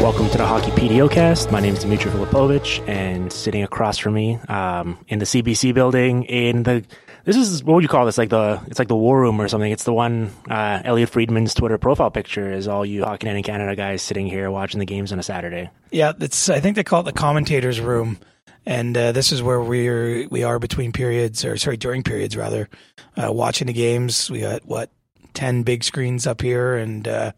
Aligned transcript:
Welcome 0.00 0.30
to 0.30 0.38
the 0.38 0.46
Hockey 0.46 0.70
PDO 0.70 1.10
cast. 1.10 1.50
My 1.50 1.58
name 1.58 1.74
is 1.74 1.82
Dmitry 1.82 2.12
Filipovich, 2.12 2.88
and 2.88 3.32
sitting 3.32 3.64
across 3.64 3.98
from 3.98 4.14
me 4.14 4.36
um, 4.48 4.96
in 5.08 5.18
the 5.18 5.24
CBC 5.24 5.74
building 5.74 6.22
in 6.22 6.62
the 6.62 6.84
this 7.24 7.36
is 7.36 7.64
what 7.64 7.74
would 7.74 7.82
you 7.82 7.88
call 7.88 8.06
this? 8.06 8.16
Like 8.16 8.30
the 8.30 8.60
it's 8.68 8.78
like 8.78 8.86
the 8.86 8.96
war 8.96 9.20
room 9.20 9.40
or 9.40 9.48
something. 9.48 9.70
It's 9.72 9.82
the 9.82 9.92
one 9.92 10.30
uh, 10.48 10.80
Elliotte 10.84 11.10
Friedman's 11.10 11.52
Twitter 11.52 11.78
profile 11.78 12.12
picture 12.12 12.52
is 12.52 12.68
all 12.68 12.86
you 12.86 13.02
Hockey 13.02 13.26
Night 13.26 13.36
in 13.36 13.42
Canada 13.42 13.74
guys 13.74 14.00
sitting 14.00 14.28
here 14.28 14.52
watching 14.52 14.78
the 14.78 14.86
games 14.86 15.12
on 15.12 15.18
a 15.18 15.22
Saturday. 15.22 15.68
Yeah, 15.90 16.12
it's 16.20 16.48
I 16.48 16.60
think 16.60 16.76
they 16.76 16.84
call 16.84 17.00
it 17.00 17.04
the 17.04 17.12
commentators 17.12 17.80
room, 17.80 18.18
and 18.64 18.96
uh, 18.96 19.10
this 19.10 19.32
is 19.32 19.42
where 19.42 19.60
we're 19.60 20.28
we 20.28 20.44
are 20.44 20.60
between 20.60 20.92
periods 20.92 21.44
or 21.44 21.56
sorry 21.56 21.76
during 21.76 22.04
periods 22.04 22.36
rather, 22.36 22.68
uh, 23.16 23.32
watching 23.32 23.66
the 23.66 23.72
games. 23.72 24.30
We 24.30 24.40
got 24.42 24.64
what 24.64 24.92
ten 25.34 25.64
big 25.64 25.82
screens 25.82 26.24
up 26.24 26.40
here, 26.40 26.76
and 26.76 27.06
uh, 27.06 27.32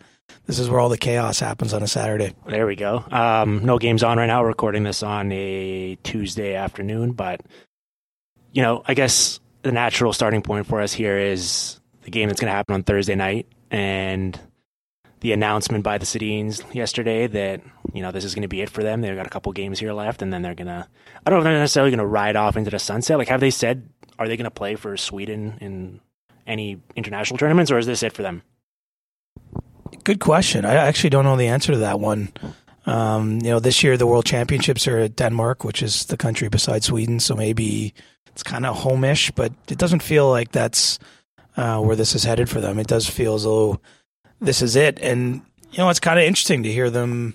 this 0.46 0.58
is 0.58 0.68
where 0.68 0.80
all 0.80 0.88
the 0.88 0.98
chaos 0.98 1.40
happens 1.40 1.72
on 1.72 1.82
a 1.82 1.88
Saturday. 1.88 2.34
There 2.46 2.66
we 2.66 2.76
go. 2.76 3.04
Um, 3.10 3.64
no 3.64 3.78
games 3.78 4.02
on 4.02 4.18
right 4.18 4.26
now. 4.26 4.42
We're 4.42 4.48
recording 4.48 4.82
this 4.82 5.02
on 5.02 5.30
a 5.32 5.96
Tuesday 6.02 6.54
afternoon, 6.54 7.12
but 7.12 7.40
you 8.52 8.62
know, 8.62 8.82
I 8.86 8.94
guess 8.94 9.40
the 9.62 9.72
natural 9.72 10.12
starting 10.12 10.42
point 10.42 10.66
for 10.66 10.80
us 10.80 10.92
here 10.92 11.18
is 11.18 11.80
the 12.02 12.10
game 12.10 12.28
that's 12.28 12.40
going 12.40 12.50
to 12.50 12.56
happen 12.56 12.74
on 12.74 12.82
Thursday 12.82 13.14
night 13.14 13.46
and 13.70 14.38
the 15.20 15.32
announcement 15.32 15.84
by 15.84 15.98
the 15.98 16.06
Sedins 16.06 16.74
yesterday 16.74 17.26
that 17.26 17.60
you 17.92 18.02
know 18.02 18.10
this 18.10 18.24
is 18.24 18.34
going 18.34 18.42
to 18.42 18.48
be 18.48 18.62
it 18.62 18.70
for 18.70 18.82
them. 18.82 19.02
They've 19.02 19.16
got 19.16 19.26
a 19.26 19.30
couple 19.30 19.52
games 19.52 19.78
here 19.78 19.92
left, 19.92 20.22
and 20.22 20.32
then 20.32 20.42
they're 20.42 20.54
gonna. 20.54 20.88
I 21.24 21.30
don't 21.30 21.38
know 21.38 21.40
if 21.40 21.44
they're 21.44 21.60
necessarily 21.60 21.90
going 21.90 21.98
to 21.98 22.06
ride 22.06 22.36
off 22.36 22.56
into 22.56 22.70
the 22.70 22.78
sunset. 22.78 23.18
Like, 23.18 23.28
have 23.28 23.40
they 23.40 23.50
said 23.50 23.88
are 24.18 24.28
they 24.28 24.36
going 24.36 24.44
to 24.44 24.50
play 24.50 24.74
for 24.76 24.96
Sweden 24.96 25.58
in 25.60 26.00
any 26.46 26.80
international 26.96 27.38
tournaments, 27.38 27.70
or 27.70 27.78
is 27.78 27.86
this 27.86 28.02
it 28.02 28.12
for 28.12 28.22
them? 28.22 28.42
Good 30.04 30.20
question. 30.20 30.64
I 30.64 30.74
actually 30.74 31.10
don't 31.10 31.24
know 31.24 31.36
the 31.36 31.48
answer 31.48 31.72
to 31.72 31.78
that 31.78 32.00
one. 32.00 32.32
Um, 32.86 33.40
you 33.42 33.50
know, 33.50 33.60
this 33.60 33.82
year 33.82 33.96
the 33.96 34.06
World 34.06 34.24
Championships 34.24 34.88
are 34.88 34.98
at 34.98 35.16
Denmark, 35.16 35.64
which 35.64 35.82
is 35.82 36.06
the 36.06 36.16
country 36.16 36.48
beside 36.48 36.82
Sweden, 36.82 37.20
so 37.20 37.34
maybe 37.34 37.94
it's 38.28 38.42
kind 38.42 38.64
of 38.64 38.76
homish, 38.76 39.30
but 39.34 39.52
it 39.68 39.78
doesn't 39.78 40.02
feel 40.02 40.30
like 40.30 40.50
that's 40.52 40.98
uh, 41.56 41.78
where 41.80 41.96
this 41.96 42.14
is 42.14 42.24
headed 42.24 42.48
for 42.48 42.60
them. 42.60 42.78
It 42.78 42.86
does 42.86 43.08
feel 43.08 43.34
as 43.34 43.44
though 43.44 43.80
this 44.40 44.62
is 44.62 44.76
it, 44.76 44.98
and 45.00 45.42
you 45.72 45.78
know, 45.78 45.90
it's 45.90 46.00
kind 46.00 46.18
of 46.18 46.24
interesting 46.24 46.62
to 46.62 46.72
hear 46.72 46.90
them 46.90 47.34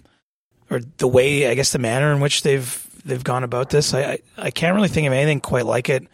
or 0.69 0.81
the 0.97 1.07
way, 1.07 1.47
I 1.47 1.53
guess, 1.53 1.71
the 1.71 1.79
manner 1.79 2.11
in 2.11 2.19
which 2.19 2.41
they've 2.41 2.87
they've 3.05 3.23
gone 3.23 3.43
about 3.43 3.69
this. 3.69 3.93
I 3.93 4.01
I, 4.01 4.19
I 4.37 4.51
can't 4.51 4.75
really 4.75 4.87
think 4.87 5.07
of 5.07 5.13
anything 5.13 5.41
quite 5.41 5.65
like 5.65 5.89
it. 5.89 6.07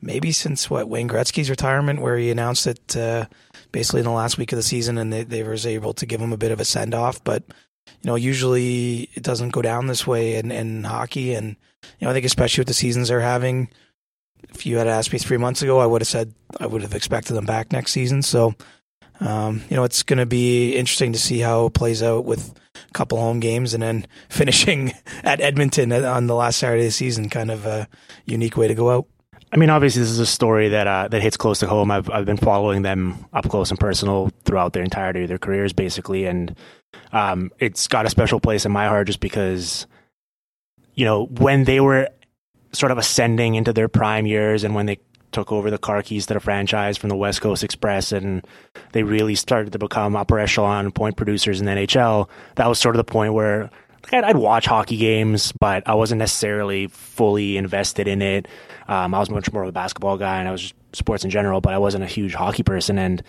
Maybe 0.00 0.32
since 0.32 0.70
what 0.70 0.88
Wayne 0.88 1.08
Gretzky's 1.08 1.50
retirement, 1.50 2.00
where 2.00 2.16
he 2.16 2.30
announced 2.30 2.66
it 2.66 2.96
uh, 2.96 3.26
basically 3.72 4.00
in 4.00 4.06
the 4.06 4.12
last 4.12 4.38
week 4.38 4.52
of 4.52 4.56
the 4.56 4.62
season, 4.62 4.98
and 4.98 5.12
they, 5.12 5.22
they 5.22 5.42
was 5.42 5.66
able 5.66 5.92
to 5.94 6.06
give 6.06 6.20
him 6.20 6.32
a 6.32 6.38
bit 6.38 6.52
of 6.52 6.60
a 6.60 6.64
send 6.64 6.94
off. 6.94 7.22
But 7.22 7.44
you 7.86 8.08
know, 8.08 8.14
usually 8.14 9.10
it 9.14 9.22
doesn't 9.22 9.50
go 9.50 9.62
down 9.62 9.86
this 9.86 10.06
way 10.06 10.36
in, 10.36 10.50
in 10.50 10.84
hockey, 10.84 11.34
and 11.34 11.56
you 11.98 12.04
know, 12.04 12.10
I 12.10 12.12
think 12.12 12.26
especially 12.26 12.62
with 12.62 12.68
the 12.68 12.74
seasons 12.74 13.08
they're 13.08 13.20
having, 13.20 13.68
if 14.54 14.66
you 14.66 14.78
had 14.78 14.88
asked 14.88 15.12
me 15.12 15.18
three 15.18 15.36
months 15.36 15.62
ago, 15.62 15.78
I 15.78 15.86
would 15.86 16.00
have 16.00 16.08
said 16.08 16.34
I 16.58 16.66
would 16.66 16.82
have 16.82 16.94
expected 16.94 17.34
them 17.34 17.46
back 17.46 17.72
next 17.72 17.92
season. 17.92 18.22
So, 18.22 18.54
um, 19.20 19.62
you 19.68 19.76
know, 19.76 19.84
it's 19.84 20.02
going 20.02 20.18
to 20.18 20.26
be 20.26 20.76
interesting 20.76 21.12
to 21.12 21.18
see 21.18 21.40
how 21.40 21.66
it 21.66 21.74
plays 21.74 22.02
out 22.02 22.24
with 22.24 22.54
a 22.74 22.92
couple 22.92 23.18
home 23.18 23.40
games 23.40 23.74
and 23.74 23.82
then 23.82 24.06
finishing 24.28 24.92
at 25.22 25.40
Edmonton 25.40 25.92
on 25.92 26.26
the 26.26 26.34
last 26.34 26.58
Saturday 26.58 26.82
of 26.82 26.88
the 26.88 26.92
season. 26.92 27.28
Kind 27.28 27.50
of 27.50 27.66
a 27.66 27.88
unique 28.24 28.56
way 28.56 28.68
to 28.68 28.74
go 28.74 28.90
out. 28.90 29.06
I 29.52 29.56
mean, 29.56 29.70
obviously, 29.70 30.02
this 30.02 30.10
is 30.10 30.20
a 30.20 30.26
story 30.26 30.68
that 30.68 30.86
uh, 30.86 31.08
that 31.08 31.22
hits 31.22 31.36
close 31.36 31.58
to 31.58 31.66
home. 31.66 31.90
I've 31.90 32.08
I've 32.10 32.26
been 32.26 32.36
following 32.36 32.82
them 32.82 33.26
up 33.32 33.48
close 33.48 33.70
and 33.70 33.80
personal 33.80 34.30
throughout 34.44 34.72
their 34.72 34.82
entirety 34.82 35.22
of 35.22 35.28
their 35.28 35.38
careers, 35.38 35.72
basically, 35.72 36.26
and 36.26 36.56
um, 37.12 37.50
it's 37.58 37.88
got 37.88 38.06
a 38.06 38.10
special 38.10 38.38
place 38.38 38.64
in 38.64 38.72
my 38.72 38.86
heart 38.86 39.08
just 39.08 39.20
because, 39.20 39.86
you 40.94 41.04
know, 41.04 41.26
when 41.26 41.64
they 41.64 41.80
were 41.80 42.08
sort 42.72 42.92
of 42.92 42.98
ascending 42.98 43.56
into 43.56 43.72
their 43.72 43.88
prime 43.88 44.26
years 44.26 44.62
and 44.62 44.74
when 44.74 44.86
they 44.86 44.98
took 45.32 45.52
over 45.52 45.70
the 45.70 45.78
car 45.78 46.02
keys 46.02 46.26
to 46.26 46.34
the 46.34 46.40
franchise 46.40 46.96
from 46.96 47.08
the 47.08 47.16
West 47.16 47.40
Coast 47.40 47.64
Express 47.64 48.12
and 48.12 48.46
they 48.92 49.02
really 49.02 49.34
started 49.34 49.72
to 49.72 49.78
become 49.78 50.16
upper 50.16 50.38
echelon 50.38 50.90
point 50.92 51.16
producers 51.16 51.60
in 51.60 51.66
the 51.66 51.72
NHL, 51.72 52.28
that 52.56 52.68
was 52.68 52.78
sort 52.78 52.94
of 52.94 52.98
the 53.04 53.12
point 53.12 53.32
where 53.32 53.70
I'd, 54.12 54.24
I'd, 54.24 54.36
watch 54.36 54.66
hockey 54.66 54.96
games, 54.96 55.52
but 55.52 55.86
I 55.86 55.94
wasn't 55.94 56.20
necessarily 56.20 56.88
fully 56.88 57.56
invested 57.56 58.08
in 58.08 58.22
it. 58.22 58.48
Um, 58.90 59.14
I 59.14 59.20
was 59.20 59.30
much 59.30 59.52
more 59.52 59.62
of 59.62 59.68
a 59.68 59.72
basketball 59.72 60.18
guy 60.18 60.40
and 60.40 60.48
I 60.48 60.50
was 60.50 60.74
sports 60.92 61.22
in 61.22 61.30
general, 61.30 61.60
but 61.60 61.72
I 61.72 61.78
wasn't 61.78 62.02
a 62.02 62.08
huge 62.08 62.34
hockey 62.34 62.64
person. 62.64 62.98
And 62.98 63.22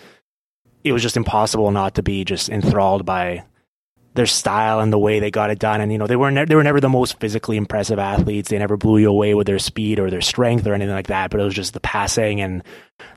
it 0.83 0.91
was 0.91 1.03
just 1.03 1.17
impossible 1.17 1.69
not 1.69 1.95
to 1.95 2.03
be 2.03 2.25
just 2.25 2.49
enthralled 2.49 3.05
by 3.05 3.45
their 4.16 4.25
style 4.25 4.79
and 4.79 4.91
the 4.91 4.97
way 4.97 5.19
they 5.19 5.29
got 5.29 5.51
it 5.51 5.59
done. 5.59 5.79
And 5.79 5.91
you 5.91 5.99
know, 5.99 6.07
they 6.07 6.16
were 6.16 6.31
ne- 6.31 6.45
they 6.45 6.55
were 6.55 6.63
never 6.63 6.81
the 6.81 6.89
most 6.89 7.19
physically 7.19 7.57
impressive 7.57 7.99
athletes. 7.99 8.49
They 8.49 8.57
never 8.57 8.75
blew 8.75 8.97
you 8.97 9.09
away 9.09 9.35
with 9.35 9.45
their 9.45 9.59
speed 9.59 9.99
or 9.99 10.09
their 10.09 10.19
strength 10.19 10.66
or 10.66 10.73
anything 10.73 10.95
like 10.95 11.07
that. 11.07 11.29
But 11.29 11.39
it 11.39 11.44
was 11.44 11.53
just 11.53 11.73
the 11.73 11.79
passing 11.79 12.41
and 12.41 12.63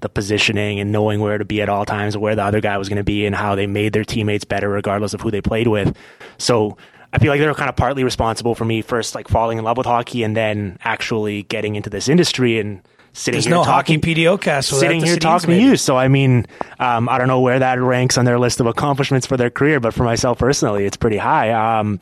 the 0.02 0.10
positioning 0.10 0.80
and 0.80 0.92
knowing 0.92 1.20
where 1.20 1.38
to 1.38 1.46
be 1.46 1.62
at 1.62 1.70
all 1.70 1.86
times, 1.86 2.14
where 2.14 2.36
the 2.36 2.44
other 2.44 2.60
guy 2.60 2.76
was 2.76 2.90
going 2.90 2.98
to 2.98 3.04
be, 3.04 3.24
and 3.24 3.34
how 3.34 3.54
they 3.54 3.66
made 3.66 3.94
their 3.94 4.04
teammates 4.04 4.44
better 4.44 4.68
regardless 4.68 5.14
of 5.14 5.22
who 5.22 5.30
they 5.30 5.40
played 5.40 5.68
with. 5.68 5.96
So. 6.36 6.76
I 7.14 7.18
feel 7.18 7.30
like 7.30 7.40
they're 7.40 7.54
kind 7.54 7.68
of 7.68 7.76
partly 7.76 8.02
responsible 8.02 8.56
for 8.56 8.64
me 8.64 8.82
first, 8.82 9.14
like 9.14 9.28
falling 9.28 9.58
in 9.58 9.64
love 9.64 9.76
with 9.76 9.86
hockey, 9.86 10.24
and 10.24 10.36
then 10.36 10.78
actually 10.82 11.44
getting 11.44 11.76
into 11.76 11.88
this 11.88 12.08
industry 12.08 12.58
and 12.58 12.82
sitting 13.12 13.36
There's 13.36 13.44
here 13.44 13.54
no 13.54 13.62
talking, 13.62 14.00
hockey 14.00 14.14
PDO 14.14 14.40
cast. 14.40 14.70
sitting 14.70 15.00
here 15.00 15.16
talking 15.16 15.50
maybe. 15.50 15.62
to 15.62 15.70
you. 15.70 15.76
So 15.76 15.96
I 15.96 16.08
mean, 16.08 16.46
um, 16.80 17.08
I 17.08 17.18
don't 17.18 17.28
know 17.28 17.40
where 17.40 17.60
that 17.60 17.80
ranks 17.80 18.18
on 18.18 18.24
their 18.24 18.40
list 18.40 18.58
of 18.58 18.66
accomplishments 18.66 19.28
for 19.28 19.36
their 19.36 19.48
career, 19.50 19.78
but 19.78 19.94
for 19.94 20.02
myself 20.02 20.38
personally, 20.38 20.86
it's 20.86 20.96
pretty 20.96 21.16
high. 21.16 21.52
Um, 21.52 22.00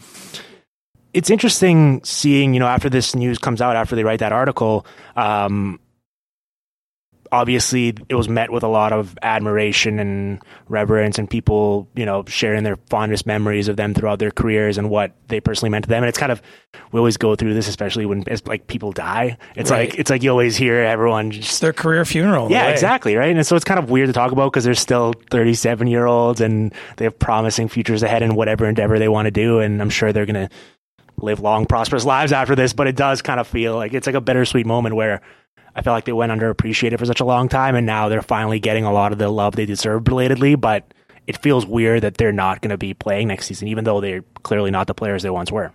it's 1.12 1.28
interesting 1.28 2.02
seeing, 2.04 2.54
you 2.54 2.60
know, 2.60 2.66
after 2.66 2.88
this 2.88 3.14
news 3.14 3.36
comes 3.36 3.60
out, 3.60 3.76
after 3.76 3.94
they 3.94 4.04
write 4.04 4.20
that 4.20 4.32
article, 4.32 4.86
um, 5.14 5.78
obviously 7.32 7.94
it 8.10 8.14
was 8.14 8.28
met 8.28 8.52
with 8.52 8.62
a 8.62 8.68
lot 8.68 8.92
of 8.92 9.18
admiration 9.22 9.98
and 9.98 10.40
reverence 10.68 11.18
and 11.18 11.28
people 11.28 11.88
you 11.96 12.04
know 12.06 12.22
sharing 12.28 12.62
their 12.62 12.76
fondest 12.90 13.26
memories 13.26 13.66
of 13.68 13.76
them 13.76 13.94
throughout 13.94 14.18
their 14.18 14.30
careers 14.30 14.76
and 14.78 14.90
what 14.90 15.12
they 15.28 15.40
personally 15.40 15.70
meant 15.70 15.82
to 15.84 15.88
them 15.88 16.02
and 16.02 16.08
it's 16.08 16.18
kind 16.18 16.30
of 16.30 16.42
we 16.92 16.98
always 16.98 17.16
go 17.16 17.34
through 17.34 17.54
this 17.54 17.68
especially 17.68 18.04
when 18.06 18.22
it's 18.26 18.46
like 18.46 18.66
people 18.66 18.92
die 18.92 19.36
it's 19.56 19.70
Right. 19.70 19.88
like 19.90 19.98
it's 19.98 20.10
like 20.10 20.22
you 20.22 20.30
always 20.30 20.56
hear 20.56 20.76
everyone 20.82 21.28
It's 21.28 21.38
just 21.48 21.60
their 21.62 21.72
career 21.72 22.04
funeral. 22.04 22.50
yeah, 22.50 22.66
way. 22.66 22.72
exactly, 22.72 23.16
right? 23.16 23.34
And 23.34 23.46
so 23.46 23.56
it's 23.56 23.64
kind 23.64 23.80
of 23.80 23.88
weird 23.90 24.08
to 24.08 24.12
talk 24.12 24.30
about 24.32 24.52
because 24.52 24.64
they're 24.64 24.74
still 24.74 25.14
37 25.30 25.86
year 25.86 26.04
olds 26.06 26.40
and 26.42 26.72
they 26.98 27.04
have 27.06 27.18
promising 27.18 27.68
futures 27.68 28.02
ahead 28.02 28.22
in 28.22 28.34
whatever 28.34 28.66
endeavor 28.66 28.98
they 28.98 29.08
want 29.08 29.24
to 29.26 29.30
do. 29.30 29.60
And 29.60 29.80
I'm 29.80 29.88
sure 29.90 30.12
they're 30.12 30.26
going 30.26 30.48
to 30.48 30.54
live 31.16 31.40
long, 31.40 31.64
prosperous 31.66 32.04
lives 32.04 32.32
after 32.32 32.54
this. 32.54 32.72
But 32.72 32.88
it 32.88 32.96
does 32.96 33.22
kind 33.22 33.40
of 33.40 33.46
feel 33.48 33.74
like 33.76 33.94
it's 33.94 34.06
like 34.06 34.16
a 34.16 34.20
bittersweet 34.20 34.66
moment 34.66 34.94
where 34.96 35.20
I 35.74 35.82
felt 35.82 35.94
like 35.94 36.04
they 36.04 36.12
went 36.12 36.32
underappreciated 36.32 36.98
for 36.98 37.06
such 37.06 37.20
a 37.20 37.24
long 37.24 37.48
time, 37.48 37.74
and 37.74 37.86
now 37.86 38.08
they're 38.08 38.22
finally 38.22 38.60
getting 38.60 38.84
a 38.84 38.92
lot 38.92 39.12
of 39.12 39.18
the 39.18 39.28
love 39.28 39.56
they 39.56 39.66
deserve 39.66 40.04
belatedly. 40.04 40.54
But 40.54 40.92
it 41.26 41.38
feels 41.38 41.64
weird 41.64 42.02
that 42.02 42.16
they're 42.16 42.32
not 42.32 42.60
going 42.60 42.70
to 42.70 42.78
be 42.78 42.94
playing 42.94 43.28
next 43.28 43.46
season, 43.46 43.68
even 43.68 43.84
though 43.84 44.00
they're 44.00 44.24
clearly 44.42 44.70
not 44.70 44.86
the 44.86 44.94
players 44.94 45.22
they 45.22 45.30
once 45.30 45.50
were. 45.50 45.72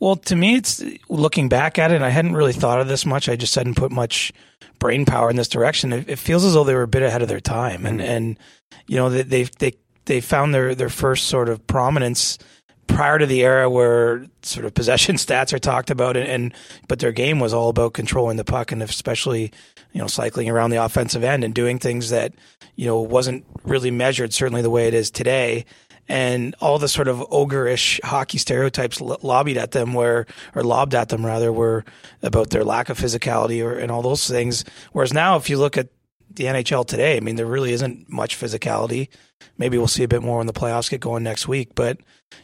Well, 0.00 0.16
to 0.16 0.36
me, 0.36 0.56
it's 0.56 0.82
looking 1.08 1.48
back 1.48 1.78
at 1.78 1.90
it. 1.90 2.02
I 2.02 2.10
hadn't 2.10 2.34
really 2.34 2.52
thought 2.52 2.80
of 2.80 2.88
this 2.88 3.06
much. 3.06 3.28
I 3.28 3.36
just 3.36 3.54
hadn't 3.54 3.76
put 3.76 3.92
much 3.92 4.32
brain 4.78 5.06
power 5.06 5.30
in 5.30 5.36
this 5.36 5.48
direction. 5.48 5.92
It, 5.92 6.08
it 6.08 6.18
feels 6.18 6.44
as 6.44 6.54
though 6.54 6.64
they 6.64 6.74
were 6.74 6.82
a 6.82 6.88
bit 6.88 7.02
ahead 7.02 7.22
of 7.22 7.28
their 7.28 7.40
time, 7.40 7.86
and 7.86 8.00
mm. 8.00 8.04
and 8.04 8.38
you 8.86 8.96
know 8.96 9.08
they 9.08 9.22
they 9.22 9.44
they 9.44 9.72
they 10.04 10.20
found 10.20 10.54
their 10.54 10.74
their 10.74 10.88
first 10.88 11.28
sort 11.28 11.48
of 11.48 11.66
prominence 11.66 12.38
prior 12.86 13.18
to 13.18 13.26
the 13.26 13.42
era 13.42 13.68
where 13.68 14.26
sort 14.42 14.64
of 14.66 14.74
possession 14.74 15.16
stats 15.16 15.52
are 15.52 15.58
talked 15.58 15.90
about 15.90 16.16
and, 16.16 16.28
and, 16.28 16.54
but 16.88 16.98
their 16.98 17.12
game 17.12 17.40
was 17.40 17.52
all 17.52 17.68
about 17.68 17.94
controlling 17.94 18.36
the 18.36 18.44
puck 18.44 18.72
and 18.72 18.82
especially 18.82 19.52
you 19.92 20.00
know 20.00 20.06
cycling 20.06 20.48
around 20.48 20.70
the 20.70 20.82
offensive 20.82 21.24
end 21.24 21.44
and 21.44 21.54
doing 21.54 21.78
things 21.78 22.10
that 22.10 22.32
you 22.76 22.86
know 22.86 23.00
wasn't 23.00 23.44
really 23.64 23.90
measured 23.90 24.32
certainly 24.32 24.62
the 24.62 24.70
way 24.70 24.86
it 24.86 24.94
is 24.94 25.10
today 25.10 25.64
and 26.06 26.54
all 26.60 26.78
the 26.78 26.88
sort 26.88 27.08
of 27.08 27.18
ogreish 27.30 28.02
hockey 28.04 28.36
stereotypes 28.36 29.00
lobbied 29.00 29.56
at 29.56 29.70
them 29.70 29.94
where 29.94 30.26
or 30.54 30.62
lobbed 30.62 30.94
at 30.94 31.08
them 31.08 31.24
rather 31.24 31.52
were 31.52 31.84
about 32.22 32.50
their 32.50 32.64
lack 32.64 32.88
of 32.88 32.98
physicality 32.98 33.64
or 33.64 33.78
and 33.78 33.90
all 33.90 34.02
those 34.02 34.28
things 34.28 34.64
whereas 34.92 35.12
now 35.12 35.36
if 35.36 35.48
you 35.48 35.58
look 35.58 35.78
at 35.78 35.88
the 36.34 36.44
NHL 36.44 36.86
today. 36.86 37.16
I 37.16 37.20
mean, 37.20 37.36
there 37.36 37.46
really 37.46 37.72
isn't 37.72 38.10
much 38.10 38.38
physicality. 38.38 39.08
Maybe 39.58 39.78
we'll 39.78 39.88
see 39.88 40.04
a 40.04 40.08
bit 40.08 40.22
more 40.22 40.38
when 40.38 40.46
the 40.46 40.52
playoffs 40.52 40.90
get 40.90 41.00
going 41.00 41.22
next 41.22 41.48
week. 41.48 41.74
But 41.74 41.98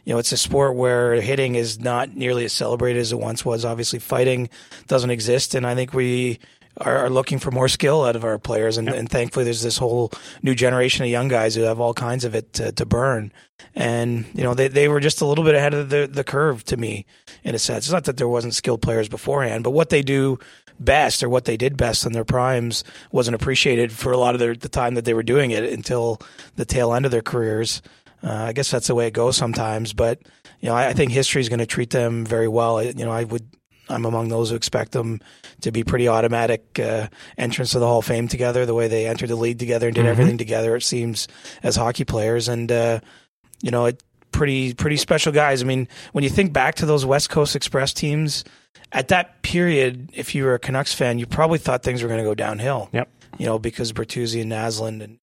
you 0.05 0.13
know, 0.13 0.19
it's 0.19 0.31
a 0.31 0.37
sport 0.37 0.75
where 0.75 1.15
hitting 1.21 1.55
is 1.55 1.79
not 1.79 2.15
nearly 2.15 2.45
as 2.45 2.53
celebrated 2.53 2.99
as 2.99 3.11
it 3.11 3.19
once 3.19 3.43
was. 3.43 3.65
Obviously, 3.65 3.99
fighting 3.99 4.49
doesn't 4.87 5.09
exist, 5.09 5.55
and 5.55 5.65
I 5.67 5.75
think 5.75 5.93
we 5.93 6.39
are, 6.77 7.05
are 7.05 7.09
looking 7.09 7.39
for 7.39 7.51
more 7.51 7.67
skill 7.67 8.03
out 8.03 8.15
of 8.15 8.23
our 8.23 8.39
players. 8.39 8.77
And, 8.77 8.87
yep. 8.87 8.95
and, 8.95 9.09
thankfully, 9.09 9.43
there's 9.43 9.61
this 9.61 9.77
whole 9.77 10.11
new 10.41 10.55
generation 10.55 11.03
of 11.03 11.11
young 11.11 11.27
guys 11.27 11.55
who 11.55 11.63
have 11.63 11.79
all 11.79 11.93
kinds 11.93 12.23
of 12.23 12.35
it 12.35 12.53
to, 12.53 12.71
to 12.71 12.85
burn. 12.85 13.31
And 13.75 14.25
you 14.33 14.43
know, 14.43 14.53
they 14.53 14.67
they 14.67 14.87
were 14.87 14.99
just 14.99 15.21
a 15.21 15.25
little 15.25 15.43
bit 15.43 15.55
ahead 15.55 15.73
of 15.73 15.89
the 15.89 16.09
the 16.11 16.23
curve 16.23 16.63
to 16.65 16.77
me, 16.77 17.05
in 17.43 17.55
a 17.55 17.59
sense. 17.59 17.85
It's 17.85 17.93
not 17.93 18.05
that 18.05 18.17
there 18.17 18.27
wasn't 18.27 18.55
skilled 18.55 18.81
players 18.81 19.07
beforehand, 19.07 19.63
but 19.63 19.71
what 19.71 19.89
they 19.89 20.01
do 20.01 20.39
best 20.83 21.23
or 21.23 21.29
what 21.29 21.45
they 21.45 21.57
did 21.57 21.77
best 21.77 22.05
in 22.05 22.13
their 22.13 22.25
primes 22.25 22.83
wasn't 23.11 23.35
appreciated 23.35 23.91
for 23.91 24.11
a 24.11 24.17
lot 24.17 24.35
of 24.35 24.39
their, 24.39 24.55
the 24.55 24.69
time 24.69 24.95
that 24.95 25.05
they 25.05 25.13
were 25.13 25.23
doing 25.23 25.51
it 25.51 25.63
until 25.63 26.19
the 26.55 26.65
tail 26.65 26.93
end 26.93 27.05
of 27.05 27.11
their 27.11 27.21
careers. 27.21 27.81
Uh, 28.23 28.33
I 28.33 28.53
guess 28.53 28.69
that's 28.69 28.87
the 28.87 28.95
way 28.95 29.07
it 29.07 29.13
goes 29.13 29.35
sometimes, 29.35 29.93
but 29.93 30.21
you 30.59 30.69
know, 30.69 30.75
I, 30.75 30.89
I 30.89 30.93
think 30.93 31.11
history 31.11 31.41
is 31.41 31.49
going 31.49 31.59
to 31.59 31.65
treat 31.65 31.89
them 31.89 32.25
very 32.25 32.47
well. 32.47 32.83
You 32.83 33.05
know, 33.05 33.11
I 33.11 33.23
would, 33.23 33.47
I'm 33.89 34.05
among 34.05 34.29
those 34.29 34.51
who 34.51 34.55
expect 34.55 34.91
them 34.91 35.19
to 35.61 35.71
be 35.71 35.83
pretty 35.83 36.07
automatic 36.07 36.79
uh, 36.79 37.07
entrance 37.37 37.71
to 37.71 37.79
the 37.79 37.87
Hall 37.87 37.99
of 37.99 38.05
Fame 38.05 38.27
together. 38.27 38.65
The 38.65 38.75
way 38.75 38.87
they 38.87 39.07
entered 39.07 39.29
the 39.29 39.35
league 39.35 39.59
together 39.59 39.87
and 39.87 39.95
did 39.95 40.01
mm-hmm. 40.01 40.11
everything 40.11 40.37
together, 40.37 40.75
it 40.75 40.83
seems 40.83 41.27
as 41.63 41.75
hockey 41.75 42.05
players, 42.05 42.47
and 42.47 42.71
uh, 42.71 42.99
you 43.61 43.71
know, 43.71 43.85
it 43.87 44.01
pretty 44.31 44.73
pretty 44.73 44.97
special 44.97 45.31
guys. 45.31 45.61
I 45.61 45.65
mean, 45.65 45.87
when 46.13 46.23
you 46.23 46.29
think 46.29 46.53
back 46.53 46.75
to 46.75 46.85
those 46.85 47.05
West 47.05 47.29
Coast 47.29 47.55
Express 47.55 47.93
teams, 47.93 48.43
at 48.91 49.07
that 49.09 49.41
period, 49.41 50.09
if 50.13 50.35
you 50.35 50.43
were 50.43 50.53
a 50.53 50.59
Canucks 50.59 50.93
fan, 50.93 51.19
you 51.19 51.25
probably 51.25 51.59
thought 51.59 51.83
things 51.83 52.01
were 52.01 52.09
going 52.09 52.19
to 52.19 52.29
go 52.29 52.35
downhill. 52.35 52.89
Yep. 52.91 53.09
You 53.37 53.45
know, 53.45 53.59
because 53.59 53.93
Bertuzzi 53.93 54.41
and 54.41 54.51
Naslund 54.51 55.01
and 55.01 55.17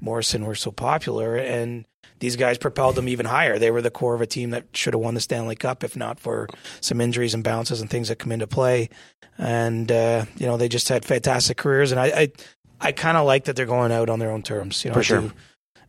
Morrison 0.00 0.44
were 0.46 0.54
so 0.54 0.70
popular, 0.70 1.36
and 1.36 1.84
these 2.18 2.36
guys 2.36 2.56
propelled 2.56 2.94
them 2.94 3.08
even 3.08 3.26
higher. 3.26 3.58
They 3.58 3.70
were 3.70 3.82
the 3.82 3.90
core 3.90 4.14
of 4.14 4.20
a 4.20 4.26
team 4.26 4.50
that 4.50 4.64
should 4.72 4.94
have 4.94 5.02
won 5.02 5.14
the 5.14 5.20
Stanley 5.20 5.56
Cup 5.56 5.84
if 5.84 5.96
not 5.96 6.18
for 6.18 6.48
some 6.80 7.00
injuries 7.00 7.34
and 7.34 7.44
bounces 7.44 7.80
and 7.80 7.90
things 7.90 8.08
that 8.08 8.18
come 8.18 8.32
into 8.32 8.46
play. 8.46 8.88
And 9.36 9.90
uh, 9.92 10.24
you 10.38 10.46
know, 10.46 10.56
they 10.56 10.68
just 10.68 10.88
had 10.88 11.04
fantastic 11.04 11.58
careers, 11.58 11.92
and 11.92 12.00
I 12.00 12.06
I, 12.06 12.32
I 12.80 12.92
kind 12.92 13.18
of 13.18 13.26
like 13.26 13.44
that 13.44 13.56
they're 13.56 13.66
going 13.66 13.92
out 13.92 14.08
on 14.08 14.18
their 14.18 14.30
own 14.30 14.42
terms. 14.42 14.82
You 14.84 14.90
know, 14.90 14.94
for 14.94 15.02
sure 15.02 15.30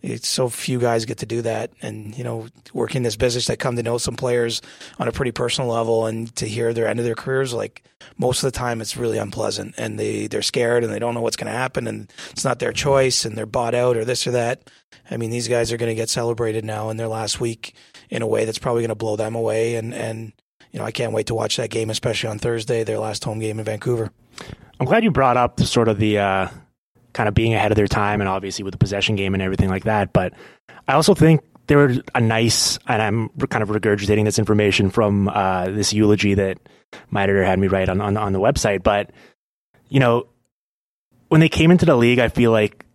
it's 0.02 0.28
so 0.28 0.48
few 0.48 0.80
guys 0.80 1.06
get 1.06 1.18
to 1.20 1.26
do 1.26 1.42
that. 1.42 1.72
And 1.82 2.18
you 2.18 2.24
know 2.24 2.48
working 2.74 3.04
this 3.04 3.16
business 3.16 3.48
they 3.48 3.56
come 3.56 3.76
to 3.76 3.84
know 3.84 3.98
some 3.98 4.16
players 4.16 4.62
on 5.00 5.08
a 5.08 5.12
pretty 5.12 5.32
personal 5.32 5.70
level 5.72 6.06
and 6.06 6.34
to 6.36 6.48
hear 6.48 6.74
their 6.74 6.88
end 6.88 7.00
of 7.00 7.06
their 7.06 7.16
careers 7.16 7.54
like 7.54 7.84
most 8.18 8.44
of 8.44 8.52
the 8.52 8.58
time 8.58 8.82
it's 8.82 8.98
really 8.98 9.18
unpleasant 9.18 9.76
and 9.78 10.00
they 10.00 10.28
they're 10.28 10.42
scared 10.42 10.84
and 10.84 10.94
they 10.94 11.00
don't 11.00 11.14
know 11.14 11.22
what's 11.22 11.36
going 11.36 11.52
to 11.52 11.58
happen 11.58 11.88
and 11.88 12.12
it's 12.32 12.46
not 12.46 12.60
their 12.60 12.74
choice 12.74 13.26
and 13.26 13.38
they're 13.38 13.46
bought 13.46 13.76
out 13.76 13.98
or 13.98 14.06
this 14.06 14.28
or 14.28 14.32
that. 14.32 14.70
I 15.10 15.18
mean 15.18 15.30
these 15.30 15.48
guys 15.48 15.72
are 15.72 15.78
going 15.78 15.92
to 15.92 15.96
get 15.96 16.10
celebrated 16.10 16.66
now 16.66 16.90
in 16.90 16.98
their 16.98 17.08
last 17.08 17.40
week 17.40 17.74
in 18.10 18.22
a 18.22 18.28
way 18.28 18.46
that's 18.46 18.60
probably 18.60 18.82
going 18.82 18.90
to 18.90 18.96
blow 18.96 19.16
them 19.16 19.36
away. 19.36 19.76
And 19.76 19.94
and 19.94 20.34
you 20.72 20.80
know 20.80 20.86
i 20.86 20.92
can't 20.92 21.14
wait 21.14 21.28
to 21.28 21.34
watch 21.34 21.56
that 21.58 21.70
game 21.70 21.90
especially 21.90 22.30
on 22.30 22.40
thursday 22.40 22.84
their 22.84 23.00
last 23.00 23.24
home 23.24 23.40
game 23.40 23.60
in 23.60 23.66
vancouver. 23.66 24.12
I'm 24.80 24.86
glad 24.86 25.04
you 25.04 25.12
brought 25.12 25.38
up 25.38 25.60
sort 25.62 25.88
of 25.88 25.98
the 25.98 26.20
uh 26.20 26.50
kind 27.14 27.28
of 27.28 27.36
being 27.36 27.54
ahead 27.54 27.72
of 27.72 27.76
their 27.76 27.88
time 27.88 28.22
and 28.22 28.30
obviously 28.30 28.64
with 28.64 28.74
the 28.74 28.78
possession 28.78 29.16
game 29.16 29.34
and 29.34 29.42
everything 29.42 29.70
like 29.70 29.86
that. 29.86 30.14
But 30.14 30.34
I 30.88 30.94
also 30.94 31.14
think 31.14 31.42
they 31.68 31.76
were 31.76 31.96
a 32.16 32.22
nice, 32.22 32.78
and 32.88 33.02
I'm 33.02 33.30
kind 33.48 33.64
of 33.64 33.70
regurgitating 33.70 34.24
this 34.24 34.40
information 34.40 34.90
from 34.90 35.28
uh, 35.28 35.66
this 35.66 35.94
eulogy 35.94 36.36
that 36.36 36.60
my 37.10 37.24
editor 37.24 37.44
had 37.44 37.60
me 37.60 37.68
write 37.68 37.90
on, 37.90 38.00
on, 38.00 38.16
on 38.16 38.34
the 38.34 38.40
website. 38.40 38.84
But, 38.84 39.12
you 39.90 40.00
know, 40.00 40.28
when 41.28 41.42
they 41.42 41.50
came 41.50 41.72
into 41.72 41.86
the 41.86 41.96
league, 41.96 42.20
I 42.20 42.30
feel 42.30 42.52
like 42.52 42.86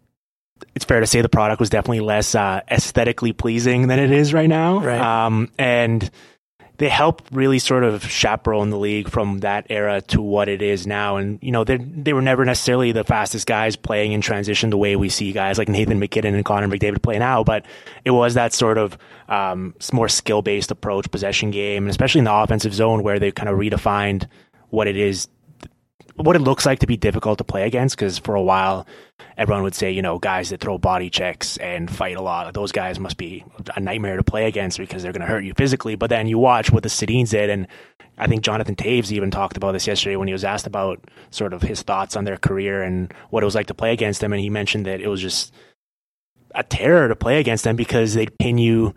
it's 0.75 0.85
fair 0.85 1.01
to 1.01 1.07
say 1.07 1.21
the 1.21 1.29
product 1.29 1.61
was 1.61 1.69
definitely 1.71 2.01
less 2.01 2.35
uh, 2.35 2.61
aesthetically 2.71 3.33
pleasing 3.33 3.89
than 3.89 3.99
it 3.99 4.11
is 4.11 4.33
right 4.33 4.49
now. 4.49 4.79
Right. 4.79 5.27
Um, 5.27 5.51
and 5.59 6.11
they 6.83 6.89
helped 6.89 7.29
really 7.31 7.61
sort 7.61 7.85
of 7.85 8.03
chaperone 8.11 8.71
the 8.71 8.77
league 8.77 9.09
from 9.09 9.39
that 9.39 9.65
era 9.71 10.01
to 10.01 10.21
what 10.21 10.49
it 10.49 10.61
is 10.61 10.85
now. 10.85 11.17
And, 11.17 11.39
you 11.41 11.53
know, 11.53 11.63
they 11.63 11.77
they 11.77 12.13
were 12.13 12.21
never 12.21 12.45
necessarily 12.45 12.91
the 12.91 13.05
fastest 13.05 13.47
guys 13.47 13.77
playing 13.77 14.11
in 14.11 14.21
transition 14.21 14.71
the 14.71 14.77
way 14.77 14.97
we 14.97 15.09
see 15.09 15.31
guys 15.31 15.59
like 15.59 15.69
Nathan 15.69 16.01
MacKinnon 16.01 16.35
and 16.35 16.45
Connor 16.45 16.67
McDavid 16.67 17.01
play 17.01 17.21
now, 17.21 17.45
but 17.45 17.65
it 18.05 18.11
was 18.11 18.35
that 18.35 18.53
sort 18.53 18.79
of 18.79 18.99
um, 19.29 19.77
more 19.93 20.09
skill 20.09 20.43
based 20.43 20.73
approach, 20.73 21.09
possession 21.13 21.53
game, 21.53 21.85
and 21.85 21.91
especially 21.91 22.19
in 22.19 22.25
the 22.25 22.35
offensive 22.35 22.75
zone 22.75 23.05
where 23.05 23.21
they 23.21 23.31
kind 23.31 23.49
of 23.49 23.57
redefined 23.57 24.27
what 24.71 24.89
it 24.89 24.97
is 24.97 25.29
what 26.17 26.37
it 26.37 26.41
looks 26.41 26.67
like 26.67 26.81
to 26.81 26.87
be 26.87 26.97
difficult 26.97 27.39
to 27.39 27.45
play 27.45 27.67
against 27.67 27.97
because 27.97 28.19
for 28.19 28.35
a 28.35 28.43
while 28.43 28.87
everyone 29.37 29.63
would 29.63 29.75
say 29.75 29.91
you 29.91 30.03
know 30.03 30.19
guys 30.19 30.51
that 30.51 30.61
throw 30.61 30.79
body 30.79 31.11
checks 31.11 31.57
and 31.59 31.91
fight 31.91 32.17
a 32.17 32.23
lot 32.23 32.53
those 32.55 32.73
guys 32.73 32.99
must 32.99 33.17
be 33.17 33.45
a 33.77 33.81
nightmare 33.81 34.17
to 34.17 34.23
play 34.23 34.47
against 34.47 34.79
because 34.79 35.03
they're 35.03 35.13
going 35.13 35.21
to 35.21 35.27
hurt 35.27 35.45
you 35.45 35.55
physically. 35.55 35.95
But 35.95 36.11
then 36.11 36.27
you 36.27 36.39
watch 36.39 36.71
what 36.71 36.83
the 36.83 36.89
Sedins 36.89 37.31
did 37.31 37.51
and 37.51 37.67
I 38.19 38.27
think 38.27 38.43
Jonathan 38.43 38.77
Toews 38.77 39.11
even 39.11 39.31
talked 39.31 39.57
about 39.57 39.73
this 39.73 39.87
yesterday 39.87 40.17
when 40.17 40.29
he 40.29 40.33
was 40.33 40.45
asked 40.45 40.67
about 40.67 41.03
sort 41.31 41.55
of 41.55 41.63
his 41.63 41.83
thoughts 41.83 42.15
on 42.15 42.25
their 42.25 42.37
career 42.37 42.83
and 42.83 43.13
what 43.31 43.43
it 43.43 43.47
was 43.47 43.55
like 43.55 43.69
to 43.69 43.75
play 43.75 43.93
against 43.93 44.21
them 44.21 44.33
and 44.33 44.41
he 44.41 44.51
mentioned 44.51 44.87
that 44.87 45.01
it 45.01 45.09
was 45.09 45.21
just 45.21 45.53
a 46.55 46.63
terror 46.63 47.09
to 47.09 47.17
play 47.17 47.41
against 47.41 47.65
them 47.65 47.77
because 47.77 48.15
they'd 48.15 48.39
pin 48.39 48.59
you 48.59 48.95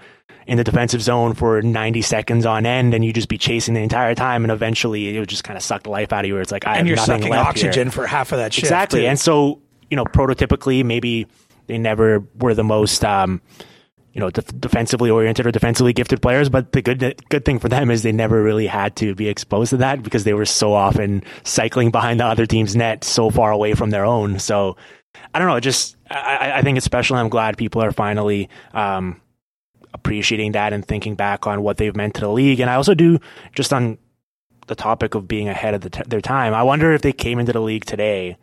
in 0.48 0.58
the 0.58 0.64
defensive 0.64 1.02
zone 1.02 1.34
for 1.34 1.62
90 1.62 2.02
seconds 2.02 2.46
on 2.46 2.66
end 2.66 2.94
and 2.94 3.04
you 3.04 3.12
just 3.12 3.30
be 3.30 3.38
chasing 3.38 3.74
the 3.74 3.82
entire 3.82 4.14
time 4.14 4.44
and 4.44 4.52
eventually 4.52 5.16
it 5.16 5.20
would 5.20 5.30
just 5.30 5.44
kind 5.44 5.58
of 5.58 5.64
suck 5.64 5.84
the 5.84 5.90
life 5.90 6.14
out 6.14 6.24
of 6.24 6.28
you 6.28 6.34
where 6.34 6.42
it's 6.42 6.52
like 6.52 6.68
I 6.68 6.78
and 6.78 6.88
you're 6.88 6.98
sucking 6.98 7.34
oxygen 7.34 7.88
here. 7.88 7.92
for 7.92 8.06
half 8.08 8.32
of 8.32 8.38
that 8.38 8.54
shift 8.54 8.66
exactly 8.66 9.02
too. 9.02 9.08
and 9.08 9.20
so 9.20 9.62
you 9.90 9.98
know 9.98 10.06
prototypically 10.06 10.84
maybe 10.84 11.28
they 11.68 11.78
never 11.78 12.24
were 12.40 12.54
the 12.54 12.64
most 12.64 13.04
um, 13.04 13.42
you 14.14 14.20
know 14.20 14.30
def- 14.30 14.60
defensively 14.60 15.10
oriented 15.10 15.48
or 15.48 15.52
defensively 15.52 15.94
gifted 15.94 16.22
players 16.22 16.48
but 16.48 16.72
the 16.74 16.82
good 16.82 17.22
good 17.30 17.44
thing 17.44 17.58
for 17.60 17.68
them 17.70 17.90
is 17.90 18.04
they 18.04 18.12
never 18.12 18.44
really 18.44 18.68
had 18.68 18.96
to 18.98 19.16
be 19.16 19.28
exposed 19.28 19.72
to 19.72 19.78
that 19.78 20.04
because 20.04 20.26
they 20.26 20.34
were 20.34 20.46
so 20.46 20.74
often 20.74 21.24
cycling 21.44 21.90
behind 21.90 22.20
the 22.20 22.26
other 22.26 22.46
team's 22.46 22.76
net 22.76 23.04
so 23.04 23.30
far 23.32 23.52
away 23.52 23.74
from 23.74 23.90
their 23.90 24.06
own 24.06 24.38
so 24.38 24.78
I 25.34 25.40
don't 25.40 25.48
know 25.48 25.60
just 25.60 25.98
I, 26.10 26.54
I 26.56 26.62
think 26.62 26.78
it's 26.78 26.86
special 26.86 27.16
I'm 27.16 27.30
glad 27.30 27.58
people 27.58 27.82
are 27.82 27.92
finally 27.92 28.48
um, 28.74 29.20
appreciating 29.96 30.52
that 30.52 30.74
and 30.74 30.86
thinking 30.86 31.16
back 31.16 31.48
on 31.48 31.64
what 31.64 31.78
they've 31.78 31.96
meant 31.96 32.14
to 32.16 32.22
the 32.22 32.30
league. 32.30 32.60
And 32.60 32.70
I 32.70 32.76
also 32.76 32.94
do 32.94 33.20
just 33.54 33.74
on 33.74 33.98
the 34.68 34.76
topic 34.76 35.16
of 35.16 35.28
being 35.28 35.48
ahead 35.48 35.74
of 35.74 35.82
the 35.82 35.90
t- 35.90 36.04
their 36.08 36.22
time. 36.22 36.54
I 36.54 36.64
wonder 36.64 36.92
if 36.94 37.02
they 37.02 37.14
came 37.14 37.40
into 37.40 37.54
the 37.54 37.62
league 37.62 37.86
today, 37.86 38.38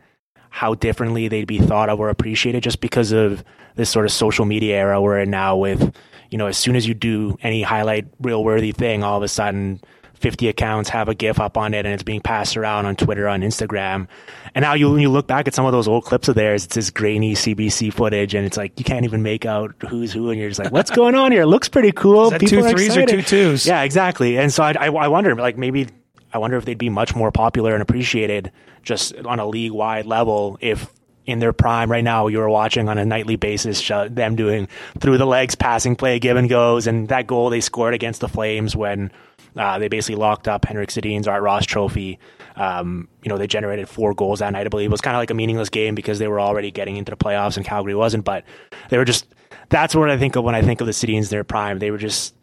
how 0.49 0.73
differently 0.73 1.27
they'd 1.27 1.47
be 1.47 1.59
thought 1.59 1.89
of 1.89 1.99
or 1.99 2.09
appreciated 2.09 2.63
just 2.63 2.81
because 2.81 3.11
of 3.11 3.43
this 3.75 3.89
sort 3.89 4.05
of 4.05 4.11
social 4.11 4.45
media 4.45 4.75
era 4.75 5.01
we're 5.01 5.19
in 5.19 5.29
now 5.29 5.55
with, 5.55 5.95
you 6.29 6.37
know, 6.37 6.47
as 6.47 6.57
soon 6.57 6.75
as 6.75 6.87
you 6.87 6.93
do 6.93 7.37
any 7.43 7.61
highlight 7.61 8.07
real 8.19 8.43
worthy 8.43 8.71
thing, 8.71 9.03
all 9.03 9.17
of 9.17 9.23
a 9.23 9.27
sudden 9.27 9.79
50 10.23 10.47
accounts 10.47 10.89
have 10.89 11.09
a 11.09 11.13
GIF 11.13 11.37
up 11.37 11.57
on 11.57 11.73
it 11.73 11.85
and 11.85 11.93
it's 11.93 12.01
being 12.01 12.21
passed 12.21 12.55
around 12.55 12.85
on 12.85 12.95
Twitter, 12.95 13.27
on 13.27 13.41
Instagram. 13.41 14.07
And 14.55 14.63
now 14.63 14.73
you, 14.73 14.89
when 14.89 15.01
you 15.01 15.09
look 15.09 15.27
back 15.27 15.49
at 15.49 15.53
some 15.53 15.65
of 15.65 15.73
those 15.73 15.85
old 15.85 16.05
clips 16.05 16.29
of 16.29 16.35
theirs, 16.35 16.63
it's 16.63 16.75
this 16.75 16.89
grainy 16.91 17.33
CBC 17.33 17.93
footage 17.93 18.33
and 18.33 18.45
it's 18.45 18.55
like, 18.55 18.79
you 18.79 18.85
can't 18.85 19.03
even 19.03 19.21
make 19.21 19.45
out 19.45 19.75
who's 19.89 20.13
who. 20.13 20.29
And 20.29 20.39
you're 20.39 20.49
just 20.49 20.61
like, 20.61 20.71
what's 20.71 20.91
going 20.95 21.15
on 21.15 21.33
here? 21.33 21.41
It 21.41 21.47
looks 21.47 21.67
pretty 21.67 21.91
cool. 21.91 22.25
Is 22.25 22.29
that 22.31 22.39
People 22.39 22.61
two 22.63 22.69
threes 22.69 22.87
excited. 22.95 23.09
or 23.13 23.17
two 23.17 23.21
twos? 23.21 23.67
Yeah, 23.67 23.81
exactly. 23.81 24.37
And 24.37 24.51
so 24.51 24.63
I, 24.63 24.71
I, 24.79 24.87
I 24.87 25.07
wonder, 25.09 25.35
like 25.35 25.57
maybe, 25.57 25.89
I 26.31 26.37
wonder 26.37 26.55
if 26.55 26.63
they'd 26.63 26.77
be 26.77 26.89
much 26.89 27.13
more 27.17 27.33
popular 27.33 27.73
and 27.73 27.81
appreciated 27.81 28.53
just 28.81 29.13
on 29.25 29.39
a 29.39 29.45
league 29.45 29.73
wide 29.73 30.05
level 30.05 30.57
if 30.61 30.89
in 31.25 31.39
their 31.39 31.53
prime 31.53 31.89
right 31.89 32.03
now. 32.03 32.27
You 32.27 32.39
were 32.39 32.49
watching 32.49 32.89
on 32.89 32.97
a 32.97 33.05
nightly 33.05 33.35
basis 33.35 33.85
them 33.87 34.35
doing 34.35 34.67
through 34.99 35.17
the 35.17 35.25
legs 35.25 35.55
passing 35.55 35.95
play, 35.95 36.19
give 36.19 36.37
and 36.37 36.49
goes, 36.49 36.87
and 36.87 37.07
that 37.09 37.27
goal 37.27 37.49
they 37.49 37.61
scored 37.61 37.93
against 37.93 38.21
the 38.21 38.27
Flames 38.27 38.75
when 38.75 39.11
uh, 39.55 39.79
they 39.79 39.87
basically 39.87 40.15
locked 40.15 40.47
up 40.47 40.65
Henrik 40.65 40.89
Sedin's 40.89 41.27
Art 41.27 41.43
Ross 41.43 41.65
Trophy. 41.65 42.19
Um, 42.55 43.07
you 43.23 43.29
know, 43.29 43.37
they 43.37 43.47
generated 43.47 43.89
four 43.89 44.13
goals 44.13 44.39
that 44.39 44.51
night. 44.51 44.65
I 44.65 44.69
believe 44.69 44.87
it 44.87 44.91
was 44.91 45.01
kind 45.01 45.15
of 45.15 45.19
like 45.19 45.31
a 45.31 45.35
meaningless 45.35 45.69
game 45.69 45.95
because 45.95 46.19
they 46.19 46.27
were 46.27 46.39
already 46.39 46.71
getting 46.71 46.97
into 46.97 47.11
the 47.11 47.17
playoffs 47.17 47.57
and 47.57 47.65
Calgary 47.65 47.95
wasn't. 47.95 48.25
But 48.25 48.43
they 48.89 48.97
were 48.97 49.05
just 49.05 49.25
that's 49.69 49.95
what 49.95 50.09
I 50.09 50.17
think 50.17 50.35
of 50.35 50.43
when 50.43 50.55
I 50.55 50.61
think 50.61 50.81
of 50.81 50.87
the 50.87 50.93
Sedins 50.93 51.29
their 51.29 51.43
prime. 51.43 51.79
They 51.79 51.91
were 51.91 51.97
just 51.97 52.35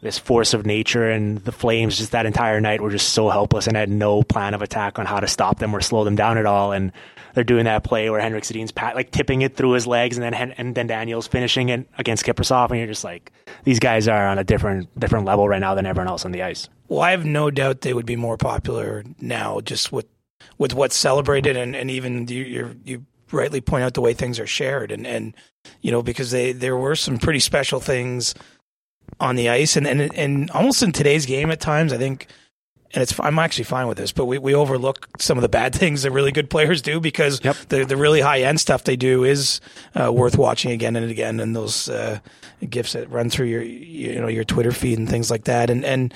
this 0.00 0.18
force 0.18 0.52
of 0.52 0.66
nature 0.66 1.08
and 1.08 1.38
the 1.38 1.52
Flames 1.52 1.96
just 1.96 2.12
that 2.12 2.26
entire 2.26 2.60
night 2.60 2.82
were 2.82 2.90
just 2.90 3.14
so 3.14 3.30
helpless 3.30 3.66
and 3.66 3.76
had 3.76 3.88
no 3.88 4.22
plan 4.22 4.52
of 4.52 4.60
attack 4.60 4.98
on 4.98 5.06
how 5.06 5.18
to 5.18 5.26
stop 5.26 5.58
them 5.58 5.74
or 5.74 5.80
slow 5.80 6.04
them 6.04 6.14
down 6.14 6.36
at 6.36 6.44
all. 6.44 6.72
And 6.72 6.92
they're 7.34 7.44
doing 7.44 7.64
that 7.64 7.84
play 7.84 8.08
where 8.10 8.20
Henrik 8.20 8.44
Sedin's 8.44 8.72
pat, 8.72 8.94
like 8.94 9.10
tipping 9.10 9.42
it 9.42 9.56
through 9.56 9.72
his 9.72 9.86
legs 9.86 10.16
and 10.16 10.24
then 10.24 10.52
and 10.52 10.74
then 10.74 10.86
Daniels 10.86 11.26
finishing 11.26 11.68
it 11.68 11.88
against 11.98 12.24
Kiprusoff 12.24 12.70
and 12.70 12.78
you're 12.78 12.86
just 12.86 13.04
like 13.04 13.32
these 13.64 13.78
guys 13.78 14.08
are 14.08 14.26
on 14.28 14.38
a 14.38 14.44
different 14.44 14.88
different 14.98 15.26
level 15.26 15.48
right 15.48 15.60
now 15.60 15.74
than 15.74 15.86
everyone 15.86 16.08
else 16.08 16.24
on 16.24 16.32
the 16.32 16.42
ice. 16.42 16.68
Well, 16.88 17.00
I 17.00 17.10
have 17.10 17.24
no 17.24 17.50
doubt 17.50 17.82
they 17.82 17.94
would 17.94 18.06
be 18.06 18.16
more 18.16 18.36
popular 18.36 19.04
now 19.20 19.60
just 19.60 19.92
with 19.92 20.06
with 20.58 20.74
what's 20.74 20.96
celebrated 20.96 21.56
and, 21.56 21.74
and 21.74 21.90
even 21.90 22.28
you 22.28 22.76
you 22.84 23.06
rightly 23.32 23.60
point 23.60 23.84
out 23.84 23.94
the 23.94 24.00
way 24.00 24.14
things 24.14 24.38
are 24.38 24.46
shared 24.46 24.92
and 24.92 25.06
and 25.06 25.34
you 25.80 25.90
know 25.90 26.02
because 26.02 26.30
they 26.30 26.52
there 26.52 26.76
were 26.76 26.94
some 26.94 27.18
pretty 27.18 27.40
special 27.40 27.80
things 27.80 28.34
on 29.20 29.36
the 29.36 29.48
ice, 29.48 29.76
and 29.76 29.86
and 29.86 30.14
and 30.14 30.50
almost 30.50 30.82
in 30.82 30.92
today's 30.92 31.26
game 31.26 31.50
at 31.50 31.60
times, 31.60 31.92
I 31.92 31.98
think. 31.98 32.26
And 32.94 33.02
it's 33.02 33.18
I'm 33.18 33.38
actually 33.40 33.64
fine 33.64 33.88
with 33.88 33.98
this, 33.98 34.12
but 34.12 34.26
we, 34.26 34.38
we 34.38 34.54
overlook 34.54 35.08
some 35.18 35.36
of 35.36 35.42
the 35.42 35.48
bad 35.48 35.74
things 35.74 36.02
that 36.02 36.12
really 36.12 36.32
good 36.32 36.48
players 36.48 36.80
do 36.80 37.00
because 37.00 37.44
yep. 37.44 37.56
the 37.68 37.84
the 37.84 37.96
really 37.96 38.20
high 38.20 38.42
end 38.42 38.60
stuff 38.60 38.84
they 38.84 38.96
do 38.96 39.24
is 39.24 39.60
uh, 39.94 40.12
worth 40.12 40.38
watching 40.38 40.70
again 40.70 40.96
and 40.96 41.10
again. 41.10 41.40
And 41.40 41.54
those 41.54 41.88
uh, 41.88 42.20
gifts 42.68 42.92
that 42.92 43.10
run 43.10 43.30
through 43.30 43.46
your 43.46 43.62
you 43.62 44.20
know 44.20 44.28
your 44.28 44.44
Twitter 44.44 44.72
feed 44.72 44.98
and 44.98 45.08
things 45.08 45.30
like 45.30 45.44
that. 45.44 45.70
And 45.70 45.84
and 45.84 46.14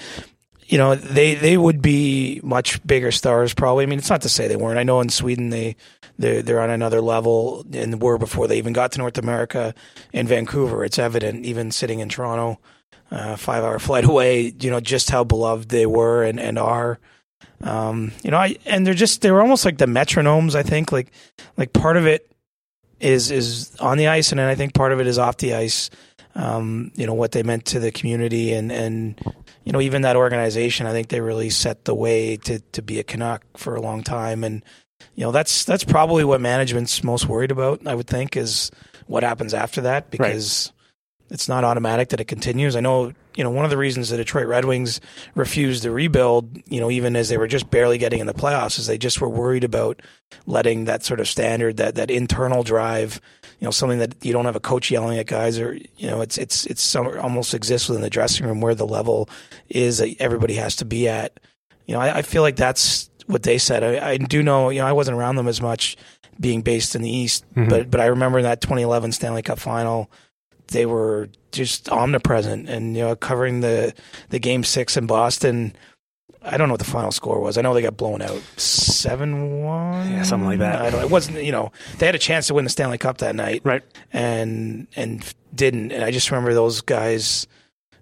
you 0.67 0.79
know 0.79 0.95
they 0.95 1.35
they 1.35 1.57
would 1.57 1.83
be 1.83 2.41
much 2.45 2.85
bigger 2.87 3.11
stars 3.11 3.55
probably. 3.55 3.83
I 3.83 3.87
mean, 3.87 3.99
it's 3.99 4.11
not 4.11 4.23
to 4.23 4.29
say 4.29 4.47
they 4.47 4.57
weren't. 4.57 4.79
I 4.79 4.85
know 4.85 5.01
in 5.01 5.09
Sweden 5.09 5.51
they 5.51 5.75
they're, 6.19 6.43
they're 6.43 6.61
on 6.61 6.71
another 6.71 7.01
level 7.01 7.65
and 7.73 8.01
were 8.01 8.19
before 8.19 8.47
they 8.47 8.59
even 8.59 8.73
got 8.73 8.93
to 8.93 8.99
North 8.99 9.19
America. 9.19 9.75
In 10.13 10.27
Vancouver, 10.27 10.85
it's 10.85 10.99
evident 10.99 11.45
even 11.45 11.71
sitting 11.71 12.01
in 12.01 12.09
Toronto 12.09 12.61
uh, 13.11 13.37
five 13.37 13.65
hour 13.65 13.79
flight 13.79 14.05
away, 14.05 14.53
you 14.61 14.71
know, 14.71 14.81
just 14.81 15.11
how 15.11 15.25
beloved 15.25 15.69
they 15.69 15.87
were 15.87 16.25
and, 16.25 16.39
and 16.39 16.59
are. 16.59 16.99
Um, 17.61 18.13
you 18.23 18.31
know, 18.31 18.37
I, 18.37 18.57
and 18.67 18.87
they're 18.87 18.95
just, 18.95 19.21
they're 19.21 19.41
almost 19.41 19.65
like 19.65 19.79
the 19.79 19.87
metronomes, 19.87 20.55
I 20.55 20.63
think, 20.63 20.93
like, 20.93 21.11
like 21.57 21.73
part 21.73 21.97
of 21.97 22.07
it 22.07 22.31
is, 23.01 23.31
is 23.31 23.75
on 23.81 23.99
the 23.99 24.09
ice. 24.09 24.31
And 24.31 24.39
then 24.39 24.49
I 24.49 24.55
think 24.55 24.75
part 24.75 24.93
of 24.93 25.01
it 25.01 25.07
is 25.07 25.19
off 25.19 25.39
the 25.39 25.55
ice. 25.55 25.91
Um, 26.35 26.93
you 26.95 27.05
know, 27.07 27.15
what 27.15 27.33
they 27.33 27.43
meant 27.43 27.65
to 27.67 27.81
the 27.81 27.91
community 27.91 28.53
and, 28.53 28.71
and, 28.71 29.21
you 29.65 29.73
know, 29.73 29.81
even 29.81 30.03
that 30.03 30.15
organization, 30.15 30.87
I 30.87 30.93
think 30.93 31.09
they 31.09 31.21
really 31.21 31.51
set 31.51 31.85
the 31.85 31.95
way 31.95 32.37
to, 32.37 32.61
to 32.61 32.83
be 32.83 33.01
a 33.01 33.03
Canuck 33.03 33.43
for 33.57 33.75
a 33.75 33.81
long 33.81 34.05
time. 34.05 34.45
And, 34.45 34.63
you 35.17 35.25
know, 35.25 35.33
that's, 35.33 35.65
that's 35.65 35.83
probably 35.83 36.23
what 36.23 36.41
management's 36.41 37.03
most 37.03 37.27
worried 37.27 37.51
about, 37.51 37.85
I 37.89 37.95
would 37.97 38.07
think, 38.07 38.37
is 38.37 38.71
what 39.07 39.25
happens 39.25 39.53
after 39.53 39.81
that 39.81 40.11
because, 40.11 40.69
right 40.69 40.78
it's 41.31 41.49
not 41.49 41.65
automatic 41.65 42.09
that 42.09 42.21
it 42.21 42.25
continues. 42.25 42.75
I 42.75 42.81
know, 42.81 43.13
you 43.35 43.45
know, 43.45 43.51
one 43.51 43.65
of 43.65 43.71
the 43.71 43.77
reasons 43.77 44.09
the 44.09 44.17
Detroit 44.17 44.47
Red 44.47 44.65
Wings 44.65 45.01
refused 45.35 45.83
the 45.83 45.91
rebuild, 45.91 46.59
you 46.67 46.81
know, 46.81 46.91
even 46.91 47.17
as 47.17 47.29
they 47.29 47.37
were 47.37 47.47
just 47.47 47.71
barely 47.71 47.99
getting 47.99 48.21
in 48.21 48.27
the 48.27 48.35
playoffs, 48.35 48.79
is 48.79 48.87
they 48.87 48.99
just 48.99 49.21
were 49.21 49.29
worried 49.29 49.65
about 49.65 50.01
letting 50.47 50.87
that 50.87 51.05
sort 51.05 51.21
of 51.21 51.29
standard, 51.29 51.77
that 51.77 51.97
that 51.97 52.11
internal 52.11 52.63
drive, 52.63 53.21
you 53.61 53.67
know, 53.67 53.71
something 53.71 53.99
that 53.99 54.25
you 54.25 54.33
don't 54.33 54.47
have 54.47 54.57
a 54.57 54.61
coach 54.61 54.91
yelling 54.91 55.19
at 55.19 55.27
guys, 55.27 55.59
or 55.59 55.75
you 55.97 56.09
know, 56.09 56.21
it's 56.21 56.39
it's 56.39 56.65
it's 56.67 56.83
some, 56.83 57.07
almost 57.19 57.55
exists 57.55 57.89
within 57.89 58.03
the 58.03 58.11
dressing 58.11 58.47
room 58.47 58.61
where 58.61 58.75
the 58.75 58.87
level 58.87 59.29
is 59.69 59.99
that 59.99 60.17
everybody 60.19 60.55
has 60.55 60.77
to 60.77 60.85
be 60.85 61.09
at. 61.09 61.39
You 61.87 61.95
know, 61.95 62.01
I, 62.01 62.19
I 62.19 62.23
feel 62.23 62.43
like 62.43 62.57
that's 62.57 63.11
what 63.27 63.43
they 63.43 63.59
said. 63.59 63.85
I, 63.85 64.11
I 64.11 64.17
do 64.17 64.43
know, 64.43 64.71
you 64.71 64.81
know, 64.81 64.87
I 64.87 64.93
wasn't 64.93 65.19
around 65.19 65.37
them 65.37 65.49
as 65.49 65.61
much 65.61 65.97
being 66.41 66.63
based 66.63 66.95
in 66.95 67.03
the 67.03 67.11
East, 67.11 67.45
mm-hmm. 67.55 67.69
but 67.69 67.91
but 67.91 68.01
I 68.01 68.07
remember 68.07 68.43
that 68.43 68.63
2011 68.63 69.13
Stanley 69.13 69.43
Cup 69.43 69.59
final 69.59 70.11
they 70.69 70.87
were 70.87 71.29
just 71.51 71.89
omnipresent 71.91 72.69
and 72.69 72.97
you 72.97 73.03
know 73.03 73.17
covering 73.17 73.61
the 73.61 73.95
the 74.31 74.39
game 74.39 74.65
six 74.65 74.97
in 74.97 75.07
Boston. 75.07 75.75
I 76.41 76.57
don't 76.57 76.69
know 76.69 76.75
what 76.75 76.81
the 76.81 76.87
final 76.87 77.11
score 77.11 77.41
was. 77.41 77.59
I 77.59 77.63
know 77.63 77.75
they 77.75 77.83
got 77.83 77.97
blown 77.97 78.23
out 78.23 78.41
seven 78.57 79.63
one, 79.63 80.11
yeah, 80.11 80.23
something 80.23 80.47
like 80.47 80.61
that. 80.61 80.81
I 80.81 80.91
don't. 80.91 81.03
It 81.03 81.11
wasn't. 81.11 81.43
You 81.43 81.53
know, 81.53 81.73
they 81.99 82.07
had 82.07 82.15
a 82.15 82.19
chance 82.19 82.47
to 82.47 82.55
win 82.55 82.65
the 82.65 82.71
Stanley 82.71 82.99
Cup 82.99 83.19
that 83.19 83.35
night, 83.35 83.63
right? 83.65 83.83
And 84.13 84.87
and 84.95 85.25
didn't. 85.55 85.93
And 85.93 86.05
I 86.05 86.11
just 86.11 86.31
remember 86.31 86.55
those 86.55 86.81
guys 86.81 87.47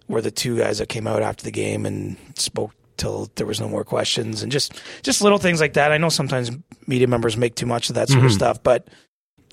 were 0.09 0.21
the 0.21 0.31
two 0.31 0.59
guys 0.59 0.79
that 0.79 0.89
came 0.89 1.07
out 1.07 1.23
after 1.23 1.45
the 1.45 1.51
game 1.51 1.87
and 1.87 2.17
spoke 2.35 2.73
till 2.97 3.31
there 3.35 3.47
was 3.47 3.61
no 3.61 3.69
more 3.69 3.85
questions 3.85 4.43
and 4.43 4.53
just 4.53 4.81
just 5.03 5.23
little 5.23 5.39
things 5.39 5.61
like 5.61 5.75
that. 5.75 5.93
I 5.93 5.99
know 5.99 6.09
sometimes 6.09 6.51
media 6.87 7.09
members 7.09 7.37
make 7.37 7.55
too 7.55 7.67
much 7.67 7.89
of 7.89 7.95
that 7.95 8.09
sort 8.09 8.19
mm-hmm. 8.19 8.27
of 8.27 8.33
stuff, 8.33 8.63
but 8.63 8.89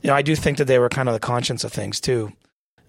you 0.01 0.09
know, 0.09 0.15
I 0.15 0.21
do 0.21 0.35
think 0.35 0.57
that 0.57 0.65
they 0.65 0.79
were 0.79 0.89
kind 0.89 1.07
of 1.07 1.13
the 1.13 1.19
conscience 1.19 1.63
of 1.63 1.71
things 1.71 1.99
too 1.99 2.33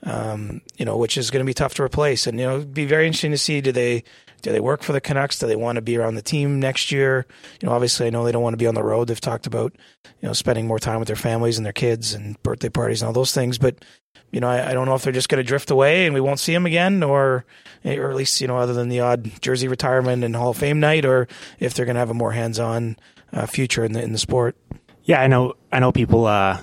um, 0.05 0.61
you 0.77 0.85
know, 0.85 0.97
which 0.97 1.17
is 1.17 1.31
going 1.31 1.45
to 1.45 1.49
be 1.49 1.55
tough 1.55 1.75
to 1.75 1.83
replace. 1.83 2.27
And 2.27 2.39
you 2.39 2.47
know, 2.47 2.57
it'd 2.57 2.75
be 2.75 2.87
very 2.87 3.07
interesting 3.07 3.33
to 3.33 3.39
see 3.39 3.61
do 3.61 3.73
they 3.73 4.05
do 4.43 4.53
they 4.53 4.61
work 4.61 4.83
for 4.83 4.93
the 4.93 5.01
Canucks? 5.01 5.39
Do 5.39 5.47
they 5.47 5.57
want 5.57 5.77
to 5.77 5.83
be 5.83 5.97
around 5.97 6.17
the 6.17 6.23
team 6.23 6.61
next 6.61 6.93
year? 6.93 7.27
You 7.61 7.69
know, 7.69 7.75
obviously, 7.75 8.07
I 8.07 8.11
know 8.11 8.25
they 8.25 8.33
don't 8.33 8.43
want 8.43 8.53
to 8.53 8.59
be 8.59 8.67
on 8.67 8.75
the 8.75 8.83
road. 8.83 9.09
They've 9.09 9.21
talked 9.21 9.47
about 9.47 9.73
you 10.21 10.29
know 10.29 10.35
spending 10.35 10.67
more 10.67 10.79
time 10.79 10.99
with 10.99 11.09
their 11.09 11.17
families 11.17 11.57
and 11.57 11.65
their 11.65 11.73
kids 11.73 12.13
and 12.13 12.41
birthday 12.43 12.69
parties 12.69 13.01
and 13.01 13.07
all 13.07 13.15
those 13.15 13.33
things. 13.33 13.57
But 13.57 13.85
you 14.31 14.41
know, 14.41 14.49
I, 14.49 14.71
I 14.71 14.75
don't 14.75 14.87
know 14.87 14.95
if 14.95 15.03
they're 15.03 15.13
just 15.13 15.29
going 15.29 15.43
to 15.43 15.49
drift 15.49 15.71
away 15.71 16.05
and 16.05 16.15
we 16.15 16.21
won't 16.21 16.41
see 16.41 16.53
them 16.53 16.67
again, 16.67 17.03
or 17.03 17.47
or 17.85 18.11
at 18.11 18.17
least 18.17 18.41
you 18.41 18.47
know, 18.47 18.59
other 18.59 18.75
than 18.75 18.91
the 18.91 19.01
odd 19.01 19.31
jersey 19.41 19.69
retirement 19.69 20.23
and 20.23 20.37
Hall 20.37 20.51
of 20.51 20.59
Fame 20.59 20.81
night, 20.81 21.07
or 21.07 21.27
if 21.59 21.73
they're 21.73 21.87
going 21.87 21.97
to 21.97 22.01
have 22.01 22.11
a 22.11 22.15
more 22.15 22.33
hands-on 22.33 22.97
uh, 23.33 23.47
future 23.47 23.85
in 23.85 23.93
the 23.93 24.03
in 24.03 24.13
the 24.13 24.19
sport. 24.19 24.57
Yeah, 25.05 25.21
I 25.21 25.27
know. 25.27 25.55
I 25.73 25.81
know 25.81 25.93
people. 25.93 26.27
Uh 26.27 26.61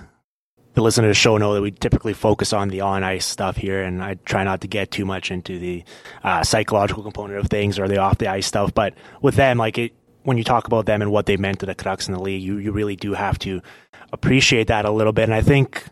the 0.74 0.82
listener 0.82 1.06
to 1.06 1.10
the 1.10 1.14
show 1.14 1.38
know 1.38 1.54
that 1.54 1.62
we 1.62 1.72
typically 1.72 2.14
focus 2.14 2.54
on 2.54 2.70
the 2.70 2.82
on 2.82 3.04
ice 3.04 3.26
stuff 3.26 3.58
here, 3.58 3.82
and 3.82 4.02
I 4.04 4.16
try 4.26 4.44
not 4.44 4.62
to 4.62 4.68
get 4.68 4.92
too 4.92 5.06
much 5.06 5.32
into 5.32 5.60
the 5.60 5.84
uh, 6.24 6.44
psychological 6.44 7.04
component 7.04 7.40
of 7.40 7.48
things 7.48 7.78
or 7.78 7.88
the 7.88 7.98
off 7.98 8.18
the 8.18 8.28
ice 8.28 8.48
stuff. 8.48 8.74
But 8.74 8.94
with 9.22 9.36
them, 9.36 9.58
like 9.58 9.78
it, 9.78 9.94
when 10.24 10.38
you 10.38 10.44
talk 10.44 10.68
about 10.68 10.86
them 10.86 11.02
and 11.02 11.12
what 11.12 11.26
they 11.26 11.38
meant 11.38 11.60
to 11.60 11.66
the 11.66 11.76
Canucks 11.76 12.08
in 12.08 12.14
the 12.14 12.22
league, 12.22 12.42
you 12.42 12.58
you 12.58 12.72
really 12.72 12.96
do 12.96 13.14
have 13.14 13.38
to 13.40 13.62
appreciate 14.14 14.68
that 14.68 14.86
a 14.86 14.92
little 14.92 15.14
bit. 15.14 15.24
And 15.24 15.34
I 15.34 15.42
think 15.42 15.86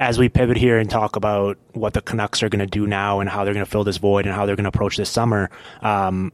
as 0.00 0.18
we 0.18 0.28
pivot 0.28 0.56
here 0.56 0.78
and 0.78 0.90
talk 0.90 1.16
about 1.16 1.58
what 1.72 1.94
the 1.94 2.02
Canucks 2.02 2.42
are 2.42 2.48
going 2.48 2.60
to 2.60 2.66
do 2.66 2.86
now 2.86 3.20
and 3.20 3.30
how 3.30 3.44
they're 3.44 3.54
going 3.54 3.64
to 3.64 3.70
fill 3.70 3.84
this 3.84 3.98
void 3.98 4.26
and 4.26 4.34
how 4.34 4.46
they're 4.46 4.56
going 4.56 4.64
to 4.64 4.68
approach 4.68 4.96
this 4.96 5.10
summer, 5.10 5.50
um, 5.82 6.32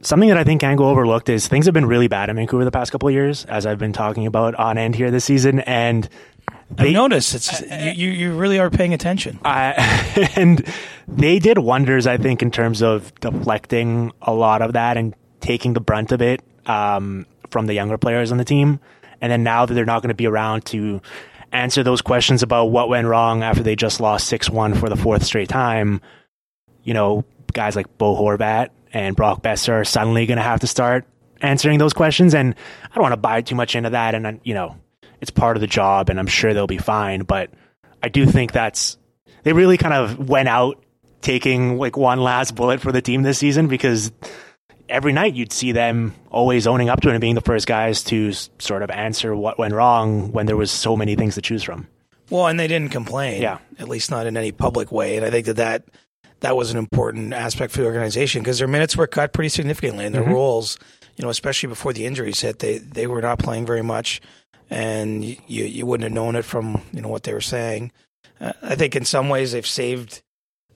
something 0.00 0.28
that 0.28 0.38
I 0.38 0.44
think 0.44 0.60
can 0.60 0.76
go 0.76 0.88
overlooked 0.88 1.28
is 1.28 1.48
things 1.48 1.66
have 1.66 1.74
been 1.74 1.86
really 1.86 2.08
bad 2.08 2.30
in 2.30 2.36
Vancouver 2.36 2.64
the 2.64 2.70
past 2.70 2.92
couple 2.92 3.08
of 3.08 3.14
years, 3.14 3.44
as 3.46 3.66
I've 3.66 3.78
been 3.78 3.92
talking 3.92 4.26
about 4.26 4.54
on 4.54 4.78
end 4.78 4.94
here 4.94 5.10
this 5.10 5.24
season, 5.24 5.60
and 5.60 6.08
I 6.78 6.92
notice 6.92 7.34
it's 7.34 7.62
uh, 7.62 7.92
you. 7.96 8.10
You 8.10 8.36
really 8.36 8.58
are 8.58 8.70
paying 8.70 8.94
attention. 8.94 9.38
I, 9.44 10.30
and 10.36 10.64
they 11.08 11.38
did 11.38 11.58
wonders, 11.58 12.06
I 12.06 12.18
think, 12.18 12.42
in 12.42 12.50
terms 12.50 12.82
of 12.82 13.12
deflecting 13.20 14.12
a 14.22 14.32
lot 14.32 14.62
of 14.62 14.74
that 14.74 14.96
and 14.96 15.14
taking 15.40 15.72
the 15.72 15.80
brunt 15.80 16.12
of 16.12 16.22
it 16.22 16.42
um, 16.66 17.26
from 17.50 17.66
the 17.66 17.74
younger 17.74 17.98
players 17.98 18.30
on 18.30 18.38
the 18.38 18.44
team. 18.44 18.80
And 19.20 19.32
then 19.32 19.42
now 19.42 19.66
that 19.66 19.74
they're 19.74 19.84
not 19.84 20.02
going 20.02 20.10
to 20.10 20.14
be 20.14 20.26
around 20.26 20.64
to 20.66 21.00
answer 21.50 21.82
those 21.82 22.02
questions 22.02 22.42
about 22.42 22.66
what 22.66 22.88
went 22.88 23.06
wrong 23.06 23.42
after 23.42 23.62
they 23.62 23.74
just 23.74 24.00
lost 24.00 24.28
six 24.28 24.48
one 24.48 24.74
for 24.74 24.88
the 24.88 24.96
fourth 24.96 25.24
straight 25.24 25.48
time, 25.48 26.00
you 26.84 26.94
know, 26.94 27.24
guys 27.52 27.74
like 27.74 27.98
Bo 27.98 28.14
Horvat 28.14 28.68
and 28.92 29.16
Brock 29.16 29.42
Boeser 29.42 29.80
are 29.80 29.84
suddenly 29.84 30.26
going 30.26 30.36
to 30.36 30.42
have 30.42 30.60
to 30.60 30.66
start 30.66 31.06
answering 31.40 31.78
those 31.78 31.92
questions. 31.92 32.34
And 32.34 32.54
I 32.84 32.94
don't 32.94 33.02
want 33.02 33.12
to 33.12 33.16
buy 33.16 33.40
too 33.40 33.54
much 33.54 33.74
into 33.74 33.90
that. 33.90 34.14
And 34.14 34.40
you 34.44 34.54
know 34.54 34.76
it's 35.20 35.30
part 35.30 35.56
of 35.56 35.60
the 35.60 35.66
job 35.66 36.10
and 36.10 36.18
I'm 36.18 36.26
sure 36.26 36.54
they'll 36.54 36.66
be 36.66 36.78
fine. 36.78 37.22
But 37.22 37.50
I 38.02 38.08
do 38.08 38.26
think 38.26 38.52
that's, 38.52 38.98
they 39.42 39.52
really 39.52 39.76
kind 39.76 39.94
of 39.94 40.28
went 40.28 40.48
out 40.48 40.82
taking 41.20 41.78
like 41.78 41.96
one 41.96 42.20
last 42.20 42.54
bullet 42.54 42.80
for 42.80 42.92
the 42.92 43.02
team 43.02 43.22
this 43.22 43.38
season 43.38 43.68
because 43.68 44.12
every 44.88 45.12
night 45.12 45.34
you'd 45.34 45.52
see 45.52 45.72
them 45.72 46.14
always 46.30 46.66
owning 46.66 46.88
up 46.88 47.00
to 47.02 47.08
it 47.08 47.12
and 47.12 47.20
being 47.20 47.34
the 47.34 47.40
first 47.40 47.66
guys 47.66 48.02
to 48.04 48.32
sort 48.58 48.82
of 48.82 48.90
answer 48.90 49.34
what 49.34 49.58
went 49.58 49.74
wrong 49.74 50.32
when 50.32 50.46
there 50.46 50.56
was 50.56 50.70
so 50.70 50.96
many 50.96 51.16
things 51.16 51.34
to 51.34 51.42
choose 51.42 51.62
from. 51.62 51.86
Well, 52.30 52.46
and 52.46 52.58
they 52.58 52.68
didn't 52.68 52.92
complain. 52.92 53.42
Yeah. 53.42 53.58
At 53.78 53.88
least 53.88 54.10
not 54.10 54.26
in 54.26 54.36
any 54.36 54.52
public 54.52 54.92
way. 54.92 55.16
And 55.16 55.24
I 55.24 55.30
think 55.30 55.46
that 55.46 55.56
that, 55.56 55.84
that 56.40 56.56
was 56.56 56.70
an 56.70 56.78
important 56.78 57.32
aspect 57.32 57.72
for 57.72 57.80
the 57.80 57.86
organization 57.86 58.42
because 58.42 58.58
their 58.58 58.68
minutes 58.68 58.96
were 58.96 59.06
cut 59.06 59.32
pretty 59.32 59.48
significantly 59.48 60.04
and 60.04 60.14
their 60.14 60.22
mm-hmm. 60.22 60.32
roles, 60.32 60.78
you 61.16 61.24
know, 61.24 61.30
especially 61.30 61.68
before 61.68 61.92
the 61.92 62.06
injuries 62.06 62.40
hit, 62.40 62.60
they, 62.60 62.78
they 62.78 63.06
were 63.06 63.22
not 63.22 63.38
playing 63.38 63.66
very 63.66 63.82
much 63.82 64.20
and 64.70 65.24
you 65.24 65.64
you 65.64 65.86
wouldn't 65.86 66.04
have 66.04 66.12
known 66.12 66.36
it 66.36 66.44
from 66.44 66.82
you 66.92 67.00
know 67.00 67.08
what 67.08 67.22
they 67.22 67.32
were 67.32 67.40
saying. 67.40 67.92
Uh, 68.40 68.52
I 68.62 68.74
think 68.74 68.94
in 68.96 69.04
some 69.04 69.28
ways 69.28 69.52
they've 69.52 69.66
saved 69.66 70.22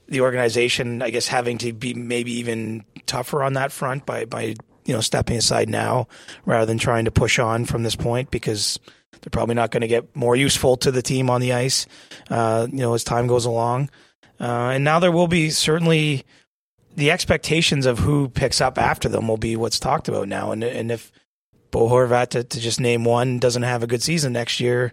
the 0.08 0.20
organization. 0.20 1.02
I 1.02 1.10
guess 1.10 1.28
having 1.28 1.58
to 1.58 1.72
be 1.72 1.94
maybe 1.94 2.32
even 2.32 2.84
tougher 3.06 3.42
on 3.42 3.54
that 3.54 3.72
front 3.72 4.06
by 4.06 4.24
by 4.24 4.54
you 4.84 4.94
know 4.94 5.00
stepping 5.00 5.36
aside 5.36 5.68
now 5.68 6.08
rather 6.44 6.66
than 6.66 6.78
trying 6.78 7.04
to 7.04 7.10
push 7.10 7.38
on 7.38 7.64
from 7.64 7.82
this 7.82 7.96
point 7.96 8.30
because 8.30 8.78
They're 9.22 9.30
probably 9.30 9.54
not 9.54 9.70
going 9.70 9.82
to 9.82 9.88
get 9.88 10.14
more 10.16 10.34
useful 10.34 10.76
to 10.78 10.90
the 10.90 11.02
team 11.02 11.30
on 11.30 11.40
the 11.40 11.52
ice, 11.52 11.86
uh, 12.28 12.66
you 12.70 12.78
know, 12.78 12.94
as 12.94 13.04
time 13.04 13.26
goes 13.28 13.44
along. 13.44 13.88
Uh, 14.40 14.70
and 14.74 14.84
now 14.84 14.98
there 14.98 15.12
will 15.12 15.28
be 15.28 15.50
certainly 15.50 16.24
the 16.96 17.10
expectations 17.12 17.86
of 17.86 18.00
who 18.00 18.28
picks 18.28 18.60
up 18.60 18.78
after 18.78 19.08
them 19.08 19.28
will 19.28 19.36
be 19.36 19.54
what's 19.54 19.78
talked 19.78 20.08
about 20.08 20.28
now. 20.28 20.50
And 20.50 20.64
and 20.64 20.90
if 20.90 21.12
Bo 21.72 21.88
Horvat, 21.88 22.28
to, 22.28 22.44
to 22.44 22.60
just 22.60 22.80
name 22.80 23.04
one, 23.04 23.40
doesn't 23.40 23.64
have 23.64 23.82
a 23.82 23.88
good 23.88 24.02
season 24.02 24.32
next 24.32 24.60
year, 24.60 24.92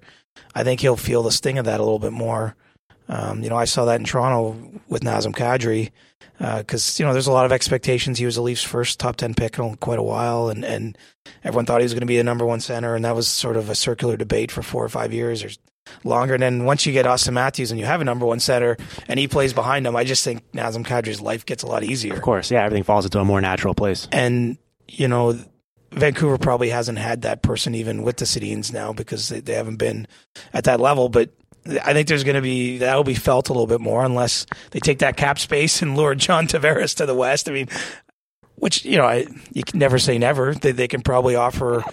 I 0.55 0.63
think 0.63 0.81
he'll 0.81 0.97
feel 0.97 1.21
the 1.21 1.31
sting 1.31 1.59
of 1.59 1.65
that 1.65 1.79
a 1.79 1.83
little 1.83 1.99
bit 1.99 2.13
more. 2.13 2.55
Um, 3.07 3.43
you 3.43 3.49
know, 3.49 3.55
I 3.55 3.65
saw 3.65 3.85
that 3.85 3.99
in 3.99 4.05
Toronto 4.05 4.81
with 4.87 5.03
Nazem 5.03 5.35
Kadri 5.35 5.91
because 6.37 6.99
uh, 6.99 7.01
you 7.01 7.05
know 7.05 7.13
there's 7.13 7.27
a 7.27 7.31
lot 7.31 7.45
of 7.45 7.51
expectations. 7.51 8.17
He 8.17 8.25
was 8.25 8.35
the 8.35 8.41
Leafs' 8.41 8.63
first 8.63 8.99
top 8.99 9.17
ten 9.17 9.33
pick 9.33 9.59
in 9.59 9.75
quite 9.75 9.99
a 9.99 10.03
while, 10.03 10.49
and 10.49 10.63
and 10.63 10.97
everyone 11.43 11.65
thought 11.65 11.81
he 11.81 11.85
was 11.85 11.93
going 11.93 12.01
to 12.01 12.07
be 12.07 12.17
the 12.17 12.23
number 12.23 12.45
one 12.45 12.61
center, 12.61 12.95
and 12.95 13.03
that 13.03 13.15
was 13.15 13.27
sort 13.27 13.57
of 13.57 13.69
a 13.69 13.75
circular 13.75 14.15
debate 14.15 14.51
for 14.51 14.61
four 14.61 14.83
or 14.83 14.89
five 14.89 15.11
years 15.11 15.43
or 15.43 15.49
longer. 16.03 16.35
And 16.35 16.43
then 16.43 16.65
once 16.65 16.85
you 16.85 16.93
get 16.93 17.05
Auston 17.05 17.33
Matthews 17.33 17.71
and 17.71 17.79
you 17.79 17.85
have 17.87 17.99
a 17.99 18.05
number 18.05 18.25
one 18.25 18.39
center, 18.39 18.77
and 19.07 19.19
he 19.19 19.27
plays 19.27 19.53
behind 19.53 19.87
him, 19.87 19.95
I 19.95 20.03
just 20.03 20.23
think 20.23 20.49
Nazem 20.51 20.85
Kadri's 20.85 21.19
life 21.19 21.45
gets 21.45 21.63
a 21.63 21.67
lot 21.67 21.83
easier. 21.83 22.13
Of 22.13 22.21
course, 22.21 22.51
yeah, 22.51 22.63
everything 22.63 22.83
falls 22.83 23.05
into 23.05 23.19
a 23.19 23.25
more 23.25 23.41
natural 23.41 23.73
place. 23.73 24.07
And 24.11 24.57
you 24.87 25.07
know, 25.07 25.37
Vancouver 25.91 26.37
probably 26.37 26.69
hasn't 26.69 26.97
had 26.97 27.23
that 27.23 27.41
person 27.41 27.75
even 27.75 28.03
with 28.03 28.17
the 28.17 28.25
Sedins 28.25 28.71
now 28.71 28.93
because 28.93 29.29
they, 29.29 29.39
they 29.39 29.53
haven't 29.53 29.77
been 29.77 30.07
at 30.53 30.65
that 30.65 30.79
level, 30.79 31.09
but 31.09 31.31
I 31.65 31.93
think 31.93 32.07
there's 32.07 32.23
going 32.23 32.35
to 32.35 32.41
be 32.41 32.79
that'll 32.79 33.03
be 33.03 33.15
felt 33.15 33.49
a 33.49 33.53
little 33.53 33.67
bit 33.67 33.81
more 33.81 34.03
unless 34.03 34.45
they 34.71 34.79
take 34.79 34.99
that 34.99 35.17
cap 35.17 35.39
space 35.39 35.81
and 35.81 35.95
lure 35.95 36.15
John 36.15 36.47
Tavares 36.47 36.95
to 36.97 37.05
the 37.05 37.15
West. 37.15 37.49
I 37.49 37.53
mean, 37.53 37.67
which 38.55 38.85
you 38.85 38.97
know, 38.97 39.05
I, 39.05 39.27
you 39.53 39.63
can 39.63 39.79
never 39.79 39.99
say 39.99 40.17
never. 40.17 40.53
They, 40.53 40.71
they 40.71 40.87
can 40.87 41.01
probably 41.01 41.35
offer 41.35 41.83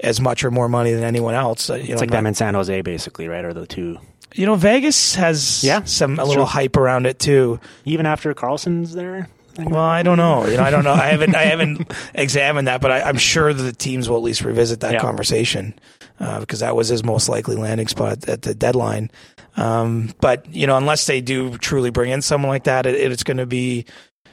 as 0.00 0.20
much 0.20 0.44
or 0.44 0.50
more 0.50 0.68
money 0.68 0.92
than 0.92 1.04
anyone 1.04 1.34
else. 1.34 1.70
Uh, 1.70 1.74
you 1.74 1.80
it's 1.80 1.88
know, 1.90 1.96
like 1.96 2.10
not, 2.10 2.16
them 2.16 2.26
in 2.26 2.34
San 2.34 2.54
Jose, 2.54 2.80
basically, 2.82 3.28
right? 3.28 3.44
Or 3.44 3.52
the 3.52 3.66
two. 3.66 3.98
You 4.34 4.46
know, 4.46 4.54
Vegas 4.54 5.14
has 5.14 5.64
yeah, 5.64 5.84
some 5.84 6.18
a 6.18 6.24
little 6.24 6.44
true. 6.44 6.52
hype 6.52 6.76
around 6.76 7.06
it 7.06 7.18
too. 7.18 7.60
Even 7.84 8.06
after 8.06 8.34
Karlsson's 8.34 8.92
there. 8.92 9.28
Well, 9.58 9.82
I 9.82 10.02
don't 10.02 10.18
know. 10.18 10.46
You 10.46 10.56
know, 10.56 10.62
I 10.62 10.70
don't 10.70 10.84
know. 10.84 10.92
I 10.92 11.06
haven't 11.06 11.34
I 11.34 11.44
haven't 11.44 11.92
examined 12.14 12.68
that, 12.68 12.80
but 12.80 12.90
I, 12.90 13.08
am 13.08 13.16
sure 13.16 13.52
that 13.52 13.62
the 13.62 13.72
teams 13.72 14.08
will 14.08 14.16
at 14.16 14.22
least 14.22 14.42
revisit 14.42 14.80
that 14.80 14.94
yeah. 14.94 15.00
conversation 15.00 15.74
uh, 16.20 16.40
because 16.40 16.60
that 16.60 16.76
was 16.76 16.88
his 16.88 17.04
most 17.04 17.28
likely 17.28 17.56
landing 17.56 17.88
spot 17.88 18.28
at 18.28 18.42
the 18.42 18.54
deadline. 18.54 19.10
Um, 19.56 20.10
but 20.20 20.52
you 20.54 20.66
know, 20.66 20.76
unless 20.76 21.06
they 21.06 21.20
do 21.20 21.56
truly 21.58 21.90
bring 21.90 22.10
in 22.10 22.22
someone 22.22 22.50
like 22.50 22.64
that, 22.64 22.86
it, 22.86 23.12
it's 23.12 23.22
going 23.22 23.38
to 23.38 23.46
be 23.46 23.86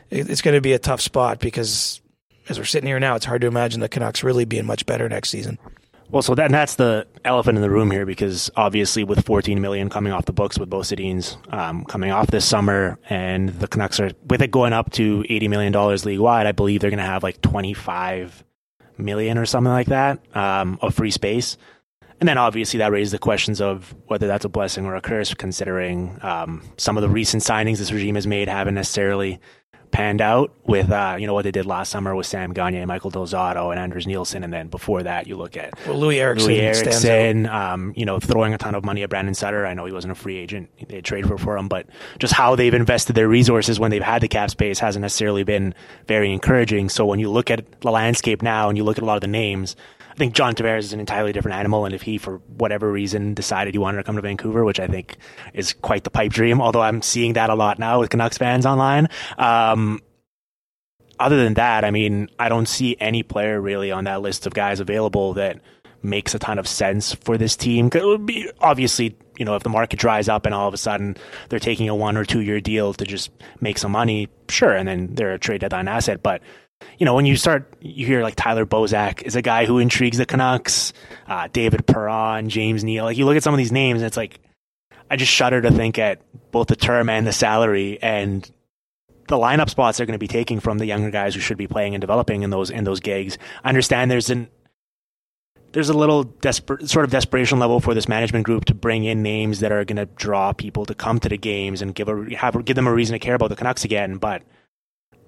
it's 0.09 0.41
going 0.41 0.55
to 0.55 0.61
be 0.61 0.73
a 0.73 0.79
tough 0.79 1.01
spot 1.01 1.39
because 1.39 2.01
as 2.49 2.59
we're 2.59 2.65
sitting 2.65 2.87
here 2.87 2.99
now, 2.99 3.15
it's 3.15 3.25
hard 3.25 3.41
to 3.41 3.47
imagine 3.47 3.79
the 3.79 3.89
Canucks 3.89 4.23
really 4.23 4.45
being 4.45 4.65
much 4.65 4.85
better 4.85 5.07
next 5.07 5.29
season. 5.29 5.57
Well, 6.13 6.21
so 6.21 6.35
that, 6.35 6.51
that's 6.51 6.75
the 6.75 7.07
elephant 7.25 7.57
in 7.57 7.63
the 7.63 7.71
room 7.71 7.89
here 7.89 8.05
because 8.05 8.51
obviously 8.55 9.03
with 9.03 9.25
14 9.25 9.59
million 9.59 9.89
coming 9.89 10.13
off 10.13 10.25
the 10.25 10.31
books 10.31 10.59
with 10.59 10.69
both 10.69 10.85
Sedins 10.85 11.37
um, 11.51 11.85
coming 11.85 12.11
off 12.11 12.27
this 12.27 12.45
summer 12.45 12.99
and 13.09 13.49
the 13.49 13.67
Canucks 13.67 13.99
are 13.99 14.11
with 14.27 14.43
it 14.43 14.51
going 14.51 14.73
up 14.73 14.91
to 14.91 15.25
80 15.27 15.47
million 15.47 15.73
dollars 15.73 16.05
league 16.05 16.19
wide, 16.19 16.45
I 16.45 16.51
believe 16.51 16.81
they're 16.81 16.91
going 16.91 16.99
to 16.99 17.03
have 17.03 17.23
like 17.23 17.41
25 17.41 18.43
million 18.99 19.39
or 19.39 19.47
something 19.47 19.71
like 19.71 19.87
that 19.87 20.19
um, 20.37 20.77
of 20.83 20.93
free 20.93 21.09
space. 21.09 21.57
And 22.19 22.29
then 22.29 22.37
obviously 22.37 22.77
that 22.77 22.91
raises 22.91 23.11
the 23.11 23.17
questions 23.17 23.59
of 23.59 23.95
whether 24.05 24.27
that's 24.27 24.45
a 24.45 24.49
blessing 24.49 24.85
or 24.85 24.95
a 24.95 25.01
curse, 25.01 25.33
considering 25.33 26.19
um, 26.21 26.61
some 26.77 26.95
of 26.95 27.01
the 27.01 27.09
recent 27.09 27.41
signings 27.41 27.79
this 27.79 27.91
regime 27.91 28.13
has 28.13 28.27
made 28.27 28.49
haven't 28.49 28.75
necessarily 28.75 29.39
panned 29.93 30.19
out 30.19 30.51
with 30.65 30.91
uh, 30.91 31.15
you 31.17 31.27
know 31.27 31.33
what 31.33 31.43
they 31.43 31.51
did 31.51 31.65
last 31.65 31.89
summer 31.91 32.13
with 32.15 32.25
Sam 32.25 32.51
Gagner, 32.51 32.79
and 32.79 32.87
Michael 32.87 33.11
Del 33.11 33.25
Zotto, 33.25 33.71
and 33.71 33.79
Anders 33.79 34.05
Nilsson, 34.05 34.43
and 34.43 34.51
then 34.51 34.67
before 34.67 35.03
that 35.03 35.27
you 35.27 35.37
look 35.37 35.55
at 35.55 35.73
well, 35.87 35.97
Loui 35.97 36.17
Eriksson, 36.17 36.49
Loui 36.49 36.59
Eriksson 36.59 37.45
um, 37.45 37.93
you 37.95 38.05
know 38.05 38.19
throwing 38.19 38.53
a 38.53 38.57
ton 38.57 38.75
of 38.75 38.83
money 38.83 39.03
at 39.03 39.09
Brandon 39.09 39.33
Sutter. 39.33 39.65
I 39.65 39.73
know 39.73 39.85
he 39.85 39.93
wasn't 39.93 40.11
a 40.11 40.15
free 40.15 40.37
agent; 40.37 40.69
they 40.89 40.99
traded 40.99 41.29
for, 41.29 41.37
for 41.37 41.57
him, 41.57 41.69
but 41.69 41.85
just 42.19 42.33
how 42.33 42.55
they've 42.55 42.73
invested 42.73 43.13
their 43.13 43.29
resources 43.29 43.79
when 43.79 43.91
they've 43.91 44.01
had 44.01 44.21
the 44.21 44.27
cap 44.27 44.49
space 44.49 44.79
hasn't 44.79 45.01
necessarily 45.01 45.43
been 45.43 45.73
very 46.07 46.33
encouraging. 46.33 46.89
So 46.89 47.05
when 47.05 47.19
you 47.19 47.31
look 47.31 47.51
at 47.51 47.81
the 47.81 47.91
landscape 47.91 48.41
now 48.41 48.67
and 48.67 48.77
you 48.77 48.83
look 48.83 48.97
at 48.97 49.03
a 49.03 49.07
lot 49.07 49.15
of 49.15 49.21
the 49.21 49.27
names. 49.27 49.75
I 50.13 50.15
think 50.15 50.35
John 50.35 50.53
Tavares 50.53 50.79
is 50.79 50.93
an 50.93 50.99
entirely 50.99 51.33
different 51.33 51.57
animal, 51.57 51.85
and 51.85 51.95
if 51.95 52.03
he, 52.03 52.19
for 52.19 52.37
whatever 52.57 52.91
reason, 52.91 53.33
decided 53.33 53.73
he 53.73 53.79
wanted 53.79 53.97
to 53.97 54.03
come 54.03 54.15
to 54.15 54.21
Vancouver, 54.21 54.63
which 54.63 54.79
I 54.79 54.87
think 54.87 55.17
is 55.53 55.73
quite 55.73 56.03
the 56.03 56.11
pipe 56.11 56.31
dream, 56.31 56.61
although 56.61 56.81
I'm 56.81 57.01
seeing 57.01 57.33
that 57.33 57.49
a 57.49 57.55
lot 57.55 57.79
now 57.79 57.99
with 57.99 58.11
Canucks 58.11 58.37
fans 58.37 58.65
online, 58.65 59.09
um, 59.39 59.99
other 61.19 61.43
than 61.43 61.55
that, 61.55 61.83
I 61.83 61.91
mean, 61.91 62.29
I 62.37 62.49
don't 62.49 62.67
see 62.67 62.95
any 62.99 63.23
player 63.23 63.59
really 63.59 63.91
on 63.91 64.03
that 64.05 64.21
list 64.21 64.45
of 64.45 64.53
guys 64.53 64.79
available 64.79 65.33
that 65.33 65.61
makes 66.01 66.35
a 66.35 66.39
ton 66.39 66.59
of 66.59 66.67
sense 66.67 67.13
for 67.13 67.37
this 67.37 67.55
team. 67.55 67.89
It 67.93 68.05
would 68.05 68.25
be 68.25 68.51
obviously, 68.59 69.15
you 69.37 69.45
know, 69.45 69.55
if 69.55 69.63
the 69.63 69.69
market 69.69 69.99
dries 69.99 70.27
up 70.27 70.45
and 70.45 70.53
all 70.53 70.67
of 70.67 70.73
a 70.73 70.77
sudden 70.77 71.15
they're 71.49 71.59
taking 71.59 71.87
a 71.87 71.95
one 71.95 72.17
or 72.17 72.25
two 72.25 72.41
year 72.41 72.59
deal 72.59 72.93
to 72.93 73.05
just 73.05 73.31
make 73.61 73.77
some 73.77 73.93
money, 73.93 74.27
sure, 74.49 74.73
and 74.73 74.87
then 74.87 75.15
they're 75.15 75.33
a 75.33 75.39
trade 75.39 75.61
deadline 75.61 75.87
asset. 75.87 76.21
But 76.21 76.41
you 76.99 77.05
know, 77.05 77.15
when 77.15 77.25
you 77.25 77.35
start, 77.35 77.73
you 77.81 78.05
hear 78.05 78.21
like 78.21 78.35
Tyler 78.35 78.65
Bozak 78.65 79.23
is 79.23 79.35
a 79.35 79.41
guy 79.41 79.65
who 79.65 79.79
intrigues 79.79 80.17
the 80.17 80.25
Canucks, 80.25 80.93
uh, 81.27 81.47
David 81.51 81.85
Perron, 81.85 82.49
James 82.49 82.83
Neal. 82.83 83.05
Like 83.05 83.17
you 83.17 83.25
look 83.25 83.37
at 83.37 83.43
some 83.43 83.53
of 83.53 83.57
these 83.57 83.71
names, 83.71 84.01
and 84.01 84.07
it's 84.07 84.17
like 84.17 84.39
I 85.09 85.15
just 85.15 85.31
shudder 85.31 85.61
to 85.61 85.71
think 85.71 85.99
at 85.99 86.21
both 86.51 86.67
the 86.67 86.75
term 86.75 87.09
and 87.09 87.25
the 87.25 87.33
salary, 87.33 87.99
and 88.01 88.49
the 89.27 89.37
lineup 89.37 89.69
spots 89.69 89.97
they're 89.97 90.05
going 90.05 90.13
to 90.13 90.19
be 90.19 90.27
taking 90.27 90.59
from 90.59 90.77
the 90.77 90.85
younger 90.85 91.09
guys 91.09 91.33
who 91.33 91.41
should 91.41 91.57
be 91.57 91.67
playing 91.67 91.95
and 91.95 92.01
developing 92.01 92.43
in 92.43 92.49
those 92.49 92.69
in 92.69 92.83
those 92.83 92.99
gigs. 92.99 93.37
I 93.63 93.69
understand 93.69 94.11
there's 94.11 94.29
an 94.29 94.49
there's 95.73 95.89
a 95.89 95.97
little 95.97 96.23
desperate 96.23 96.87
sort 96.89 97.03
of 97.03 97.11
desperation 97.11 97.59
level 97.59 97.79
for 97.79 97.93
this 97.93 98.07
management 98.07 98.45
group 98.45 98.65
to 98.65 98.75
bring 98.75 99.03
in 99.03 99.23
names 99.23 99.59
that 99.59 99.71
are 99.71 99.83
going 99.83 99.97
to 99.97 100.05
draw 100.05 100.53
people 100.53 100.85
to 100.85 100.93
come 100.93 101.19
to 101.19 101.29
the 101.29 101.37
games 101.37 101.81
and 101.81 101.95
give 101.95 102.07
a 102.07 102.35
have 102.35 102.63
give 102.63 102.75
them 102.75 102.87
a 102.87 102.93
reason 102.93 103.13
to 103.13 103.19
care 103.19 103.35
about 103.35 103.49
the 103.49 103.55
Canucks 103.55 103.83
again. 103.83 104.17
But 104.17 104.43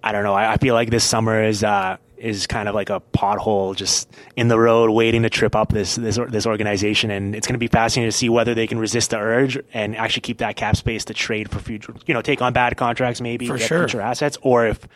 I 0.05 0.11
don't 0.11 0.23
know. 0.23 0.35
I, 0.35 0.53
I 0.53 0.57
feel 0.57 0.75
like 0.75 0.91
this 0.91 1.03
summer 1.03 1.43
is 1.43 1.63
uh, 1.63 1.97
is 2.15 2.45
kind 2.45 2.69
of 2.69 2.75
like 2.75 2.91
a 2.91 3.01
pothole 3.13 3.75
just 3.75 4.09
in 4.35 4.47
the 4.47 4.59
road, 4.59 4.91
waiting 4.91 5.23
to 5.23 5.31
trip 5.31 5.55
up 5.55 5.69
this 5.73 5.95
this 5.95 6.19
this 6.29 6.45
organization. 6.45 7.09
And 7.09 7.35
it's 7.35 7.47
going 7.47 7.55
to 7.55 7.59
be 7.59 7.67
fascinating 7.67 8.11
to 8.11 8.15
see 8.15 8.29
whether 8.29 8.53
they 8.53 8.67
can 8.67 8.77
resist 8.77 9.09
the 9.09 9.17
urge 9.17 9.57
and 9.73 9.97
actually 9.97 10.21
keep 10.21 10.37
that 10.37 10.55
cap 10.55 10.77
space 10.77 11.05
to 11.05 11.15
trade 11.15 11.49
for 11.49 11.59
future, 11.59 11.95
you 12.05 12.13
know, 12.13 12.21
take 12.21 12.41
on 12.43 12.53
bad 12.53 12.77
contracts, 12.77 13.19
maybe 13.19 13.47
for 13.47 13.57
get 13.57 13.67
sure. 13.67 13.79
future 13.79 14.01
assets, 14.01 14.37
or 14.43 14.67
if 14.67 14.87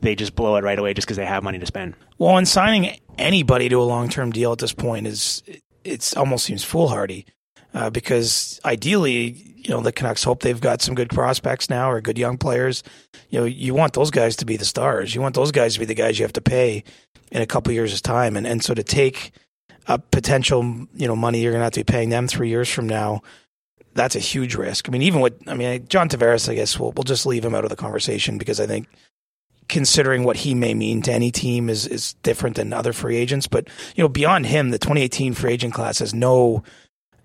they 0.00 0.14
just 0.14 0.36
blow 0.36 0.54
it 0.54 0.62
right 0.62 0.78
away 0.78 0.94
just 0.94 1.08
because 1.08 1.16
they 1.16 1.26
have 1.26 1.42
money 1.42 1.58
to 1.58 1.66
spend. 1.66 1.94
Well, 2.16 2.36
and 2.36 2.46
signing 2.46 3.00
anybody 3.18 3.68
to 3.68 3.80
a 3.80 3.84
long 3.84 4.08
term 4.08 4.30
deal 4.30 4.52
at 4.52 4.58
this 4.58 4.72
point 4.72 5.08
is 5.08 5.42
it's 5.82 6.16
almost 6.16 6.44
seems 6.44 6.62
foolhardy 6.62 7.26
uh, 7.74 7.90
because 7.90 8.60
ideally 8.64 9.55
you 9.66 9.74
know 9.74 9.80
the 9.80 9.90
Canucks 9.90 10.22
hope 10.22 10.40
they've 10.42 10.60
got 10.60 10.80
some 10.80 10.94
good 10.94 11.10
prospects 11.10 11.68
now 11.68 11.90
or 11.90 12.00
good 12.00 12.16
young 12.16 12.38
players. 12.38 12.84
You 13.30 13.40
know, 13.40 13.44
you 13.44 13.74
want 13.74 13.94
those 13.94 14.12
guys 14.12 14.36
to 14.36 14.46
be 14.46 14.56
the 14.56 14.64
stars. 14.64 15.12
You 15.12 15.20
want 15.20 15.34
those 15.34 15.50
guys 15.50 15.74
to 15.74 15.80
be 15.80 15.86
the 15.86 15.94
guys 15.94 16.18
you 16.18 16.24
have 16.24 16.32
to 16.34 16.40
pay 16.40 16.84
in 17.32 17.42
a 17.42 17.46
couple 17.46 17.72
years' 17.72 18.00
time, 18.00 18.36
and 18.36 18.46
and 18.46 18.62
so 18.62 18.74
to 18.74 18.84
take 18.84 19.32
a 19.88 19.98
potential 19.98 20.62
you 20.94 21.08
know 21.08 21.16
money 21.16 21.40
you're 21.40 21.50
going 21.50 21.60
to 21.60 21.64
have 21.64 21.72
to 21.72 21.80
be 21.80 21.84
paying 21.84 22.10
them 22.10 22.28
three 22.28 22.48
years 22.48 22.70
from 22.70 22.88
now. 22.88 23.22
That's 23.94 24.14
a 24.14 24.20
huge 24.20 24.54
risk. 24.54 24.88
I 24.88 24.92
mean, 24.92 25.02
even 25.02 25.20
with 25.20 25.34
I 25.48 25.54
mean 25.54 25.88
John 25.88 26.08
Tavares, 26.08 26.48
I 26.48 26.54
guess 26.54 26.78
we'll 26.78 26.92
we'll 26.92 27.02
just 27.02 27.26
leave 27.26 27.44
him 27.44 27.54
out 27.54 27.64
of 27.64 27.70
the 27.70 27.76
conversation 27.76 28.38
because 28.38 28.60
I 28.60 28.66
think 28.66 28.86
considering 29.68 30.22
what 30.22 30.36
he 30.36 30.54
may 30.54 30.74
mean 30.74 31.02
to 31.02 31.12
any 31.12 31.32
team 31.32 31.68
is 31.68 31.88
is 31.88 32.14
different 32.22 32.54
than 32.54 32.72
other 32.72 32.92
free 32.92 33.16
agents. 33.16 33.48
But 33.48 33.68
you 33.96 34.04
know, 34.04 34.08
beyond 34.08 34.46
him, 34.46 34.70
the 34.70 34.78
2018 34.78 35.34
free 35.34 35.54
agent 35.54 35.74
class 35.74 35.98
has 35.98 36.14
no 36.14 36.62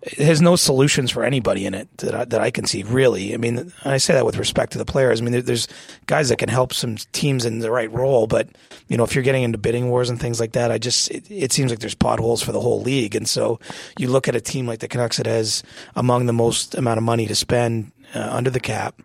it 0.02 0.18
has 0.18 0.42
no 0.42 0.56
solutions 0.56 1.12
for 1.12 1.24
anybody 1.24 1.66
in 1.66 1.76
it 1.76 1.88
that 1.98 2.16
I, 2.16 2.26
that 2.26 2.42
I 2.42 2.50
can 2.50 2.66
see. 2.66 2.82
Really, 2.84 3.34
I 3.34 3.38
mean, 3.38 3.72
I 3.86 3.98
say 3.98 4.14
that 4.14 4.26
with 4.26 4.38
respect 4.38 4.72
to 4.72 4.80
the 4.80 4.86
players. 4.86 5.22
I 5.22 5.24
mean, 5.24 5.44
there's 5.44 5.68
guys 6.08 6.30
that 6.30 6.38
can 6.38 6.50
help 6.50 6.74
some 6.74 6.98
teams 7.12 7.46
in 7.46 7.60
the 7.60 7.70
right 7.70 7.92
role, 7.92 8.26
but 8.26 8.50
you 8.88 8.98
know, 8.98 9.04
if 9.04 9.14
you're 9.14 9.24
getting 9.24 9.44
into 9.44 9.60
bidding 9.60 9.90
wars 9.90 10.10
and 10.10 10.20
things 10.20 10.40
like 10.40 10.54
that, 10.54 10.72
I 10.72 10.80
just 10.80 11.12
it, 11.12 11.30
it 11.30 11.52
seems 11.52 11.72
like 11.72 11.80
there's 11.80 11.96
potholes 11.96 12.42
for 12.42 12.52
the 12.52 12.60
whole 12.60 12.82
league. 12.82 13.16
And 13.16 13.30
so 13.30 13.60
you 14.00 14.08
look 14.08 14.28
at 14.28 14.36
a 14.36 14.42
team 14.42 14.66
like 14.66 14.80
the 14.80 14.88
Canucks 14.88 15.18
that 15.18 15.28
has 15.28 15.62
among 15.96 16.26
the 16.26 16.34
most 16.34 16.74
amount 16.76 16.98
of 16.98 17.04
money 17.04 17.28
to 17.28 17.36
spend 17.36 17.92
uh, 18.16 18.30
under 18.32 18.50
the 18.50 18.60
cap. 18.60 19.00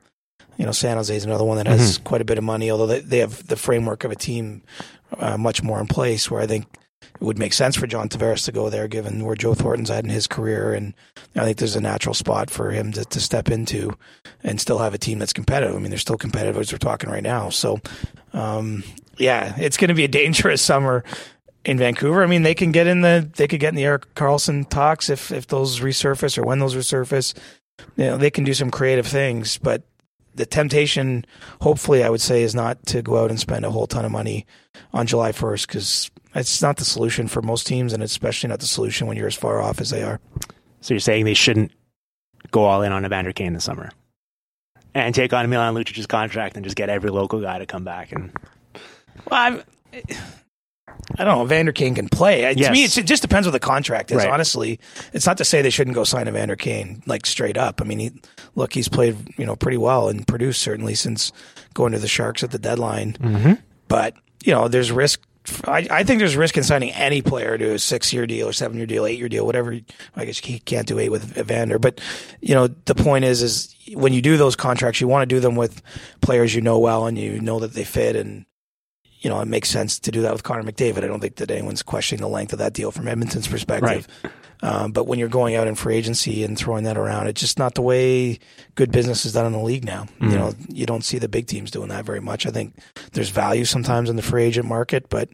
You 0.57 0.65
know, 0.65 0.73
San 0.73 0.97
Jose 0.97 1.15
is 1.15 1.27
another 1.27 1.45
one 1.45 1.59
that 1.59 1.67
has 1.67 1.99
mm-hmm. 1.99 2.05
quite 2.05 2.23
a 2.23 2.25
bit 2.25 2.39
of 2.39 2.45
money, 2.45 2.71
although 2.71 2.87
they, 2.87 3.01
they 3.01 3.19
have 3.19 3.47
the 3.47 3.57
framework 3.57 4.05
of 4.05 4.11
a 4.11 4.17
team 4.17 4.63
uh, 5.19 5.37
much 5.37 5.63
more 5.63 5.79
in 5.79 5.87
place. 5.87 6.31
Where 6.31 6.41
I 6.41 6.47
think 6.47 6.67
it 7.20 7.24
would 7.24 7.38
make 7.38 7.52
sense 7.52 7.76
for 7.76 7.87
John 7.87 8.09
Tavares 8.09 8.44
to 8.44 8.52
go 8.52 8.70
there, 8.70 8.88
given 8.88 9.24
where 9.24 9.35
Joe 9.35 9.55
Thornton's 9.55 9.90
at 9.90 10.05
in 10.05 10.11
his 10.11 10.26
career, 10.26 10.72
and 10.74 10.94
I 11.35 11.44
think 11.44 11.59
there's 11.59 11.76
a 11.76 11.81
natural 11.81 12.14
spot 12.14 12.50
for 12.50 12.70
him 12.70 12.92
to, 12.92 13.05
to 13.05 13.20
step 13.20 13.50
into 13.50 13.96
and 14.42 14.61
still 14.61 14.79
have 14.79 14.94
a 14.94 14.98
team 14.98 15.18
that's 15.18 15.33
competitive. 15.33 15.74
I 15.74 15.79
mean, 15.79 15.90
they're 15.90 15.98
still 15.98 16.18
competitive 16.18 16.59
as 16.59 16.72
we're 16.72 16.79
talking 16.79 17.11
right 17.11 17.22
now. 17.22 17.48
So, 17.48 17.81
um, 18.33 18.85
yeah, 19.16 19.55
it's 19.59 19.76
going 19.76 19.88
to 19.88 19.94
be 19.94 20.05
a 20.05 20.09
dangerous 20.09 20.61
summer 20.62 21.05
in 21.64 21.79
Vancouver. 21.79 22.22
I 22.22 22.26
mean, 22.26 22.42
they 22.42 22.55
can 22.55 22.70
get 22.70 22.87
in 22.87 23.00
the 23.00 23.29
they 23.37 23.48
could 23.48 23.61
get 23.61 23.70
in 23.70 23.74
the 23.74 23.85
Erik 23.85 24.14
Karlsson 24.14 24.68
talks 24.68 25.11
if 25.11 25.33
if 25.33 25.46
those 25.48 25.81
resurface 25.81 26.38
or 26.38 26.44
when 26.44 26.59
those 26.59 26.74
resurface. 26.74 27.35
You 27.96 28.05
know, 28.07 28.16
they 28.16 28.31
can 28.31 28.44
do 28.44 28.55
some 28.55 28.70
creative 28.70 29.07
things, 29.07 29.59
but 29.59 29.83
the 30.37 30.46
temptation, 30.46 31.24
hopefully, 31.61 32.05
I 32.05 32.11
would 32.11 32.20
say, 32.20 32.42
is 32.42 32.55
not 32.55 32.85
to 32.87 33.02
go 33.02 33.22
out 33.22 33.31
and 33.31 33.40
spend 33.40 33.64
a 33.64 33.70
whole 33.70 33.87
ton 33.87 34.05
of 34.05 34.12
money 34.12 34.46
on 34.92 35.07
July 35.07 35.33
1st 35.33 35.66
because 35.66 36.11
It's 36.37 36.62
not 36.62 36.77
the 36.77 36.85
solution 36.85 37.29
for 37.29 37.42
most 37.42 37.66
teams, 37.66 37.92
and 37.92 38.03
it's 38.03 38.12
especially 38.12 38.49
not 38.49 38.61
the 38.61 38.66
solution 38.66 39.07
when 39.07 39.16
you're 39.16 39.27
as 39.27 39.35
far 39.35 39.61
off 39.61 39.81
as 39.81 39.90
they 39.90 40.03
are. 40.03 40.20
So 40.81 40.94
you're 40.94 41.01
saying 41.01 41.25
they 41.25 41.35
shouldn't 41.35 41.72
go 42.51 42.64
all 42.64 42.83
in 42.83 42.92
on 42.92 43.05
Evander 43.05 43.33
Kane 43.33 43.55
this 43.55 43.64
summer 43.64 43.90
and 44.94 45.14
take 45.14 45.33
on 45.33 45.49
Milan 45.51 45.75
Lucic's 45.75 46.07
contract 46.07 46.57
and 46.57 46.64
just 46.64 46.77
get 46.77 46.88
every 46.88 47.11
local 47.11 47.40
guy 47.40 47.59
to 47.59 47.66
come 47.66 47.85
back 47.85 48.12
and. 48.12 48.33
Well, 49.31 49.40
I'm, 49.40 49.62
I 51.18 51.25
don't 51.25 51.38
know. 51.38 51.44
Vander 51.44 51.72
Kane 51.72 51.94
can 51.94 52.09
play. 52.09 52.42
Yes. 52.53 52.66
To 52.66 52.72
me, 52.72 52.85
it's, 52.85 52.99
it 52.99 53.07
just 53.07 53.22
depends 53.22 53.46
what 53.46 53.53
the 53.53 53.61
contract 53.61 54.11
is. 54.11 54.18
Right. 54.18 54.29
Honestly, 54.29 54.79
it's 55.12 55.27
not 55.27 55.38
to 55.38 55.44
say 55.44 55.62
they 55.62 55.70
shouldn't 55.70 55.94
go 55.94 56.05
sign 56.05 56.29
Evander 56.29 56.57
Kane 56.57 57.03
like 57.07 57.27
straight 57.27 57.57
up. 57.57 57.81
I 57.81 57.85
mean, 57.85 57.99
he, 57.99 58.12
look, 58.55 58.72
he's 58.72 58.88
played 58.88 59.16
you 59.38 59.46
know 59.46 59.57
pretty 59.57 59.79
well 59.79 60.09
and 60.09 60.27
produced 60.27 60.62
certainly 60.62 60.94
since 60.94 61.33
going 61.75 61.92
to 61.92 61.99
the 61.99 62.09
Sharks 62.09 62.42
at 62.42 62.51
the 62.51 62.59
deadline. 62.59 63.14
Mm-hmm. 63.14 63.55
But 63.88 64.14
you 64.44 64.53
know, 64.53 64.68
there's 64.68 64.92
risk. 64.92 65.20
I, 65.65 65.87
I 65.91 66.05
think 66.05 66.19
there's 66.19 66.37
risk 66.37 66.57
in 66.57 66.63
signing 66.63 66.91
any 66.93 67.23
player 67.23 67.57
to 67.57 67.75
a 67.75 67.79
six-year 67.79 68.27
deal 68.27 68.49
or 68.49 68.53
seven-year 68.53 68.87
deal, 68.87 69.07
eight-year 69.07 69.29
deal, 69.29 69.47
whatever. 69.47 69.79
I 70.15 70.25
guess 70.25 70.47
you 70.47 70.61
can't 70.61 70.87
do 70.87 70.99
eight 70.99 71.11
with 71.11 71.37
Evander, 71.39 71.79
but 71.79 72.01
you 72.41 72.55
know, 72.55 72.67
the 72.67 72.95
point 72.95 73.25
is, 73.25 73.43
is 73.43 73.75
when 73.95 74.13
you 74.13 74.23
do 74.23 74.37
those 74.37 74.57
contracts, 74.57 75.01
you 75.01 75.09
want 75.09 75.29
to 75.29 75.35
do 75.35 75.41
them 75.41 75.57
with 75.57 75.83
players 76.21 76.55
you 76.55 76.61
know 76.61 76.79
well 76.79 77.07
and 77.07 77.19
you 77.19 77.41
know 77.41 77.61
that 77.61 77.75
they 77.75 77.85
fit, 77.85 78.17
and 78.17 78.45
you 79.21 79.31
know 79.31 79.41
it 79.41 79.49
makes 79.49 79.69
sense 79.69 79.99
to 80.01 80.11
do 80.11 80.23
that 80.23 80.33
with 80.33 80.43
Connor 80.43 80.65
McDavid. 80.65 81.05
I 81.05 81.07
don't 81.07 81.21
think 81.21 81.37
that 81.37 81.51
anyone's 81.51 81.83
questioning 81.83 82.23
the 82.23 82.29
length 82.29 82.53
of 82.53 82.59
that 82.59 82.73
deal 82.73 82.91
from 82.91 83.09
Edmonton's 83.09 83.49
perspective. 83.49 84.09
Um, 84.62 84.92
but 84.92 85.07
when 85.07 85.19
you're 85.19 85.29
going 85.29 85.55
out 85.55 85.66
in 85.66 85.75
free 85.75 85.97
agency 85.97 86.42
and 86.42 86.57
throwing 86.57 86.85
that 86.85 86.97
around, 86.97 87.27
it's 87.27 87.40
just 87.40 87.59
not 87.59 87.75
the 87.75 87.83
way 87.83 88.38
good 88.75 88.90
business 88.90 89.27
is 89.27 89.35
done 89.35 89.47
in 89.47 89.53
the 89.53 89.59
league 89.59 89.85
now. 89.85 90.07
You 90.21 90.38
know, 90.38 90.53
you 90.69 90.87
don't 90.87 91.05
see 91.05 91.19
the 91.19 91.29
big 91.29 91.47
teams 91.47 91.71
doing 91.71 91.88
that 91.88 92.05
very 92.05 92.21
much. 92.21 92.47
I 92.47 92.51
think 92.51 92.75
there's 93.12 93.29
value 93.31 93.64
sometimes 93.64 94.09
in 94.09 94.16
the 94.16 94.23
free 94.23 94.45
agent 94.45 94.66
market, 94.66 95.09
but 95.11 95.29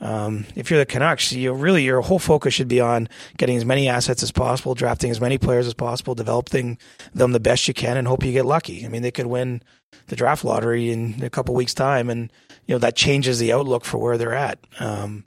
um, 0.00 0.46
if 0.56 0.70
you're 0.70 0.78
the 0.78 0.86
Canucks, 0.86 1.32
you 1.32 1.52
really 1.52 1.84
your 1.84 2.00
whole 2.00 2.18
focus 2.18 2.54
should 2.54 2.68
be 2.68 2.80
on 2.80 3.08
getting 3.36 3.56
as 3.56 3.64
many 3.64 3.88
assets 3.88 4.22
as 4.22 4.32
possible, 4.32 4.74
drafting 4.74 5.10
as 5.10 5.20
many 5.20 5.36
players 5.36 5.66
as 5.66 5.74
possible, 5.74 6.14
developing 6.14 6.78
them 7.14 7.32
the 7.32 7.40
best 7.40 7.68
you 7.68 7.74
can, 7.74 7.96
and 7.96 8.08
hope 8.08 8.24
you 8.24 8.32
get 8.32 8.46
lucky. 8.46 8.84
I 8.84 8.88
mean, 8.88 9.02
they 9.02 9.10
could 9.10 9.26
win 9.26 9.62
the 10.06 10.16
draft 10.16 10.44
lottery 10.44 10.90
in 10.90 11.22
a 11.22 11.30
couple 11.30 11.54
weeks' 11.54 11.74
time, 11.74 12.08
and 12.08 12.32
you 12.66 12.74
know 12.74 12.78
that 12.78 12.96
changes 12.96 13.38
the 13.38 13.52
outlook 13.52 13.84
for 13.84 13.98
where 13.98 14.16
they're 14.16 14.34
at. 14.34 14.58
Um, 14.78 15.24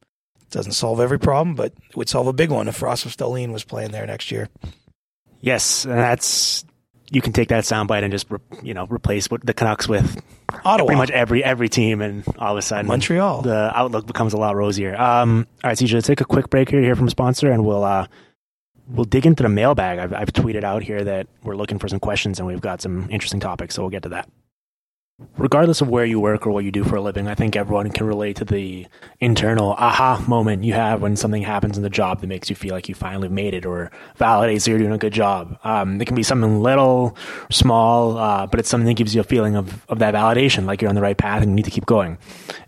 doesn't 0.53 0.73
solve 0.73 0.99
every 0.99 1.19
problem, 1.19 1.55
but 1.55 1.73
it 1.89 1.97
would 1.97 2.09
solve 2.09 2.27
a 2.27 2.33
big 2.33 2.49
one 2.49 2.67
if 2.67 2.81
Rasmus 2.81 3.15
Dahlin 3.15 3.51
was 3.51 3.63
playing 3.63 3.91
there 3.91 4.05
next 4.05 4.31
year. 4.31 4.49
Yes, 5.41 5.83
and 5.83 5.93
that's 5.93 6.63
you 7.11 7.21
can 7.21 7.33
take 7.33 7.49
that 7.49 7.63
soundbite 7.63 8.03
and 8.03 8.11
just 8.11 8.29
re, 8.31 8.39
you 8.61 8.73
know 8.73 8.87
replace 8.87 9.29
what 9.29 9.45
the 9.45 9.53
Canucks 9.53 9.87
with 9.87 10.21
Ottawa, 10.63 10.87
pretty 10.87 10.97
much 10.97 11.11
every 11.11 11.43
every 11.43 11.69
team, 11.69 12.01
and 12.01 12.23
all 12.37 12.53
of 12.53 12.57
a 12.57 12.61
sudden 12.61 12.87
Montreal. 12.87 13.41
the 13.41 13.71
outlook 13.77 14.07
becomes 14.07 14.33
a 14.33 14.37
lot 14.37 14.55
rosier. 14.55 14.95
Um, 14.99 15.47
all 15.63 15.69
right, 15.69 15.77
CJ, 15.77 15.93
let's 15.93 16.07
take 16.07 16.21
a 16.21 16.25
quick 16.25 16.49
break 16.49 16.69
here 16.69 16.79
to 16.79 16.85
hear 16.85 16.95
from 16.95 17.07
a 17.07 17.11
sponsor, 17.11 17.51
and 17.51 17.65
we'll 17.65 17.83
uh, 17.83 18.07
we'll 18.87 19.05
dig 19.05 19.25
into 19.25 19.43
the 19.43 19.49
mailbag. 19.49 19.99
I've, 19.99 20.13
I've 20.13 20.33
tweeted 20.33 20.63
out 20.63 20.83
here 20.83 21.03
that 21.03 21.27
we're 21.43 21.55
looking 21.55 21.79
for 21.79 21.87
some 21.87 21.99
questions, 21.99 22.39
and 22.39 22.47
we've 22.47 22.61
got 22.61 22.81
some 22.81 23.09
interesting 23.09 23.39
topics, 23.39 23.75
so 23.75 23.83
we'll 23.83 23.91
get 23.91 24.03
to 24.03 24.09
that. 24.09 24.29
Regardless 25.37 25.79
of 25.79 25.89
where 25.89 26.05
you 26.05 26.19
work 26.19 26.47
or 26.47 26.51
what 26.51 26.63
you 26.63 26.71
do 26.71 26.83
for 26.83 26.95
a 26.95 27.01
living, 27.01 27.27
I 27.27 27.35
think 27.35 27.55
everyone 27.55 27.91
can 27.91 28.07
relate 28.07 28.35
to 28.37 28.45
the 28.45 28.87
internal 29.19 29.73
aha 29.73 30.23
moment 30.27 30.63
you 30.63 30.73
have 30.73 31.03
when 31.03 31.15
something 31.15 31.43
happens 31.43 31.77
in 31.77 31.83
the 31.83 31.89
job 31.89 32.21
that 32.21 32.27
makes 32.27 32.49
you 32.49 32.55
feel 32.55 32.71
like 32.71 32.89
you 32.89 32.95
finally 32.95 33.29
made 33.29 33.53
it 33.53 33.63
or 33.63 33.91
validates 34.19 34.65
that 34.65 34.71
you're 34.71 34.79
doing 34.79 34.91
a 34.91 34.97
good 34.97 35.13
job. 35.13 35.59
Um, 35.63 36.01
it 36.01 36.05
can 36.05 36.15
be 36.15 36.23
something 36.23 36.61
little, 36.61 37.15
small, 37.51 38.17
uh, 38.17 38.47
but 38.47 38.59
it's 38.59 38.69
something 38.69 38.87
that 38.87 38.95
gives 38.95 39.13
you 39.13 39.21
a 39.21 39.23
feeling 39.23 39.55
of, 39.55 39.85
of 39.87 39.99
that 39.99 40.15
validation, 40.15 40.65
like 40.65 40.81
you're 40.81 40.89
on 40.89 40.95
the 40.95 41.01
right 41.01 41.17
path 41.17 41.43
and 41.43 41.51
you 41.51 41.55
need 41.55 41.65
to 41.65 41.71
keep 41.71 41.85
going. 41.85 42.17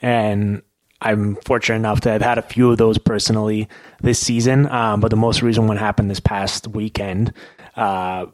And 0.04 0.62
I'm 1.02 1.38
fortunate 1.38 1.78
enough 1.78 2.02
to 2.02 2.12
have 2.12 2.22
had 2.22 2.38
a 2.38 2.44
few 2.44 2.72
of 2.72 2.78
those 2.78 3.00
personally 3.00 3.68
this 4.02 4.20
season, 4.20 4.68
um, 4.68 5.00
but 5.00 5.10
the 5.10 5.18
most 5.18 5.42
recent 5.42 5.68
one 5.68 5.78
happened 5.78 6.12
this 6.12 6.20
past 6.20 6.68
weekend. 6.68 7.34
Uh, 7.76 8.28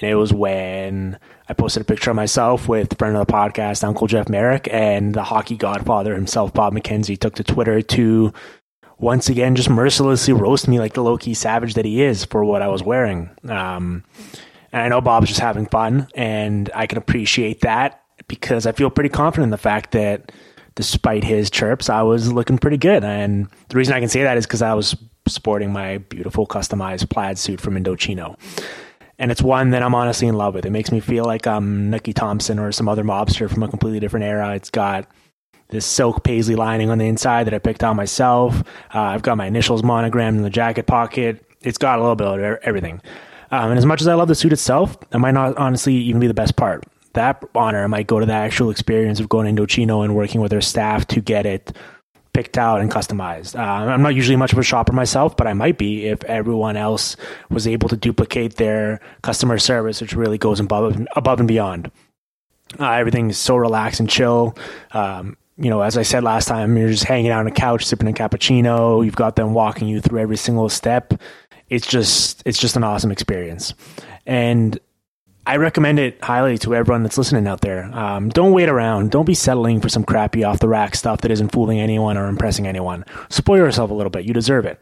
and 0.00 0.10
it 0.10 0.14
was 0.14 0.32
when 0.32 1.18
I 1.48 1.54
posted 1.54 1.82
a 1.82 1.84
picture 1.84 2.10
of 2.10 2.16
myself 2.16 2.68
with 2.68 2.96
friend 2.98 3.16
of 3.16 3.26
the 3.26 3.32
podcast, 3.32 3.82
Uncle 3.82 4.06
Jeff 4.06 4.28
Marek, 4.28 4.68
and 4.70 5.14
the 5.14 5.24
hockey 5.24 5.56
godfather 5.56 6.14
himself, 6.14 6.54
Bob 6.54 6.74
McKenzie, 6.74 7.18
took 7.18 7.34
to 7.36 7.44
Twitter 7.44 7.82
to 7.82 8.32
once 8.98 9.28
again 9.28 9.56
just 9.56 9.70
mercilessly 9.70 10.34
roast 10.34 10.68
me 10.68 10.78
like 10.78 10.94
the 10.94 11.02
low 11.02 11.16
key 11.16 11.34
savage 11.34 11.74
that 11.74 11.84
he 11.84 12.02
is 12.02 12.24
for 12.24 12.44
what 12.44 12.62
I 12.62 12.68
was 12.68 12.82
wearing. 12.82 13.30
Um, 13.48 14.04
and 14.72 14.82
I 14.82 14.88
know 14.88 15.00
Bob's 15.00 15.28
just 15.28 15.40
having 15.40 15.66
fun, 15.66 16.08
and 16.14 16.70
I 16.74 16.86
can 16.86 16.98
appreciate 16.98 17.62
that 17.62 18.02
because 18.28 18.66
I 18.66 18.72
feel 18.72 18.90
pretty 18.90 19.10
confident 19.10 19.44
in 19.44 19.50
the 19.50 19.58
fact 19.58 19.92
that 19.92 20.30
despite 20.74 21.24
his 21.24 21.50
chirps, 21.50 21.90
I 21.90 22.02
was 22.02 22.32
looking 22.32 22.58
pretty 22.58 22.76
good. 22.76 23.02
And 23.02 23.48
the 23.68 23.76
reason 23.76 23.94
I 23.94 24.00
can 24.00 24.08
say 24.08 24.22
that 24.22 24.36
is 24.36 24.46
because 24.46 24.62
I 24.62 24.74
was 24.74 24.94
sporting 25.26 25.72
my 25.72 25.98
beautiful 25.98 26.46
customized 26.46 27.10
plaid 27.10 27.36
suit 27.38 27.60
from 27.60 27.74
Indochino 27.74 28.36
and 29.18 29.32
it's 29.32 29.42
one 29.42 29.70
that 29.70 29.82
I'm 29.82 29.94
honestly 29.94 30.28
in 30.28 30.36
love 30.36 30.54
with. 30.54 30.64
It 30.64 30.70
makes 30.70 30.92
me 30.92 31.00
feel 31.00 31.24
like 31.24 31.46
I'm 31.46 31.90
Nucky 31.90 32.12
Thompson 32.12 32.58
or 32.58 32.70
some 32.72 32.88
other 32.88 33.02
mobster 33.02 33.50
from 33.50 33.62
a 33.62 33.68
completely 33.68 34.00
different 34.00 34.24
era. 34.24 34.54
It's 34.54 34.70
got 34.70 35.08
this 35.70 35.84
silk 35.84 36.24
paisley 36.24 36.54
lining 36.54 36.88
on 36.88 36.98
the 36.98 37.06
inside 37.06 37.46
that 37.46 37.54
I 37.54 37.58
picked 37.58 37.82
out 37.82 37.96
myself. 37.96 38.60
Uh, 38.94 39.00
I've 39.00 39.22
got 39.22 39.36
my 39.36 39.46
initials 39.46 39.82
monogrammed 39.82 40.36
in 40.36 40.42
the 40.42 40.50
jacket 40.50 40.86
pocket. 40.86 41.44
It's 41.62 41.78
got 41.78 41.98
a 41.98 42.02
little 42.02 42.16
bit 42.16 42.26
of 42.26 42.58
everything. 42.62 43.02
Um, 43.50 43.70
and 43.70 43.78
as 43.78 43.86
much 43.86 44.00
as 44.00 44.08
I 44.08 44.14
love 44.14 44.28
the 44.28 44.34
suit 44.34 44.52
itself, 44.52 44.96
it 45.12 45.18
might 45.18 45.34
not 45.34 45.56
honestly 45.56 45.94
even 45.94 46.20
be 46.20 46.26
the 46.26 46.34
best 46.34 46.56
part. 46.56 46.84
That 47.14 47.42
honor 47.54 47.88
might 47.88 48.06
go 48.06 48.20
to 48.20 48.26
the 48.26 48.32
actual 48.32 48.70
experience 48.70 49.18
of 49.18 49.28
going 49.28 49.54
to 49.54 49.62
Indochino 49.62 50.04
and 50.04 50.14
working 50.14 50.40
with 50.40 50.50
their 50.50 50.60
staff 50.60 51.06
to 51.08 51.20
get 51.20 51.46
it 51.46 51.72
picked 52.38 52.56
out 52.56 52.80
and 52.80 52.88
customized. 52.88 53.58
Uh, 53.58 53.90
I'm 53.90 54.00
not 54.00 54.14
usually 54.14 54.36
much 54.36 54.52
of 54.52 54.60
a 54.60 54.62
shopper 54.62 54.92
myself, 54.92 55.36
but 55.36 55.48
I 55.48 55.54
might 55.54 55.76
be 55.76 56.06
if 56.06 56.22
everyone 56.22 56.76
else 56.76 57.16
was 57.50 57.66
able 57.66 57.88
to 57.88 57.96
duplicate 57.96 58.54
their 58.54 59.00
customer 59.22 59.58
service, 59.58 60.00
which 60.00 60.12
really 60.12 60.38
goes 60.38 60.60
above 60.60 61.04
above 61.16 61.40
and 61.40 61.48
beyond. 61.48 61.90
Uh, 62.78 62.92
everything 62.92 63.30
is 63.30 63.38
so 63.38 63.56
relaxed 63.56 63.98
and 63.98 64.08
chill. 64.08 64.56
Um, 64.92 65.36
you 65.56 65.68
know, 65.68 65.80
as 65.80 65.98
I 65.98 66.02
said 66.02 66.22
last 66.22 66.46
time, 66.46 66.76
you're 66.76 66.90
just 66.90 67.02
hanging 67.02 67.32
out 67.32 67.40
on 67.40 67.48
a 67.48 67.50
couch, 67.50 67.84
sipping 67.84 68.06
a 68.06 68.12
cappuccino. 68.12 69.04
You've 69.04 69.16
got 69.16 69.34
them 69.34 69.52
walking 69.52 69.88
you 69.88 70.00
through 70.00 70.20
every 70.20 70.36
single 70.36 70.68
step. 70.68 71.20
It's 71.68 71.88
just, 71.88 72.44
it's 72.46 72.58
just 72.60 72.76
an 72.76 72.84
awesome 72.84 73.10
experience, 73.10 73.74
and 74.26 74.78
I 75.48 75.56
recommend 75.56 75.98
it 75.98 76.22
highly 76.22 76.58
to 76.58 76.74
everyone 76.74 77.04
that's 77.04 77.16
listening 77.16 77.46
out 77.46 77.62
there. 77.62 77.84
Um, 77.96 78.28
don't 78.28 78.52
wait 78.52 78.68
around. 78.68 79.10
Don't 79.10 79.24
be 79.24 79.32
settling 79.32 79.80
for 79.80 79.88
some 79.88 80.04
crappy 80.04 80.44
off 80.44 80.58
the 80.58 80.68
rack 80.68 80.94
stuff 80.94 81.22
that 81.22 81.30
isn't 81.30 81.52
fooling 81.52 81.80
anyone 81.80 82.18
or 82.18 82.28
impressing 82.28 82.66
anyone. 82.66 83.02
Spoil 83.30 83.56
yourself 83.56 83.90
a 83.90 83.94
little 83.94 84.10
bit. 84.10 84.26
You 84.26 84.34
deserve 84.34 84.66
it. 84.66 84.78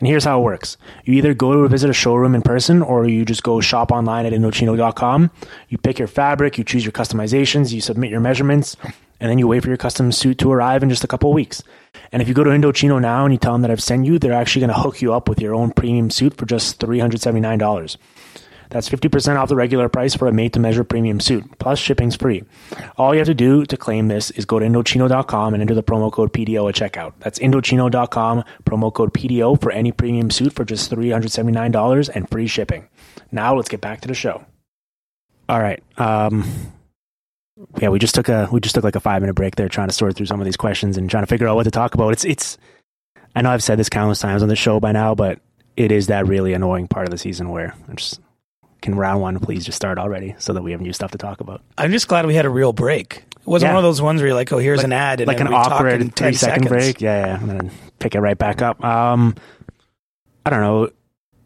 And 0.00 0.08
here's 0.08 0.24
how 0.24 0.40
it 0.40 0.42
works. 0.42 0.76
You 1.04 1.14
either 1.14 1.34
go 1.34 1.62
to 1.62 1.68
visit 1.68 1.88
a 1.88 1.92
showroom 1.92 2.34
in 2.34 2.42
person 2.42 2.82
or 2.82 3.06
you 3.06 3.24
just 3.24 3.44
go 3.44 3.60
shop 3.60 3.92
online 3.92 4.26
at 4.26 4.32
Indochino.com. 4.32 5.30
You 5.68 5.78
pick 5.78 6.00
your 6.00 6.08
fabric, 6.08 6.58
you 6.58 6.64
choose 6.64 6.84
your 6.84 6.90
customizations, 6.90 7.72
you 7.72 7.80
submit 7.80 8.10
your 8.10 8.18
measurements, 8.18 8.76
and 9.20 9.30
then 9.30 9.38
you 9.38 9.46
wait 9.46 9.62
for 9.62 9.68
your 9.68 9.76
custom 9.76 10.10
suit 10.10 10.38
to 10.38 10.50
arrive 10.50 10.82
in 10.82 10.90
just 10.90 11.04
a 11.04 11.08
couple 11.08 11.30
of 11.30 11.34
weeks. 11.34 11.62
And 12.10 12.20
if 12.20 12.26
you 12.26 12.34
go 12.34 12.42
to 12.42 12.50
Indochino 12.50 13.00
now 13.00 13.24
and 13.24 13.32
you 13.32 13.38
tell 13.38 13.52
them 13.52 13.62
that 13.62 13.70
I've 13.70 13.82
sent 13.82 14.04
you, 14.04 14.18
they're 14.18 14.32
actually 14.32 14.66
going 14.66 14.74
to 14.74 14.80
hook 14.80 15.00
you 15.00 15.14
up 15.14 15.28
with 15.28 15.40
your 15.40 15.54
own 15.54 15.70
premium 15.70 16.10
suit 16.10 16.36
for 16.36 16.44
just 16.44 16.80
$379. 16.80 17.96
That's 18.70 18.88
50% 18.88 19.36
off 19.36 19.48
the 19.48 19.56
regular 19.56 19.88
price 19.88 20.14
for 20.14 20.28
a 20.28 20.32
made 20.32 20.52
to 20.52 20.60
measure 20.60 20.84
premium 20.84 21.20
suit, 21.20 21.58
plus 21.58 21.78
shipping's 21.78 22.16
free. 22.16 22.44
All 22.96 23.14
you 23.14 23.18
have 23.18 23.26
to 23.26 23.34
do 23.34 23.64
to 23.66 23.76
claim 23.76 24.08
this 24.08 24.30
is 24.32 24.44
go 24.44 24.58
to 24.58 24.66
Indochino.com 24.66 25.54
and 25.54 25.60
enter 25.60 25.74
the 25.74 25.82
promo 25.82 26.12
code 26.12 26.32
PDO 26.32 26.68
at 26.68 26.74
checkout. 26.74 27.14
That's 27.20 27.38
Indochino.com, 27.38 28.44
promo 28.64 28.92
code 28.92 29.14
PDO 29.14 29.60
for 29.60 29.72
any 29.72 29.92
premium 29.92 30.30
suit 30.30 30.52
for 30.52 30.64
just 30.64 30.90
$379 30.90 32.10
and 32.14 32.28
free 32.28 32.46
shipping. 32.46 32.88
Now 33.32 33.54
let's 33.54 33.68
get 33.68 33.80
back 33.80 34.00
to 34.02 34.08
the 34.08 34.14
show. 34.14 34.44
All 35.48 35.60
right. 35.60 35.82
Um, 35.96 36.44
yeah, 37.80 37.88
we 37.88 37.98
just 37.98 38.14
took 38.14 38.28
a 38.28 38.48
we 38.52 38.60
just 38.60 38.74
took 38.74 38.84
like 38.84 38.96
a 38.96 39.00
five 39.00 39.22
minute 39.22 39.34
break 39.34 39.56
there 39.56 39.68
trying 39.68 39.88
to 39.88 39.94
sort 39.94 40.14
through 40.14 40.26
some 40.26 40.40
of 40.40 40.44
these 40.44 40.56
questions 40.56 40.96
and 40.96 41.10
trying 41.10 41.22
to 41.22 41.26
figure 41.26 41.48
out 41.48 41.56
what 41.56 41.64
to 41.64 41.70
talk 41.70 41.94
about. 41.94 42.12
It's 42.12 42.24
it's 42.24 42.58
I 43.34 43.42
know 43.42 43.50
I've 43.50 43.62
said 43.62 43.78
this 43.78 43.88
countless 43.88 44.20
times 44.20 44.42
on 44.42 44.48
the 44.48 44.56
show 44.56 44.78
by 44.78 44.92
now, 44.92 45.14
but 45.14 45.40
it 45.76 45.90
is 45.90 46.08
that 46.08 46.26
really 46.26 46.52
annoying 46.52 46.88
part 46.88 47.06
of 47.06 47.10
the 47.10 47.18
season 47.18 47.48
where 47.48 47.74
I'm 47.88 47.96
just 47.96 48.20
can 48.80 48.94
round 48.94 49.20
one 49.20 49.38
please 49.40 49.64
just 49.64 49.76
start 49.76 49.98
already 49.98 50.34
so 50.38 50.52
that 50.52 50.62
we 50.62 50.72
have 50.72 50.80
new 50.80 50.92
stuff 50.92 51.10
to 51.12 51.18
talk 51.18 51.40
about? 51.40 51.60
I'm 51.76 51.90
just 51.90 52.08
glad 52.08 52.26
we 52.26 52.34
had 52.34 52.44
a 52.46 52.50
real 52.50 52.72
break. 52.72 53.24
It 53.40 53.46
wasn't 53.46 53.70
Yeah. 53.70 53.74
one 53.74 53.84
of 53.84 53.88
those 53.88 54.00
ones 54.02 54.20
where 54.20 54.28
you're 54.28 54.34
like, 54.36 54.52
oh, 54.52 54.58
here's 54.58 54.78
Like- 54.78 54.84
an 54.86 54.92
ad, 54.92 55.20
and 55.20 55.28
like 55.28 55.40
an 55.40 55.48
awkward 55.52 56.00
in 56.00 56.10
10 56.10 56.28
three 56.28 56.36
second 56.36 56.64
seconds. 56.64 56.68
break. 56.84 57.00
Yeah, 57.00 57.26
yeah, 57.26 57.40
and 57.40 57.48
then 57.50 57.70
pick 57.98 58.14
it 58.14 58.20
right 58.20 58.36
back 58.38 58.62
up. 58.62 58.82
Um, 58.84 59.34
I 60.46 60.50
don't 60.50 60.60
know. 60.60 60.88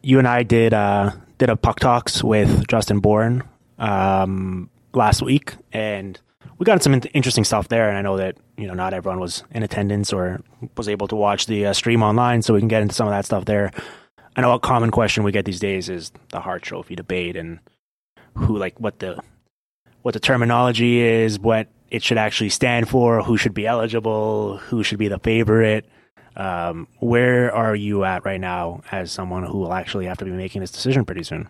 You 0.03 0.19
and 0.19 0.27
I 0.29 0.43
did 0.43 0.75
uh, 0.75 1.13
did 1.39 1.49
a 1.49 1.57
puck 1.57 1.79
talks 1.81 2.23
with 2.25 2.67
Justin 2.69 2.99
Bourne 3.01 3.45
um, 3.79 4.69
last 4.95 5.23
week, 5.23 5.55
and 5.73 6.19
we 6.59 6.65
got 6.65 6.83
some 6.83 6.93
in- 6.95 7.03
interesting 7.15 7.45
stuff 7.45 7.69
there. 7.69 7.89
And 7.89 7.97
I 7.97 8.03
know 8.03 8.17
that 8.17 8.37
you 8.57 8.67
know 8.67 8.75
not 8.75 8.95
everyone 8.95 9.21
was 9.21 9.45
in 9.53 9.63
attendance 9.63 10.13
or 10.13 10.41
was 10.77 10.89
able 10.89 11.09
to 11.09 11.17
watch 11.17 11.47
the 11.47 11.67
uh, 11.67 11.73
stream 11.73 12.03
online, 12.03 12.43
so 12.43 12.55
we 12.55 12.61
can 12.61 12.69
get 12.69 12.83
into 12.83 12.95
some 12.95 13.07
of 13.07 13.13
that 13.13 13.25
stuff 13.25 13.45
there. 13.45 13.71
I 14.37 14.41
know 14.41 14.53
a 14.53 14.61
common 14.61 14.91
question 14.91 15.25
we 15.25 15.33
get 15.33 15.45
these 15.45 15.61
days 15.61 15.89
is 15.89 16.13
the 16.31 16.41
Hart 16.41 16.63
Trophy 16.63 16.95
debate 16.95 17.37
and 17.37 17.59
who 18.35 18.57
like 18.57 18.79
what 18.81 18.99
the 18.99 19.19
what 20.03 20.15
the 20.15 20.21
terminology 20.21 21.01
is, 21.01 21.39
what 21.39 21.69
it 21.91 22.03
should 22.03 22.19
actually 22.19 22.49
stand 22.49 22.89
for, 22.89 23.23
who 23.23 23.37
should 23.37 23.55
be 23.55 23.67
eligible, 23.67 24.57
who 24.57 24.83
should 24.83 24.99
be 24.99 25.09
the 25.09 25.19
favorite. 25.19 25.87
Um, 26.35 26.89
where 26.99 27.55
are 27.55 27.77
you 27.77 28.05
at 28.05 28.25
right 28.25 28.41
now 28.41 28.83
as 28.91 29.13
someone 29.13 29.45
who 29.45 29.59
will 29.59 29.75
actually 29.75 30.07
have 30.07 30.17
to 30.19 30.25
be 30.25 30.31
making 30.31 30.63
this 30.63 30.73
decision 30.73 31.05
pretty 31.05 31.23
soon? 31.23 31.49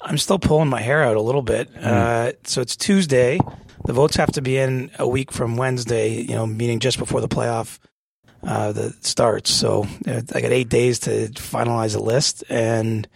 I'm 0.00 0.18
still 0.18 0.38
pulling 0.38 0.68
my 0.68 0.80
hair 0.80 1.04
out 1.04 1.16
a 1.16 1.20
little 1.20 1.42
bit. 1.42 1.68
Uh, 1.76 2.32
so 2.44 2.62
it's 2.62 2.74
Tuesday. 2.74 3.38
The 3.84 3.92
votes 3.92 4.16
have 4.16 4.32
to 4.32 4.42
be 4.42 4.56
in 4.56 4.90
a 4.98 5.06
week 5.06 5.30
from 5.30 5.56
Wednesday. 5.56 6.22
You 6.22 6.34
know, 6.34 6.46
meaning 6.46 6.80
just 6.80 6.98
before 6.98 7.20
the 7.20 7.28
playoff 7.28 7.78
uh, 8.42 8.72
that 8.72 9.04
starts. 9.04 9.50
So 9.50 9.86
uh, 10.06 10.22
I 10.34 10.40
got 10.40 10.52
eight 10.52 10.68
days 10.68 11.00
to 11.00 11.28
finalize 11.28 11.92
the 11.92 12.02
list, 12.02 12.44
and 12.48 13.06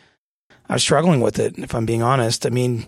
I 0.69 0.75
was 0.75 0.83
struggling 0.83 1.21
with 1.21 1.39
it. 1.39 1.59
If 1.59 1.75
I'm 1.75 1.87
being 1.87 2.03
honest, 2.03 2.47
I 2.47 2.51
mean, 2.51 2.87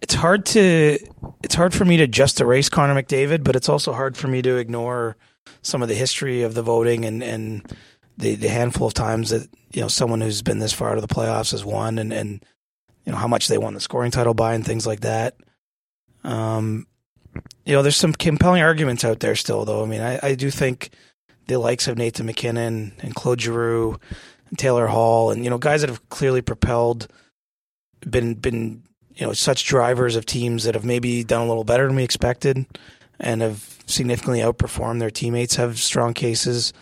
it's 0.00 0.14
hard 0.14 0.46
to 0.46 0.98
it's 1.42 1.54
hard 1.54 1.74
for 1.74 1.84
me 1.84 1.96
to 1.98 2.06
just 2.06 2.40
erase 2.40 2.68
Connor 2.68 3.00
McDavid, 3.00 3.44
but 3.44 3.56
it's 3.56 3.68
also 3.68 3.92
hard 3.92 4.16
for 4.16 4.28
me 4.28 4.42
to 4.42 4.56
ignore 4.56 5.16
some 5.62 5.82
of 5.82 5.88
the 5.88 5.94
history 5.94 6.42
of 6.42 6.54
the 6.54 6.62
voting 6.62 7.04
and 7.04 7.22
and 7.22 7.62
the, 8.18 8.34
the 8.34 8.48
handful 8.48 8.86
of 8.86 8.94
times 8.94 9.30
that 9.30 9.48
you 9.72 9.80
know 9.80 9.88
someone 9.88 10.20
who's 10.20 10.42
been 10.42 10.58
this 10.58 10.72
far 10.72 10.90
out 10.90 10.98
of 10.98 11.06
the 11.06 11.14
playoffs 11.14 11.52
has 11.52 11.64
won 11.64 11.98
and 11.98 12.12
and 12.12 12.44
you 13.04 13.12
know 13.12 13.18
how 13.18 13.28
much 13.28 13.48
they 13.48 13.58
won 13.58 13.74
the 13.74 13.80
scoring 13.80 14.10
title 14.10 14.34
by 14.34 14.54
and 14.54 14.64
things 14.64 14.86
like 14.86 15.00
that. 15.00 15.36
Um, 16.24 16.86
you 17.64 17.74
know, 17.74 17.82
there's 17.82 17.96
some 17.96 18.12
compelling 18.12 18.62
arguments 18.62 19.04
out 19.04 19.20
there 19.20 19.34
still, 19.34 19.64
though. 19.64 19.82
I 19.82 19.86
mean, 19.86 20.00
I, 20.00 20.18
I 20.22 20.34
do 20.34 20.50
think 20.50 20.90
the 21.46 21.58
likes 21.58 21.88
of 21.88 21.98
Nathan 21.98 22.26
MacKinnon 22.26 22.92
and 23.00 23.14
Claude 23.14 23.40
Giroux 23.40 23.98
and 24.48 24.58
Taylor 24.58 24.86
Hall 24.86 25.30
and 25.30 25.44
you 25.44 25.50
know 25.50 25.58
guys 25.58 25.80
that 25.80 25.90
have 25.90 26.08
clearly 26.08 26.42
propelled, 26.42 27.08
been 28.08 28.34
been 28.34 28.82
you 29.14 29.26
know 29.26 29.32
such 29.32 29.66
drivers 29.66 30.16
of 30.16 30.26
teams 30.26 30.64
that 30.64 30.74
have 30.74 30.84
maybe 30.84 31.24
done 31.24 31.42
a 31.42 31.48
little 31.48 31.64
better 31.64 31.86
than 31.86 31.96
we 31.96 32.04
expected, 32.04 32.66
and 33.18 33.42
have 33.42 33.78
significantly 33.86 34.40
outperformed 34.40 35.00
their 35.00 35.10
teammates. 35.10 35.56
Have 35.56 35.78
strong 35.78 36.14
cases. 36.14 36.72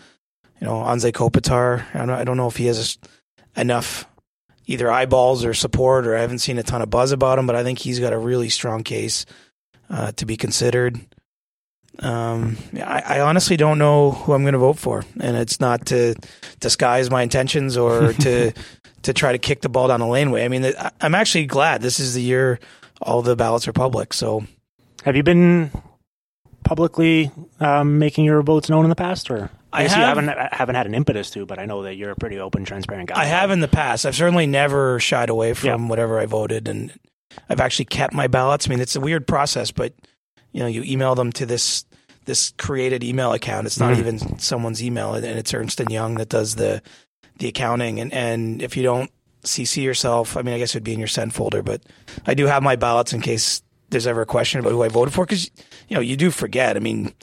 You 0.59 0.67
know, 0.67 0.75
Anze 0.75 1.11
Kopitar. 1.11 1.83
I 1.95 2.23
don't 2.23 2.37
know 2.37 2.47
if 2.47 2.57
he 2.57 2.67
has 2.67 2.99
enough 3.55 4.05
either 4.67 4.91
eyeballs 4.91 5.43
or 5.43 5.55
support, 5.55 6.05
or 6.05 6.15
I 6.15 6.21
haven't 6.21 6.39
seen 6.39 6.59
a 6.59 6.63
ton 6.63 6.83
of 6.83 6.89
buzz 6.89 7.11
about 7.11 7.39
him, 7.39 7.47
but 7.47 7.55
I 7.55 7.63
think 7.63 7.79
he's 7.79 7.99
got 7.99 8.13
a 8.13 8.17
really 8.17 8.49
strong 8.49 8.83
case 8.83 9.25
uh, 9.91 10.11
to 10.13 10.25
be 10.25 10.37
considered. 10.37 10.99
Um, 11.99 12.57
I, 12.75 13.03
I, 13.05 13.19
honestly 13.19 13.57
don't 13.57 13.77
know 13.77 14.11
who 14.11 14.33
I'm 14.33 14.43
going 14.43 14.53
to 14.53 14.59
vote 14.59 14.79
for, 14.79 15.03
and 15.19 15.35
it's 15.35 15.59
not 15.59 15.87
to 15.87 16.15
disguise 16.59 17.11
my 17.11 17.21
intentions 17.21 17.75
or 17.75 18.13
to 18.21 18.53
to 19.03 19.13
try 19.13 19.33
to 19.33 19.37
kick 19.37 19.61
the 19.61 19.69
ball 19.69 19.89
down 19.89 19.99
the 19.99 20.07
laneway. 20.07 20.45
I 20.45 20.47
mean, 20.47 20.73
I'm 21.01 21.13
actually 21.13 21.45
glad 21.45 21.81
this 21.81 21.99
is 21.99 22.13
the 22.13 22.21
year 22.21 22.59
all 23.01 23.21
the 23.21 23.35
ballots 23.35 23.67
are 23.67 23.73
public. 23.73 24.13
So, 24.13 24.45
have 25.03 25.15
you 25.15 25.23
been 25.23 25.69
publicly 26.63 27.31
um, 27.59 27.99
making 27.99 28.23
your 28.25 28.41
votes 28.41 28.69
known 28.69 28.85
in 28.85 28.89
the 28.89 28.95
past, 28.95 29.29
or 29.29 29.49
I, 29.73 29.83
have, 29.83 30.17
haven't 30.17 30.29
haven't 30.53 30.75
had 30.75 30.85
an 30.85 30.95
impetus 30.95 31.29
to, 31.31 31.45
but 31.45 31.59
I 31.59 31.65
know 31.65 31.83
that 31.83 31.95
you're 31.95 32.11
a 32.11 32.15
pretty 32.15 32.39
open, 32.39 32.63
transparent 32.63 33.09
guy. 33.09 33.21
I 33.21 33.25
have 33.25 33.51
in 33.51 33.59
the 33.59 33.67
past. 33.67 34.05
I've 34.05 34.15
certainly 34.15 34.47
never 34.47 34.99
shied 34.99 35.29
away 35.29 35.53
from 35.53 35.67
yeah. 35.67 35.89
whatever 35.89 36.19
I 36.19 36.25
voted, 36.25 36.67
and 36.67 36.91
I've 37.49 37.59
actually 37.59 37.85
kept 37.85 38.13
my 38.13 38.27
ballots. 38.27 38.67
I 38.67 38.69
mean, 38.69 38.79
it's 38.79 38.95
a 38.95 39.01
weird 39.01 39.27
process, 39.27 39.71
but 39.71 39.93
you 40.51 40.59
know, 40.59 40.67
you 40.67 40.83
email 40.83 41.15
them 41.15 41.31
to 41.33 41.45
this 41.45 41.85
this 42.25 42.53
created 42.57 43.03
email 43.03 43.33
account. 43.33 43.65
It's 43.65 43.79
not 43.79 43.95
mm. 43.95 43.99
even 43.99 44.39
someone's 44.39 44.83
email, 44.83 45.13
and 45.13 45.25
it's 45.25 45.53
Ernst 45.53 45.79
and 45.79 45.91
Young 45.91 46.15
that 46.15 46.29
does 46.29 46.55
the 46.55 46.81
the 47.37 47.47
accounting. 47.47 47.99
And 47.99 48.13
and 48.13 48.61
if 48.61 48.77
you 48.77 48.83
don't 48.83 49.11
CC 49.43 49.83
yourself, 49.83 50.37
I 50.37 50.41
mean, 50.41 50.53
I 50.53 50.57
guess 50.57 50.71
it'd 50.71 50.83
be 50.83 50.93
in 50.93 50.99
your 50.99 51.07
send 51.07 51.33
folder, 51.33 51.63
but 51.63 51.81
I 52.25 52.33
do 52.33 52.45
have 52.47 52.63
my 52.63 52.75
ballots 52.75 53.13
in 53.13 53.21
case 53.21 53.61
there's 53.89 54.07
ever 54.07 54.21
a 54.21 54.25
question 54.25 54.59
about 54.59 54.71
who 54.71 54.83
I 54.83 54.87
voted 54.87 55.13
for 55.13 55.25
because 55.25 55.49
you 55.87 55.95
know 55.95 56.01
you 56.01 56.15
do 56.15 56.31
forget. 56.31 56.77
I 56.77 56.79
mean, 56.79 57.13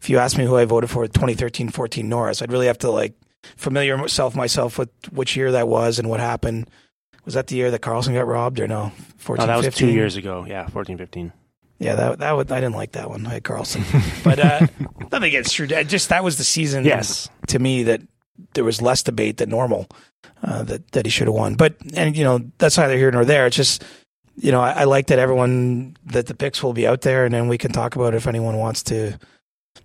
if 0.00 0.08
you 0.08 0.18
ask 0.18 0.36
me 0.36 0.44
who 0.44 0.56
I 0.56 0.64
voted 0.64 0.90
for 0.90 1.06
2013-14 1.06 2.04
Norris, 2.04 2.42
I'd 2.42 2.52
really 2.52 2.66
have 2.66 2.78
to 2.78 2.90
like 2.90 3.14
familiar 3.56 3.96
myself 3.96 4.34
myself 4.34 4.78
with 4.78 4.90
which 5.10 5.36
year 5.36 5.52
that 5.52 5.68
was 5.68 5.98
and 5.98 6.08
what 6.08 6.20
happened. 6.20 6.70
Was 7.24 7.34
that 7.34 7.46
the 7.46 7.56
year 7.56 7.70
that 7.70 7.80
Karlsson 7.80 8.14
got 8.14 8.26
robbed 8.26 8.60
or 8.60 8.68
no? 8.68 8.92
14, 9.18 9.42
oh, 9.42 9.46
that 9.46 9.56
was 9.56 9.66
15? 9.66 9.88
two 9.88 9.94
years 9.94 10.16
ago. 10.16 10.44
Yeah, 10.46 10.66
14, 10.68 10.98
15. 10.98 11.32
Yeah, 11.78 11.96
that 11.96 12.18
that 12.20 12.32
would, 12.32 12.52
I 12.52 12.60
didn't 12.60 12.76
like 12.76 12.92
that 12.92 13.10
one. 13.10 13.26
I 13.26 13.34
had 13.34 13.44
Karlsson, 13.44 13.84
but 14.24 14.38
uh, 14.38 14.66
nothing 15.12 15.24
against 15.24 15.54
true. 15.54 15.66
Just 15.66 16.08
that 16.10 16.22
was 16.22 16.38
the 16.38 16.44
season. 16.44 16.84
Yes, 16.84 17.28
to 17.48 17.58
me 17.58 17.82
that 17.84 18.00
there 18.54 18.64
was 18.64 18.80
less 18.80 19.02
debate 19.02 19.38
than 19.38 19.50
normal 19.50 19.88
uh, 20.42 20.62
that 20.64 20.92
that 20.92 21.06
he 21.06 21.10
should 21.10 21.26
have 21.26 21.34
won. 21.34 21.54
But 21.54 21.76
and 21.94 22.16
you 22.16 22.24
know 22.24 22.40
that's 22.58 22.78
neither 22.78 22.96
here 22.96 23.10
nor 23.10 23.24
there. 23.24 23.46
It's 23.46 23.56
just 23.56 23.84
you 24.36 24.52
know 24.52 24.60
I, 24.60 24.70
I, 24.70 24.84
like 24.84 25.08
that 25.08 25.18
everyone 25.18 25.96
that 26.06 26.26
the 26.26 26.34
picks 26.34 26.62
will 26.62 26.72
be 26.72 26.86
out 26.86 27.00
there, 27.00 27.24
and 27.24 27.34
then 27.34 27.48
we 27.48 27.58
can 27.58 27.72
talk 27.72 27.96
about 27.96 28.14
it 28.14 28.18
if 28.18 28.26
anyone 28.26 28.56
wants 28.56 28.82
to, 28.84 29.18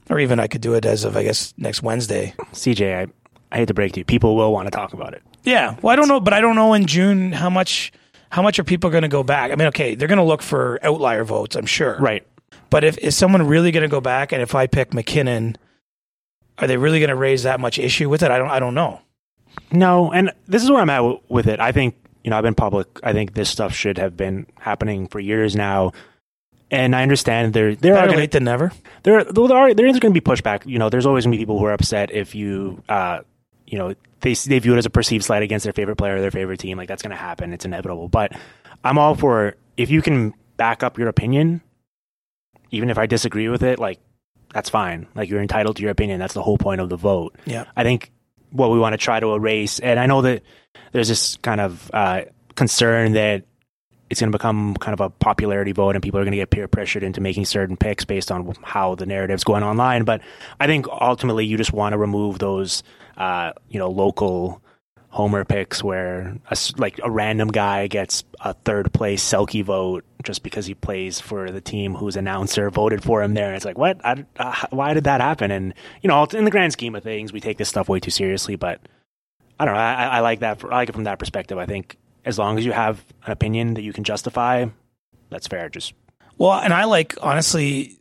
or 0.10 0.19
even 0.19 0.39
I 0.39 0.47
could 0.47 0.62
do 0.62 0.75
it 0.75 0.86
as 0.86 1.04
of 1.04 1.17
I 1.17 1.23
guess 1.23 1.54
next 1.58 1.82
Wednesday. 1.82 2.34
CJ, 2.54 3.08
I 3.08 3.08
I 3.52 3.58
hate 3.58 3.67
to 3.69 3.73
break 3.73 3.93
to 3.93 4.02
you, 4.02 4.06
people 4.06 4.36
will 4.36 4.54
want 4.54 4.67
to 4.67 4.71
talk 4.71 4.93
about 4.93 5.13
it. 5.13 5.23
Yeah, 5.43 5.75
well 5.82 5.93
I 5.93 5.95
don't 5.95 6.08
know, 6.08 6.19
but 6.19 6.34
I 6.34 6.41
don't 6.41 6.56
know 6.56 6.73
in 6.73 6.86
June 6.86 7.32
how 7.32 7.49
much 7.49 7.91
how 8.30 8.41
much 8.41 8.60
are 8.60 8.63
people 8.63 8.89
going 8.89 9.04
to 9.04 9.10
go 9.10 9.23
back? 9.23 9.52
I 9.52 9.56
mean, 9.56 9.67
okay, 9.69 9.95
they're 9.95 10.08
going 10.08 10.19
to 10.19 10.23
look 10.23 10.41
for 10.41 10.80
outlier 10.84 11.23
votes, 11.23 11.56
I'm 11.56 11.65
sure. 11.65 11.97
Right. 11.99 12.25
But 12.69 12.84
if 12.84 12.97
is 12.99 13.17
someone 13.17 13.47
really 13.47 13.71
going 13.71 13.84
to 13.84 13.89
go 13.89 14.02
back, 14.02 14.32
and 14.32 14.41
if 14.41 14.54
I 14.54 14.67
pick 14.67 14.93
MacKinnon, 14.93 15.58
are 16.60 16.67
they 16.67 16.78
really 16.78 16.99
going 16.99 17.10
to 17.10 17.15
raise 17.15 17.43
that 17.43 17.60
much 17.60 17.80
issue 17.80 18.10
with 18.10 18.21
it? 18.21 18.32
I 18.32 18.38
don't. 18.38 18.49
I 18.49 18.60
don't 18.60 18.75
know. 18.75 19.02
No, 19.71 20.12
and 20.12 20.32
this 20.47 20.63
is 20.63 20.69
where 20.69 20.80
I'm 20.80 20.89
at 20.89 21.30
with 21.30 21.47
it. 21.47 21.60
I 21.60 21.71
think 21.71 21.95
you 22.23 22.30
know 22.30 22.38
I've 22.38 22.43
been 22.43 22.56
public. 22.56 22.88
I 23.04 23.13
think 23.13 23.34
this 23.34 23.49
stuff 23.49 23.73
should 23.73 23.97
have 23.97 24.15
been 24.15 24.45
happening 24.60 25.08
for 25.08 25.19
years 25.19 25.56
now. 25.56 25.93
And 26.71 26.95
I 26.95 27.02
understand 27.02 27.54
there 27.54 27.73
there 27.73 27.95
Better 27.95 28.13
are 28.13 28.17
late 28.17 28.32
than 28.32 28.43
never. 28.43 28.71
There 29.02 29.23
there 29.23 29.56
are 29.56 29.73
there 29.73 29.88
is 29.88 29.99
going 29.99 30.13
to 30.13 30.21
be 30.21 30.23
pushback. 30.23 30.67
You 30.67 30.78
know, 30.78 30.89
there's 30.89 31.08
always 31.08 31.25
going 31.25 31.32
to 31.32 31.38
be 31.38 31.41
people 31.41 31.58
who 31.58 31.65
are 31.65 31.73
upset 31.73 32.12
if 32.12 32.36
you 32.36 32.84
uh, 32.88 33.21
you 33.70 33.78
know 33.78 33.94
they 34.22 34.34
they 34.34 34.60
view 34.60 34.74
it 34.74 34.78
as 34.78 34.86
a 34.86 34.90
perceived 34.90 35.24
slight 35.24 35.44
against 35.44 35.64
their 35.64 35.74
favorite 35.74 35.96
player 35.96 36.16
or 36.16 36.22
their 36.22 36.32
favorite 36.32 36.60
team. 36.60 36.78
Like 36.78 36.88
that's 36.88 37.02
going 37.02 37.12
to 37.12 37.18
happen. 37.18 37.54
It's 37.54 37.66
inevitable. 37.66 38.10
But 38.10 38.34
I'm 38.84 38.98
all 38.98 39.16
for 39.16 39.56
if 39.78 39.90
you 39.90 40.02
can 40.02 40.34
back 40.58 40.84
up 40.84 40.98
your 40.98 41.08
opinion, 41.08 41.62
even 42.72 42.90
if 42.90 42.98
I 42.98 43.06
disagree 43.06 43.48
with 43.48 43.64
it. 43.64 43.80
Like 43.80 44.00
that's 44.54 44.70
fine. 44.70 45.08
Like 45.16 45.30
you're 45.30 45.42
entitled 45.42 45.78
to 45.78 45.82
your 45.82 45.92
opinion. 45.92 46.20
That's 46.20 46.34
the 46.34 46.44
whole 46.44 46.58
point 46.58 46.82
of 46.82 46.90
the 46.90 46.98
vote. 46.98 47.36
Yeah. 47.46 47.66
I 47.76 47.84
think 47.84 48.12
what 48.52 48.72
we 48.72 48.80
want 48.80 48.94
to 48.94 48.98
try 48.98 49.20
to 49.20 49.34
erase, 49.36 49.80
and 49.80 50.00
I 50.00 50.08
know 50.08 50.22
that 50.24 50.44
there's 50.92 51.08
this 51.08 51.38
kind 51.38 51.62
of 51.62 51.92
uh, 51.94 52.24
concern 52.56 53.14
that 53.14 53.44
it's 54.10 54.20
going 54.20 54.32
to 54.32 54.38
become 54.38 54.74
kind 54.76 54.94
of 54.94 55.02
a 55.02 55.10
popularity 55.10 55.72
vote 55.72 55.96
and 55.96 56.04
people 56.04 56.20
are 56.20 56.24
going 56.24 56.32
to 56.32 56.38
get 56.38 56.50
peer 56.50 56.68
pressured 56.68 57.04
into 57.04 57.22
making 57.22 57.46
certain 57.46 57.78
picks 57.78 58.06
based 58.06 58.32
on 58.32 58.56
how 58.64 58.96
the 58.96 59.06
narrative's 59.06 59.44
going 59.44 59.64
online. 59.64 60.04
But 60.04 60.22
I 60.60 60.66
think 60.66 60.88
ultimately 60.90 61.46
you 61.46 61.58
just 61.58 61.74
want 61.74 61.94
to 61.94 61.98
remove 61.98 62.40
those, 62.40 62.82
uh, 63.20 63.54
you 63.70 63.78
know, 63.78 63.90
local 63.90 64.62
homer 65.10 65.44
picks 65.44 65.84
where 65.84 66.38
a, 66.50 66.58
like 66.78 67.00
a 67.04 67.10
random 67.10 67.50
guy 67.50 67.88
gets 67.88 68.24
a 68.42 68.54
third 68.54 68.94
place 68.94 69.28
Selke 69.28 69.64
vote 69.64 70.06
just 70.24 70.44
because 70.44 70.66
he 70.66 70.76
plays 70.76 71.20
for 71.20 71.52
the 71.52 71.62
team 71.62 71.96
whose 71.96 72.16
announcer 72.16 72.70
voted 72.70 73.04
for 73.04 73.22
him 73.24 73.34
there. 73.34 73.48
And 73.48 73.56
it's 73.56 73.66
like, 73.66 73.78
what? 73.78 74.00
I, 74.06 74.26
uh, 74.38 74.56
why 74.70 74.94
did 74.94 75.06
that 75.06 75.20
happen? 75.20 75.52
And, 75.52 75.74
you 76.02 76.08
know, 76.08 76.24
in 76.26 76.46
the 76.46 76.52
grand 76.52 76.74
scheme 76.74 76.96
of 76.96 77.04
things, 77.04 77.34
we 77.34 77.40
take 77.40 77.58
this 77.58 77.70
stuff 77.70 77.90
way 77.90 78.00
too 78.00 78.12
seriously, 78.12 78.56
but 78.56 78.82
I 79.60 79.66
don't 79.66 79.74
know. 79.74 79.80
I, 79.80 80.06
I 80.06 80.20
like 80.22 80.40
that. 80.40 80.64
I 80.64 80.68
like 80.68 80.90
it 80.90 80.94
from 80.94 81.04
that 81.06 81.20
perspective. 81.20 81.58
I 81.58 81.66
think 81.66 81.98
as 82.24 82.38
long 82.38 82.58
as 82.58 82.66
you 82.66 82.72
have 82.72 83.04
an 83.26 83.32
opinion 83.32 83.74
that 83.74 83.82
you 83.82 83.92
can 83.92 84.04
justify, 84.04 84.66
that's 85.30 85.48
fair. 85.48 85.70
Just 85.70 85.94
well, 86.38 86.54
and 86.54 86.74
I 86.74 86.86
like 86.86 87.18
honestly 87.22 88.00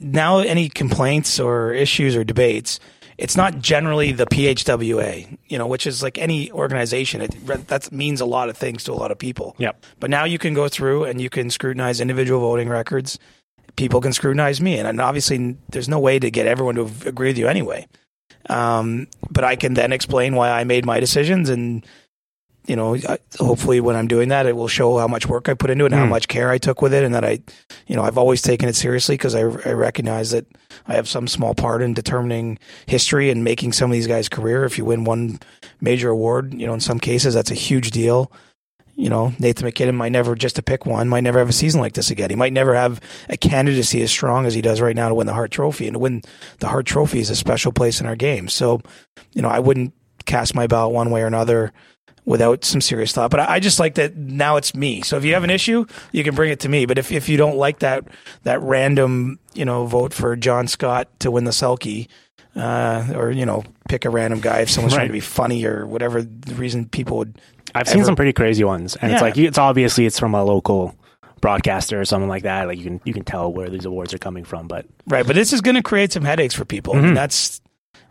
now 0.00 0.38
any 0.38 0.68
complaints 0.68 1.38
or 1.40 1.72
issues 1.72 2.16
or 2.16 2.24
debates. 2.24 2.80
It's 3.18 3.36
not 3.36 3.58
generally 3.58 4.12
the 4.12 4.26
PHWA, 4.26 5.38
you 5.48 5.58
know, 5.58 5.66
which 5.66 5.86
is 5.88 6.02
like 6.04 6.18
any 6.18 6.52
organization. 6.52 7.20
It, 7.20 7.66
that 7.66 7.90
means 7.90 8.20
a 8.20 8.24
lot 8.24 8.48
of 8.48 8.56
things 8.56 8.84
to 8.84 8.92
a 8.92 8.94
lot 8.94 9.10
of 9.10 9.18
people. 9.18 9.56
Yep. 9.58 9.84
But 9.98 10.08
now 10.08 10.24
you 10.24 10.38
can 10.38 10.54
go 10.54 10.68
through 10.68 11.04
and 11.04 11.20
you 11.20 11.28
can 11.28 11.50
scrutinize 11.50 12.00
individual 12.00 12.40
voting 12.40 12.68
records. 12.68 13.18
People 13.74 14.00
can 14.00 14.12
scrutinize 14.12 14.60
me, 14.60 14.78
and 14.78 15.00
obviously, 15.00 15.56
there's 15.68 15.88
no 15.88 16.00
way 16.00 16.18
to 16.18 16.30
get 16.30 16.46
everyone 16.46 16.74
to 16.76 16.90
agree 17.06 17.28
with 17.28 17.38
you 17.38 17.46
anyway. 17.46 17.86
Um, 18.48 19.06
but 19.30 19.44
I 19.44 19.56
can 19.56 19.74
then 19.74 19.92
explain 19.92 20.34
why 20.34 20.50
I 20.50 20.64
made 20.64 20.86
my 20.86 21.00
decisions 21.00 21.48
and 21.48 21.84
you 22.68 22.76
know, 22.76 22.98
hopefully 23.38 23.80
when 23.80 23.96
I'm 23.96 24.08
doing 24.08 24.28
that, 24.28 24.44
it 24.44 24.54
will 24.54 24.68
show 24.68 24.98
how 24.98 25.08
much 25.08 25.26
work 25.26 25.48
I 25.48 25.54
put 25.54 25.70
into 25.70 25.84
it 25.84 25.86
and 25.86 25.94
mm. 25.94 25.98
how 25.98 26.04
hmm. 26.04 26.10
much 26.10 26.28
care 26.28 26.50
I 26.50 26.58
took 26.58 26.82
with 26.82 26.92
it. 26.92 27.02
And 27.02 27.14
that 27.14 27.24
I, 27.24 27.40
you 27.86 27.96
know, 27.96 28.02
I've 28.02 28.18
always 28.18 28.42
taken 28.42 28.68
it 28.68 28.76
seriously 28.76 29.14
because 29.14 29.34
I, 29.34 29.40
I 29.40 29.72
recognize 29.72 30.32
that 30.32 30.44
I 30.86 30.94
have 30.94 31.08
some 31.08 31.26
small 31.26 31.54
part 31.54 31.80
in 31.80 31.94
determining 31.94 32.58
history 32.84 33.30
and 33.30 33.42
making 33.42 33.72
some 33.72 33.90
of 33.90 33.94
these 33.94 34.06
guys' 34.06 34.28
career. 34.28 34.64
If 34.64 34.76
you 34.76 34.84
win 34.84 35.04
one 35.04 35.40
major 35.80 36.10
award, 36.10 36.52
you 36.52 36.66
know, 36.66 36.74
in 36.74 36.80
some 36.80 37.00
cases, 37.00 37.32
that's 37.32 37.50
a 37.50 37.54
huge 37.54 37.90
deal. 37.90 38.30
You 38.96 39.08
know, 39.08 39.32
Nathan 39.38 39.64
MacKinnon 39.64 39.96
might 39.96 40.12
never, 40.12 40.34
just 40.34 40.56
to 40.56 40.62
pick 40.62 40.84
one, 40.84 41.08
might 41.08 41.22
never 41.22 41.38
have 41.38 41.48
a 41.48 41.52
season 41.52 41.80
like 41.80 41.94
this 41.94 42.10
again. 42.10 42.28
He 42.28 42.36
might 42.36 42.52
never 42.52 42.74
have 42.74 43.00
a 43.30 43.36
candidacy 43.38 44.02
as 44.02 44.10
strong 44.10 44.44
as 44.44 44.52
he 44.52 44.60
does 44.60 44.80
right 44.80 44.96
now 44.96 45.08
to 45.08 45.14
win 45.14 45.26
the 45.26 45.34
Hart 45.34 45.52
Trophy. 45.52 45.86
And 45.86 45.94
to 45.94 46.00
win 46.00 46.20
the 46.58 46.68
Hart 46.68 46.84
Trophy 46.84 47.20
is 47.20 47.30
a 47.30 47.36
special 47.36 47.72
place 47.72 48.00
in 48.00 48.06
our 48.06 48.16
game. 48.16 48.48
So, 48.48 48.82
you 49.32 49.40
know, 49.40 49.48
I 49.48 49.60
wouldn't 49.60 49.94
cast 50.26 50.54
my 50.54 50.66
ballot 50.66 50.92
one 50.92 51.10
way 51.10 51.22
or 51.22 51.26
another 51.26 51.72
without 52.28 52.62
some 52.62 52.80
serious 52.80 53.10
thought. 53.12 53.30
But 53.30 53.40
I 53.40 53.58
just 53.58 53.80
like 53.80 53.94
that 53.94 54.14
now 54.16 54.56
it's 54.56 54.74
me. 54.74 55.00
So 55.02 55.16
if 55.16 55.24
you 55.24 55.32
have 55.32 55.44
an 55.44 55.50
issue, 55.50 55.86
you 56.12 56.22
can 56.22 56.34
bring 56.34 56.50
it 56.50 56.60
to 56.60 56.68
me. 56.68 56.84
But 56.84 56.98
if, 56.98 57.10
if 57.10 57.28
you 57.28 57.38
don't 57.38 57.56
like 57.56 57.78
that 57.78 58.04
that 58.42 58.60
random, 58.60 59.38
you 59.54 59.64
know, 59.64 59.86
vote 59.86 60.12
for 60.12 60.36
John 60.36 60.68
Scott 60.68 61.08
to 61.20 61.30
win 61.30 61.44
the 61.44 61.50
Selke, 61.52 62.06
uh, 62.54 63.06
or 63.14 63.30
you 63.30 63.46
know, 63.46 63.64
pick 63.88 64.04
a 64.04 64.10
random 64.10 64.40
guy 64.40 64.60
if 64.60 64.70
someone's 64.70 64.92
Right. 64.92 64.98
trying 65.00 65.08
to 65.08 65.12
be 65.12 65.20
funny 65.20 65.64
or 65.64 65.86
whatever 65.86 66.22
the 66.22 66.54
reason 66.54 66.86
people 66.86 67.16
would. 67.18 67.40
I've 67.74 67.88
seen 67.88 68.04
some 68.04 68.16
pretty 68.16 68.32
crazy 68.32 68.64
ones, 68.64 68.96
and 68.96 69.10
it's 69.12 69.22
like 69.22 69.36
it's 69.38 69.58
obviously 69.58 70.06
it's 70.06 70.18
from 70.18 70.34
a 70.34 70.44
local 70.44 70.94
broadcaster 71.40 72.00
or 72.00 72.04
something 72.04 72.28
like 72.28 72.42
that. 72.42 72.66
Like 72.66 72.78
you 72.78 72.84
can 72.84 73.00
you 73.04 73.12
can 73.14 73.24
tell 73.24 73.52
where 73.52 73.68
these 73.68 73.84
awards 73.84 74.12
are 74.14 74.18
coming 74.18 74.44
from, 74.44 74.68
but 74.68 74.86
Right, 75.06 75.26
but 75.26 75.34
this 75.36 75.52
is 75.52 75.60
going 75.60 75.76
to 75.76 75.82
create 75.82 76.12
some 76.12 76.24
headaches 76.24 76.54
for 76.54 76.64
people. 76.64 76.94
Mm-hmm. 76.94 77.02
I 77.04 77.06
mean, 77.06 77.14
that's 77.14 77.60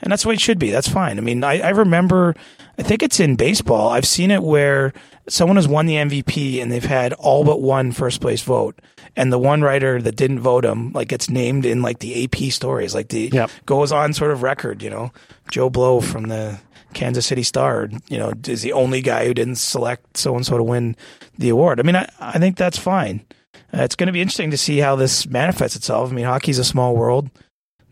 and 0.01 0.11
that's 0.11 0.23
the 0.23 0.29
way 0.29 0.35
it 0.35 0.41
should 0.41 0.59
be. 0.59 0.69
That's 0.69 0.87
fine. 0.87 1.17
I 1.17 1.21
mean, 1.21 1.43
I, 1.43 1.59
I 1.59 1.69
remember, 1.69 2.35
I 2.79 2.83
think 2.83 3.01
it's 3.01 3.19
in 3.19 3.35
baseball. 3.35 3.89
I've 3.89 4.05
seen 4.05 4.29
it 4.31 4.43
where 4.43 4.93
someone 5.27 5.55
has 5.55 5.67
won 5.67 5.87
the 5.87 5.95
MVP 5.95 6.61
and 6.61 6.71
they've 6.71 6.83
had 6.85 7.13
all 7.13 7.43
but 7.43 7.61
one 7.61 7.91
first 7.91 8.21
place 8.21 8.41
vote, 8.43 8.79
and 9.15 9.33
the 9.33 9.39
one 9.39 9.61
writer 9.63 10.01
that 10.01 10.15
didn't 10.15 10.39
vote 10.39 10.63
him 10.63 10.91
like 10.93 11.07
gets 11.07 11.29
named 11.29 11.65
in 11.65 11.81
like 11.81 11.99
the 11.99 12.23
AP 12.23 12.51
stories, 12.51 12.93
like 12.93 13.09
the 13.09 13.29
Yep. 13.33 13.49
goes 13.65 13.91
on 13.91 14.13
sort 14.13 14.31
of 14.31 14.43
record. 14.43 14.83
You 14.83 14.89
know, 14.91 15.11
Joe 15.49 15.69
Blow 15.69 16.01
from 16.01 16.27
the 16.27 16.59
Kansas 16.93 17.25
City 17.25 17.43
Star, 17.43 17.89
you 18.09 18.17
know, 18.17 18.31
is 18.47 18.61
the 18.61 18.73
only 18.73 19.01
guy 19.01 19.25
who 19.25 19.33
didn't 19.33 19.55
select 19.57 20.17
so 20.17 20.35
and 20.35 20.45
so 20.45 20.57
to 20.57 20.63
win 20.63 20.95
the 21.37 21.49
award. 21.49 21.79
I 21.79 21.83
mean, 21.83 21.95
I, 21.95 22.07
I 22.19 22.37
think 22.39 22.57
that's 22.57 22.77
fine. 22.77 23.25
Uh, 23.73 23.81
it's 23.83 23.95
going 23.95 24.07
to 24.07 24.13
be 24.13 24.21
interesting 24.21 24.51
to 24.51 24.57
see 24.57 24.77
how 24.77 24.95
this 24.95 25.27
manifests 25.27 25.75
itself. 25.75 26.11
I 26.11 26.13
mean, 26.13 26.25
hockey's 26.25 26.59
a 26.59 26.63
small 26.63 26.95
world. 26.95 27.29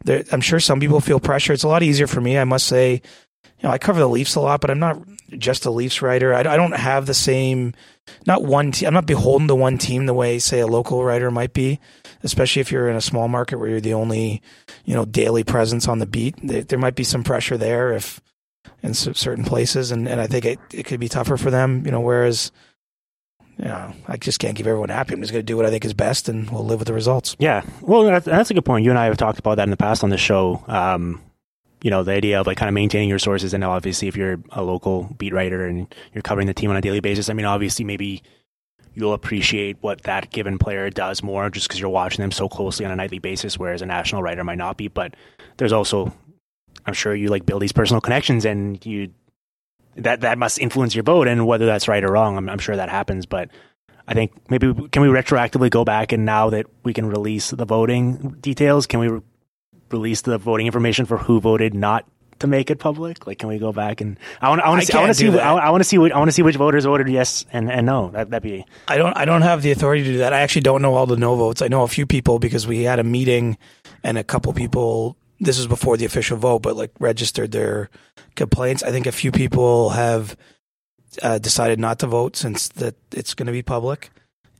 There, 0.05 0.23
I'm 0.31 0.41
sure 0.41 0.59
some 0.59 0.79
people 0.79 1.01
feel 1.01 1.19
pressure. 1.19 1.51
It's 1.53 1.63
a 1.63 1.67
lot 1.67 1.83
easier 1.83 2.07
for 2.07 2.21
me, 2.21 2.37
I 2.37 2.43
must 2.43 2.67
say. 2.67 3.01
Know, 3.65 3.71
I 3.71 3.79
cover 3.79 3.99
the 3.99 4.07
Leafs 4.07 4.35
a 4.35 4.41
lot, 4.41 4.61
but 4.61 4.69
I'm 4.69 4.77
not 4.77 5.01
just 5.39 5.65
a 5.65 5.71
Leafs 5.71 6.03
writer. 6.03 6.35
I, 6.35 6.41
I 6.41 6.55
don't 6.55 6.75
have 6.75 7.07
the 7.07 7.15
same, 7.15 7.73
not 8.27 8.43
one. 8.43 8.71
Te- 8.71 8.85
I'm 8.85 8.93
not 8.93 9.07
beholden 9.07 9.47
to 9.47 9.55
one 9.55 9.79
team 9.79 10.05
the 10.05 10.13
way, 10.13 10.37
say, 10.37 10.59
a 10.59 10.67
local 10.67 11.03
writer 11.03 11.31
might 11.31 11.51
be. 11.51 11.79
Especially 12.21 12.59
if 12.59 12.71
you're 12.71 12.89
in 12.89 12.95
a 12.95 13.01
small 13.01 13.27
market 13.27 13.57
where 13.57 13.67
you're 13.67 13.81
the 13.81 13.95
only, 13.95 14.43
you 14.85 14.93
know, 14.93 15.03
daily 15.03 15.43
presence 15.43 15.87
on 15.87 15.97
the 15.97 16.05
beat. 16.05 16.35
There, 16.43 16.77
might 16.77 16.93
be 16.93 17.03
some 17.03 17.23
pressure 17.23 17.57
there 17.57 17.93
if 17.93 18.21
in 18.83 18.93
cer- 18.93 19.15
certain 19.15 19.43
places, 19.43 19.91
and, 19.91 20.07
and 20.07 20.21
I 20.21 20.27
think 20.27 20.45
it, 20.45 20.59
it 20.71 20.83
could 20.83 20.99
be 20.99 21.09
tougher 21.09 21.35
for 21.35 21.49
them. 21.49 21.85
You 21.85 21.91
know, 21.91 22.01
whereas 22.01 22.51
you 23.57 23.65
know, 23.65 23.93
I 24.07 24.17
just 24.17 24.39
can't 24.39 24.55
keep 24.55 24.67
everyone 24.67 24.89
happy. 24.89 25.15
I'm 25.15 25.21
just 25.21 25.31
going 25.31 25.43
to 25.43 25.45
do 25.45 25.57
what 25.57 25.65
I 25.65 25.71
think 25.71 25.85
is 25.85 25.93
best, 25.93 26.29
and 26.29 26.49
we'll 26.51 26.65
live 26.65 26.79
with 26.79 26.87
the 26.87 26.93
results. 26.93 27.35
Yeah, 27.39 27.63
well, 27.81 28.03
that's, 28.03 28.25
that's 28.25 28.51
a 28.51 28.53
good 28.53 28.65
point. 28.65 28.85
You 28.85 28.91
and 28.91 28.99
I 28.99 29.05
have 29.05 29.17
talked 29.17 29.39
about 29.39 29.55
that 29.55 29.63
in 29.63 29.71
the 29.71 29.77
past 29.77 30.03
on 30.03 30.11
the 30.11 30.17
show. 30.17 30.63
Um, 30.67 31.21
you 31.85 31.91
know, 31.91 32.01
the 32.01 32.13
idea 32.13 32.41
of 32.41 32.47
like 32.47 32.57
kind 32.57 32.67
of 32.67 32.73
maintaining 32.73 33.09
your 33.09 33.19
sources, 33.19 33.53
and 33.53 33.63
obviously, 33.63 34.07
if 34.07 34.17
you're 34.17 34.39
a 34.53 34.63
local 34.63 35.03
beat 35.19 35.33
writer 35.33 35.67
and 35.67 35.93
you're 36.15 36.23
covering 36.23 36.47
the 36.47 36.53
team 36.55 36.71
on 36.71 36.75
a 36.75 36.81
daily 36.81 36.99
basis, 36.99 37.29
I 37.29 37.33
mean, 37.33 37.45
obviously, 37.45 37.85
maybe 37.85 38.23
you'll 38.95 39.13
appreciate 39.13 39.77
what 39.81 40.01
that 40.01 40.31
given 40.31 40.57
player 40.57 40.89
does 40.89 41.21
more 41.21 41.47
just 41.51 41.67
because 41.67 41.79
you're 41.79 41.87
watching 41.91 42.23
them 42.23 42.31
so 42.31 42.49
closely 42.49 42.87
on 42.87 42.91
a 42.91 42.95
nightly 42.95 43.19
basis, 43.19 43.59
whereas 43.59 43.83
a 43.83 43.85
national 43.85 44.23
writer 44.23 44.43
might 44.43 44.57
not 44.57 44.77
be. 44.77 44.87
But 44.87 45.15
there's 45.57 45.71
also, 45.71 46.11
I'm 46.87 46.95
sure 46.95 47.13
you 47.13 47.27
like 47.27 47.45
build 47.45 47.61
these 47.61 47.71
personal 47.71 48.01
connections, 48.01 48.45
and 48.45 48.83
you 48.83 49.13
that 49.95 50.21
that 50.21 50.39
must 50.39 50.57
influence 50.57 50.95
your 50.95 51.03
vote, 51.03 51.27
and 51.27 51.45
whether 51.45 51.67
that's 51.67 51.87
right 51.87 52.03
or 52.03 52.13
wrong, 52.13 52.35
I'm, 52.35 52.49
I'm 52.49 52.59
sure 52.59 52.75
that 52.75 52.89
happens, 52.89 53.27
but. 53.27 53.51
I 54.07 54.13
think 54.13 54.33
maybe 54.51 54.71
can 54.91 55.01
we 55.01 55.07
retroactively 55.07 55.71
go 55.71 55.83
back 55.83 56.11
and 56.11 56.25
now 56.25 56.51
that 56.51 56.67
we 56.83 56.93
can 56.93 57.07
release 57.07 57.49
the 57.49 57.65
voting 57.65 58.35
details, 58.39 58.85
can 58.85 58.99
we 58.99 59.19
release 59.95 60.21
the 60.21 60.37
voting 60.37 60.65
information 60.65 61.05
for 61.05 61.17
who 61.17 61.39
voted 61.39 61.73
not 61.73 62.05
to 62.39 62.47
make 62.47 62.69
it 62.69 62.79
public? 62.79 63.25
Like, 63.25 63.39
can 63.39 63.49
we 63.49 63.57
go 63.57 63.71
back 63.71 64.01
and 64.01 64.17
I 64.41 64.49
want 64.49 64.61
I 64.61 64.69
want 64.69 64.81
to 64.81 64.87
see 64.87 64.93
I 64.93 64.99
want 64.99 65.09
to 65.09 65.13
see 65.15 65.29
that. 65.29 65.41
I 65.41 65.69
want 65.69 65.81
to 65.81 65.87
see 65.87 65.97
what 65.97 66.11
I 66.11 66.17
want 66.17 66.27
to 66.27 66.33
see 66.33 66.41
which 66.41 66.55
voters 66.55 66.85
voted 66.85 67.07
yes 67.09 67.45
and, 67.51 67.71
and 67.71 67.85
no. 67.85 68.09
That 68.11 68.29
that'd 68.29 68.43
be 68.43 68.65
I 68.87 68.97
don't. 68.97 69.15
I 69.15 69.25
don't 69.25 69.41
have 69.41 69.61
the 69.61 69.71
authority 69.71 70.03
to 70.03 70.11
do 70.11 70.17
that. 70.19 70.33
I 70.33 70.41
actually 70.41 70.61
don't 70.61 70.81
know 70.81 70.93
all 70.95 71.05
the 71.05 71.17
no 71.17 71.35
votes. 71.35 71.61
I 71.61 71.67
know 71.67 71.83
a 71.83 71.87
few 71.87 72.05
people 72.05 72.39
because 72.39 72.67
we 72.67 72.83
had 72.83 72.99
a 72.99 73.03
meeting, 73.03 73.57
and 74.05 74.17
a 74.17 74.23
couple 74.23 74.53
people. 74.53 75.17
This 75.39 75.57
was 75.57 75.67
before 75.67 75.97
the 75.97 76.05
official 76.05 76.37
vote, 76.37 76.59
but 76.59 76.77
like 76.77 76.91
registered 76.99 77.51
their 77.51 77.89
complaints. 78.35 78.83
I 78.83 78.91
think 78.91 79.05
a 79.05 79.11
few 79.11 79.31
people 79.31 79.89
have 79.89 80.37
uh, 81.21 81.39
decided 81.39 81.79
not 81.79 81.99
to 81.99 82.07
vote 82.07 82.37
since 82.37 82.69
that 82.69 82.95
it's 83.11 83.33
going 83.33 83.47
to 83.47 83.51
be 83.51 83.63
public. 83.63 84.11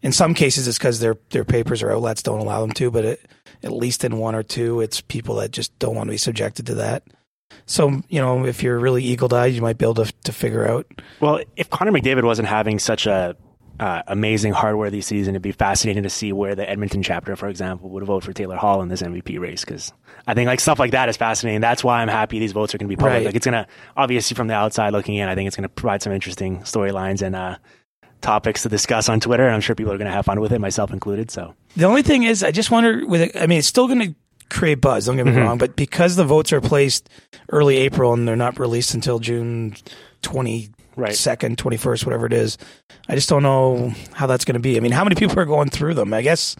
In 0.02 0.12
some 0.12 0.34
cases, 0.34 0.68
it's 0.68 0.78
because 0.78 1.00
their 1.00 1.16
their 1.30 1.46
papers 1.46 1.82
or 1.82 1.92
outlets 1.92 2.24
don't 2.24 2.40
allow 2.40 2.62
them 2.62 2.72
to. 2.74 2.92
But 2.92 3.06
it, 3.06 3.22
at 3.64 3.72
least 3.72 4.04
in 4.04 4.18
one 4.18 4.36
or 4.36 4.44
two, 4.44 4.82
it's 4.82 5.02
people 5.02 5.36
that 5.36 5.52
just 5.52 5.78
don't 5.80 5.96
want 5.96 6.08
to 6.08 6.12
be 6.12 6.18
subjected 6.18 6.68
to 6.68 6.76
that. 6.76 7.04
So 7.66 8.02
you 8.10 8.20
know, 8.20 8.46
if 8.46 8.64
you're 8.64 8.80
really 8.80 9.04
eagle 9.04 9.34
eyed, 9.34 9.54
you 9.54 9.62
might 9.62 9.78
be 9.78 9.86
able 9.86 10.06
to 10.06 10.14
to 10.24 10.32
figure 10.32 10.68
out. 10.68 10.86
well. 11.20 11.40
If 11.56 11.70
Connor 11.70 11.92
McDavid 11.92 12.24
wasn't 12.24 12.48
having 12.48 12.80
such 12.80 13.06
a 13.06 13.36
uh, 13.80 14.02
amazing 14.08 14.54
this 14.92 15.08
season, 15.08 15.36
it'd 15.36 15.42
be 15.42 15.52
fascinating 15.52 16.04
to 16.04 16.10
see 16.10 16.32
where 16.32 16.56
the 16.56 16.70
Edmonton 16.70 17.04
chapter, 17.04 17.36
for 17.36 17.48
example, 17.48 17.90
would 17.90 18.04
vote 18.04 18.24
for 18.24 18.34
Taylor 18.34 18.56
Hall 18.56 18.82
in 18.82 18.90
this 18.90 19.02
MVP 19.02 19.40
race. 19.40 19.66
Because 19.66 19.92
I 20.28 20.34
think 20.34 20.48
like 20.48 20.60
stuff 20.60 20.80
like 20.80 20.92
that 20.92 21.10
is 21.10 21.18
fascinating. 21.18 21.62
That's 21.62 21.84
why 21.84 22.02
I'm 22.02 22.08
happy 22.08 22.40
these 22.40 22.54
votes 22.54 22.74
are 22.74 22.78
going 22.78 22.88
to 22.88 22.96
be 22.96 22.96
public. 22.96 23.14
Right. 23.14 23.26
Like 23.26 23.36
it's 23.36 23.46
going 23.46 23.64
to 23.64 23.68
obviously 23.98 24.36
from 24.36 24.48
the 24.48 24.54
outside 24.54 24.92
looking 24.92 25.16
in, 25.16 25.28
I 25.28 25.36
think 25.36 25.48
it's 25.48 25.56
going 25.56 25.64
to 25.64 25.70
provide 25.70 26.02
some 26.02 26.14
interesting 26.14 26.60
storylines 26.62 27.22
and 27.22 27.36
uh, 27.36 27.58
topics 28.22 28.64
to 28.64 28.70
discuss 28.70 29.10
on 29.10 29.20
Twitter. 29.20 29.46
And 29.46 29.54
I'm 29.54 29.62
sure 29.62 29.76
people 29.76 29.94
are 29.94 29.98
going 29.98 30.08
to 30.10 30.14
have 30.14 30.26
fun 30.26 30.40
with 30.40 30.52
it, 30.52 30.60
myself 30.60 30.92
included. 30.92 31.32
So 31.32 31.54
The 31.76 31.86
only 31.86 32.02
thing 32.02 32.24
is, 32.24 32.44
I 32.44 32.52
just 32.52 32.72
wonder 32.72 33.06
with 33.06 33.22
it, 33.22 33.36
I 33.36 33.48
mean, 33.48 33.60
it's 33.60 33.68
still 33.68 33.88
going 33.88 34.00
to 34.02 34.16
create 34.50 34.82
buzz. 34.82 35.06
Don't 35.06 35.16
get 35.18 35.26
me 35.26 35.32
Mm-hmm. 35.32 35.42
wrong, 35.42 35.58
but 35.58 35.76
because 35.76 36.16
the 36.16 36.24
votes 36.24 36.54
are 36.54 36.62
placed 36.62 37.10
early 37.52 37.78
April 37.78 38.14
and 38.14 38.28
they're 38.28 38.36
not 38.36 38.60
released 38.60 38.94
until 38.94 39.20
June 39.20 39.76
twenty 40.22 40.70
Right. 40.98 41.14
second, 41.14 41.58
twenty 41.58 41.76
first, 41.76 42.06
whatever 42.06 42.26
it 42.26 42.32
is, 42.32 42.58
I 43.10 43.16
just 43.16 43.28
don't 43.28 43.44
know 43.44 43.92
how 44.14 44.28
that's 44.28 44.46
going 44.46 44.54
to 44.54 44.62
be. 44.62 44.78
I 44.78 44.80
mean, 44.80 44.94
how 44.94 45.04
many 45.04 45.16
people 45.16 45.38
are 45.40 45.46
going 45.46 45.70
through 45.70 45.94
them? 45.96 46.14
I 46.14 46.22
guess 46.22 46.56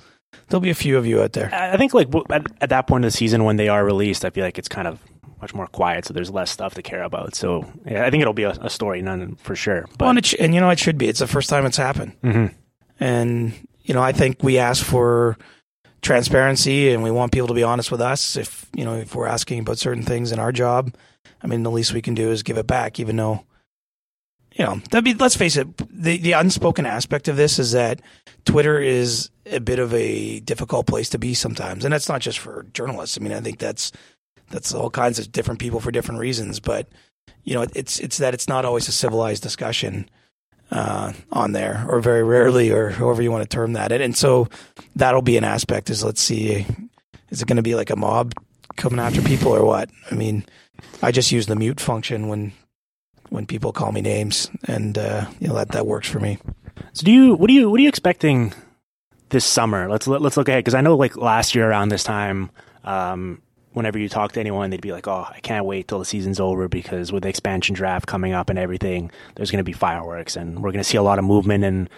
there'll 0.50 0.60
be 0.62 0.70
a 0.72 0.76
few 0.76 0.98
of 0.98 1.06
you 1.06 1.22
out 1.22 1.32
there. 1.32 1.50
I 1.54 1.78
think 1.78 1.94
like 1.94 2.10
at, 2.30 2.46
at 2.60 2.70
that 2.70 2.86
point 2.86 3.06
of 3.06 3.12
the 3.14 3.18
season 3.18 3.46
when 3.46 3.56
they 3.56 3.70
are 3.70 3.86
released, 3.86 4.26
I 4.26 4.32
feel 4.32 4.44
like 4.44 4.60
it's 4.60 4.68
kind 4.68 4.90
of 4.90 5.00
much 5.46 5.54
more 5.54 5.68
quiet. 5.68 6.06
So 6.06 6.14
there's 6.14 6.32
less 6.32 6.50
stuff 6.50 6.74
to 6.74 6.82
care 6.82 7.04
about. 7.04 7.36
So 7.36 7.72
yeah, 7.86 8.04
I 8.06 8.10
think 8.10 8.22
it'll 8.22 8.34
be 8.34 8.44
a, 8.44 8.58
a 8.62 8.70
story, 8.70 9.02
none 9.04 9.36
for 9.36 9.56
sure. 9.56 9.86
But 9.98 10.02
Well, 10.06 10.10
and, 10.10 10.26
sh- 10.26 10.34
and 10.40 10.56
you 10.56 10.60
know, 10.62 10.72
it 10.72 10.80
should 10.80 10.98
be. 10.98 11.08
It's 11.08 11.20
the 11.20 11.28
first 11.28 11.50
time 11.50 11.66
it's 11.68 11.78
happened. 11.78 12.14
Mhm. 12.24 12.54
And, 13.00 13.54
you 13.84 13.94
know, 13.94 14.02
I 14.02 14.12
think 14.12 14.42
we 14.42 14.58
ask 14.58 14.84
for 14.84 15.38
transparency 16.02 16.92
and 16.92 17.04
we 17.04 17.12
want 17.12 17.32
people 17.32 17.48
to 17.50 17.54
be 17.54 17.64
honest 17.64 17.92
with 17.92 18.02
us. 18.02 18.36
If, 18.36 18.66
you 18.76 18.86
know, 18.86 18.96
if 18.96 19.14
we're 19.14 19.28
asking 19.28 19.60
about 19.60 19.78
certain 19.78 20.04
things 20.04 20.32
in 20.32 20.40
our 20.40 20.52
job, 20.52 20.96
I 21.44 21.48
mean, 21.48 21.64
the 21.64 21.72
least 21.72 21.94
we 21.94 22.02
can 22.02 22.16
do 22.16 22.32
is 22.32 22.42
give 22.44 22.58
it 22.58 22.66
back, 22.68 23.00
even 23.00 23.16
though, 23.18 23.46
you 24.54 24.66
know, 24.66 24.76
that'd 24.90 25.04
be, 25.04 25.14
let's 25.14 25.36
face 25.36 25.58
it, 25.58 25.68
the, 25.92 26.18
the 26.18 26.32
unspoken 26.32 26.86
aspect 26.86 27.28
of 27.28 27.36
this 27.36 27.60
is 27.60 27.74
that 27.74 28.02
Twitter 28.46 28.80
is 28.80 29.30
a 29.46 29.60
bit 29.60 29.80
of 29.80 29.94
a 29.94 30.40
difficult 30.40 30.88
place 30.88 31.10
to 31.10 31.20
be 31.20 31.34
sometimes. 31.34 31.84
And 31.86 31.94
that's 31.94 32.10
not 32.10 32.22
just 32.22 32.40
for 32.40 32.66
journalists. 32.74 33.18
I 33.20 33.22
mean, 33.24 33.34
I 33.34 33.42
think 33.42 33.60
that's, 33.60 33.92
that's 34.50 34.74
all 34.74 34.90
kinds 34.90 35.20
of 35.20 35.32
different 35.32 35.60
people 35.60 35.80
for 35.80 35.92
different 35.92 36.20
reasons. 36.20 36.60
But, 36.60 36.88
you 37.44 37.54
know, 37.54 37.66
it's, 37.76 38.00
it's 38.00 38.18
that 38.18 38.34
it's 38.34 38.48
not 38.48 38.66
always 38.66 38.88
a 38.88 38.92
civilized 38.92 39.44
discussion 39.44 40.10
uh, 40.72 41.14
on 41.32 41.52
there, 41.52 41.86
or 41.88 42.00
very 42.00 42.24
rarely, 42.24 42.72
or 42.72 42.90
however 42.90 43.22
you 43.22 43.32
want 43.32 43.44
to 43.44 43.56
term 43.56 43.74
that. 43.74 43.92
And, 43.92 44.02
and 44.02 44.18
so 44.18 44.48
that'll 44.96 45.22
be 45.22 45.38
an 45.38 45.44
aspect. 45.44 45.90
Is 45.90 46.04
let's 46.04 46.22
see, 46.22 46.66
is 47.30 47.42
it 47.42 47.48
going 47.48 47.58
to 47.58 47.64
be 47.64 47.76
like 47.76 47.90
a 47.90 47.96
mob 47.96 48.34
coming 48.76 49.00
after 49.00 49.22
people 49.22 49.52
or 49.56 49.64
what? 49.64 49.90
I 50.12 50.16
mean, 50.16 50.46
I 51.02 51.12
just 51.12 51.32
use 51.32 51.46
the 51.46 51.56
mute 51.56 51.80
function 51.80 52.28
when 52.28 52.52
when 53.30 53.46
people 53.46 53.72
call 53.72 53.92
me 53.92 54.02
names, 54.02 54.50
and 54.66 54.98
uh, 54.98 55.26
you 55.40 55.48
know 55.48 55.56
that 55.56 55.70
that 55.70 55.88
works 55.88 56.10
for 56.10 56.20
me. 56.20 56.38
So 56.94 57.06
do 57.06 57.12
you 57.12 57.36
what 57.36 57.48
do 57.48 57.54
you 57.54 57.70
what 57.70 57.80
are 57.80 57.84
you 57.84 57.90
expecting 57.90 58.54
this 59.30 59.46
summer? 59.46 59.90
Let's 59.90 60.08
let, 60.08 60.22
let's 60.22 60.38
look 60.38 60.50
ahead 60.50 60.64
because 60.64 60.76
I 60.76 60.82
know 60.82 60.96
like 60.96 61.16
last 61.16 61.56
year 61.56 61.70
around 61.70 61.90
this 61.90 62.04
time, 62.04 62.50
um, 62.84 63.42
whenever 63.76 64.00
you 64.00 64.10
talk 64.10 64.32
to 64.32 64.40
anyone, 64.40 64.70
they'd 64.70 64.82
be 64.82 64.92
like, 64.92 65.08
"Oh, 65.08 65.28
I 65.30 65.40
can't 65.42 65.66
wait 65.66 65.88
till 65.88 66.00
the 66.00 66.06
season's 66.06 66.40
over 66.40 66.68
because 66.68 67.12
with 67.12 67.24
the 67.24 67.30
expansion 67.30 67.76
draft 67.76 68.08
coming 68.08 68.34
up 68.34 68.50
and 68.50 68.58
everything, 68.58 69.12
there's 69.36 69.52
going 69.52 69.60
to 69.60 69.64
be 69.64 69.74
fireworks 69.74 70.36
and 70.36 70.64
we're 70.64 70.72
going 70.72 70.84
to 70.84 70.90
see 70.90 70.98
a 70.98 71.04
lot 71.04 71.20
of 71.20 71.26
movement 71.26 71.64
and." 71.64 71.90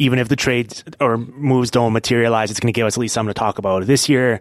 Even 0.00 0.20
if 0.20 0.28
the 0.28 0.36
trades 0.36 0.84
or 1.00 1.18
moves 1.18 1.72
don't 1.72 1.92
materialize, 1.92 2.52
it's 2.52 2.60
going 2.60 2.72
to 2.72 2.78
give 2.78 2.86
us 2.86 2.94
at 2.94 3.00
least 3.00 3.14
something 3.14 3.34
to 3.34 3.38
talk 3.38 3.58
about. 3.58 3.84
This 3.84 4.08
year, 4.08 4.40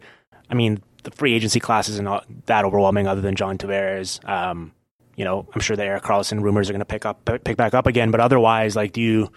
I 0.52 0.54
mean, 0.54 0.84
the 1.02 1.10
free 1.10 1.34
agency 1.34 1.60
class 1.60 1.89
isn't 1.89 2.46
that 2.46 2.63
overwhelming, 2.63 3.08
other 3.08 3.22
than 3.22 3.36
John 3.36 3.58
Tavares. 3.58 4.24
Um, 4.30 4.72
you 5.15 5.26
know, 5.26 5.48
I'm 5.56 5.62
sure 5.62 5.76
the 5.76 5.84
Erik 5.84 6.04
Karlsson 6.04 6.43
rumors 6.43 6.70
are 6.70 6.74
going 6.74 6.80
to 6.80 6.86
pick 6.86 7.08
up, 7.08 7.26
pick 7.43 7.58
back 7.58 7.74
up 7.74 7.88
again. 7.88 8.12
But 8.12 8.20
otherwise, 8.20 8.76
like, 8.76 8.91
do 8.91 9.02
you 9.02 9.32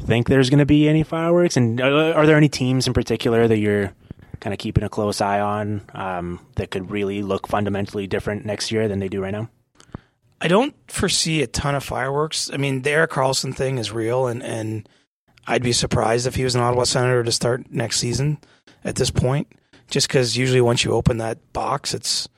think 0.00 0.28
there's 0.28 0.48
going 0.48 0.60
to 0.60 0.66
be 0.66 0.88
any 0.88 1.02
fireworks? 1.02 1.56
And 1.56 1.80
uh, 1.80 2.12
are 2.12 2.24
there 2.24 2.36
any 2.36 2.48
teams 2.48 2.86
in 2.86 2.92
particular 2.92 3.48
that 3.48 3.58
you're 3.58 3.92
kind 4.40 4.52
of 4.52 4.58
keeping 4.58 4.84
a 4.84 4.88
close 4.88 5.20
eye 5.20 5.40
on 5.40 5.82
um, 5.94 6.40
that 6.56 6.70
could 6.70 6.90
really 6.90 7.22
look 7.22 7.46
fundamentally 7.46 8.06
different 8.06 8.44
next 8.44 8.70
year 8.70 8.88
than 8.88 8.98
they 8.98 9.08
do 9.08 9.22
right 9.22 9.32
now? 9.32 9.48
I 10.40 10.48
don't 10.48 10.74
foresee 10.88 11.42
a 11.42 11.46
ton 11.46 11.74
of 11.74 11.82
fireworks. 11.82 12.50
I 12.52 12.56
mean, 12.56 12.82
the 12.82 12.90
Erik 12.90 13.10
Karlsson 13.10 13.54
thing 13.54 13.78
is 13.78 13.90
real, 13.90 14.28
and, 14.28 14.42
and 14.42 14.88
I'd 15.46 15.62
be 15.62 15.72
surprised 15.72 16.26
if 16.26 16.36
he 16.36 16.44
was 16.44 16.54
an 16.54 16.60
Ottawa 16.60 16.84
Senator 16.84 17.24
to 17.24 17.32
start 17.32 17.72
next 17.72 17.98
season 17.98 18.38
at 18.84 18.94
this 18.94 19.10
point, 19.10 19.48
just 19.90 20.06
because 20.06 20.36
usually 20.36 20.60
once 20.60 20.84
you 20.84 20.92
open 20.92 21.18
that 21.18 21.52
box, 21.52 21.92
it's 21.92 22.28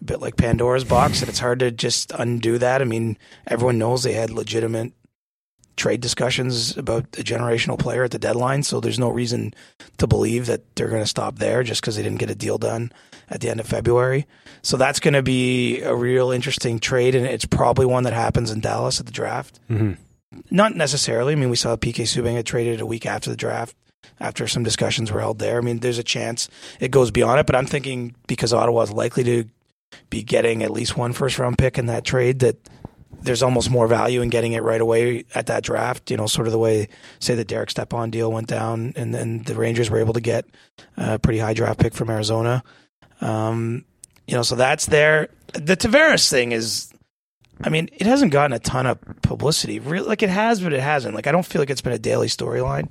a 0.00 0.04
bit 0.04 0.20
like 0.20 0.36
Pandora's 0.36 0.84
box, 0.84 1.20
and 1.20 1.30
it's 1.30 1.38
hard 1.38 1.60
to 1.60 1.70
just 1.70 2.12
undo 2.12 2.58
that. 2.58 2.82
I 2.82 2.84
mean, 2.84 3.16
everyone 3.46 3.78
knows 3.78 4.02
they 4.02 4.12
had 4.12 4.30
legitimate 4.30 4.92
trade 5.76 6.00
discussions 6.00 6.76
about 6.76 7.04
a 7.18 7.22
generational 7.22 7.78
player 7.78 8.04
at 8.04 8.10
the 8.10 8.18
deadline. 8.18 8.62
So 8.62 8.80
there's 8.80 8.98
no 8.98 9.10
reason 9.10 9.54
to 9.98 10.06
believe 10.06 10.46
that 10.46 10.74
they're 10.74 10.88
going 10.88 11.02
to 11.02 11.06
stop 11.06 11.38
there 11.38 11.62
just 11.62 11.80
because 11.80 11.96
they 11.96 12.02
didn't 12.02 12.18
get 12.18 12.30
a 12.30 12.34
deal 12.34 12.58
done 12.58 12.92
at 13.28 13.40
the 13.40 13.50
end 13.50 13.60
of 13.60 13.66
February. 13.66 14.26
So 14.62 14.76
that's 14.76 15.00
going 15.00 15.14
to 15.14 15.22
be 15.22 15.80
a 15.82 15.94
real 15.94 16.30
interesting 16.30 16.78
trade, 16.78 17.14
and 17.14 17.26
it's 17.26 17.44
probably 17.44 17.86
one 17.86 18.04
that 18.04 18.12
happens 18.12 18.50
in 18.50 18.60
Dallas 18.60 19.00
at 19.00 19.06
the 19.06 19.12
draft. 19.12 19.60
Mm-hmm. 19.70 19.92
Not 20.50 20.74
necessarily. 20.74 21.32
I 21.32 21.36
mean, 21.36 21.50
we 21.50 21.56
saw 21.56 21.76
PK 21.76 22.02
Subban 22.02 22.34
get 22.34 22.46
traded 22.46 22.80
a 22.80 22.86
week 22.86 23.06
after 23.06 23.30
the 23.30 23.36
draft. 23.36 23.76
After 24.20 24.46
some 24.46 24.62
discussions 24.62 25.10
were 25.10 25.20
held 25.20 25.40
there, 25.40 25.58
I 25.58 25.60
mean, 25.60 25.80
there's 25.80 25.98
a 25.98 26.04
chance 26.04 26.48
it 26.80 26.90
goes 26.90 27.10
beyond 27.10 27.40
it. 27.40 27.46
But 27.46 27.56
I'm 27.56 27.66
thinking 27.66 28.14
because 28.26 28.52
Ottawa 28.52 28.82
is 28.82 28.92
likely 28.92 29.24
to 29.24 29.44
be 30.10 30.22
getting 30.22 30.62
at 30.62 30.70
least 30.70 30.96
one 30.96 31.12
first 31.12 31.38
round 31.38 31.58
pick 31.58 31.76
in 31.76 31.86
that 31.86 32.04
trade, 32.04 32.38
that 32.38 32.56
there's 33.22 33.42
almost 33.42 33.70
more 33.70 33.86
value 33.86 34.22
in 34.22 34.28
getting 34.28 34.52
it 34.52 34.62
right 34.62 34.80
away 34.80 35.24
at 35.34 35.46
that 35.46 35.62
draft. 35.62 36.10
You 36.10 36.16
know, 36.16 36.26
sort 36.26 36.46
of 36.46 36.52
the 36.52 36.58
way, 36.58 36.88
say, 37.18 37.34
the 37.34 37.44
Derek 37.44 37.70
Stepan 37.70 38.10
deal 38.10 38.30
went 38.30 38.48
down, 38.48 38.92
and 38.96 39.14
then 39.14 39.42
the 39.42 39.54
Rangers 39.54 39.90
were 39.90 39.98
able 39.98 40.14
to 40.14 40.20
get 40.20 40.44
a 40.96 41.18
pretty 41.18 41.38
high 41.38 41.54
draft 41.54 41.80
pick 41.80 41.94
from 41.94 42.10
Arizona. 42.10 42.62
Um, 43.20 43.84
you 44.26 44.34
know, 44.34 44.42
so 44.42 44.54
that's 44.54 44.86
there. 44.86 45.28
The 45.52 45.76
Tavares 45.76 46.28
thing 46.30 46.52
is, 46.52 46.92
I 47.62 47.68
mean, 47.68 47.88
it 47.92 48.06
hasn't 48.06 48.32
gotten 48.32 48.52
a 48.52 48.58
ton 48.58 48.86
of 48.86 48.98
publicity. 49.22 49.78
Really, 49.78 50.06
like 50.06 50.22
it 50.22 50.30
has, 50.30 50.60
but 50.60 50.72
it 50.72 50.80
hasn't. 50.80 51.14
Like 51.14 51.26
I 51.26 51.32
don't 51.32 51.46
feel 51.46 51.62
like 51.62 51.70
it's 51.70 51.80
been 51.80 51.92
a 51.92 51.98
daily 51.98 52.28
storyline. 52.28 52.90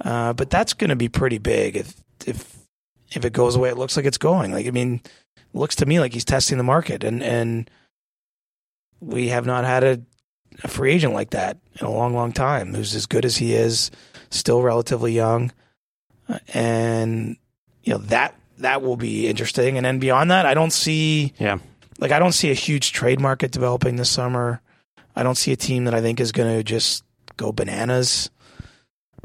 Uh, 0.00 0.32
but 0.32 0.50
that's 0.50 0.74
going 0.74 0.90
to 0.90 0.96
be 0.96 1.08
pretty 1.08 1.38
big 1.38 1.76
if 1.76 1.94
if 2.26 2.56
if 3.14 3.24
it 3.24 3.32
goes 3.32 3.54
the 3.54 3.60
way 3.60 3.68
it 3.68 3.78
looks 3.78 3.96
like 3.96 4.06
it's 4.06 4.18
going. 4.18 4.52
Like 4.52 4.66
I 4.66 4.70
mean, 4.70 5.00
looks 5.52 5.76
to 5.76 5.86
me 5.86 6.00
like 6.00 6.12
he's 6.12 6.24
testing 6.24 6.58
the 6.58 6.64
market, 6.64 7.04
and 7.04 7.22
and 7.22 7.70
we 9.00 9.28
have 9.28 9.46
not 9.46 9.64
had 9.64 9.84
a, 9.84 10.00
a 10.62 10.68
free 10.68 10.92
agent 10.92 11.14
like 11.14 11.30
that 11.30 11.58
in 11.80 11.86
a 11.86 11.90
long, 11.90 12.14
long 12.14 12.32
time. 12.32 12.74
Who's 12.74 12.94
as 12.94 13.06
good 13.06 13.24
as 13.24 13.36
he 13.36 13.54
is, 13.54 13.90
still 14.30 14.62
relatively 14.62 15.12
young, 15.12 15.52
uh, 16.28 16.38
and 16.52 17.36
you 17.82 17.92
know 17.92 17.98
that 17.98 18.34
that 18.58 18.82
will 18.82 18.96
be 18.96 19.26
interesting. 19.28 19.76
And 19.76 19.84
then 19.84 19.98
beyond 19.98 20.30
that, 20.30 20.46
I 20.46 20.54
don't 20.54 20.72
see 20.72 21.32
Yeah. 21.38 21.58
like 21.98 22.12
I 22.12 22.18
don't 22.18 22.32
see 22.32 22.50
a 22.50 22.54
huge 22.54 22.92
trade 22.92 23.20
market 23.20 23.50
developing 23.50 23.96
this 23.96 24.10
summer. 24.10 24.60
I 25.16 25.22
don't 25.22 25.36
see 25.36 25.52
a 25.52 25.56
team 25.56 25.84
that 25.84 25.94
I 25.94 26.00
think 26.00 26.20
is 26.20 26.32
going 26.32 26.56
to 26.56 26.62
just 26.64 27.04
go 27.36 27.52
bananas. 27.52 28.30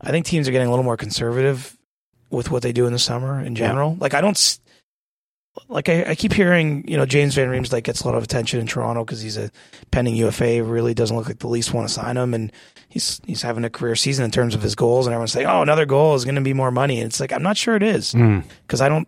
I 0.01 0.11
think 0.11 0.26
teams 0.26 0.47
are 0.47 0.51
getting 0.51 0.67
a 0.67 0.72
little 0.72 0.84
more 0.86 0.97
conservative 0.97 1.76
with 2.32 2.51
what 2.51 2.61
they 2.63 2.72
do 2.72 2.86
in 2.86 2.93
the 2.93 2.99
summer 2.99 3.39
in 3.41 3.55
general. 3.55 3.97
Like 3.99 4.13
I 4.13 4.22
don't 4.22 4.38
like 5.68 5.89
I, 5.89 6.12
I 6.12 6.16
keep 6.16 6.34
hearing 6.34 6.88
you 6.88 6.95
know 6.97 7.06
James 7.06 7.36
Van 7.36 7.50
Riemsdyk 7.50 7.84
gets 7.84 8.02
a 8.02 8.06
lot 8.08 8.16
of 8.16 8.24
attention 8.24 8.60
in 8.60 8.68
Toronto 8.68 9.04
because 9.04 9.22
he's 9.22 9.38
a 9.38 9.50
pending 9.91 10.16
UFA. 10.16 10.64
Really 10.64 10.93
doesn't 10.93 11.16
look 11.16 11.28
like 11.28 11.39
the 11.39 11.47
Leafs 11.47 11.74
want 11.74 11.88
to 11.88 11.93
sign 11.93 12.18
him, 12.18 12.34
and 12.34 12.52
he's 12.88 13.20
he's 13.26 13.41
having 13.41 13.64
a 13.66 13.70
career 13.70 13.95
season 13.95 14.26
in 14.26 14.32
terms 14.32 14.56
of 14.56 14.62
his 14.62 14.76
goals. 14.76 15.06
And 15.08 15.14
everyone's 15.14 15.32
saying, 15.32 15.47
oh, 15.47 15.62
another 15.62 15.86
goal 15.86 16.16
is 16.16 16.24
going 16.24 16.36
to 16.36 16.41
be 16.41 16.54
more 16.54 16.72
money. 16.72 17.00
And 17.00 17.08
it's 17.08 17.20
like 17.20 17.34
I'm 17.34 17.43
not 17.43 17.58
sure 17.58 17.76
it 17.76 17.84
is 17.84 18.14
Mm. 18.14 18.43
because 18.62 18.82
I 18.82 18.89
don't, 18.89 19.08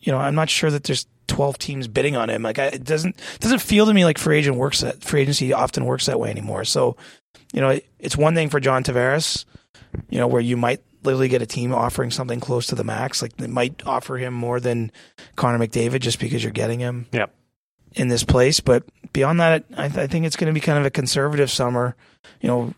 you 0.00 0.12
know, 0.12 0.18
I'm 0.18 0.34
not 0.34 0.50
sure 0.50 0.70
that 0.70 0.84
there's 0.84 1.06
12 1.28 1.58
teams 1.58 1.88
bidding 1.88 2.16
on 2.16 2.28
him. 2.30 2.42
Like 2.42 2.58
I, 2.58 2.66
it 2.66 2.84
doesn't 2.84 3.16
it 3.16 3.40
doesn't 3.40 3.60
feel 3.60 3.86
to 3.86 3.94
me 3.94 4.04
like 4.04 4.18
free 4.18 4.38
agent 4.38 4.56
works 4.56 4.80
that 4.80 5.02
free 5.04 5.20
agency 5.22 5.52
often 5.52 5.84
works 5.84 6.06
that 6.06 6.18
way 6.18 6.30
anymore. 6.30 6.64
So, 6.64 6.96
you 7.52 7.60
know, 7.60 7.68
it, 7.70 7.86
it's 7.98 8.16
one 8.16 8.34
thing 8.34 8.48
for 8.48 8.60
John 8.60 8.82
Tavares, 8.82 9.44
you 10.10 10.18
know, 10.18 10.26
where 10.26 10.40
you 10.40 10.56
might 10.56 10.80
literally 11.02 11.28
get 11.28 11.42
a 11.42 11.46
team 11.46 11.72
offering 11.74 12.10
something 12.10 12.40
close 12.40 12.66
to 12.68 12.74
the 12.74 12.84
max. 12.84 13.22
Like 13.22 13.36
they 13.36 13.46
might 13.46 13.82
offer 13.86 14.16
him 14.16 14.34
more 14.34 14.60
than 14.60 14.90
Connor 15.36 15.58
McDavid 15.64 16.00
just 16.00 16.18
because 16.20 16.42
you're 16.42 16.52
getting 16.52 16.80
him 16.80 17.06
Yep. 17.12 17.34
in 17.94 18.08
this 18.08 18.24
place. 18.24 18.60
But 18.60 18.84
beyond 19.12 19.40
that, 19.40 19.64
I, 19.76 19.84
I 19.86 20.06
think 20.06 20.26
it's 20.26 20.36
going 20.36 20.52
to 20.52 20.58
be 20.58 20.60
kind 20.64 20.78
of 20.78 20.84
a 20.86 20.90
conservative 20.90 21.50
summer. 21.50 21.96
You 22.40 22.48
know, 22.48 22.74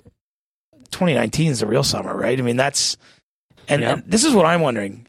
2019 0.91 1.51
is 1.51 1.61
the 1.61 1.66
real 1.66 1.83
summer, 1.83 2.16
right? 2.16 2.39
I 2.39 2.43
mean, 2.43 2.57
that's 2.57 2.97
and, 3.68 3.83
Yeah. 3.83 3.93
and 3.95 4.03
this 4.07 4.25
is 4.25 4.35
what 4.35 4.47
I'm 4.47 4.61
wondering. 4.61 5.07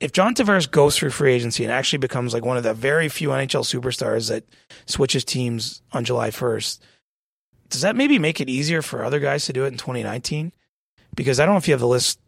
If 0.00 0.12
John 0.12 0.34
Tavares 0.34 0.70
goes 0.70 0.96
through 0.96 1.10
free 1.10 1.32
agency 1.34 1.64
and 1.64 1.72
actually 1.72 1.98
becomes 1.98 2.32
like 2.32 2.44
one 2.44 2.56
of 2.56 2.62
the 2.62 2.72
very 2.72 3.08
few 3.08 3.30
NHL 3.30 3.64
superstars 3.64 4.28
that 4.28 4.44
switches 4.86 5.24
teams 5.24 5.82
on 5.92 6.04
July 6.04 6.30
1st, 6.30 6.78
does 7.68 7.80
that 7.82 7.96
maybe 7.96 8.18
make 8.18 8.40
it 8.40 8.48
easier 8.48 8.80
for 8.80 9.04
other 9.04 9.18
guys 9.18 9.46
to 9.46 9.52
do 9.52 9.64
it 9.64 9.68
in 9.68 9.76
2019? 9.76 10.52
Because 11.16 11.40
I 11.40 11.44
don't 11.46 11.54
know 11.54 11.58
if 11.58 11.66
you 11.66 11.72
have 11.74 11.80
the 11.80 11.88
list 11.88 12.20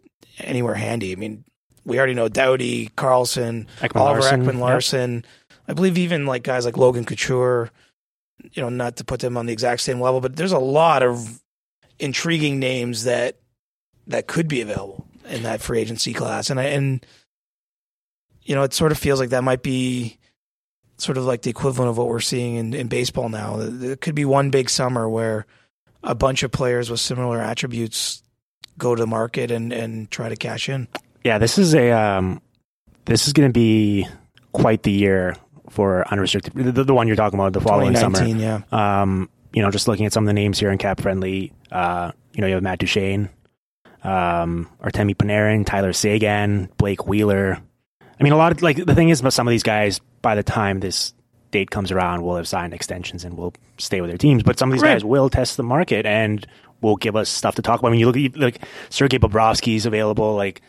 anywhere 0.45 0.75
handy. 0.75 1.13
I 1.13 1.17
mean, 1.17 1.45
we 1.85 1.99
already 1.99 2.15
know 2.15 2.29
Doughty, 2.29 2.89
Karlsson, 2.97 3.67
Ekman 3.81 4.01
Oliver 4.01 4.21
Larsson, 4.21 5.23
Ekman 5.23 5.23
yep. 5.23 5.25
I 5.69 5.73
believe 5.73 5.99
even 5.99 6.27
like 6.27 6.43
guys 6.43 6.65
like 6.65 6.77
Logan 6.77 7.05
Couture, 7.05 7.71
you 8.53 8.63
know, 8.63 8.69
not 8.69 8.97
to 8.97 9.05
put 9.05 9.21
them 9.21 9.37
on 9.37 9.47
the 9.47 9.53
exact 9.53 9.83
same 9.83 10.01
level, 10.01 10.21
but 10.21 10.37
there's 10.37 10.53
a 10.53 10.59
lot 10.59 11.03
of 11.03 11.41
intriguing 11.99 12.59
names 12.59 13.05
that 13.05 13.37
that 14.07 14.27
could 14.27 14.49
be 14.49 14.61
available 14.61 15.07
in 15.29 15.43
that 15.45 15.61
free 15.61 15.81
agency 15.81 16.13
class. 16.13 16.51
And 16.51 16.59
I 16.59 16.65
and 16.65 17.05
you 18.43 18.55
know, 18.55 18.63
it 18.63 18.75
sort 18.75 18.93
of 18.93 18.99
feels 18.99 19.21
like 19.21 19.31
that 19.31 19.45
might 19.45 19.63
be 19.63 20.19
sort 20.97 21.19
of 21.19 21.25
like 21.25 21.43
the 21.43 21.51
equivalent 21.51 21.91
of 21.91 21.99
what 21.99 22.09
we're 22.09 22.21
seeing 22.21 22.57
in, 22.57 22.75
in 22.75 22.89
baseball 22.89 23.29
now. 23.29 23.61
It 23.61 24.01
could 24.01 24.15
be 24.15 24.25
one 24.25 24.51
big 24.51 24.69
summer 24.69 25.09
where 25.09 25.47
a 26.03 26.15
bunch 26.15 26.43
of 26.43 26.51
players 26.51 26.91
with 26.91 27.01
similar 27.01 27.41
attributes 27.41 28.23
go 28.81 28.95
to 28.97 29.01
the 29.01 29.07
market 29.07 29.51
and, 29.53 29.73
and 29.73 30.11
try 30.11 30.29
to 30.29 30.37
cash 30.37 30.69
in. 30.69 30.89
Yeah, 31.23 31.39
this 31.39 31.59
is 31.59 31.75
a 31.75 31.93
um, 31.93 32.41
this 33.05 33.27
is 33.27 33.33
going 33.33 33.49
to 33.49 33.53
be 33.53 34.09
quite 34.53 34.83
the 34.83 34.91
year 34.91 35.37
for 35.69 36.05
unrestricted. 36.13 36.53
The, 36.55 36.83
the 36.85 36.95
one 36.95 37.07
you're 37.07 37.17
talking 37.17 37.39
about, 37.39 37.53
the 37.53 37.61
following 37.61 37.95
summer. 37.95 38.25
yeah. 38.25 38.63
Um, 38.73 39.31
you 39.53 39.63
know, 39.63 39.71
just 39.71 39.87
looking 39.87 40.07
at 40.07 40.13
some 40.13 40.25
of 40.25 40.27
the 40.27 40.33
names 40.33 40.59
here 40.59 40.71
in 40.71 40.79
Cap 40.79 41.01
Friendly, 41.01 41.53
uh, 41.71 42.11
you 42.33 42.41
know, 42.41 42.47
you 42.47 42.55
have 42.55 42.63
Matt 42.63 42.79
Duchene, 42.81 43.29
um, 44.03 44.69
Artemi 44.83 45.15
Panarin, 45.15 45.67
Tyler 45.67 45.93
Seguin, 45.93 46.69
Blake 46.79 47.07
Wheeler. 47.07 47.59
I 48.19 48.23
mean, 48.23 48.33
a 48.33 48.37
lot 48.37 48.53
of 48.53 48.63
like 48.63 48.85
the 48.85 48.95
thing 48.95 49.09
is 49.09 49.21
about 49.21 49.33
some 49.33 49.47
of 49.47 49.53
these 49.53 49.63
guys. 49.63 50.01
By 50.23 50.35
the 50.35 50.43
time 50.43 50.81
this 50.81 51.15
date 51.51 51.71
comes 51.71 51.91
around, 51.91 52.23
will 52.23 52.37
have 52.37 52.47
signed 52.47 52.75
extensions 52.75 53.25
and 53.25 53.37
will 53.37 53.55
stay 53.79 54.01
with 54.01 54.11
their 54.11 54.19
teams. 54.19 54.43
But 54.43 54.59
some 54.59 54.69
of 54.71 54.75
these 54.75 54.83
Right. 54.83 54.93
guys 54.95 55.05
will 55.05 55.29
test 55.31 55.57
the 55.57 55.63
market 55.63 56.07
and 56.07 56.47
will 56.81 56.97
give 56.97 57.17
us 57.17 57.29
stuff 57.29 57.55
to 57.57 57.63
talk 57.63 57.81
about. 57.81 57.89
I 57.89 57.91
mean, 57.93 58.01
you 58.01 58.11
look 58.11 58.17
at 58.17 58.37
like 58.37 58.63
Sergei 58.89 59.19
Bobrovsky's 59.19 59.87
available. 59.87 60.35
Like, 60.35 60.63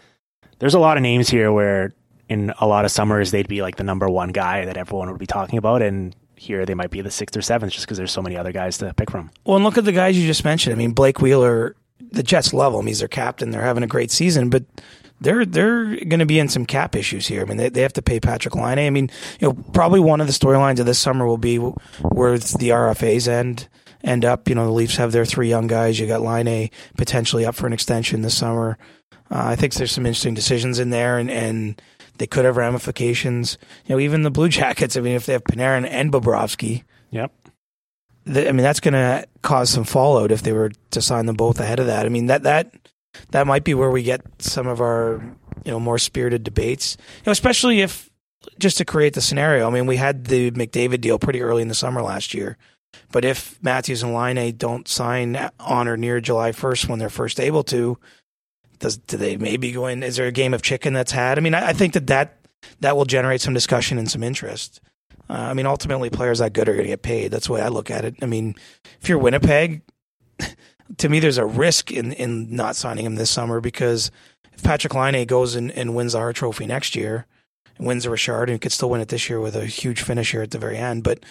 there's 0.59 0.73
a 0.73 0.79
lot 0.79 0.97
of 0.97 1.03
names 1.03 1.29
here 1.29 1.51
where 1.51 1.93
in 2.29 2.53
a 2.59 2.67
lot 2.67 2.85
of 2.85 2.91
summers 2.91 3.31
they'd 3.31 3.47
be 3.47 3.61
like 3.61 3.75
the 3.75 3.83
number 3.83 4.07
one 4.07 4.29
guy 4.29 4.65
that 4.65 4.77
everyone 4.77 5.09
would 5.09 5.19
be 5.19 5.27
talking 5.27 5.57
about, 5.57 5.81
and 5.81 6.15
here 6.35 6.65
they 6.65 6.73
might 6.73 6.89
be 6.89 7.01
the 7.01 7.11
sixth 7.11 7.35
or 7.37 7.41
seventh 7.41 7.73
just 7.73 7.85
because 7.85 7.97
there's 7.97 8.11
so 8.11 8.21
many 8.21 8.37
other 8.37 8.51
guys 8.51 8.77
to 8.79 8.93
pick 8.93 9.11
from. 9.11 9.29
Well, 9.45 9.57
and 9.57 9.65
look 9.65 9.77
at 9.77 9.85
the 9.85 9.91
guys 9.91 10.17
you 10.17 10.25
just 10.25 10.45
mentioned. 10.45 10.73
I 10.73 10.77
mean, 10.77 10.91
Blake 10.91 11.21
Wheeler, 11.21 11.75
the 12.11 12.23
Jets 12.23 12.53
love 12.53 12.73
him. 12.73 12.87
He's 12.87 12.99
their 12.99 13.07
captain. 13.07 13.51
They're 13.51 13.61
having 13.61 13.83
a 13.83 13.87
great 13.87 14.11
season, 14.11 14.49
but 14.49 14.63
they're 15.21 15.45
they're 15.45 15.85
going 16.05 16.19
to 16.19 16.25
be 16.25 16.39
in 16.39 16.49
some 16.49 16.65
cap 16.65 16.95
issues 16.95 17.27
here. 17.27 17.41
I 17.41 17.45
mean, 17.45 17.57
they 17.57 17.69
they 17.69 17.81
have 17.81 17.93
to 17.93 18.01
pay 18.01 18.19
Patrik 18.19 18.55
Laine. 18.55 18.79
I 18.79 18.89
mean, 18.89 19.09
you 19.39 19.47
know, 19.47 19.53
probably 19.73 19.99
one 19.99 20.19
of 20.19 20.27
the 20.27 20.33
storylines 20.33 20.79
of 20.79 20.87
this 20.87 20.99
summer 20.99 21.27
will 21.27 21.37
be 21.37 21.57
where 21.57 22.37
the 22.37 22.69
RFAs 22.69 23.27
end 23.27 23.67
end 24.03 24.25
up. 24.25 24.47
You 24.49 24.55
know, 24.55 24.65
the 24.65 24.71
Leafs 24.71 24.97
have 24.97 25.11
their 25.11 25.25
three 25.25 25.49
young 25.49 25.67
guys. 25.67 25.99
You 25.99 26.07
got 26.07 26.21
Laine 26.21 26.69
potentially 26.97 27.45
up 27.45 27.55
for 27.55 27.67
an 27.67 27.73
extension 27.73 28.21
this 28.21 28.37
summer. 28.37 28.77
Uh, 29.29 29.43
I 29.45 29.55
think 29.55 29.73
there's 29.73 29.91
some 29.91 30.05
interesting 30.05 30.33
decisions 30.33 30.79
in 30.79 30.89
there, 30.89 31.17
and 31.17 31.29
and 31.31 31.81
they 32.17 32.27
could 32.27 32.45
have 32.45 32.57
ramifications. 32.57 33.57
You 33.85 33.95
know, 33.95 33.99
even 33.99 34.23
the 34.23 34.31
Blue 34.31 34.49
Jackets. 34.59 34.97
I 34.97 35.01
mean, 35.01 35.15
if 35.15 35.25
they 35.25 35.33
have 35.33 35.43
Panarin 35.43 35.87
and 35.89 36.11
Bobrovsky 36.11 36.83
Yep. 37.11 37.31
th- 38.25 38.47
I 38.47 38.51
mean, 38.51 38.63
that's 38.63 38.79
going 38.79 38.93
to 38.93 39.25
cause 39.41 39.69
some 39.69 39.83
fallout 39.83 40.31
if 40.31 40.41
they 40.43 40.53
were 40.53 40.71
to 40.91 41.01
sign 41.01 41.25
them 41.25 41.35
both 41.35 41.59
ahead 41.59 41.79
of 41.79 41.87
that. 41.87 42.05
I 42.05 42.09
mean, 42.09 42.27
that 42.27 42.43
that 42.43 42.73
that 43.31 43.47
might 43.47 43.63
be 43.63 43.73
where 43.73 43.91
we 43.91 44.03
get 44.03 44.21
some 44.39 44.67
of 44.67 44.79
our 44.81 45.21
you 45.65 45.71
know 45.71 45.79
more 45.79 45.97
spirited 45.97 46.43
debates. 46.43 46.97
You 47.17 47.23
know, 47.27 47.31
especially 47.31 47.81
if 47.81 48.09
just 48.59 48.77
to 48.79 48.85
create 48.85 49.13
the 49.13 49.21
scenario. 49.21 49.67
I 49.67 49.69
mean, 49.71 49.85
we 49.85 49.97
had 49.97 50.25
the 50.25 50.51
McDavid 50.51 51.01
deal 51.01 51.19
pretty 51.19 51.41
early 51.41 51.61
in 51.61 51.67
the 51.67 51.75
summer 51.75 52.01
last 52.01 52.33
year, 52.33 52.57
but 53.11 53.25
if 53.25 53.61
Matthews 53.61 54.03
and 54.03 54.13
Laine 54.13 54.55
don't 54.55 54.87
sign 54.87 55.49
on 55.59 55.87
or 55.87 55.97
near 55.97 56.21
July 56.21 56.51
first 56.51 56.87
when 56.87 56.99
they're 56.99 57.09
first 57.09 57.39
able 57.39 57.63
to, 57.65 57.97
does 58.79 58.97
do 58.97 59.17
they 59.17 59.37
maybe 59.37 59.71
go 59.71 59.87
in? 59.87 60.03
Is 60.03 60.15
there 60.15 60.27
a 60.27 60.31
game 60.31 60.53
of 60.53 60.61
chicken 60.61 60.93
that's 60.93 61.11
had? 61.11 61.37
I 61.37 61.41
mean, 61.41 61.53
I, 61.53 61.69
I 61.69 61.73
think 61.73 61.93
that 61.93 62.07
that 62.07 62.37
that 62.79 62.95
will 62.95 63.05
generate 63.05 63.41
some 63.41 63.53
discussion 63.53 63.97
and 63.97 64.09
some 64.09 64.23
interest. 64.23 64.81
Uh, 65.29 65.33
I 65.33 65.53
mean, 65.53 65.65
ultimately, 65.65 66.09
players 66.09 66.39
that 66.39 66.53
good 66.53 66.67
are 66.67 66.73
going 66.73 66.85
to 66.85 66.89
get 66.89 67.03
paid. 67.03 67.31
That's 67.31 67.47
the 67.47 67.53
way 67.53 67.61
I 67.61 67.69
look 67.69 67.89
at 67.89 68.05
it. 68.05 68.15
I 68.21 68.25
mean, 68.25 68.55
if 68.99 69.07
you're 69.07 69.17
Winnipeg, 69.17 69.81
to 70.97 71.09
me, 71.09 71.19
there's 71.19 71.37
a 71.37 71.45
risk 71.45 71.91
in, 71.91 72.11
in 72.13 72.53
not 72.53 72.75
signing 72.75 73.05
him 73.05 73.15
this 73.15 73.29
summer 73.29 73.61
because 73.61 74.11
if 74.51 74.61
Patrik 74.63 74.93
Laine 74.93 75.25
goes 75.25 75.55
and, 75.55 75.71
and 75.71 75.95
wins 75.95 76.13
the 76.13 76.33
Trophy 76.33 76.65
next 76.65 76.95
year, 76.95 77.27
wins 77.79 78.03
the 78.03 78.09
Richard, 78.09 78.49
and 78.49 78.59
could 78.59 78.71
still 78.71 78.89
win 78.89 79.01
it 79.01 79.07
this 79.07 79.29
year 79.29 79.39
with 79.39 79.55
a 79.55 79.65
huge 79.65 80.01
finish 80.01 80.31
here 80.31 80.41
at 80.41 80.51
the 80.51 80.57
very 80.57 80.77
end, 80.77 81.03
but 81.03 81.23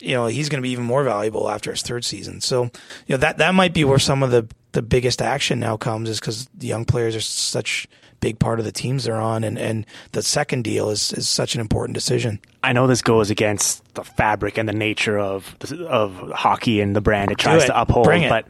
you 0.00 0.14
know 0.14 0.26
he's 0.26 0.48
going 0.48 0.58
to 0.58 0.62
be 0.62 0.70
even 0.70 0.84
more 0.84 1.04
valuable 1.04 1.48
after 1.48 1.70
his 1.70 1.82
third 1.82 2.04
season. 2.04 2.40
So 2.40 2.64
you 2.64 2.70
know 3.10 3.16
that 3.18 3.38
that 3.38 3.54
might 3.54 3.74
be 3.74 3.84
where 3.84 3.98
some 3.98 4.22
of 4.22 4.30
the 4.30 4.48
the 4.72 4.82
biggest 4.82 5.20
action 5.20 5.60
now 5.60 5.76
comes 5.76 6.08
is 6.08 6.20
because 6.20 6.46
the 6.54 6.66
young 6.66 6.84
players 6.84 7.16
are 7.16 7.20
such 7.20 7.88
big 8.20 8.38
part 8.38 8.58
of 8.58 8.64
the 8.64 8.72
teams 8.72 9.04
they're 9.04 9.16
on, 9.16 9.44
and 9.44 9.58
and 9.58 9.86
the 10.12 10.22
second 10.22 10.64
deal 10.64 10.90
is 10.90 11.12
is 11.12 11.28
such 11.28 11.54
an 11.54 11.60
important 11.60 11.94
decision. 11.94 12.40
I 12.62 12.72
know 12.72 12.86
this 12.86 13.02
goes 13.02 13.30
against 13.30 13.94
the 13.94 14.04
fabric 14.04 14.58
and 14.58 14.68
the 14.68 14.74
nature 14.74 15.18
of 15.18 15.56
of 15.88 16.14
hockey 16.32 16.80
and 16.80 16.94
the 16.94 17.00
brand 17.00 17.30
it 17.30 17.38
tries 17.38 17.64
it. 17.64 17.66
to 17.68 17.80
uphold, 17.80 18.06
but 18.06 18.46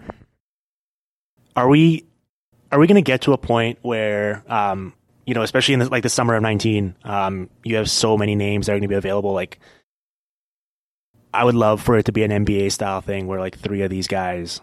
are 1.56 1.68
we 1.68 2.04
are 2.72 2.78
we 2.78 2.86
going 2.86 3.02
to 3.02 3.02
get 3.02 3.22
to 3.22 3.32
a 3.32 3.38
point 3.38 3.78
where 3.82 4.44
um, 4.48 4.92
you 5.30 5.34
know, 5.34 5.42
especially 5.42 5.74
in 5.74 5.80
the, 5.80 5.88
like 5.88 6.02
the 6.02 6.08
summer 6.08 6.34
of 6.34 6.42
19, 6.42 6.94
um, 7.04 7.48
you 7.62 7.76
have 7.76 7.88
so 7.88 8.18
many 8.18 8.34
names 8.34 8.66
that 8.66 8.72
are 8.72 8.74
going 8.74 8.82
to 8.82 8.88
be 8.88 8.96
available. 8.96 9.32
Like, 9.32 9.60
I 11.32 11.44
would 11.44 11.54
love 11.54 11.80
for 11.82 11.96
it 11.96 12.06
to 12.06 12.12
be 12.12 12.24
an 12.24 12.30
NBA 12.44 12.72
style 12.72 13.00
thing 13.00 13.26
where 13.26 13.40
like 13.40 13.58
three 13.58 13.82
of 13.82 13.90
these 13.90 14.08
guys 14.08 14.60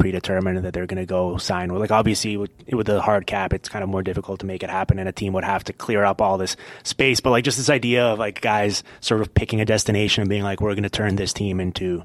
predetermined 0.00 0.64
that 0.64 0.72
they're 0.72 0.86
going 0.86 1.00
to 1.00 1.06
go 1.06 1.36
sign. 1.36 1.72
with. 1.72 1.80
Like, 1.80 1.90
obviously, 1.90 2.36
with, 2.36 2.50
with 2.72 2.86
the 2.86 3.02
hard 3.02 3.26
cap, 3.26 3.52
it's 3.52 3.68
kind 3.68 3.82
of 3.82 3.88
more 3.90 4.02
difficult 4.02 4.40
to 4.40 4.46
make 4.46 4.62
it 4.62 4.70
happen, 4.70 4.98
and 4.98 5.08
a 5.08 5.12
team 5.12 5.34
would 5.34 5.44
have 5.44 5.62
to 5.64 5.72
clear 5.74 6.04
up 6.04 6.20
all 6.22 6.38
this 6.38 6.56
space. 6.82 7.20
But 7.20 7.30
like, 7.30 7.44
just 7.44 7.58
this 7.58 7.70
idea 7.70 8.04
of 8.06 8.18
like 8.18 8.40
guys 8.40 8.82
sort 9.00 9.20
of 9.20 9.34
picking 9.34 9.60
a 9.60 9.66
destination 9.66 10.22
and 10.22 10.30
being 10.30 10.42
like, 10.42 10.60
we're 10.60 10.74
going 10.74 10.82
to 10.84 10.90
turn 10.90 11.16
this 11.16 11.34
team 11.34 11.60
into 11.60 12.02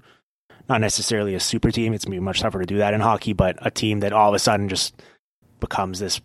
not 0.68 0.82
necessarily 0.82 1.36
a 1.36 1.40
super 1.40 1.72
team. 1.72 1.94
It's 1.94 2.08
much 2.08 2.42
tougher 2.42 2.60
to 2.60 2.66
do 2.66 2.78
that 2.80 2.94
in 2.94 3.00
hockey, 3.02 3.34
but 3.34 3.58
a 3.62 3.72
team 3.72 4.02
that 4.02 4.14
all 4.14 4.30
of 4.30 4.36
a 4.36 4.40
sudden 4.40 4.68
just 4.68 5.02
becomes 5.60 6.00
this 6.00 6.20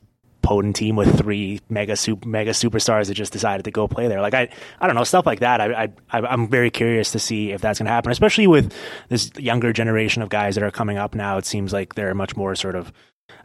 potent 0.51 0.75
team 0.75 0.97
with 0.97 1.17
three 1.17 1.61
mega 1.69 1.95
super, 1.95 2.27
mega 2.27 2.51
superstars 2.51 3.07
that 3.07 3.15
just 3.15 3.33
decided 3.33 3.63
to 3.63 3.71
go 3.71 3.87
play 3.87 4.09
there. 4.09 4.21
Like 4.21 4.35
I, 4.35 4.49
I 4.81 4.89
don't 4.89 4.97
know 4.97 5.05
stuff 5.05 5.25
like 5.25 5.39
that. 5.39 5.61
I, 5.61 5.85
I, 6.11 6.19
I'm 6.19 6.49
very 6.49 6.73
curious 6.73 7.13
to 7.13 7.21
see 7.21 7.53
if 7.53 7.61
that's 7.61 7.79
going 7.79 7.87
to 7.87 7.93
happen, 7.93 8.11
especially 8.11 8.49
with 8.49 8.75
this 9.09 9.31
younger 9.39 9.73
generation 9.73 10.23
of 10.23 10.29
guys 10.29 10.57
that 10.57 10.65
are 10.65 10.73
coming 10.73 10.99
up 10.99 11.15
now. 11.15 11.39
It 11.39 11.47
seems 11.47 11.73
like 11.73 11.95
they're 11.95 12.17
much 12.17 12.37
more 12.37 12.57
sort 12.57 12.75
of 12.75 12.93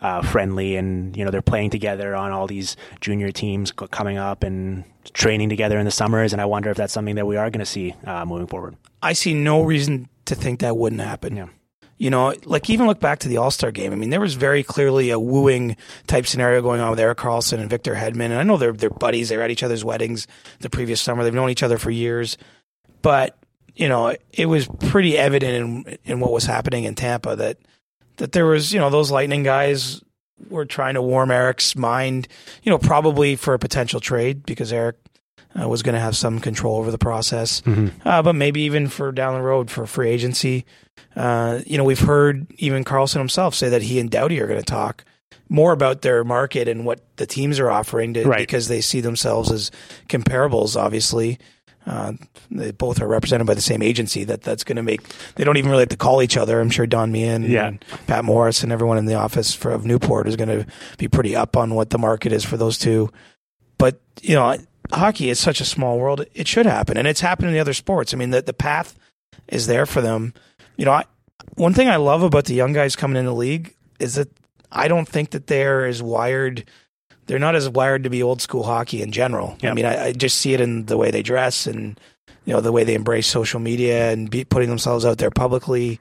uh, 0.01 0.23
friendly, 0.23 0.77
and 0.77 1.15
you 1.15 1.23
know 1.23 1.29
they're 1.29 1.43
playing 1.43 1.69
together 1.69 2.15
on 2.15 2.31
all 2.31 2.47
these 2.47 2.75
junior 3.01 3.31
teams 3.31 3.71
coming 3.71 4.17
up 4.17 4.41
and 4.41 4.83
training 5.13 5.49
together 5.49 5.77
in 5.77 5.85
the 5.85 5.91
summers. 5.91 6.33
And 6.33 6.41
I 6.41 6.45
wonder 6.45 6.71
if 6.71 6.77
that's 6.77 6.91
something 6.91 7.17
that 7.17 7.27
we 7.27 7.37
are 7.37 7.51
going 7.51 7.59
to 7.59 7.67
see 7.67 7.93
uh, 8.05 8.25
moving 8.25 8.47
forward. 8.47 8.77
I 9.03 9.13
see 9.13 9.35
no 9.35 9.61
reason 9.61 10.09
to 10.25 10.33
think 10.33 10.61
that 10.61 10.75
wouldn't 10.75 11.01
happen. 11.01 11.37
Yeah. 11.37 11.49
You 11.97 12.09
know, 12.09 12.33
like 12.43 12.69
even 12.69 12.87
look 12.87 12.99
back 12.99 13.19
to 13.19 13.29
the 13.29 13.37
All 13.37 13.51
Star 13.51 13.71
game. 13.71 13.93
I 13.93 13.95
mean, 13.95 14.09
there 14.09 14.19
was 14.19 14.33
very 14.33 14.63
clearly 14.63 15.11
a 15.11 15.19
wooing 15.19 15.77
type 16.07 16.27
scenario 16.27 16.61
going 16.61 16.81
on 16.81 16.89
with 16.89 16.99
Erik 16.99 17.17
Karlsson 17.17 17.59
and 17.59 17.69
Victor 17.69 17.95
Hedman. 17.95 18.25
And 18.25 18.35
I 18.35 18.43
know 18.43 18.57
they're 18.57 18.73
they're 18.73 18.89
buddies. 18.89 19.29
They 19.29 19.37
were 19.37 19.43
at 19.43 19.51
each 19.51 19.63
other's 19.63 19.85
weddings 19.85 20.27
the 20.59 20.69
previous 20.69 21.01
summer. 21.01 21.23
They've 21.23 21.33
known 21.33 21.49
each 21.49 21.63
other 21.63 21.77
for 21.77 21.91
years. 21.91 22.37
But 23.01 23.37
you 23.75 23.87
know, 23.87 24.15
it 24.33 24.45
was 24.47 24.67
pretty 24.67 25.17
evident 25.17 25.85
in 25.87 25.97
in 26.03 26.19
what 26.19 26.31
was 26.31 26.45
happening 26.45 26.83
in 26.83 26.95
Tampa 26.95 27.35
that 27.37 27.57
that 28.17 28.31
there 28.31 28.45
was 28.45 28.73
you 28.73 28.79
know 28.79 28.89
those 28.89 29.11
Lightning 29.11 29.43
guys 29.43 30.01
were 30.49 30.65
trying 30.65 30.95
to 30.95 31.01
warm 31.01 31.31
Erik's 31.31 31.75
mind. 31.75 32.27
You 32.63 32.71
know, 32.71 32.77
probably 32.77 33.35
for 33.35 33.53
a 33.53 33.59
potential 33.59 33.99
trade 33.99 34.45
because 34.45 34.73
Eric 34.73 34.97
uh, 35.59 35.67
was 35.67 35.83
going 35.83 35.95
to 35.95 36.01
have 36.01 36.17
some 36.17 36.39
control 36.39 36.77
over 36.77 36.91
the 36.91 36.97
process, 36.97 37.61
mm-hmm. 37.61 38.07
uh, 38.07 38.21
but 38.21 38.35
maybe 38.35 38.61
even 38.61 38.87
for 38.87 39.11
down 39.11 39.33
the 39.33 39.41
road 39.41 39.69
for 39.69 39.85
free 39.85 40.09
agency. 40.09 40.65
Uh, 41.15 41.61
you 41.65 41.77
know, 41.77 41.83
we've 41.83 41.99
heard 41.99 42.45
even 42.57 42.83
Karlsson 42.83 43.17
himself 43.17 43.55
say 43.55 43.69
that 43.69 43.81
he 43.81 43.99
and 43.99 44.09
Doughty 44.09 44.39
are 44.41 44.47
going 44.47 44.59
to 44.59 44.65
talk 44.65 45.05
more 45.49 45.71
about 45.71 46.01
their 46.01 46.23
market 46.23 46.67
and 46.67 46.85
what 46.85 47.01
the 47.17 47.25
teams 47.25 47.59
are 47.59 47.69
offering 47.69 48.13
to, 48.15 48.23
right. 48.25 48.39
because 48.39 48.67
they 48.67 48.81
see 48.81 49.01
themselves 49.01 49.51
as 49.51 49.71
comparables, 50.09 50.75
obviously. 50.75 51.39
Uh, 51.87 52.13
they 52.49 52.71
both 52.71 52.99
are 52.99 53.07
represented 53.07 53.45
by 53.45 53.53
the 53.53 53.61
same 53.61 53.83
agency. 53.83 54.23
That 54.23 54.41
that's 54.41 54.63
going 54.63 54.77
to 54.77 54.81
make 54.81 55.01
they 55.35 55.43
don't 55.43 55.57
even 55.57 55.69
really 55.69 55.83
have 55.83 55.89
to 55.89 55.97
call 55.97 56.23
each 56.23 56.35
other. 56.35 56.59
I'm 56.59 56.71
sure 56.71 56.87
Don 56.87 57.11
Meehan, 57.11 57.43
yeah. 57.43 57.67
and 57.67 57.85
Pat 58.07 58.25
Morris, 58.25 58.63
and 58.63 58.71
everyone 58.71 58.97
in 58.97 59.05
the 59.05 59.13
office 59.13 59.53
for, 59.53 59.69
of 59.69 59.85
Newport 59.85 60.27
is 60.27 60.35
going 60.35 60.49
to 60.49 60.65
be 60.97 61.07
pretty 61.07 61.35
up 61.35 61.55
on 61.55 61.75
what 61.75 61.91
the 61.91 61.99
market 61.99 62.31
is 62.31 62.43
for 62.43 62.57
those 62.57 62.79
two. 62.79 63.11
But 63.77 64.01
you 64.23 64.33
know, 64.33 64.57
hockey 64.91 65.29
is 65.29 65.39
such 65.39 65.61
a 65.61 65.65
small 65.65 65.99
world. 65.99 66.25
It 66.33 66.47
should 66.47 66.65
happen, 66.65 66.97
and 66.97 67.07
it's 67.07 67.21
happened 67.21 67.49
in 67.49 67.53
the 67.53 67.59
other 67.59 67.73
sports. 67.73 68.15
I 68.15 68.17
mean, 68.17 68.31
the 68.31 68.41
the 68.41 68.53
path 68.53 68.97
is 69.47 69.67
there 69.67 69.85
for 69.85 70.01
them 70.01 70.33
you 70.77 70.85
know, 70.85 70.91
I, 70.91 71.05
one 71.55 71.73
thing 71.73 71.89
I 71.89 71.97
love 71.97 72.23
about 72.23 72.45
the 72.45 72.53
young 72.53 72.73
guys 72.73 72.95
coming 72.95 73.17
in 73.17 73.25
the 73.25 73.33
league 73.33 73.75
is 73.99 74.15
that 74.15 74.29
I 74.71 74.87
don't 74.87 75.07
think 75.07 75.31
that 75.31 75.47
they're 75.47 75.85
as 75.85 76.03
wired. 76.03 76.65
They're 77.27 77.39
not 77.39 77.55
as 77.55 77.69
wired 77.69 78.03
to 78.03 78.09
be 78.09 78.21
old 78.21 78.41
school 78.41 78.63
hockey 78.63 79.01
in 79.01 79.11
general. 79.11 79.57
Yep. 79.61 79.71
I 79.71 79.73
mean, 79.73 79.85
I, 79.85 80.05
I, 80.05 80.11
just 80.11 80.37
see 80.37 80.53
it 80.53 80.61
in 80.61 80.85
the 80.85 80.97
way 80.97 81.11
they 81.11 81.23
dress 81.23 81.65
and 81.65 81.99
you 82.45 82.53
know 82.53 82.61
the 82.61 82.71
way 82.71 82.83
they 82.83 82.93
embrace 82.93 83.27
social 83.27 83.59
media 83.59 84.11
and 84.11 84.29
be, 84.29 84.43
putting 84.45 84.69
themselves 84.69 85.05
out 85.05 85.17
there 85.17 85.31
publicly. 85.31 85.99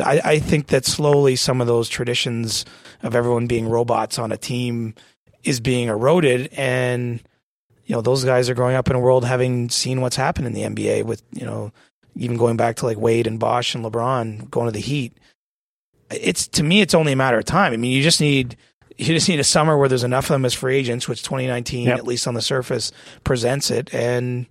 I, 0.00 0.20
I 0.24 0.38
think 0.38 0.68
that 0.68 0.84
slowly 0.84 1.36
some 1.36 1.60
of 1.60 1.66
those 1.66 1.88
traditions 1.88 2.64
of 3.02 3.14
everyone 3.14 3.46
being 3.46 3.68
robots 3.68 4.18
on 4.18 4.32
a 4.32 4.36
team 4.36 4.94
is 5.44 5.60
being 5.60 5.88
eroded 5.88 6.48
and 6.54 7.22
you 7.84 7.94
know 7.94 8.00
those 8.00 8.24
guys 8.24 8.48
are 8.48 8.54
growing 8.54 8.76
up 8.76 8.88
in 8.88 8.96
a 8.96 9.00
world 9.00 9.24
having 9.24 9.68
seen 9.68 10.00
what's 10.00 10.16
happened 10.16 10.46
in 10.46 10.52
the 10.54 10.62
NBA 10.62 11.04
with 11.04 11.22
you 11.32 11.44
know 11.44 11.70
even 12.16 12.36
going 12.36 12.56
back 12.56 12.76
to 12.76 12.86
like 12.86 12.98
Wade 12.98 13.26
and 13.26 13.38
Bosh 13.38 13.74
and 13.74 13.84
LeBron 13.84 14.50
going 14.50 14.66
to 14.66 14.72
the 14.72 14.80
Heat. 14.80 15.16
It's 16.10 16.46
to 16.48 16.62
me, 16.62 16.80
it's 16.80 16.94
only 16.94 17.12
a 17.12 17.16
matter 17.16 17.38
of 17.38 17.44
time. 17.44 17.72
I 17.72 17.76
mean, 17.76 17.92
you 17.92 18.02
just 18.02 18.20
need 18.20 18.56
you 18.96 19.06
just 19.06 19.28
need 19.28 19.40
a 19.40 19.44
summer 19.44 19.76
where 19.76 19.88
there's 19.88 20.04
enough 20.04 20.26
of 20.26 20.30
them 20.30 20.44
as 20.44 20.54
free 20.54 20.76
agents, 20.76 21.08
which 21.08 21.22
2019, 21.22 21.86
yep. 21.86 21.98
at 21.98 22.06
least 22.06 22.28
on 22.28 22.34
the 22.34 22.42
surface, 22.42 22.92
presents 23.24 23.70
it. 23.70 23.92
And 23.92 24.46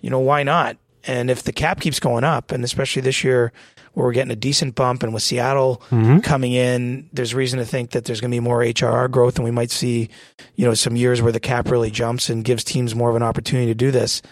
you 0.00 0.10
know 0.10 0.20
why 0.20 0.42
not? 0.42 0.76
And 1.04 1.30
if 1.30 1.42
the 1.42 1.52
cap 1.52 1.80
keeps 1.80 2.00
going 2.00 2.24
up, 2.24 2.52
and 2.52 2.62
especially 2.62 3.02
this 3.02 3.24
year 3.24 3.52
where 3.94 4.06
we're 4.06 4.12
getting 4.12 4.30
a 4.30 4.36
decent 4.36 4.74
bump, 4.74 5.02
and 5.02 5.14
with 5.14 5.22
Seattle 5.22 5.82
mm-hmm. 5.90 6.18
coming 6.18 6.52
in, 6.52 7.08
there's 7.12 7.34
reason 7.34 7.58
to 7.58 7.64
think 7.64 7.90
that 7.90 8.04
there's 8.04 8.20
going 8.20 8.30
to 8.30 8.34
be 8.34 8.40
more 8.40 8.60
HRR 8.60 9.10
growth, 9.10 9.36
and 9.36 9.44
we 9.44 9.50
might 9.50 9.70
see, 9.70 10.10
you 10.54 10.66
know, 10.66 10.74
some 10.74 10.96
years 10.96 11.22
where 11.22 11.32
the 11.32 11.40
cap 11.40 11.70
really 11.70 11.90
jumps 11.90 12.28
and 12.28 12.44
gives 12.44 12.62
teams 12.62 12.94
more 12.94 13.10
of 13.10 13.16
an 13.16 13.22
opportunity 13.22 13.66
to 13.68 13.74
do 13.74 13.90
this. 13.90 14.22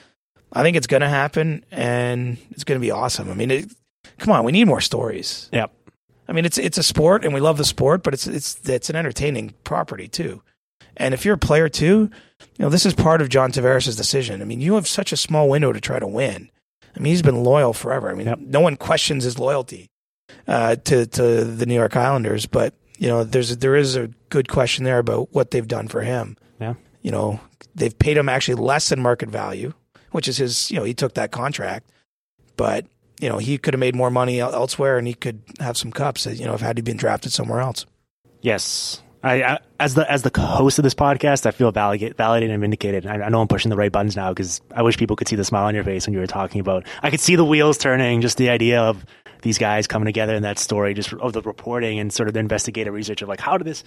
I 0.53 0.62
think 0.62 0.76
it's 0.76 0.86
going 0.86 1.03
to 1.03 1.09
happen, 1.09 1.64
and 1.70 2.38
it's 2.51 2.64
going 2.64 2.80
to 2.80 2.84
be 2.84 2.90
awesome. 2.90 3.30
I 3.30 3.34
mean, 3.34 3.51
it, 3.51 3.72
come 4.18 4.32
on, 4.32 4.44
we 4.44 4.53
need 4.53 4.66
more 4.66 4.80
stories. 4.80 5.49
Yep. 5.53 5.72
I 6.28 6.32
mean, 6.32 6.44
it's 6.44 6.59
it's 6.59 6.78
a 6.78 6.82
sport, 6.82 7.24
and 7.24 7.32
we 7.32 7.40
love 7.40 7.57
the 7.57 7.64
sport, 7.64 8.03
but 8.03 8.14
it's 8.14 8.26
it's 8.26 8.68
it's 8.68 8.90
an 8.90 8.97
entertaining 8.97 9.55
property 9.64 10.09
too. 10.09 10.42
And 10.97 11.14
if 11.14 11.24
you're 11.24 11.34
a 11.34 11.38
player 11.38 11.68
too, 11.68 12.11
you 12.40 12.59
know 12.59 12.68
this 12.68 12.86
is 12.86 12.94
part 12.94 13.20
of 13.20 13.28
John 13.28 13.53
Tavares' 13.53 13.97
decision. 13.97 14.42
I 14.42 14.44
mean, 14.44 14.61
you 14.61 14.74
have 14.74 14.88
such 14.88 15.12
a 15.12 15.16
small 15.16 15.49
window 15.49 15.72
to 15.72 15.80
try 15.80 15.99
to 15.99 16.07
win. 16.07 16.51
I 16.97 17.01
mean, 17.01 17.12
he's 17.12 17.22
been 17.22 17.44
loyal 17.44 17.72
forever. 17.72 18.11
I 18.11 18.14
mean, 18.14 18.26
yep. 18.26 18.38
no 18.38 18.61
one 18.61 18.76
questions 18.76 19.24
his 19.24 19.38
loyalty 19.38 19.90
uh, 20.49 20.76
to 20.76 21.07
to 21.07 21.44
the 21.44 21.66
New 21.66 21.74
York 21.74 21.97
Islanders, 21.97 22.47
but 22.47 22.74
you 22.99 23.09
know, 23.09 23.24
there's 23.24 23.57
there 23.59 23.76
is 23.76 23.97
a 23.97 24.09
good 24.30 24.49
question 24.49 24.84
there 24.84 24.99
about 24.99 25.32
what 25.32 25.51
they've 25.51 25.68
done 25.68 25.88
for 25.88 26.03
him. 26.03 26.36
Yeah. 26.61 26.74
You 27.03 27.11
know, 27.12 27.40
they've 27.74 27.97
paid 27.97 28.16
him 28.16 28.28
actually 28.28 28.55
less 28.55 28.88
than 28.88 29.01
market 29.01 29.28
value, 29.28 29.74
which 30.16 30.28
is 30.28 30.38
his, 30.38 30.70
you 30.70 30.78
know, 30.78 30.84
he 30.84 30.94
took 30.94 31.12
that 31.12 31.30
contract, 31.30 31.92
but 32.56 32.86
you 33.20 33.28
know, 33.28 33.36
he 33.36 33.58
could 33.58 33.74
have 33.74 33.78
made 33.78 33.94
more 33.94 34.10
money 34.10 34.40
elsewhere 34.40 34.96
and 34.96 35.06
he 35.06 35.12
could 35.12 35.42
have 35.60 35.76
some 35.76 35.92
cups, 35.92 36.26
uh, 36.26 36.30
you 36.30 36.46
know, 36.46 36.54
if 36.54 36.62
had 36.62 36.78
he 36.78 36.82
been 36.82 36.96
drafted 36.96 37.32
somewhere 37.32 37.60
else. 37.60 37.84
Yes. 38.40 39.02
I, 39.22 39.42
I, 39.42 39.58
as 39.78 39.92
the 39.92 40.10
as 40.10 40.22
the 40.22 40.30
host 40.40 40.78
of 40.78 40.84
this 40.84 40.94
podcast, 40.94 41.44
I 41.44 41.50
feel 41.50 41.70
validated, 41.70 42.16
validated 42.16 42.50
and 42.50 42.62
vindicated. 42.62 43.06
I, 43.06 43.24
I 43.24 43.28
know 43.28 43.42
I'm 43.42 43.48
pushing 43.48 43.68
the 43.68 43.76
right 43.76 43.92
buttons 43.92 44.16
now 44.16 44.30
because 44.30 44.62
I 44.74 44.80
wish 44.80 44.96
people 44.96 45.16
could 45.16 45.28
see 45.28 45.36
the 45.36 45.44
smile 45.44 45.66
on 45.66 45.74
your 45.74 45.84
face 45.84 46.06
when 46.06 46.14
you 46.14 46.20
were 46.20 46.26
talking 46.26 46.62
about. 46.62 46.86
I 47.02 47.10
could 47.10 47.20
see 47.20 47.36
the 47.36 47.44
wheels 47.44 47.76
turning. 47.76 48.22
Just 48.22 48.38
the 48.38 48.48
idea 48.48 48.80
of 48.80 49.04
these 49.42 49.58
guys 49.58 49.86
coming 49.86 50.06
together 50.06 50.34
in 50.34 50.44
that 50.44 50.58
story, 50.58 50.94
just 50.94 51.12
of 51.12 51.34
the 51.34 51.42
reporting 51.42 51.98
and 51.98 52.10
sort 52.10 52.28
of 52.28 52.32
the 52.32 52.40
investigative 52.40 52.94
research 52.94 53.20
of 53.20 53.28
like 53.28 53.40
how 53.40 53.58
did 53.58 53.66
this 53.66 53.84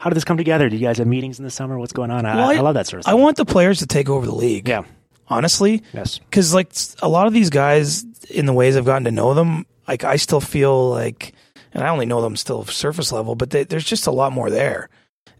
how 0.00 0.10
did 0.10 0.16
this 0.16 0.24
come 0.24 0.36
together? 0.36 0.68
Do 0.68 0.74
you 0.76 0.84
guys 0.84 0.98
have 0.98 1.06
meetings 1.06 1.38
in 1.38 1.44
the 1.44 1.50
summer? 1.50 1.78
What's 1.78 1.92
going 1.92 2.10
on? 2.10 2.26
I, 2.26 2.34
well, 2.34 2.50
I, 2.50 2.54
I 2.56 2.60
love 2.60 2.74
that 2.74 2.88
sort 2.88 2.98
of 2.98 3.04
stuff. 3.04 3.12
I 3.12 3.14
want 3.14 3.36
the 3.36 3.44
players 3.44 3.78
to 3.80 3.86
take 3.86 4.08
over 4.08 4.26
the 4.26 4.34
league. 4.34 4.66
Yeah 4.68 4.82
honestly. 5.30 5.82
Yes. 5.94 6.18
Because 6.18 6.52
like 6.52 6.72
a 7.00 7.08
lot 7.08 7.26
of 7.26 7.32
these 7.32 7.48
guys, 7.48 8.04
in 8.28 8.46
the 8.46 8.52
ways 8.52 8.76
I've 8.76 8.84
gotten 8.84 9.04
to 9.04 9.10
know 9.10 9.32
them, 9.32 9.64
like 9.88 10.04
I 10.04 10.16
still 10.16 10.40
feel 10.40 10.90
like, 10.90 11.32
and 11.72 11.82
I 11.82 11.88
only 11.88 12.06
know 12.06 12.20
them 12.20 12.36
still 12.36 12.64
surface 12.64 13.12
level, 13.12 13.34
but 13.34 13.50
they, 13.50 13.64
there's 13.64 13.84
just 13.84 14.06
a 14.06 14.12
lot 14.12 14.32
more 14.32 14.50
there. 14.50 14.90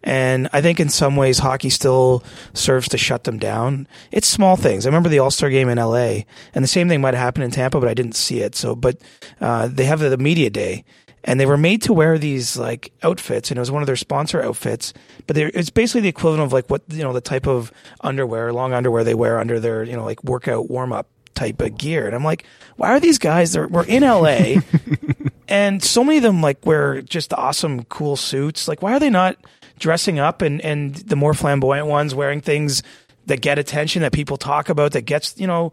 And 0.03 0.49
I 0.53 0.63
think 0.63 0.81
in 0.81 0.89
some 0.89 1.17
ways 1.17 1.39
hockey 1.39 1.69
still 1.69 2.25
serves 2.55 2.89
to 2.89 2.99
shut 2.99 3.25
them 3.25 3.39
down. 3.39 3.87
It's 4.11 4.27
small 4.27 4.57
things. 4.57 4.87
I 4.87 4.89
remember 4.89 5.11
the 5.11 5.19
All 5.19 5.31
Star 5.31 5.51
game 5.51 5.69
in 5.69 5.77
LA, 5.77 6.23
and 6.55 6.65
the 6.65 6.69
same 6.69 6.89
thing 6.89 7.03
might 7.03 7.13
happen 7.13 7.43
in 7.43 7.51
Tampa, 7.51 7.81
but 7.81 7.89
I 7.89 7.95
didn't 7.95 8.17
see 8.17 8.41
it. 8.41 8.55
So, 8.55 8.75
but 8.75 8.99
uh, 9.43 9.69
they 9.69 9.85
have 9.85 10.01
the 10.01 10.17
media 10.17 10.49
day, 10.49 10.85
and 11.25 11.39
they 11.39 11.47
were 11.47 11.59
made 11.59 11.83
to 11.83 11.93
wear 11.93 12.19
these 12.19 12.57
like 12.57 12.93
outfits 13.03 13.51
and 13.51 13.59
it 13.59 13.61
was 13.61 13.71
one 13.71 13.83
of 13.83 13.87
their 13.87 13.97
sponsor 13.97 14.43
outfits 14.43 14.93
but 15.27 15.37
it's 15.37 15.71
basically 15.71 16.01
the 16.01 16.09
equivalent 16.09 16.43
of 16.43 16.53
like 16.53 16.69
what 16.69 16.83
you 16.89 17.03
know 17.03 17.13
the 17.13 17.21
type 17.21 17.47
of 17.47 17.73
underwear 18.01 18.53
long 18.53 18.73
underwear 18.73 19.05
they 19.05 19.15
wear 19.15 19.39
under 19.39 19.61
their 19.61 19.83
you 19.83 19.97
know 19.97 20.05
like 20.05 20.23
workout 20.25 20.71
warm 20.71 20.93
up 20.93 21.09
type 21.35 21.61
of 21.63 21.79
gear. 21.79 22.07
And 22.07 22.15
i'm 22.15 22.25
like 22.25 22.45
why 22.77 22.91
are 22.91 23.01
these 23.01 23.19
guys 23.19 23.53
they're, 23.53 23.69
we're 23.69 23.85
in 23.85 24.03
la 24.03 24.61
and 25.49 25.83
so 25.83 26.05
many 26.05 26.19
of 26.19 26.23
them 26.23 26.41
like 26.41 26.65
wear 26.65 27.03
just 27.03 27.33
awesome 27.35 27.85
cool 27.85 28.17
suits. 28.17 28.69
Like 28.69 28.83
why 28.83 28.93
are 28.93 29.01
they 29.01 29.11
not 29.11 29.37
dressing 29.79 30.19
up 30.19 30.43
and 30.43 30.61
and 30.61 30.95
the 30.95 31.17
more 31.17 31.35
flamboyant 31.35 31.87
ones 31.87 32.15
wearing 32.15 32.41
things 32.41 32.83
that 33.27 33.41
get 33.41 33.59
attention 33.59 34.03
that 34.03 34.13
people 34.13 34.37
talk 34.37 34.69
about 34.69 34.93
that 34.93 35.03
gets 35.03 35.39
you 35.39 35.47
know 35.47 35.73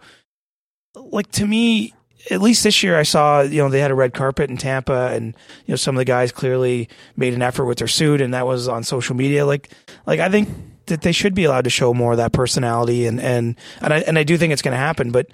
like 0.95 1.29
to 1.31 1.45
me 1.45 1.93
at 2.30 2.41
least 2.41 2.63
this 2.63 2.84
year 2.84 2.97
I 2.97 3.03
saw, 3.03 3.41
you 3.41 3.61
know, 3.61 3.69
they 3.69 3.80
had 3.80 3.91
a 3.91 3.95
red 3.95 4.13
carpet 4.13 4.49
in 4.49 4.57
Tampa 4.57 5.09
and, 5.13 5.36
you 5.65 5.71
know, 5.71 5.75
some 5.75 5.95
of 5.95 5.99
the 5.99 6.05
guys 6.05 6.32
clearly 6.32 6.89
made 7.15 7.34
an 7.34 7.41
effort 7.41 7.65
with 7.65 7.78
their 7.78 7.88
suit 7.88 8.21
and 8.21 8.34
that 8.34 8.45
was 8.45 8.67
on 8.67 8.84
social 8.84 9.15
media. 9.15 9.45
Like, 9.45 9.69
like 10.05 10.19
I 10.19 10.30
think 10.30 10.49
that 10.88 11.01
they 11.01 11.11
should 11.11 11.34
be 11.34 11.43
allowed 11.43 11.63
to 11.63 11.69
show 11.69 11.93
more 11.93 12.11
of 12.11 12.17
that 12.17 12.34
personality 12.34 13.05
and, 13.05 13.19
and, 13.19 13.55
and 13.82 13.93
I, 13.93 13.99
and 13.99 14.17
I 14.17 14.23
do 14.23 14.38
think 14.38 14.53
it's 14.53 14.61
going 14.61 14.73
to 14.73 14.78
happen, 14.78 15.11
but, 15.11 15.28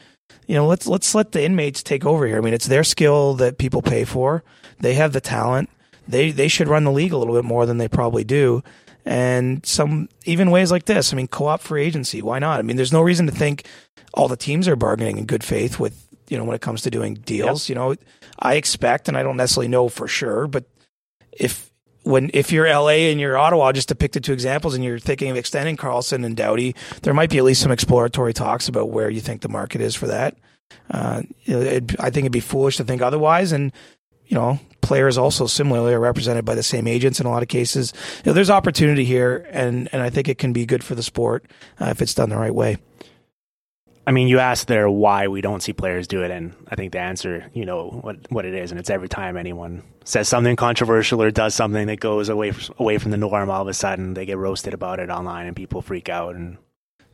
you 0.48 0.56
know, 0.56 0.68
let's, 0.68 0.88
let's 0.88 1.16
let 1.16 1.32
the 1.32 1.44
inmates 1.44 1.84
take 1.84 2.06
over 2.06 2.28
here. 2.28 2.38
I 2.38 2.42
mean, 2.42 2.54
it's 2.54 2.68
their 2.68 2.84
skill 2.84 3.34
that 3.36 3.58
people 3.58 3.82
pay 3.82 4.04
for. 4.04 4.44
They 4.80 4.96
have 4.96 5.14
the 5.14 5.22
talent. 5.22 5.70
they 6.08 6.32
they 6.32 6.48
should 6.48 6.68
run 6.68 6.84
the 6.84 6.92
league 6.92 7.14
a 7.14 7.18
little 7.18 7.34
bit 7.34 7.46
more 7.46 7.66
than 7.66 7.78
they 7.78 7.88
probably 7.88 8.24
do. 8.24 8.64
And 9.06 9.66
some 9.66 10.10
even 10.26 10.52
ways 10.52 10.72
like 10.72 10.86
this. 10.86 11.12
I 11.12 11.16
mean, 11.16 11.28
co-op 11.28 11.62
free 11.62 11.84
agency. 11.84 12.22
Why 12.22 12.40
not? 12.40 12.60
I 12.60 12.62
mean, 12.62 12.78
there's 12.78 12.94
no 12.94 13.02
reason 13.02 13.26
to 13.26 13.32
think 13.32 13.66
all 14.14 14.28
the 14.28 14.38
teams 14.38 14.68
are 14.68 14.76
bargaining 14.76 15.18
in 15.18 15.26
good 15.26 15.44
faith 15.44 15.80
with 15.80 16.03
you 16.30 16.38
know 16.38 16.44
when 16.44 16.56
it 16.56 16.62
comes 16.62 16.82
to 16.84 16.92
doing 16.92 17.16
deals. 17.16 17.68
Yep. 17.68 17.70
You 17.70 17.76
know, 17.76 17.96
I 18.40 18.56
expect, 18.56 19.08
and 19.08 19.18
I 19.18 19.24
don't 19.24 19.38
necessarily 19.38 19.68
know 19.68 19.90
for 19.90 20.08
sure, 20.08 20.48
but 20.48 20.66
if 21.32 21.72
when 22.04 22.30
if 22.34 22.52
you're 22.52 22.68
LA 22.68 23.10
and 23.10 23.20
you're 23.20 23.38
Ottawa, 23.38 23.72
just 23.72 23.90
to 23.90 23.96
pick 23.96 24.12
the 24.12 24.20
two 24.20 24.34
examples, 24.34 24.76
and 24.76 24.84
you're 24.84 25.00
thinking 25.00 25.30
of 25.30 25.38
extending 25.38 25.78
Karlsson 25.78 26.26
and 26.26 26.36
Doughty, 26.36 26.76
there 27.02 27.14
might 27.14 27.30
be 27.30 27.38
at 27.38 27.44
least 27.44 27.62
some 27.62 27.72
exploratory 27.72 28.34
talks 28.34 28.68
about 28.68 28.90
where 28.90 29.10
you 29.10 29.22
think 29.22 29.42
the 29.42 29.50
market 29.50 29.82
is 29.82 29.96
for 29.96 30.08
that. 30.08 30.38
Uh, 30.92 31.24
it, 31.46 32.00
I 32.00 32.10
think 32.10 32.24
it'd 32.24 32.32
be 32.32 32.40
foolish 32.40 32.78
to 32.78 32.84
think 32.84 33.02
otherwise, 33.02 33.52
and 33.52 33.72
you 34.26 34.36
know, 34.36 34.60
players 34.82 35.18
also 35.18 35.48
similarly 35.48 35.94
are 35.94 36.00
represented 36.00 36.46
by 36.46 36.56
the 36.56 36.64
same 36.64 36.88
agents 36.88 37.20
in 37.20 37.26
a 37.26 37.30
lot 37.30 37.44
of 37.44 37.50
cases. 37.50 37.94
You 38.18 38.30
know, 38.30 38.34
there's 38.34 38.50
opportunity 38.50 39.06
here, 39.06 39.48
and 39.52 39.90
and 39.94 40.02
I 40.02 40.10
think 40.10 40.28
it 40.28 40.38
can 40.38 40.54
be 40.54 40.66
good 40.66 40.84
for 40.84 40.96
the 40.96 41.04
sport 41.04 41.46
uh, 41.80 41.86
if 41.86 42.02
it's 42.02 42.14
done 42.14 42.30
the 42.30 42.38
right 42.38 42.54
way. 42.54 42.78
I 44.06 44.12
mean, 44.12 44.28
you 44.28 44.40
asked 44.40 44.68
there 44.68 44.90
why 44.90 45.28
we 45.28 45.40
don't 45.40 45.64
see 45.64 45.72
players 45.72 46.08
do 46.08 46.24
it, 46.24 46.32
and 46.32 46.54
I 46.68 46.76
think 46.76 46.92
the 46.92 47.00
answer, 47.00 47.50
you 47.54 47.66
know, 47.66 47.88
what 47.90 48.18
what 48.30 48.46
it 48.46 48.54
is, 48.54 48.72
and 48.72 48.80
it's 48.80 48.90
every 48.90 49.08
time 49.08 49.38
anyone 49.38 49.84
says 50.04 50.28
something 50.28 50.58
controversial 50.58 51.22
or 51.22 51.32
does 51.32 51.56
something 51.56 51.88
that 51.88 52.02
goes 52.02 52.28
away 52.28 52.52
away 52.80 52.98
from 52.98 53.12
the 53.12 53.18
norm, 53.18 53.50
all 53.50 53.62
of 53.62 53.68
a 53.68 53.74
sudden 53.74 54.14
they 54.14 54.26
get 54.26 54.38
roasted 54.38 54.74
about 54.74 55.00
it 55.00 55.10
online, 55.10 55.48
and 55.48 55.56
people 55.56 55.82
freak 55.82 56.10
out. 56.10 56.36
And 56.36 56.58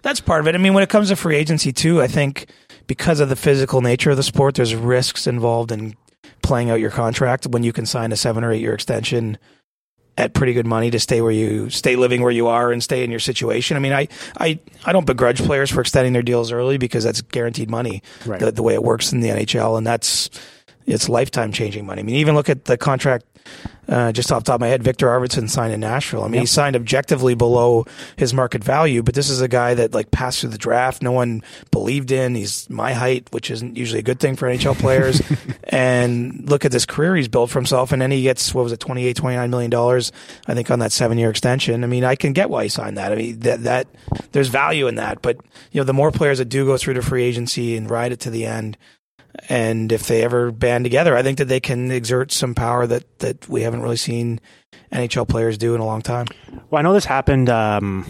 that's 0.02 0.20
part 0.20 0.42
of 0.42 0.48
it. 0.48 0.56
I 0.56 0.58
mean, 0.58 0.74
when 0.74 0.84
it 0.84 0.90
comes 0.90 1.10
to 1.10 1.16
free 1.16 1.36
agency 1.36 1.72
too, 1.72 2.02
I 2.02 2.08
think 2.08 2.48
because 2.88 3.20
of 3.20 3.30
the 3.30 3.36
physical 3.36 3.82
nature 3.82 4.10
of 4.10 4.18
the 4.18 4.24
sport, 4.24 4.56
there's 4.56 4.74
risks 4.74 5.28
involved 5.28 5.72
in 5.72 5.96
playing 6.42 6.72
out 6.72 6.80
your 6.80 6.92
contract 6.92 7.46
when 7.46 7.64
you 7.64 7.72
can 7.72 7.86
sign 7.86 8.12
a 8.12 8.16
seven 8.16 8.44
or 8.44 8.52
eight 8.52 8.62
year 8.62 8.74
extension 8.74 9.38
at 10.18 10.34
pretty 10.34 10.54
good 10.54 10.66
money 10.66 10.92
to 10.92 11.00
stay 11.00 11.22
where 11.22 11.32
you 11.32 11.70
stay 11.70 11.96
living 11.96 12.22
where 12.22 12.32
you 12.32 12.48
are 12.48 12.72
and 12.72 12.84
stay 12.84 13.04
in 13.04 13.12
your 13.12 13.20
situation. 13.20 13.78
I 13.78 13.80
mean, 13.80 13.94
I 13.94 14.08
I, 14.38 14.60
I 14.86 14.92
don't 14.94 15.06
begrudge 15.06 15.42
players 15.42 15.72
for 15.72 15.82
extending 15.82 16.14
their 16.14 16.22
deals 16.22 16.52
early 16.52 16.78
because 16.78 17.04
that's 17.04 17.22
guaranteed 17.22 17.70
money 17.70 18.04
right. 18.26 18.40
the, 18.40 18.52
the 18.52 18.64
way 18.64 18.74
it 18.74 18.84
works 18.84 19.14
in 19.14 19.22
the 19.22 19.30
NHL, 19.30 19.78
and 19.78 19.88
that's 19.88 20.30
it's 20.86 21.08
lifetime 21.08 21.52
changing 21.52 21.86
money. 21.86 22.02
I 22.02 22.04
mean, 22.04 22.16
even 22.16 22.36
look 22.36 22.50
at 22.50 22.66
the 22.66 22.78
contract 22.78 23.26
uh, 23.90 24.12
just 24.12 24.32
off 24.32 24.44
the 24.44 24.48
top 24.48 24.56
of 24.56 24.62
my 24.62 24.68
head, 24.68 24.84
Viktor 24.84 25.08
Arvidsson 25.08 25.50
signed 25.50 25.74
in 25.74 25.80
Nashville. 25.80 26.22
I 26.22 26.28
mean, 26.28 26.36
yep. 26.36 26.42
he 26.42 26.46
signed 26.48 26.76
objectively 26.76 27.34
below 27.34 27.86
his 28.18 28.34
market 28.34 28.64
value, 28.64 29.02
but 29.02 29.16
this 29.16 29.30
is 29.30 29.42
a 29.42 29.48
guy 29.48 29.74
that 29.74 29.94
like 29.94 30.12
passed 30.12 30.42
through 30.42 30.52
the 30.52 30.60
draft. 30.60 31.02
No 31.02 31.12
one 31.12 31.42
believed 31.72 32.12
in. 32.12 32.36
He's 32.36 32.70
my 32.70 32.94
height, 32.94 33.28
which 33.32 33.50
isn't 33.50 33.78
usually 33.78 34.00
a 34.00 34.04
good 34.04 34.20
thing 34.20 34.36
for 34.36 34.48
NHL 34.48 34.78
players. 34.78 35.22
and 35.64 36.48
look 36.48 36.66
at 36.66 36.72
this 36.72 36.86
career 36.86 37.16
he's 37.16 37.28
built 37.28 37.50
for 37.50 37.58
himself. 37.58 37.92
And 37.92 38.02
then 38.02 38.12
he 38.12 38.22
gets, 38.22 38.54
what 38.54 38.64
was 38.64 38.72
it, 38.72 38.80
28, 38.80 39.16
29 39.16 39.50
million 39.50 39.72
dollars, 39.72 40.12
I 40.48 40.54
think, 40.54 40.70
on 40.70 40.80
that 40.80 40.92
seven 40.92 41.18
year 41.18 41.32
extension. 41.32 41.84
I 41.84 41.88
mean, 41.88 42.04
I 42.04 42.16
can 42.16 42.34
get 42.34 42.50
why 42.50 42.64
he 42.64 42.70
signed 42.70 42.98
that. 42.98 43.12
I 43.12 43.16
mean, 43.16 43.40
that, 43.40 43.64
that, 43.64 43.88
there's 44.34 44.50
value 44.50 44.88
in 44.88 44.96
that. 44.96 45.24
But, 45.24 45.38
you 45.72 45.82
know, 45.82 45.86
the 45.86 45.94
more 45.94 46.12
players 46.12 46.38
that 46.38 46.46
do 46.46 46.66
go 46.66 46.78
through 46.78 46.94
the 46.94 47.02
free 47.02 47.24
agency 47.24 47.76
and 47.76 47.90
ride 47.90 48.12
it 48.12 48.20
to 48.22 48.30
the 48.30 48.46
end, 48.46 48.78
and 49.48 49.92
if 49.92 50.08
they 50.08 50.24
ever 50.24 50.52
band 50.52 50.86
together, 50.86 51.16
I 51.16 51.24
think 51.24 51.38
that 51.38 51.46
they 51.46 51.60
can 51.60 51.92
exert 51.92 52.32
some 52.32 52.56
power 52.56 52.88
that, 52.88 53.20
that 53.20 53.48
we 53.48 53.62
haven't 53.62 53.82
really 53.82 53.98
seen 53.98 54.40
NHL 54.92 55.28
players 55.28 55.58
do 55.58 55.76
in 55.76 55.82
a 55.82 55.86
long 55.86 56.02
time. 56.02 56.28
Well, 56.70 56.80
I 56.80 56.82
know 56.82 56.94
this 56.94 57.06
happened. 57.06 57.50
Um, 57.50 58.06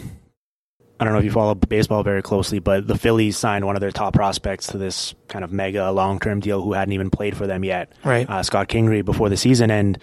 I 0.98 1.04
don't 1.04 1.14
know 1.14 1.18
if 1.18 1.24
you 1.24 1.30
follow 1.30 1.54
baseball 1.54 2.02
very 2.02 2.22
closely, 2.22 2.58
but 2.58 2.86
the 2.86 2.98
Phillies 2.98 3.36
signed 3.36 3.64
one 3.64 3.74
of 3.74 3.80
their 3.80 3.90
top 3.90 4.12
prospects 4.12 4.66
to 4.68 4.78
this 4.78 5.14
kind 5.28 5.44
of 5.44 5.52
mega 5.52 5.90
long 5.90 6.18
term 6.20 6.40
deal 6.40 6.60
who 6.60 6.74
hadn't 6.74 6.92
even 6.92 7.10
played 7.10 7.36
for 7.36 7.46
them 7.46 7.64
yet, 7.64 7.92
right? 8.04 8.28
Uh, 8.28 8.42
Scott 8.42 8.68
Kingery 8.68 9.02
before 9.04 9.30
the 9.30 9.36
season, 9.36 9.70
and 9.70 9.98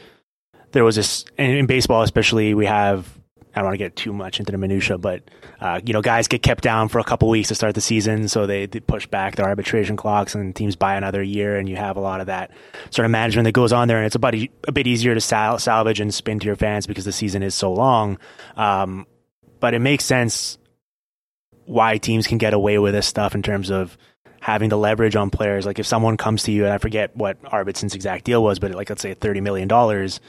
there 0.71 0.83
was 0.83 0.95
this 0.95 1.23
in 1.37 1.67
baseball, 1.67 2.01
especially. 2.01 2.55
We 2.55 2.65
have 2.65 3.07
I 3.55 3.59
don't 3.59 3.65
want 3.65 3.73
to 3.73 3.77
get 3.77 3.95
too 3.95 4.13
much 4.13 4.39
into 4.39 4.51
the 4.51 4.57
minutia, 4.57 4.97
but 4.97 5.23
uh, 5.59 5.81
you 5.83 5.93
know, 5.93 6.01
guys 6.01 6.27
get 6.27 6.43
kept 6.43 6.63
down 6.63 6.89
for 6.89 6.99
a 6.99 7.03
couple 7.03 7.27
weeks 7.29 7.47
to 7.47 7.55
start 7.55 7.73
the 7.73 7.81
season, 7.81 8.27
so 8.27 8.45
they, 8.45 8.67
they, 8.67 8.79
push 8.79 9.07
back 9.07 9.35
their 9.35 9.47
arbitration 9.47 9.95
clocks, 9.95 10.35
and 10.35 10.55
teams 10.55 10.75
buy 10.75 10.95
another 10.95 11.23
year, 11.23 11.57
and 11.57 11.67
you 11.67 11.75
have 11.75 11.97
a 11.97 11.99
lot 11.99 12.21
of 12.21 12.27
that 12.27 12.51
sort 12.91 13.05
of 13.05 13.11
management 13.11 13.45
that 13.45 13.53
goes 13.53 13.73
on 13.73 13.87
there, 13.87 13.97
and 13.97 14.05
it's 14.05 14.15
about 14.15 14.35
a, 14.35 14.49
a 14.67 14.71
bit 14.71 14.85
easier 14.85 15.13
to 15.13 15.21
sal- 15.21 15.59
salvage 15.59 15.99
and 15.99 16.13
spin 16.13 16.39
to 16.39 16.45
your 16.45 16.55
fans 16.55 16.85
because 16.85 17.05
the 17.05 17.11
season 17.11 17.41
is 17.41 17.55
so 17.55 17.73
long. 17.73 18.19
Um, 18.55 19.07
but 19.59 19.73
it 19.73 19.79
makes 19.79 20.05
sense 20.05 20.57
why 21.65 21.97
teams 21.97 22.27
can 22.27 22.37
get 22.37 22.53
away 22.53 22.77
with 22.77 22.93
this 22.93 23.07
stuff 23.07 23.33
in 23.35 23.41
terms 23.41 23.71
of 23.71 23.97
having 24.39 24.69
the 24.69 24.77
leverage 24.77 25.15
on 25.15 25.29
players. 25.29 25.65
Like 25.65 25.79
if 25.79 25.85
someone 25.87 26.15
comes 26.17 26.43
to 26.43 26.51
you, 26.51 26.65
and 26.65 26.73
I 26.73 26.77
forget 26.77 27.15
what 27.15 27.41
Arvidsson's 27.43 27.95
exact 27.95 28.23
deal 28.25 28.43
was, 28.43 28.59
but 28.59 28.71
like 28.71 28.89
let's 28.89 29.01
say 29.01 29.13
thirty 29.13 29.41
million 29.41 29.67
dollars 29.67 30.19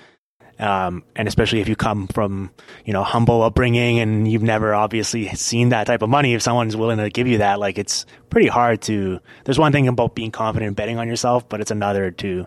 um, 0.59 1.05
and 1.15 1.29
especially 1.29 1.61
if 1.61 1.69
you 1.69 1.77
come 1.77 2.09
from, 2.09 2.51
you 2.85 2.93
know, 2.93 3.05
humble 3.05 3.43
upbringing 3.43 4.01
and 4.01 4.31
you've 4.31 4.43
never 4.43 4.75
obviously 4.75 5.29
seen 5.29 5.69
that 5.69 5.87
type 5.87 6.03
of 6.03 6.11
money, 6.11 6.35
if 6.35 6.43
someone's 6.43 6.77
willing 6.77 6.99
to 6.99 7.11
give 7.11 7.27
you 7.29 7.39
that, 7.39 7.61
like 7.61 7.79
it's 7.79 8.07
pretty 8.31 8.49
hard 8.49 8.83
to, 8.83 9.21
there's 9.45 9.59
one 9.59 9.73
thing 9.73 9.89
about 9.89 10.15
being 10.15 10.31
confident 10.33 10.69
and 10.69 10.77
betting 10.77 10.99
on 10.99 11.09
yourself, 11.09 11.49
but 11.49 11.61
it's 11.61 11.71
another 11.71 12.11
to 12.11 12.47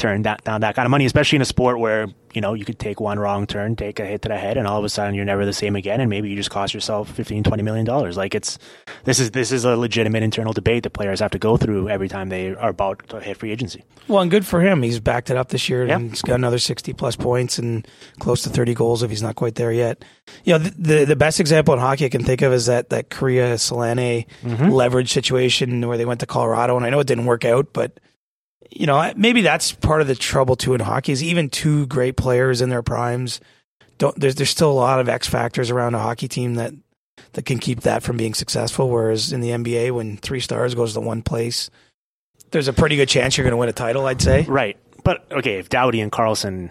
turn 0.00 0.22
that, 0.22 0.42
down 0.44 0.62
that 0.62 0.74
kind 0.74 0.86
of 0.86 0.90
money, 0.90 1.04
especially 1.04 1.36
in 1.36 1.42
a 1.42 1.46
sport 1.46 1.78
where, 1.78 2.08
you 2.32 2.40
know, 2.40 2.54
you 2.54 2.64
could 2.64 2.78
take 2.78 3.00
one 3.00 3.18
wrong 3.18 3.46
turn, 3.46 3.76
take 3.76 4.00
a 4.00 4.06
hit 4.06 4.22
to 4.22 4.28
the 4.28 4.36
head, 4.36 4.56
and 4.56 4.66
all 4.66 4.78
of 4.78 4.84
a 4.84 4.88
sudden 4.88 5.14
you're 5.14 5.24
never 5.24 5.44
the 5.44 5.52
same 5.52 5.76
again. 5.76 6.00
And 6.00 6.08
maybe 6.08 6.30
you 6.30 6.36
just 6.36 6.50
cost 6.50 6.72
yourself 6.72 7.10
15, 7.10 7.44
20 7.44 7.62
million 7.62 7.84
dollars. 7.84 8.16
Like 8.16 8.34
it's, 8.34 8.58
this 9.04 9.20
is, 9.20 9.32
this 9.32 9.52
is 9.52 9.64
a 9.64 9.76
legitimate 9.76 10.22
internal 10.22 10.52
debate 10.52 10.84
that 10.84 10.90
players 10.90 11.20
have 11.20 11.32
to 11.32 11.38
go 11.38 11.56
through 11.56 11.88
every 11.88 12.08
time 12.08 12.30
they 12.30 12.54
are 12.54 12.70
about 12.70 13.06
to 13.10 13.20
hit 13.20 13.36
free 13.36 13.52
agency. 13.52 13.84
Well, 14.08 14.22
and 14.22 14.30
good 14.30 14.46
for 14.46 14.60
him. 14.60 14.82
He's 14.82 15.00
backed 15.00 15.30
it 15.30 15.36
up 15.36 15.50
this 15.50 15.68
year 15.68 15.86
and 15.86 16.10
he's 16.10 16.22
got 16.22 16.36
another 16.36 16.58
60 16.58 16.92
plus 16.94 17.14
points 17.14 17.58
and 17.58 17.86
close 18.18 18.42
to 18.42 18.48
30 18.48 18.74
goals 18.74 19.02
if 19.02 19.10
he's 19.10 19.22
not 19.22 19.36
quite 19.36 19.56
there 19.56 19.72
yet. 19.72 20.04
You 20.44 20.54
know, 20.54 20.58
the, 20.58 20.70
the, 20.70 21.04
the 21.04 21.16
best 21.16 21.40
example 21.40 21.74
in 21.74 21.80
hockey 21.80 22.06
I 22.06 22.08
can 22.08 22.24
think 22.24 22.42
of 22.42 22.52
is 22.52 22.66
that, 22.66 22.88
that 22.90 23.10
Kariya 23.10 23.54
Selanne 23.54 24.26
mm-hmm. 24.42 24.68
leverage 24.70 25.12
situation 25.12 25.86
where 25.86 25.98
they 25.98 26.06
went 26.06 26.20
to 26.20 26.26
Colorado. 26.26 26.76
And 26.76 26.86
I 26.86 26.90
know 26.90 27.00
it 27.00 27.06
didn't 27.06 27.26
work 27.26 27.44
out, 27.44 27.72
but 27.72 28.00
you 28.70 28.86
know, 28.86 29.12
maybe 29.16 29.42
that's 29.42 29.72
part 29.72 30.00
of 30.00 30.06
the 30.06 30.14
trouble 30.14 30.56
too 30.56 30.74
in 30.74 30.80
hockey 30.80 31.12
is 31.12 31.22
even 31.22 31.48
two 31.50 31.86
great 31.86 32.16
players 32.16 32.60
in 32.60 32.70
their 32.70 32.82
primes 32.82 33.40
don't 34.00 34.18
there's 34.18 34.34
there's 34.34 34.50
still 34.50 34.72
a 34.72 34.72
lot 34.72 34.98
of 34.98 35.08
X 35.08 35.28
factors 35.28 35.70
around 35.70 35.94
a 35.94 35.98
hockey 35.98 36.26
team 36.26 36.56
that 36.56 36.72
that 37.34 37.44
can 37.44 37.58
keep 37.58 37.80
that 37.82 38.02
from 38.02 38.16
being 38.16 38.34
successful. 38.34 38.88
Whereas 38.88 39.32
in 39.32 39.40
the 39.40 39.50
NBA, 39.50 39.92
when 39.92 40.16
three 40.16 40.40
stars 40.40 40.74
goes 40.74 40.94
to 40.94 41.00
one 41.00 41.22
place, 41.22 41.70
there's 42.50 42.66
a 42.66 42.72
pretty 42.72 42.96
good 42.96 43.08
chance 43.08 43.36
you're 43.36 43.44
going 43.44 43.52
to 43.52 43.58
win 43.58 43.68
a 43.68 43.74
title. 43.74 44.06
I'd 44.06 44.20
say. 44.20 44.42
Right, 44.48 44.78
but 45.04 45.30
okay, 45.30 45.58
if 45.58 45.68
Doughty 45.68 46.00
and 46.00 46.10
Karlsson 46.10 46.70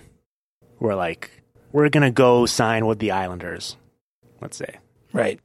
were 0.79 0.95
like, 0.95 1.29
we're 1.71 1.89
going 1.89 2.03
to 2.03 2.11
go 2.11 2.45
sign 2.47 2.87
with 2.87 2.99
the 2.99 3.11
Islanders, 3.11 3.77
let's 4.41 4.57
say, 4.57 4.79
right, 5.13 5.39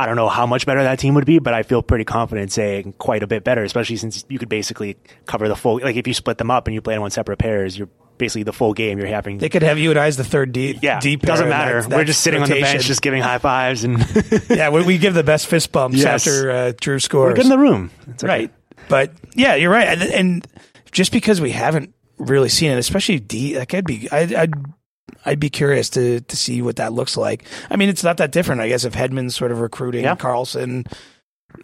I 0.00 0.06
don't 0.06 0.16
know 0.16 0.30
how 0.30 0.46
much 0.46 0.64
better 0.64 0.82
that 0.82 0.98
team 0.98 1.14
would 1.14 1.26
be, 1.26 1.38
but 1.40 1.52
I 1.52 1.62
feel 1.62 1.82
pretty 1.82 2.04
confident 2.04 2.50
saying 2.52 2.94
quite 2.94 3.22
a 3.22 3.26
bit 3.26 3.44
better, 3.44 3.62
especially 3.62 3.96
since 3.96 4.24
you 4.28 4.38
could 4.38 4.48
basically 4.48 4.96
cover 5.26 5.46
the 5.46 5.54
full. 5.54 5.78
Like 5.78 5.96
if 5.96 6.06
you 6.06 6.14
split 6.14 6.38
them 6.38 6.50
up 6.50 6.66
and 6.66 6.74
you 6.74 6.80
play 6.80 6.94
them 6.94 7.02
on 7.02 7.10
separate 7.10 7.38
pairs, 7.38 7.76
you're 7.76 7.90
basically 8.16 8.44
the 8.44 8.52
full 8.54 8.72
game. 8.72 8.98
You're 8.98 9.08
having. 9.08 9.36
They 9.36 9.50
could 9.50 9.62
have 9.62 9.78
you 9.78 9.90
and 9.90 9.98
I 9.98 10.06
as 10.06 10.16
the 10.16 10.24
third 10.24 10.52
D. 10.52 10.78
Yeah, 10.80 11.00
deep. 11.00 11.20
Doesn't 11.20 11.50
matter. 11.50 11.86
We're 11.86 12.04
just 12.04 12.22
sitting 12.22 12.40
rotation. 12.40 12.62
on 12.62 12.68
the 12.68 12.72
bench, 12.74 12.86
just 12.86 13.02
giving 13.02 13.22
high 13.22 13.36
fives 13.36 13.84
and. 13.84 13.98
yeah, 14.48 14.70
we, 14.70 14.84
we, 14.84 14.96
give 14.96 15.12
the 15.12 15.22
best 15.22 15.48
fist 15.48 15.70
bumps 15.70 15.98
yes. 15.98 16.26
after 16.26 16.50
uh, 16.50 16.72
Drew 16.80 16.98
scores. 16.98 17.32
We're 17.32 17.36
good 17.36 17.44
in 17.44 17.50
the 17.50 17.58
room, 17.58 17.90
okay. 18.08 18.26
right? 18.26 18.54
But 18.88 19.12
yeah, 19.34 19.56
you're 19.56 19.70
right, 19.70 19.88
and, 19.88 20.02
and, 20.02 20.46
just 20.92 21.12
because 21.12 21.40
we 21.40 21.50
haven't 21.52 21.94
really 22.18 22.48
seen 22.48 22.72
it, 22.72 22.78
especially 22.78 23.20
D, 23.20 23.56
like 23.56 23.74
I'd 23.74 23.84
be, 23.84 24.10
I'd, 24.10 24.34
I'd 24.34 24.54
I'd 25.24 25.40
be 25.40 25.50
curious 25.50 25.90
to 25.90 26.20
to 26.20 26.36
see 26.36 26.62
what 26.62 26.76
that 26.76 26.92
looks 26.92 27.16
like. 27.16 27.44
I 27.70 27.76
mean, 27.76 27.88
it's 27.88 28.04
not 28.04 28.16
that 28.18 28.32
different, 28.32 28.60
I 28.60 28.68
guess, 28.68 28.84
if 28.84 28.94
Hedman's 28.94 29.36
sort 29.36 29.52
of 29.52 29.60
recruiting 29.60 30.04
yeah. 30.04 30.16
Karlsson. 30.16 30.90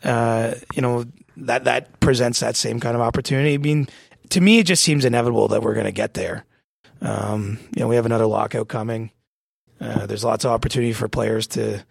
Uh, 0.02 0.54
you 0.74 0.82
know 0.82 1.04
that 1.36 1.64
that 1.64 2.00
presents 2.00 2.40
that 2.40 2.56
same 2.56 2.80
kind 2.80 2.96
of 2.96 3.00
opportunity. 3.00 3.54
I 3.54 3.58
mean, 3.58 3.88
to 4.30 4.40
me, 4.40 4.58
it 4.58 4.66
just 4.66 4.82
seems 4.82 5.04
inevitable 5.04 5.48
that 5.48 5.62
we're 5.62 5.74
going 5.74 5.86
to 5.86 5.92
get 5.92 6.14
there. 6.14 6.44
Um, 7.00 7.58
you 7.74 7.80
know, 7.80 7.88
we 7.88 7.96
have 7.96 8.06
another 8.06 8.26
lockout 8.26 8.68
coming. 8.68 9.10
Uh, 9.80 10.06
there's 10.06 10.24
lots 10.24 10.44
of 10.44 10.50
opportunity 10.50 10.92
for 10.92 11.08
players 11.08 11.46
to 11.48 11.84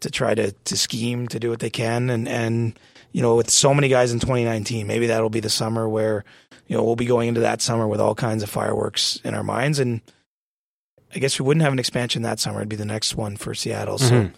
to 0.00 0.10
try 0.10 0.34
to 0.34 0.52
to 0.52 0.76
scheme 0.76 1.28
to 1.28 1.38
do 1.38 1.50
what 1.50 1.60
they 1.60 1.70
can, 1.70 2.10
and 2.10 2.26
and 2.28 2.78
you 3.12 3.22
know, 3.22 3.36
with 3.36 3.50
so 3.50 3.74
many 3.74 3.88
guys 3.88 4.12
in 4.12 4.20
2019, 4.20 4.86
maybe 4.86 5.06
that'll 5.08 5.30
be 5.30 5.40
the 5.40 5.50
summer 5.50 5.88
where 5.88 6.24
you 6.66 6.76
know 6.76 6.82
we'll 6.82 6.96
be 6.96 7.06
going 7.06 7.28
into 7.28 7.40
that 7.40 7.60
summer 7.60 7.86
with 7.86 8.00
all 8.00 8.14
kinds 8.14 8.42
of 8.42 8.50
fireworks 8.50 9.16
in 9.24 9.34
our 9.34 9.44
minds 9.44 9.78
and 9.78 10.00
I 11.14 11.18
guess 11.18 11.38
we 11.38 11.46
wouldn't 11.46 11.62
have 11.62 11.72
an 11.72 11.78
expansion 11.78 12.22
that 12.22 12.38
summer. 12.40 12.58
It'd 12.58 12.68
be 12.68 12.76
the 12.76 12.84
next 12.84 13.16
one 13.16 13.36
for 13.36 13.54
Seattle. 13.54 13.98
So, 13.98 14.10
mm-hmm. 14.10 14.34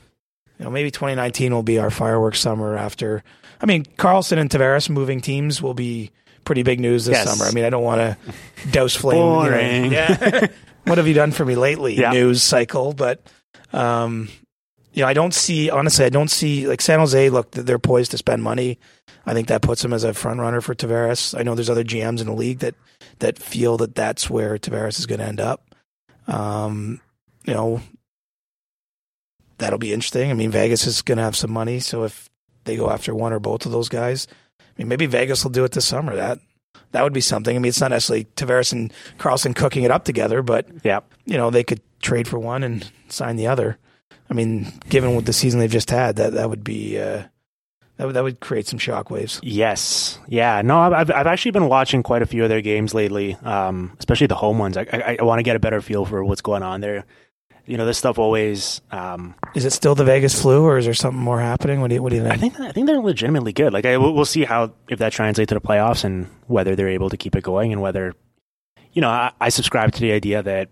you 0.58 0.64
know, 0.64 0.70
maybe 0.70 0.90
2019 0.90 1.52
will 1.52 1.62
be 1.62 1.78
our 1.78 1.90
fireworks 1.90 2.40
summer 2.40 2.76
after. 2.76 3.22
I 3.60 3.66
mean, 3.66 3.84
Karlsson 3.84 4.38
and 4.38 4.50
Tavares 4.50 4.88
moving 4.88 5.20
teams 5.20 5.60
will 5.60 5.74
be 5.74 6.10
pretty 6.44 6.62
big 6.62 6.80
news 6.80 7.04
this 7.04 7.16
yes. 7.18 7.30
summer. 7.30 7.48
I 7.48 7.52
mean, 7.52 7.64
I 7.64 7.70
don't 7.70 7.84
want 7.84 8.00
to 8.00 8.70
douse 8.70 8.96
flame. 8.96 9.18
Boring. 9.18 9.84
You 9.84 9.90
know, 9.90 9.96
yeah. 9.96 10.46
what 10.84 10.98
have 10.98 11.06
you 11.06 11.14
done 11.14 11.32
for 11.32 11.44
me 11.44 11.54
lately? 11.54 11.98
Yeah. 11.98 12.12
News 12.12 12.42
cycle, 12.42 12.92
but 12.92 13.22
um, 13.72 14.28
you 14.92 15.02
know, 15.02 15.08
I 15.08 15.14
don't 15.14 15.34
see 15.34 15.70
honestly. 15.70 16.04
I 16.04 16.10
don't 16.10 16.30
see 16.30 16.66
like 16.66 16.80
San 16.80 16.98
Jose. 16.98 17.30
Look, 17.30 17.50
they're 17.52 17.78
poised 17.78 18.10
to 18.12 18.18
spend 18.18 18.42
money. 18.42 18.78
I 19.24 19.34
think 19.34 19.48
that 19.48 19.62
puts 19.62 19.82
them 19.82 19.92
as 19.92 20.04
a 20.04 20.14
front 20.14 20.40
runner 20.40 20.60
for 20.60 20.74
Tavares. 20.74 21.38
I 21.38 21.42
know 21.42 21.54
there's 21.54 21.70
other 21.70 21.84
GMs 21.84 22.20
in 22.20 22.26
the 22.26 22.34
league 22.34 22.58
that 22.58 22.74
that 23.20 23.38
feel 23.38 23.76
that 23.78 23.94
that's 23.94 24.28
where 24.28 24.58
Tavares 24.58 24.98
is 24.98 25.06
going 25.06 25.20
to 25.20 25.26
end 25.26 25.40
up. 25.40 25.71
Um, 26.26 27.00
you 27.44 27.54
know, 27.54 27.80
that'll 29.58 29.78
be 29.78 29.92
interesting. 29.92 30.30
I 30.30 30.34
mean, 30.34 30.50
Vegas 30.50 30.86
is 30.86 31.02
going 31.02 31.18
to 31.18 31.24
have 31.24 31.36
some 31.36 31.50
money, 31.52 31.80
so 31.80 32.04
if 32.04 32.28
they 32.64 32.76
go 32.76 32.90
after 32.90 33.14
one 33.14 33.32
or 33.32 33.40
both 33.40 33.66
of 33.66 33.72
those 33.72 33.88
guys, 33.88 34.26
I 34.60 34.64
mean, 34.78 34.88
maybe 34.88 35.06
Vegas 35.06 35.44
will 35.44 35.50
do 35.50 35.64
it 35.64 35.72
this 35.72 35.84
summer. 35.86 36.14
That 36.16 36.38
that 36.92 37.02
would 37.02 37.12
be 37.12 37.20
something. 37.20 37.54
I 37.56 37.58
mean, 37.58 37.68
it's 37.70 37.80
not 37.80 37.90
necessarily 37.90 38.24
Tavares 38.36 38.72
and 38.72 38.92
Karlsson 39.18 39.54
cooking 39.56 39.82
it 39.84 39.90
up 39.90 40.04
together, 40.04 40.42
but 40.42 40.66
Yeah. 40.84 41.00
you 41.24 41.36
know, 41.36 41.50
they 41.50 41.64
could 41.64 41.80
trade 42.02 42.28
for 42.28 42.38
one 42.38 42.62
and 42.62 42.90
sign 43.08 43.36
the 43.36 43.46
other. 43.46 43.78
I 44.30 44.34
mean, 44.34 44.72
given 44.88 45.14
what 45.14 45.26
the 45.26 45.32
season 45.32 45.60
they've 45.60 45.70
just 45.70 45.90
had, 45.90 46.16
that 46.16 46.32
that 46.34 46.48
would 46.50 46.64
be 46.64 46.98
uh, 47.00 47.24
that 48.02 48.06
would 48.06 48.16
that 48.16 48.24
would 48.24 48.40
create 48.40 48.66
some 48.66 48.80
shockwaves. 48.80 49.38
Yes. 49.44 50.18
Yeah. 50.26 50.60
No, 50.62 50.80
I've, 50.80 51.08
I've 51.08 51.26
actually 51.28 51.52
been 51.52 51.68
watching 51.68 52.02
quite 52.02 52.20
a 52.20 52.26
few 52.26 52.42
of 52.42 52.48
their 52.48 52.60
games 52.60 52.94
lately, 52.94 53.36
um, 53.44 53.94
especially 54.00 54.26
the 54.26 54.34
home 54.34 54.58
ones. 54.58 54.76
I, 54.76 54.86
I, 54.92 55.16
I 55.20 55.22
want 55.22 55.38
to 55.38 55.44
get 55.44 55.54
a 55.54 55.60
better 55.60 55.80
feel 55.80 56.04
for 56.04 56.24
what's 56.24 56.40
going 56.40 56.64
on 56.64 56.80
there. 56.80 57.04
You 57.64 57.76
know, 57.76 57.86
this 57.86 57.98
stuff 57.98 58.18
always. 58.18 58.80
Um, 58.90 59.36
Is 59.54 59.64
it 59.64 59.72
still 59.72 59.94
the 59.94 60.04
Vegas 60.04 60.42
flu, 60.42 60.64
or 60.64 60.78
is 60.78 60.84
there 60.84 60.94
something 60.94 61.22
more 61.22 61.40
happening? 61.40 61.80
What 61.80 61.90
do 61.90 61.94
you 61.94 62.02
What 62.02 62.10
do 62.10 62.16
you 62.16 62.22
think? 62.22 62.34
I 62.34 62.36
think 62.36 62.58
I 62.58 62.72
think 62.72 62.88
they're 62.88 62.98
legitimately 62.98 63.52
good. 63.52 63.72
Like 63.72 63.86
I, 63.86 63.96
we'll 63.98 64.14
we'll 64.14 64.24
see 64.24 64.42
how 64.42 64.72
if 64.88 64.98
that 64.98 65.12
translates 65.12 65.50
to 65.50 65.54
the 65.54 65.60
playoffs 65.60 66.02
and 66.02 66.26
whether 66.48 66.74
they're 66.74 66.88
able 66.88 67.08
to 67.10 67.16
keep 67.16 67.36
it 67.36 67.44
going 67.44 67.72
and 67.72 67.80
whether, 67.80 68.14
you 68.92 69.00
know, 69.00 69.10
I, 69.10 69.30
I 69.40 69.48
subscribe 69.50 69.92
to 69.92 70.00
the 70.00 70.10
idea 70.10 70.42
that. 70.42 70.70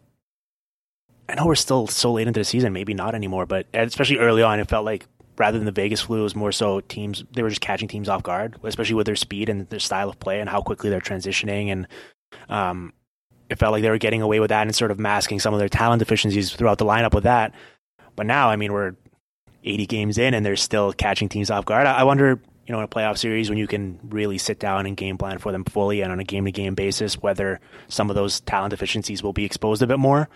I 1.29 1.37
know 1.37 1.47
we're 1.47 1.55
still 1.55 1.87
so 1.87 2.11
late 2.11 2.27
into 2.27 2.41
the 2.41 2.45
season, 2.45 2.73
maybe 2.73 2.93
not 2.93 3.15
anymore, 3.15 3.47
but 3.47 3.69
especially 3.73 4.19
early 4.19 4.43
on, 4.43 4.59
it 4.59 4.69
felt 4.69 4.85
like 4.85 5.07
rather 5.41 5.57
than 5.57 5.65
the 5.65 5.73
Vegas 5.73 6.03
flu, 6.03 6.21
it 6.21 6.23
was 6.23 6.37
more 6.37 6.53
so 6.53 6.81
teams 6.81 7.25
they 7.33 7.43
were 7.43 7.49
just 7.49 7.63
catching 7.63 7.89
teams 7.89 8.11
off 8.11 8.23
guard, 8.23 8.57
especially 8.63 8.95
with 8.95 9.07
their 9.07 9.17
speed 9.17 9.49
and 9.49 9.67
their 9.71 9.81
style 9.81 10.11
of 10.11 10.21
play 10.21 10.39
and 10.39 10.51
how 10.51 10.61
quickly 10.61 10.91
they're 10.91 11.01
transitioning. 11.01 11.73
And 11.73 11.89
um, 12.51 12.93
it 13.49 13.59
felt 13.59 13.73
like 13.73 13.81
they 13.81 13.89
were 13.89 13.97
getting 13.97 14.21
away 14.21 14.39
with 14.39 14.51
that 14.51 14.67
and 14.67 14.77
sort 14.77 14.91
of 14.91 15.01
masking 15.01 15.41
some 15.41 15.55
of 15.55 15.59
their 15.59 15.71
talent 15.71 16.01
deficiencies 16.01 16.55
throughout 16.55 16.77
the 16.77 16.85
lineup 16.85 17.15
with 17.15 17.25
that. 17.25 17.55
But 18.17 18.27
now, 18.27 18.51
I 18.51 18.57
mean, 18.57 18.75
we're 18.75 18.97
80 19.65 19.87
games 19.87 20.19
in 20.19 20.35
and 20.35 20.45
they're 20.45 20.57
still 20.57 20.93
catching 20.93 21.31
teams 21.31 21.51
off 21.51 21.65
guard. 21.65 21.87
I 21.87 22.01
I 22.01 22.03
wonder, 22.05 22.39
you 22.67 22.73
know, 22.73 22.79
in 22.79 22.85
a 22.85 22.89
playoff 22.89 23.17
series 23.17 23.49
when 23.49 23.59
you 23.59 23.67
can 23.67 23.99
really 24.11 24.37
sit 24.37 24.59
down 24.59 24.85
and 24.85 24.95
game 24.95 25.17
plan 25.17 25.39
for 25.39 25.53
them 25.53 25.65
fully 25.65 26.03
and 26.03 26.13
on 26.13 26.21
a 26.21 26.25
game 26.25 26.45
to 26.45 26.53
game 26.53 26.75
basis, 26.75 27.15
whether 27.15 27.61
some 27.89 28.11
of 28.11 28.15
those 28.15 28.41
talent 28.41 28.73
deficiencies 28.73 29.23
will 29.23 29.33
be 29.33 29.47
exposed 29.47 29.81
a 29.81 29.87
bit 29.87 29.99
more, 29.99 30.29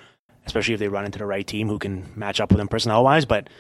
especially 0.47 0.73
if 0.73 0.81
they 0.81 0.89
run 0.89 1.05
into 1.05 1.19
the 1.19 1.27
right 1.27 1.47
team 1.47 1.69
who 1.69 1.79
can 1.79 2.11
match 2.17 2.41
up 2.41 2.51
with 2.51 2.57
them 2.57 2.69
personnel 2.69 3.05
wise. 3.05 3.27
But 3.27 3.51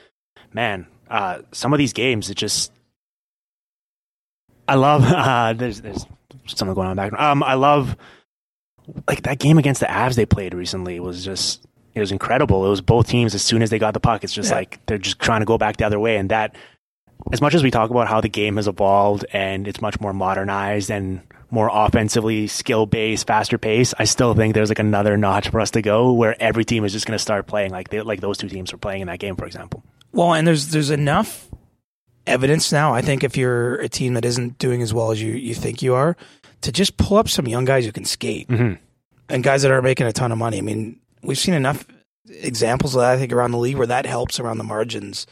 man, 0.54 0.86
uh, 1.14 1.42
some 1.52 1.72
of 1.72 1.78
these 1.78 1.92
games, 1.92 2.28
it 2.30 2.34
just, 2.36 2.72
I 4.66 4.74
love, 4.74 5.04
uh, 5.06 5.52
there's, 5.52 5.80
there's 5.80 6.06
something 6.46 6.74
going 6.74 6.88
on 6.88 6.96
back. 6.96 7.12
Um, 7.12 7.42
I 7.42 7.54
love, 7.54 7.96
like 9.06 9.22
that 9.22 9.38
game 9.38 9.58
against 9.58 9.80
the 9.80 9.86
Avs 9.86 10.16
they 10.16 10.26
played 10.26 10.54
recently 10.54 11.00
was 11.00 11.24
just, 11.24 11.64
it 11.94 12.00
was 12.00 12.12
incredible. 12.12 12.66
It 12.66 12.70
was 12.70 12.80
both 12.80 13.08
teams 13.08 13.34
as 13.34 13.42
soon 13.42 13.62
as 13.62 13.70
they 13.70 13.78
got 13.78 13.94
the 13.94 14.00
puck, 14.00 14.24
it's 14.24 14.32
just 14.32 14.50
Yeah. 14.50 14.56
like 14.56 14.84
they're 14.86 14.98
just 14.98 15.20
trying 15.20 15.40
to 15.40 15.46
go 15.46 15.56
back 15.58 15.76
the 15.76 15.86
other 15.86 16.00
way. 16.00 16.16
And 16.16 16.30
that, 16.30 16.56
as 17.32 17.40
much 17.40 17.54
as 17.54 17.62
we 17.62 17.70
talk 17.70 17.90
about 17.90 18.08
how 18.08 18.20
the 18.20 18.28
game 18.28 18.56
has 18.56 18.66
evolved 18.68 19.24
and 19.32 19.66
it's 19.68 19.80
much 19.80 20.00
more 20.00 20.12
modernized 20.12 20.90
and 20.90 21.22
more 21.50 21.70
offensively 21.72 22.48
skill 22.48 22.84
based, 22.86 23.26
faster 23.28 23.56
pace, 23.56 23.94
I 23.98 24.04
still 24.04 24.34
think 24.34 24.54
there's 24.54 24.68
like 24.70 24.80
another 24.80 25.16
notch 25.16 25.48
for 25.50 25.60
us 25.60 25.70
to 25.70 25.82
go 25.82 26.12
where 26.12 26.34
every 26.42 26.64
team 26.64 26.84
is 26.84 26.92
just 26.92 27.06
going 27.06 27.16
to 27.16 27.22
start 27.22 27.46
playing 27.46 27.70
like 27.70 27.88
they, 27.88 28.00
like 28.02 28.20
those 28.20 28.36
two 28.36 28.48
teams 28.48 28.72
were 28.72 28.78
playing 28.78 29.02
in 29.02 29.06
that 29.06 29.20
game, 29.20 29.36
for 29.36 29.46
example. 29.46 29.82
Well, 30.14 30.32
and 30.34 30.46
there's 30.46 30.68
there's 30.68 30.90
enough 30.90 31.48
evidence 32.26 32.72
now. 32.72 32.94
I 32.94 33.02
think 33.02 33.24
if 33.24 33.36
you're 33.36 33.74
a 33.76 33.88
team 33.88 34.14
that 34.14 34.24
isn't 34.24 34.58
doing 34.58 34.80
as 34.80 34.94
well 34.94 35.10
as 35.10 35.20
you 35.20 35.32
you 35.32 35.54
think 35.54 35.82
you 35.82 35.94
are, 35.94 36.16
to 36.62 36.72
just 36.72 36.96
pull 36.96 37.16
up 37.18 37.28
some 37.28 37.46
young 37.46 37.64
guys 37.64 37.84
who 37.84 37.92
can 37.92 38.04
skate 38.04 38.48
Mhm. 38.48 38.78
and 39.28 39.42
guys 39.44 39.62
that 39.62 39.70
are 39.72 39.82
making 39.82 40.06
a 40.06 40.12
ton 40.12 40.32
of 40.32 40.38
money. 40.38 40.58
I 40.58 40.62
mean, 40.62 40.98
we've 41.22 41.38
seen 41.38 41.54
enough 41.54 41.84
examples 42.40 42.94
of 42.94 43.00
that. 43.02 43.12
I 43.12 43.18
think 43.18 43.32
around 43.32 43.50
the 43.50 43.58
league 43.58 43.76
where 43.76 43.86
that 43.88 44.06
helps 44.06 44.40
around 44.40 44.58
the 44.58 44.64
margins. 44.64 45.26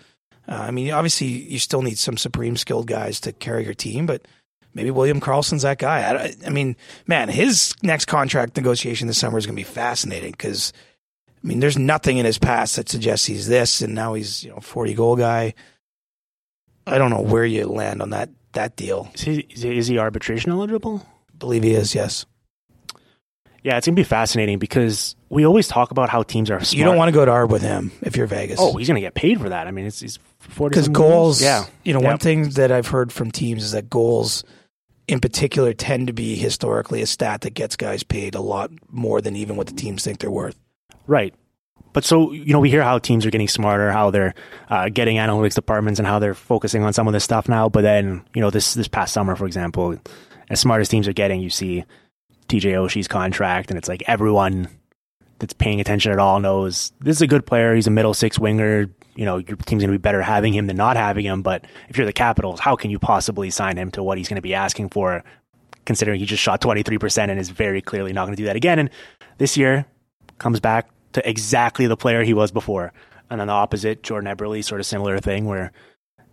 Uh, 0.48 0.54
I 0.54 0.70
mean, 0.72 0.90
obviously 0.90 1.28
you 1.28 1.58
still 1.60 1.82
need 1.82 1.96
some 1.98 2.16
supreme 2.16 2.56
skilled 2.56 2.88
guys 2.88 3.20
to 3.20 3.32
carry 3.32 3.64
your 3.64 3.74
team, 3.74 4.04
but 4.06 4.26
maybe 4.74 4.90
William 4.90 5.20
Karlsson's 5.20 5.62
that 5.62 5.78
guy. 5.78 6.00
I, 6.00 6.34
I 6.44 6.50
mean, 6.50 6.76
man, 7.06 7.28
his 7.28 7.74
next 7.82 8.06
contract 8.06 8.56
negotiation 8.56 9.06
this 9.06 9.18
summer 9.18 9.38
is 9.38 9.46
going 9.46 9.54
to 9.56 9.60
be 9.60 9.64
fascinating 9.64 10.32
because. 10.32 10.72
I 11.42 11.46
mean, 11.46 11.60
there's 11.60 11.78
nothing 11.78 12.18
in 12.18 12.24
his 12.24 12.38
past 12.38 12.76
that 12.76 12.88
suggests 12.88 13.26
he's 13.26 13.48
this, 13.48 13.80
and 13.82 13.94
now 13.94 14.14
he's 14.14 14.44
you 14.44 14.50
know 14.50 14.58
40 14.60 14.94
goal 14.94 15.16
guy. 15.16 15.54
I 16.86 16.98
don't 16.98 17.10
know 17.10 17.20
where 17.20 17.44
you 17.44 17.66
land 17.66 18.02
on 18.02 18.10
that 18.10 18.30
that 18.52 18.76
deal. 18.76 19.10
Is 19.14 19.22
he, 19.22 19.38
is 19.78 19.86
he- 19.88 19.98
arbitration 19.98 20.50
eligible? 20.52 21.06
believe 21.38 21.62
he 21.64 21.72
is. 21.72 21.92
Yes, 21.94 22.24
Yeah, 23.64 23.76
it's 23.76 23.86
going 23.86 23.96
to 23.96 24.00
be 24.00 24.04
fascinating 24.04 24.58
because 24.60 25.16
we 25.28 25.44
always 25.44 25.66
talk 25.66 25.90
about 25.90 26.08
how 26.08 26.22
teams 26.22 26.50
are 26.50 26.60
smart. 26.60 26.72
you 26.74 26.84
don't 26.84 26.96
want 26.96 27.08
to 27.08 27.12
go 27.12 27.24
to 27.24 27.30
Arb 27.32 27.48
with 27.48 27.62
him 27.62 27.90
if 28.02 28.16
you're 28.16 28.28
Vegas. 28.28 28.58
Oh, 28.60 28.76
he's 28.76 28.86
going 28.86 28.94
to 28.96 29.00
get 29.00 29.14
paid 29.14 29.40
for 29.40 29.48
that. 29.48 29.66
I 29.66 29.72
mean, 29.72 29.86
it's, 29.86 30.02
it's 30.02 30.18
40 30.38 30.70
because 30.72 30.88
goals. 30.88 31.42
Yeah. 31.42 31.64
you 31.82 31.92
know, 31.94 32.00
Yep. 32.00 32.08
one 32.08 32.18
thing 32.18 32.48
that 32.50 32.70
I've 32.70 32.86
heard 32.86 33.12
from 33.12 33.32
teams 33.32 33.64
is 33.64 33.72
that 33.72 33.90
goals, 33.90 34.44
in 35.08 35.18
particular, 35.18 35.72
tend 35.72 36.06
to 36.06 36.12
be 36.12 36.36
historically 36.36 37.02
a 37.02 37.06
stat 37.06 37.40
that 37.40 37.54
gets 37.54 37.74
guys 37.74 38.04
paid 38.04 38.36
a 38.36 38.40
lot 38.40 38.70
more 38.88 39.20
than 39.20 39.34
even 39.34 39.56
what 39.56 39.66
the 39.66 39.74
teams 39.74 40.04
think 40.04 40.20
they're 40.20 40.30
worth. 40.30 40.56
Right. 41.06 41.34
But 41.92 42.04
so, 42.04 42.32
you 42.32 42.52
know, 42.52 42.60
we 42.60 42.70
hear 42.70 42.82
how 42.82 42.98
teams 42.98 43.26
are 43.26 43.30
getting 43.30 43.48
smarter, 43.48 43.92
how 43.92 44.10
they're 44.10 44.34
uh, 44.70 44.88
getting 44.88 45.16
analytics 45.16 45.54
departments 45.54 46.00
and 46.00 46.06
how 46.06 46.18
they're 46.18 46.34
focusing 46.34 46.82
on 46.84 46.92
some 46.92 47.06
of 47.06 47.12
this 47.12 47.24
stuff 47.24 47.48
now. 47.48 47.68
But 47.68 47.82
then, 47.82 48.24
you 48.34 48.40
know, 48.40 48.50
this, 48.50 48.74
this 48.74 48.88
past 48.88 49.12
summer, 49.12 49.36
for 49.36 49.46
example, 49.46 49.98
as 50.48 50.60
smart 50.60 50.80
as 50.80 50.88
teams 50.88 51.06
are 51.06 51.12
getting, 51.12 51.40
you 51.40 51.50
see 51.50 51.84
TJ 52.48 52.72
Oshie's 52.74 53.08
contract, 53.08 53.70
and 53.70 53.78
it's 53.78 53.88
like 53.88 54.02
everyone 54.06 54.68
that's 55.38 55.54
paying 55.54 55.80
attention 55.80 56.12
at 56.12 56.18
all 56.18 56.38
knows 56.38 56.92
this 57.00 57.16
is 57.16 57.22
a 57.22 57.26
good 57.26 57.44
player. 57.44 57.74
He's 57.74 57.86
a 57.86 57.90
middle 57.90 58.14
six 58.14 58.38
winger. 58.38 58.88
You 59.16 59.24
know, 59.24 59.38
your 59.38 59.56
team's 59.56 59.82
going 59.82 59.92
to 59.92 59.98
be 59.98 59.98
better 59.98 60.22
having 60.22 60.54
him 60.54 60.66
than 60.66 60.76
not 60.76 60.96
having 60.96 61.24
him. 61.24 61.42
But 61.42 61.66
if 61.88 61.96
you're 61.98 62.06
the 62.06 62.12
Capitals, 62.12 62.60
how 62.60 62.76
can 62.76 62.90
you 62.90 62.98
possibly 62.98 63.50
sign 63.50 63.76
him 63.76 63.90
to 63.92 64.02
what 64.02 64.18
he's 64.18 64.28
going 64.28 64.36
to 64.36 64.42
be 64.42 64.54
asking 64.54 64.90
for, 64.90 65.24
considering 65.84 66.20
he 66.20 66.26
just 66.26 66.42
shot 66.42 66.60
23% 66.60 67.28
and 67.28 67.40
is 67.40 67.50
very 67.50 67.82
clearly 67.82 68.12
not 68.12 68.24
going 68.24 68.36
to 68.36 68.40
do 68.40 68.46
that 68.46 68.56
again? 68.56 68.78
And 68.78 68.90
this 69.38 69.56
year 69.56 69.84
comes 70.38 70.60
back 70.60 70.88
to 71.12 71.28
exactly 71.28 71.86
the 71.86 71.96
player 71.96 72.22
he 72.22 72.34
was 72.34 72.50
before. 72.50 72.92
And 73.30 73.40
then 73.40 73.46
the 73.46 73.52
opposite, 73.52 74.02
Jordan 74.02 74.34
Eberle, 74.34 74.62
sort 74.64 74.80
of 74.80 74.86
similar 74.86 75.18
thing, 75.18 75.46
where 75.46 75.72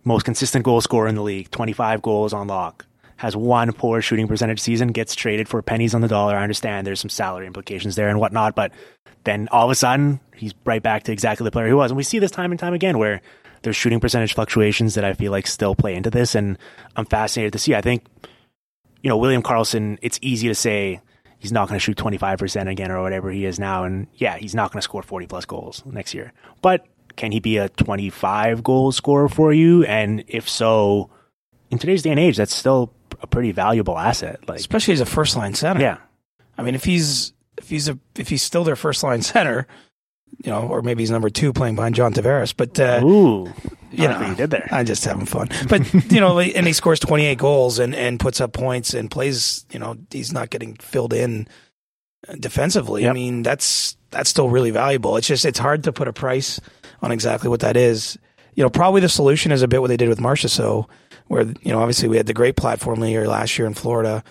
most 0.04 0.24
consistent 0.24 0.64
goal 0.64 0.80
scorer 0.80 1.08
in 1.08 1.14
the 1.14 1.22
league, 1.22 1.50
25 1.50 2.02
goals 2.02 2.32
on 2.32 2.46
lock, 2.46 2.86
has 3.16 3.36
one 3.36 3.72
poor 3.72 4.00
shooting 4.00 4.26
percentage 4.26 4.60
season, 4.60 4.88
gets 4.88 5.14
traded 5.14 5.48
for 5.48 5.60
pennies 5.60 5.94
on 5.94 6.00
the 6.00 6.08
dollar. 6.08 6.36
I 6.36 6.42
understand 6.42 6.86
there's 6.86 7.00
some 7.00 7.10
salary 7.10 7.46
implications 7.46 7.94
there 7.94 8.08
and 8.08 8.18
whatnot, 8.18 8.54
but 8.54 8.72
then 9.24 9.48
all 9.52 9.66
of 9.66 9.70
a 9.70 9.74
sudden 9.74 10.20
he's 10.34 10.54
right 10.64 10.82
back 10.82 11.02
to 11.04 11.12
exactly 11.12 11.44
the 11.44 11.50
player 11.50 11.66
he 11.66 11.74
was. 11.74 11.90
And 11.90 11.98
we 11.98 12.02
see 12.02 12.18
this 12.18 12.30
time 12.30 12.50
and 12.50 12.58
time 12.58 12.72
again 12.72 12.98
where 12.98 13.20
there's 13.62 13.76
shooting 13.76 14.00
percentage 14.00 14.34
fluctuations 14.34 14.94
that 14.94 15.04
I 15.04 15.12
feel 15.12 15.32
like 15.32 15.46
still 15.46 15.74
play 15.74 15.94
into 15.94 16.08
this. 16.08 16.34
And 16.34 16.58
I'm 16.96 17.04
fascinated 17.04 17.52
to 17.52 17.58
see. 17.58 17.74
I 17.74 17.82
think, 17.82 18.06
you 19.02 19.10
know, 19.10 19.18
William 19.18 19.42
Karlsson, 19.42 19.98
it's 20.00 20.18
easy 20.22 20.48
to 20.48 20.54
say 20.54 21.00
he's 21.40 21.50
not 21.50 21.68
going 21.68 21.76
to 21.76 21.82
shoot 21.82 21.96
25% 21.96 22.70
again 22.70 22.92
or 22.92 23.02
whatever 23.02 23.30
he 23.30 23.44
is 23.44 23.58
now. 23.58 23.82
And 23.82 24.06
yeah, 24.14 24.36
he's 24.36 24.54
not 24.54 24.70
going 24.70 24.78
to 24.78 24.82
score 24.82 25.02
40 25.02 25.26
plus 25.26 25.44
goals 25.44 25.82
next 25.84 26.14
year. 26.14 26.32
But 26.62 26.86
can 27.16 27.32
he 27.32 27.40
be 27.40 27.56
a 27.56 27.68
25 27.70 28.62
goal 28.62 28.92
scorer 28.92 29.28
for 29.28 29.52
you? 29.52 29.84
And 29.84 30.22
if 30.28 30.48
so, 30.48 31.10
in 31.70 31.78
today's 31.78 32.02
day 32.02 32.10
and 32.10 32.20
age, 32.20 32.36
that's 32.36 32.54
still 32.54 32.92
a 33.20 33.26
pretty 33.26 33.52
valuable 33.52 33.98
asset. 33.98 34.46
Like, 34.48 34.60
especially 34.60 34.94
as 34.94 35.00
a 35.00 35.06
first 35.06 35.36
line 35.36 35.54
center. 35.54 35.80
yeah, 35.80 35.98
I 36.56 36.62
mean, 36.62 36.74
if 36.74 36.84
he's 36.84 37.32
if 37.58 37.68
he's 37.68 37.88
a 37.88 37.98
if 38.16 38.28
he's 38.28 38.42
still 38.42 38.64
their 38.64 38.76
first 38.76 39.02
line 39.02 39.22
center, 39.22 39.66
you 40.44 40.50
know, 40.50 40.62
or 40.62 40.82
maybe 40.82 41.02
he's 41.02 41.10
number 41.10 41.30
two 41.30 41.52
playing 41.52 41.74
behind 41.74 41.94
John 41.94 42.12
Tavares. 42.12 42.54
But 42.56 42.78
uh, 42.80 43.00
ooh, 43.04 43.52
you 43.90 44.06
I 44.06 44.20
know, 44.20 44.28
you 44.28 44.34
did 44.34 44.50
there. 44.50 44.68
I'm 44.70 44.86
just 44.86 45.04
having 45.04 45.26
fun. 45.26 45.48
But 45.68 45.92
you 46.12 46.20
know, 46.20 46.38
and 46.38 46.66
he 46.66 46.72
scores 46.72 47.00
28 47.00 47.38
goals 47.38 47.78
and 47.78 47.94
and 47.94 48.18
puts 48.18 48.40
up 48.40 48.52
points 48.52 48.94
and 48.94 49.10
plays. 49.10 49.66
You 49.70 49.78
know, 49.78 49.96
he's 50.10 50.32
not 50.32 50.50
getting 50.50 50.76
filled 50.76 51.12
in 51.12 51.48
defensively. 52.38 53.08
I 53.08 53.12
mean, 53.12 53.42
that's 53.42 53.96
that's 54.10 54.30
still 54.30 54.48
really 54.48 54.70
valuable. 54.70 55.16
It's 55.16 55.26
just 55.26 55.44
it's 55.44 55.58
hard 55.58 55.84
to 55.84 55.92
put 55.92 56.08
a 56.08 56.12
price 56.12 56.60
on 57.02 57.12
exactly 57.12 57.48
what 57.48 57.60
that 57.60 57.76
is. 57.76 58.18
You 58.54 58.62
know, 58.62 58.70
probably 58.70 59.00
the 59.00 59.08
solution 59.08 59.52
is 59.52 59.62
a 59.62 59.68
bit 59.68 59.80
what 59.80 59.88
they 59.88 59.96
did 59.96 60.08
with 60.08 60.18
Marchessault, 60.18 60.86
where 61.28 61.42
you 61.42 61.72
know, 61.72 61.80
obviously 61.80 62.08
we 62.08 62.16
had 62.16 62.26
the 62.26 62.34
great 62.34 62.56
platform 62.56 63.02
year 63.04 63.26
last 63.26 63.58
year 63.58 63.66
in 63.66 63.74
Florida. 63.74 64.22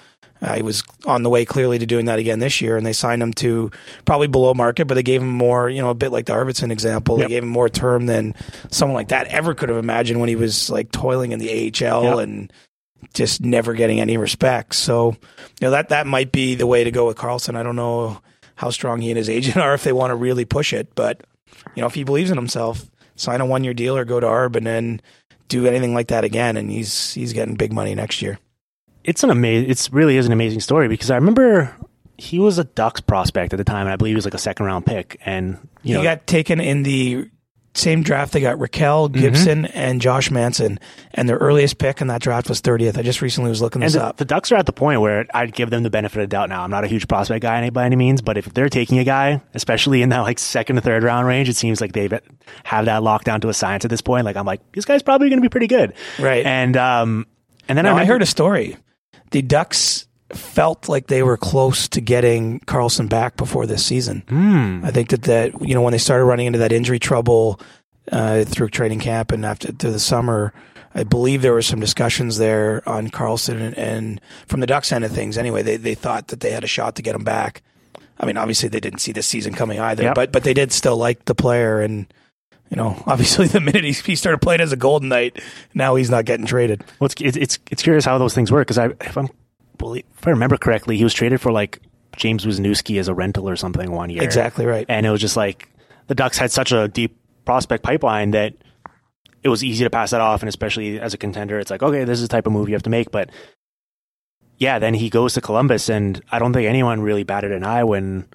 Uh, 0.42 0.56
he 0.56 0.62
was 0.62 0.84
on 1.06 1.24
the 1.24 1.30
way 1.30 1.44
clearly 1.44 1.78
to 1.78 1.86
doing 1.86 2.06
that 2.06 2.18
again 2.20 2.40
this 2.40 2.62
year, 2.62 2.78
and 2.78 2.86
they 2.86 2.94
signed 2.94 3.22
him 3.22 3.34
to 3.34 3.70
probably 4.06 4.28
below 4.28 4.54
market, 4.54 4.86
but 4.86 4.94
they 4.96 5.04
gave 5.04 5.22
him 5.22 5.30
more, 5.30 5.70
you 5.70 5.82
know, 5.82 5.90
a 5.90 5.94
bit 5.96 6.12
like 6.14 6.28
the 6.28 6.34
Arvidsson 6.34 6.72
example. 6.72 7.18
Yep. 7.20 7.28
They 7.28 7.34
gave 7.36 7.44
him 7.44 7.50
more 7.50 7.68
term 7.68 8.06
than 8.06 8.36
someone 8.72 8.96
like 8.96 9.10
that 9.10 9.28
ever 9.28 9.54
could 9.54 9.68
have 9.70 9.78
imagined 9.78 10.20
when 10.22 10.30
he 10.30 10.38
was 10.38 10.70
like 10.70 10.92
toiling 10.92 11.34
in 11.34 11.40
the 11.40 11.50
AHL 11.50 12.04
Yep. 12.04 12.18
and 12.20 12.54
just 13.14 13.42
never 13.42 13.74
getting 13.74 14.00
any 14.00 14.18
respect. 14.18 14.76
So, 14.76 15.12
you 15.12 15.18
know, 15.62 15.72
that 15.72 15.90
that 15.90 16.08
might 16.08 16.32
be 16.32 16.56
the 16.56 16.68
way 16.68 16.84
to 16.86 16.92
go 16.92 17.08
with 17.08 17.18
Karlsson. 17.18 17.56
I 17.56 17.64
don't 17.64 17.76
know 17.76 18.22
how 18.56 18.70
strong 18.70 19.02
he 19.02 19.10
and 19.12 19.18
his 19.18 19.30
agent 19.30 19.58
are 19.64 19.74
if 19.74 19.84
they 19.84 19.94
want 19.94 20.12
to 20.12 20.16
really 20.16 20.46
push 20.46 20.72
it, 20.74 20.94
but 20.96 21.22
you 21.76 21.82
know, 21.82 21.88
if 21.88 21.96
he 21.96 22.04
believes 22.06 22.32
in 22.32 22.38
himself, 22.38 22.90
sign 23.16 23.42
a 23.42 23.46
one 23.46 23.66
year 23.66 23.74
deal 23.74 23.98
or 23.98 24.06
go 24.06 24.20
to 24.22 24.28
Arb 24.28 24.56
and 24.56 24.66
then 24.66 25.02
do 25.50 25.66
anything 25.68 25.94
like 25.94 26.08
that 26.08 26.24
again, 26.24 26.56
and 26.56 26.70
he's 26.72 27.14
he's 27.14 27.34
getting 27.34 27.56
big 27.56 27.74
money 27.74 27.94
next 27.96 28.22
year. 28.22 28.40
It's 29.04 29.24
an 29.24 29.30
amazing. 29.30 29.70
It's 29.70 29.92
really 29.92 30.18
is 30.18 30.26
an 30.26 30.32
amazing 30.34 30.60
story 30.60 30.88
because 30.88 31.10
I 31.12 31.16
remember 31.16 31.76
he 32.18 32.38
was 32.40 32.58
a 32.58 32.64
Ducks 32.66 33.02
prospect 33.02 33.54
at 33.54 33.58
the 33.58 33.64
time, 33.64 33.86
and 33.88 33.94
I 33.94 33.96
believe 33.96 34.12
he 34.12 34.16
was 34.16 34.26
like 34.26 34.34
a 34.34 34.38
second 34.40 34.66
round 34.66 34.86
pick, 34.86 35.20
and 35.26 35.58
you 35.84 35.94
he 35.98 36.02
know, 36.02 36.04
got 36.04 36.28
taken 36.28 36.60
in 36.60 36.84
the 36.84 37.30
same 37.76 38.04
draft. 38.04 38.34
They 38.34 38.42
got 38.42 38.58
Rakell 38.58 39.08
Mm-hmm. 39.10 39.22
Gibson 39.22 39.66
and 39.68 40.02
Josh 40.02 40.30
Manson, 40.32 40.80
and 41.14 41.30
their 41.30 41.38
earliest 41.38 41.78
pick 41.78 42.02
in 42.02 42.08
that 42.08 42.22
draft 42.22 42.50
was 42.50 42.62
30th. 42.62 42.98
I 42.98 43.04
just 43.04 43.22
recently 43.22 43.50
was 43.50 43.62
looking 43.62 43.80
this 43.80 43.94
the, 43.94 44.04
up. 44.04 44.18
the 44.18 44.26
Ducks 44.26 44.52
are 44.52 44.56
at 44.58 44.66
the 44.66 44.74
point 44.74 45.00
where 45.00 45.26
I'd 45.34 45.54
give 45.54 45.70
them 45.70 45.84
the 45.84 45.90
benefit 45.90 46.18
of 46.22 46.30
the 46.30 46.36
doubt. 46.36 46.50
Now 46.50 46.64
I'm 46.64 46.72
not 46.72 46.84
a 46.84 46.88
huge 46.88 47.08
prospect 47.08 47.42
guy 47.42 47.70
by 47.70 47.86
any 47.86 47.96
means, 47.96 48.22
but 48.22 48.38
if 48.38 48.54
they're 48.54 48.68
taking 48.70 49.00
a 49.00 49.06
guy, 49.06 49.42
especially 49.54 50.02
in 50.02 50.10
that 50.10 50.20
like 50.22 50.40
second 50.40 50.76
to 50.76 50.82
third 50.82 51.04
round 51.04 51.26
range, 51.26 51.48
it 51.48 51.56
seems 51.56 51.80
like 51.80 51.94
they 51.94 52.10
have 52.66 52.86
that 52.86 53.02
locked 53.02 53.26
down 53.26 53.40
to 53.42 53.50
a 53.50 53.54
science 53.54 53.86
at 53.86 53.92
this 53.92 54.02
point. 54.02 54.26
Like 54.26 54.36
I'm 54.36 54.46
like, 54.46 54.60
this 54.74 54.84
guy's 54.84 55.04
probably 55.04 55.30
going 55.30 55.40
to 55.40 55.46
be 55.46 55.50
pretty 55.50 55.68
good, 55.68 55.94
Right. 56.20 56.46
And 56.46 56.76
um, 56.76 57.28
and 57.70 57.78
then 57.78 57.86
Now, 57.86 57.92
I 57.92 57.94
remember- 57.94 58.14
heard 58.14 58.22
a 58.24 58.26
story. 58.26 58.76
The 59.32 59.42
Ducks 59.42 60.08
felt 60.34 60.88
like 60.88 61.08
they 61.08 61.24
were 61.24 61.38
close 61.38 61.88
to 61.90 62.02
getting 62.02 62.60
Karlsson 62.62 63.10
back 63.10 63.36
before 63.36 63.66
this 63.66 63.86
season. 63.86 64.24
Hmm. 64.30 64.82
I 64.84 64.92
think 64.92 65.10
that 65.10 65.24
that 65.24 65.60
you 65.68 65.74
know 65.74 65.82
when 65.82 65.92
they 65.92 65.98
started 65.98 66.26
running 66.26 66.48
into 66.48 66.60
that 66.60 66.72
injury 66.72 67.00
trouble 67.00 67.60
uh, 68.12 68.44
through 68.44 68.70
training 68.70 69.00
camp 69.00 69.32
and 69.32 69.46
after 69.46 69.72
through 69.72 69.92
the 69.92 70.00
summer, 70.00 70.54
I 70.94 71.04
believe 71.04 71.42
there 71.42 71.54
were 71.54 71.62
some 71.62 71.80
discussions 71.80 72.38
there 72.38 72.88
on 72.88 73.10
Karlsson 73.10 73.60
and, 73.62 73.78
and 73.78 74.22
from 74.48 74.60
the 74.60 74.68
Ducks 74.68 74.92
end 74.92 75.04
of 75.04 75.12
things. 75.12 75.38
Anyway, 75.38 75.64
they 75.64 75.78
they 75.78 75.96
thought 75.96 76.28
that 76.28 76.42
they 76.42 76.52
had 76.52 76.64
a 76.64 76.68
shot 76.68 76.96
to 76.98 77.02
get 77.02 77.16
him 77.16 77.24
back. 77.24 77.62
I 78.20 78.26
mean, 78.26 78.38
obviously 78.38 78.68
they 78.70 78.80
didn't 78.82 79.00
see 79.00 79.12
this 79.14 79.28
season 79.28 79.54
coming 79.54 79.80
either, 79.80 80.04
Yep. 80.04 80.16
but 80.16 80.32
but 80.32 80.44
they 80.44 80.54
did 80.54 80.72
still 80.72 80.98
like 80.98 81.26
the 81.26 81.36
player 81.36 81.82
and. 81.82 82.06
You 82.70 82.78
know, 82.78 83.02
obviously, 83.08 83.48
the 83.48 83.60
minute 83.60 83.84
he, 83.84 83.92
he 83.92 84.16
started 84.16 84.40
playing 84.40 84.62
as 84.62 84.72
a 84.72 84.78
Golden 84.78 85.10
Knight, 85.10 85.42
now 85.74 85.96
he's 85.96 86.10
not 86.10 86.26
getting 86.26 86.46
traded. 86.46 86.84
Well, 87.00 87.08
it's 87.08 87.16
it's 87.22 87.38
it's, 87.38 87.60
it's 87.72 87.84
curious 87.84 88.06
how 88.06 88.18
those 88.18 88.34
things 88.34 88.52
work 88.52 88.68
because 88.68 88.78
I 88.78 88.88
if 89.02 89.18
I'm 89.18 89.30
if 89.82 90.28
I 90.28 90.30
remember 90.30 90.58
correctly, 90.58 90.98
he 90.98 91.04
was 91.04 91.14
traded 91.14 91.42
for 91.42 91.52
like 91.52 91.82
James 92.16 92.46
Wisniewski 92.46 93.00
as 93.00 93.08
a 93.08 93.14
rental 93.14 93.50
or 93.50 93.56
something 93.56 93.92
one 93.92 94.10
year. 94.10 94.24
Exactly 94.24 94.66
right. 94.66 94.86
and 94.90 95.06
it 95.06 95.10
was 95.10 95.22
just 95.22 95.38
like 95.38 95.70
the 96.08 96.16
Ducks 96.16 96.38
had 96.38 96.52
such 96.52 96.72
a 96.72 96.88
deep 96.88 97.18
prospect 97.46 97.84
pipeline 97.84 98.32
that 98.32 98.54
it 99.42 99.50
was 99.50 99.64
easy 99.64 99.84
to 99.86 99.90
pass 99.90 100.12
that 100.12 100.22
off, 100.22 100.42
and 100.42 100.50
especially 100.50 101.00
as 101.00 101.14
a 101.14 101.18
contender, 101.18 101.60
it's 101.60 101.72
like 101.72 101.82
okay, 101.82 102.04
this 102.04 102.20
is 102.20 102.28
the 102.28 102.32
type 102.32 102.46
of 102.46 102.54
move 102.54 102.70
you 102.70 102.76
have 102.76 102.84
to 102.84 102.90
make. 102.90 103.12
But 103.12 103.30
yeah, 104.58 104.80
then 104.80 104.94
he 104.94 105.10
goes 105.10 105.34
to 105.34 105.42
Columbus, 105.42 105.90
and 105.90 106.22
I 106.32 106.40
don't 106.40 106.54
think 106.54 106.68
anyone 106.68 107.02
really 107.02 107.24
batted 107.24 107.52
an 107.52 107.64
eye 107.64 107.86
when 107.86 108.28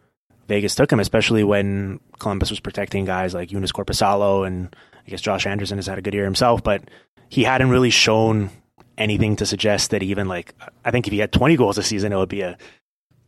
Vegas 0.49 0.75
took 0.75 0.93
him, 0.93 1.01
especially 1.01 1.43
when 1.45 2.01
Columbus 2.19 2.51
was 2.51 2.61
protecting 2.61 3.05
guys 3.05 3.35
like 3.35 3.49
Joonas 3.49 3.73
Korpisalo 3.73 4.47
and 4.47 4.75
I 5.07 5.11
guess 5.11 5.21
Josh 5.21 5.47
Anderson 5.47 5.79
has 5.79 5.87
had 5.87 5.99
a 5.99 6.03
good 6.03 6.15
year 6.15 6.25
himself, 6.25 6.63
but 6.63 6.83
he 7.29 7.45
hadn't 7.45 7.71
really 7.71 7.91
shown 7.91 8.51
anything 8.99 9.37
to 9.37 9.47
suggest 9.47 9.91
that 9.91 10.03
even 10.03 10.29
like 10.29 10.55
I 10.85 10.91
think 10.91 11.07
if 11.07 11.13
he 11.13 11.19
had 11.19 11.33
20 11.33 11.57
goals 11.57 11.79
a 11.79 11.83
season, 11.83 12.13
it 12.13 12.17
would 12.17 12.29
be 12.29 12.43
a, 12.43 12.57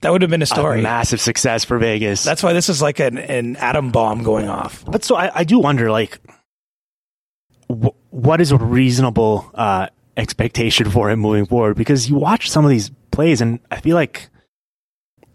That 0.02 0.12
would 0.12 0.22
have 0.22 0.30
been 0.30 0.42
a 0.42 0.44
a 0.44 0.46
story. 0.46 0.80
massive 0.82 1.20
success 1.20 1.64
for 1.64 1.78
Vegas. 1.78 2.22
That's 2.22 2.42
why 2.42 2.52
this 2.52 2.68
is 2.68 2.80
like 2.82 3.00
an, 3.00 3.18
an 3.18 3.56
atom 3.56 3.90
bomb 3.90 4.22
going 4.22 4.48
off. 4.48 4.84
but 4.86 5.02
so 5.04 5.16
I, 5.16 5.40
I 5.40 5.44
do 5.44 5.58
wonder 5.58 5.90
like 5.90 6.18
wh- 7.68 7.94
what 8.10 8.40
is 8.40 8.52
a 8.52 8.56
reasonable 8.58 9.50
uh, 9.54 9.88
expectation 10.16 10.90
for 10.90 11.10
him 11.10 11.20
moving 11.20 11.46
forward 11.46 11.76
because 11.76 12.08
you 12.08 12.16
watch 12.16 12.50
some 12.50 12.64
of 12.64 12.70
these 12.70 12.90
plays 13.10 13.40
and 13.40 13.58
I 13.70 13.80
feel 13.80 13.94
like 13.96 14.28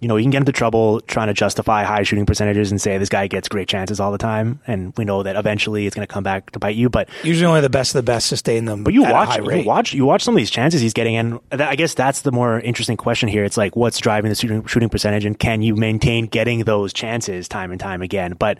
you 0.01 0.07
know 0.07 0.17
you 0.17 0.23
can 0.23 0.31
get 0.31 0.39
into 0.39 0.51
trouble 0.51 0.99
trying 1.01 1.27
to 1.27 1.33
justify 1.33 1.83
high 1.83 2.03
shooting 2.03 2.25
percentages 2.25 2.71
and 2.71 2.81
say 2.81 2.97
this 2.97 3.09
guy 3.09 3.27
gets 3.27 3.47
great 3.47 3.69
chances 3.69 3.99
all 3.99 4.11
the 4.11 4.17
time 4.17 4.59
and 4.67 4.93
we 4.97 5.05
know 5.05 5.23
that 5.23 5.35
eventually 5.37 5.87
it's 5.87 5.95
going 5.95 6.05
to 6.05 6.11
come 6.13 6.23
back 6.23 6.51
to 6.51 6.59
bite 6.59 6.75
you 6.75 6.89
but 6.89 7.07
Usually, 7.23 7.45
only 7.45 7.61
the 7.61 7.69
best 7.69 7.95
of 7.95 7.99
the 7.99 8.11
best 8.11 8.27
sustain 8.27 8.65
them. 8.65 8.83
But 8.83 8.93
you 8.93 9.03
watch, 9.03 9.37
you 9.37 9.63
watch, 9.63 9.93
you 9.93 10.05
watch 10.05 10.23
some 10.23 10.33
of 10.33 10.37
these 10.37 10.49
chances 10.49 10.81
he's 10.81 10.93
getting, 10.93 11.15
and 11.15 11.39
I 11.51 11.75
guess 11.75 11.93
that's 11.93 12.21
the 12.21 12.31
more 12.31 12.59
interesting 12.59 12.97
question 12.97 13.29
here. 13.29 13.43
It's 13.43 13.57
like 13.57 13.75
what's 13.75 13.99
driving 13.99 14.29
the 14.29 14.35
shooting, 14.35 14.65
shooting 14.65 14.89
percentage, 14.89 15.25
and 15.25 15.37
can 15.37 15.61
you 15.61 15.75
maintain 15.75 16.25
getting 16.25 16.63
those 16.63 16.93
chances 16.93 17.47
time 17.47 17.71
and 17.71 17.79
time 17.79 18.01
again? 18.01 18.33
But 18.33 18.57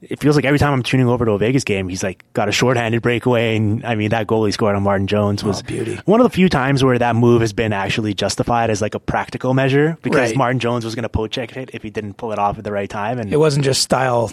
it 0.00 0.20
feels 0.20 0.36
like 0.36 0.44
every 0.44 0.58
time 0.58 0.72
I'm 0.72 0.82
tuning 0.82 1.08
over 1.08 1.24
to 1.24 1.32
a 1.32 1.38
Vegas 1.38 1.64
game, 1.64 1.88
he's 1.88 2.02
like 2.02 2.24
got 2.32 2.48
a 2.48 2.52
shorthanded 2.52 3.02
breakaway, 3.02 3.56
and 3.56 3.84
I 3.84 3.94
mean 3.94 4.10
that 4.10 4.26
goal 4.26 4.44
he 4.44 4.52
scored 4.52 4.76
on 4.76 4.82
Martin 4.82 5.06
Jones 5.06 5.42
was 5.44 5.60
Oh, 5.60 5.66
beauty. 5.66 5.98
one 6.04 6.20
of 6.20 6.24
the 6.24 6.30
few 6.34 6.48
times 6.48 6.84
where 6.84 6.98
that 6.98 7.16
move 7.16 7.40
has 7.40 7.52
been 7.52 7.72
actually 7.72 8.14
justified 8.14 8.70
as 8.70 8.80
like 8.80 8.94
a 8.94 9.00
practical 9.00 9.54
measure 9.54 9.98
because 10.02 10.30
Right. 10.30 10.36
Martin 10.36 10.58
Jones 10.60 10.84
was 10.84 10.94
going 10.94 11.02
to 11.04 11.08
poke 11.08 11.30
check 11.30 11.56
it 11.56 11.70
if 11.72 11.82
he 11.82 11.90
didn't 11.90 12.14
pull 12.14 12.32
it 12.32 12.38
off 12.38 12.58
at 12.58 12.64
the 12.64 12.72
right 12.72 12.88
time, 12.88 13.18
and 13.18 13.32
It 13.32 13.36
wasn't 13.38 13.64
just 13.64 13.82
style. 13.82 14.30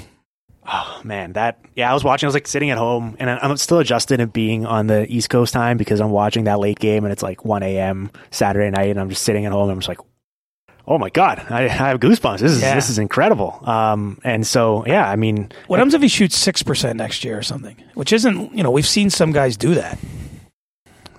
Oh 0.67 0.99
man, 1.03 1.33
that 1.33 1.59
yeah, 1.75 1.91
I 1.91 1.93
was 1.93 2.03
watching. 2.03 2.25
I 2.25 2.29
was 2.29 2.33
like 2.33 2.47
sitting 2.47 2.71
at 2.71 2.79
home, 2.79 3.15
and 3.19 3.29
I'm 3.29 3.55
still 3.57 3.77
adjusted 3.77 4.17
to 4.17 4.25
being 4.25 4.65
on 4.65 4.87
the 4.87 5.05
East 5.13 5.29
Coast 5.29 5.53
time 5.53 5.77
because 5.77 6.01
I'm 6.01 6.09
watching 6.09 6.45
that 6.45 6.59
late 6.59 6.79
game, 6.79 7.05
and 7.05 7.11
it's 7.11 7.21
like 7.21 7.45
1 7.45 7.61
a.m. 7.61 8.09
Saturday 8.31 8.71
night, 8.71 8.89
and 8.89 8.99
I'm 8.99 9.09
just 9.09 9.21
sitting 9.21 9.45
at 9.45 9.51
home. 9.51 9.63
And 9.69 9.73
I'm 9.73 9.79
just 9.79 9.87
like, 9.89 9.99
oh 10.87 10.97
my 10.97 11.09
god, 11.09 11.45
I, 11.49 11.65
I 11.65 11.67
have 11.67 11.99
goosebumps. 11.99 12.39
This 12.39 12.51
is 12.53 12.61
Yeah. 12.61 12.75
this 12.75 12.89
is 12.89 12.97
incredible. 12.99 13.59
Um, 13.67 14.19
and 14.23 14.45
so 14.45 14.83
yeah, 14.85 15.09
I 15.09 15.15
mean, 15.15 15.51
What 15.67 15.77
happens 15.79 15.93
if 15.93 16.01
he 16.01 16.07
shoots 16.07 16.37
six 16.37 16.63
percent 16.63 16.97
next 16.97 17.23
year 17.23 17.37
or 17.37 17.43
something? 17.43 17.75
Which 17.95 18.13
isn't, 18.13 18.53
you 18.55 18.63
know, 18.63 18.71
we've 18.71 18.87
seen 18.87 19.09
some 19.09 19.31
guys 19.31 19.57
do 19.57 19.73
that. 19.75 19.97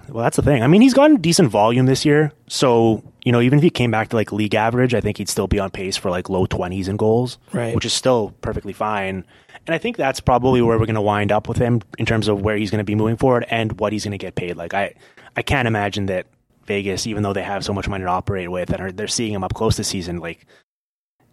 well, 0.08 0.22
that's 0.22 0.36
the 0.36 0.42
thing. 0.42 0.62
I 0.62 0.66
mean, 0.68 0.82
he's 0.82 0.94
gotten 0.94 1.16
decent 1.20 1.48
volume 1.50 1.86
this 1.86 2.04
year, 2.04 2.32
so 2.48 3.02
you 3.24 3.32
know, 3.32 3.40
even 3.40 3.58
if 3.58 3.62
he 3.64 3.70
came 3.70 3.90
back 3.90 4.10
to 4.10 4.16
like 4.16 4.30
league 4.30 4.54
average, 4.54 4.94
I 4.94 5.00
think 5.00 5.18
he'd 5.18 5.28
still 5.28 5.48
be 5.48 5.58
on 5.58 5.70
pace 5.70 5.96
for 5.96 6.10
like 6.10 6.28
low 6.30 6.46
20s 6.46 6.88
in 6.88 6.96
goals, 6.96 7.38
Right. 7.52 7.74
Which 7.74 7.84
is 7.84 7.92
still 7.92 8.32
perfectly 8.40 8.72
fine. 8.72 9.24
And 9.66 9.74
I 9.74 9.78
think 9.78 9.96
that's 9.96 10.20
probably 10.20 10.62
where 10.62 10.78
we're 10.78 10.86
going 10.86 10.94
to 10.94 11.00
wind 11.00 11.32
up 11.32 11.48
with 11.48 11.56
him 11.58 11.82
in 11.98 12.06
terms 12.06 12.28
of 12.28 12.40
where 12.42 12.56
he's 12.56 12.70
going 12.70 12.78
to 12.78 12.84
be 12.84 12.94
moving 12.94 13.16
forward 13.16 13.44
and 13.50 13.80
what 13.80 13.92
he's 13.92 14.04
going 14.04 14.12
to 14.12 14.18
get 14.18 14.36
paid. 14.36 14.56
Like 14.56 14.74
I, 14.74 14.94
I 15.34 15.42
can't 15.42 15.66
imagine 15.66 16.06
that 16.06 16.26
Vegas, 16.66 17.06
even 17.06 17.22
though 17.22 17.32
they 17.32 17.42
have 17.42 17.64
so 17.64 17.72
much 17.72 17.88
money 17.88 18.04
to 18.04 18.10
operate 18.10 18.50
with 18.50 18.70
and 18.70 18.80
are, 18.80 18.92
they're 18.92 19.06
seeing 19.08 19.32
him 19.32 19.44
up 19.44 19.54
close 19.54 19.76
this 19.76 19.88
season, 19.88 20.18
like 20.18 20.46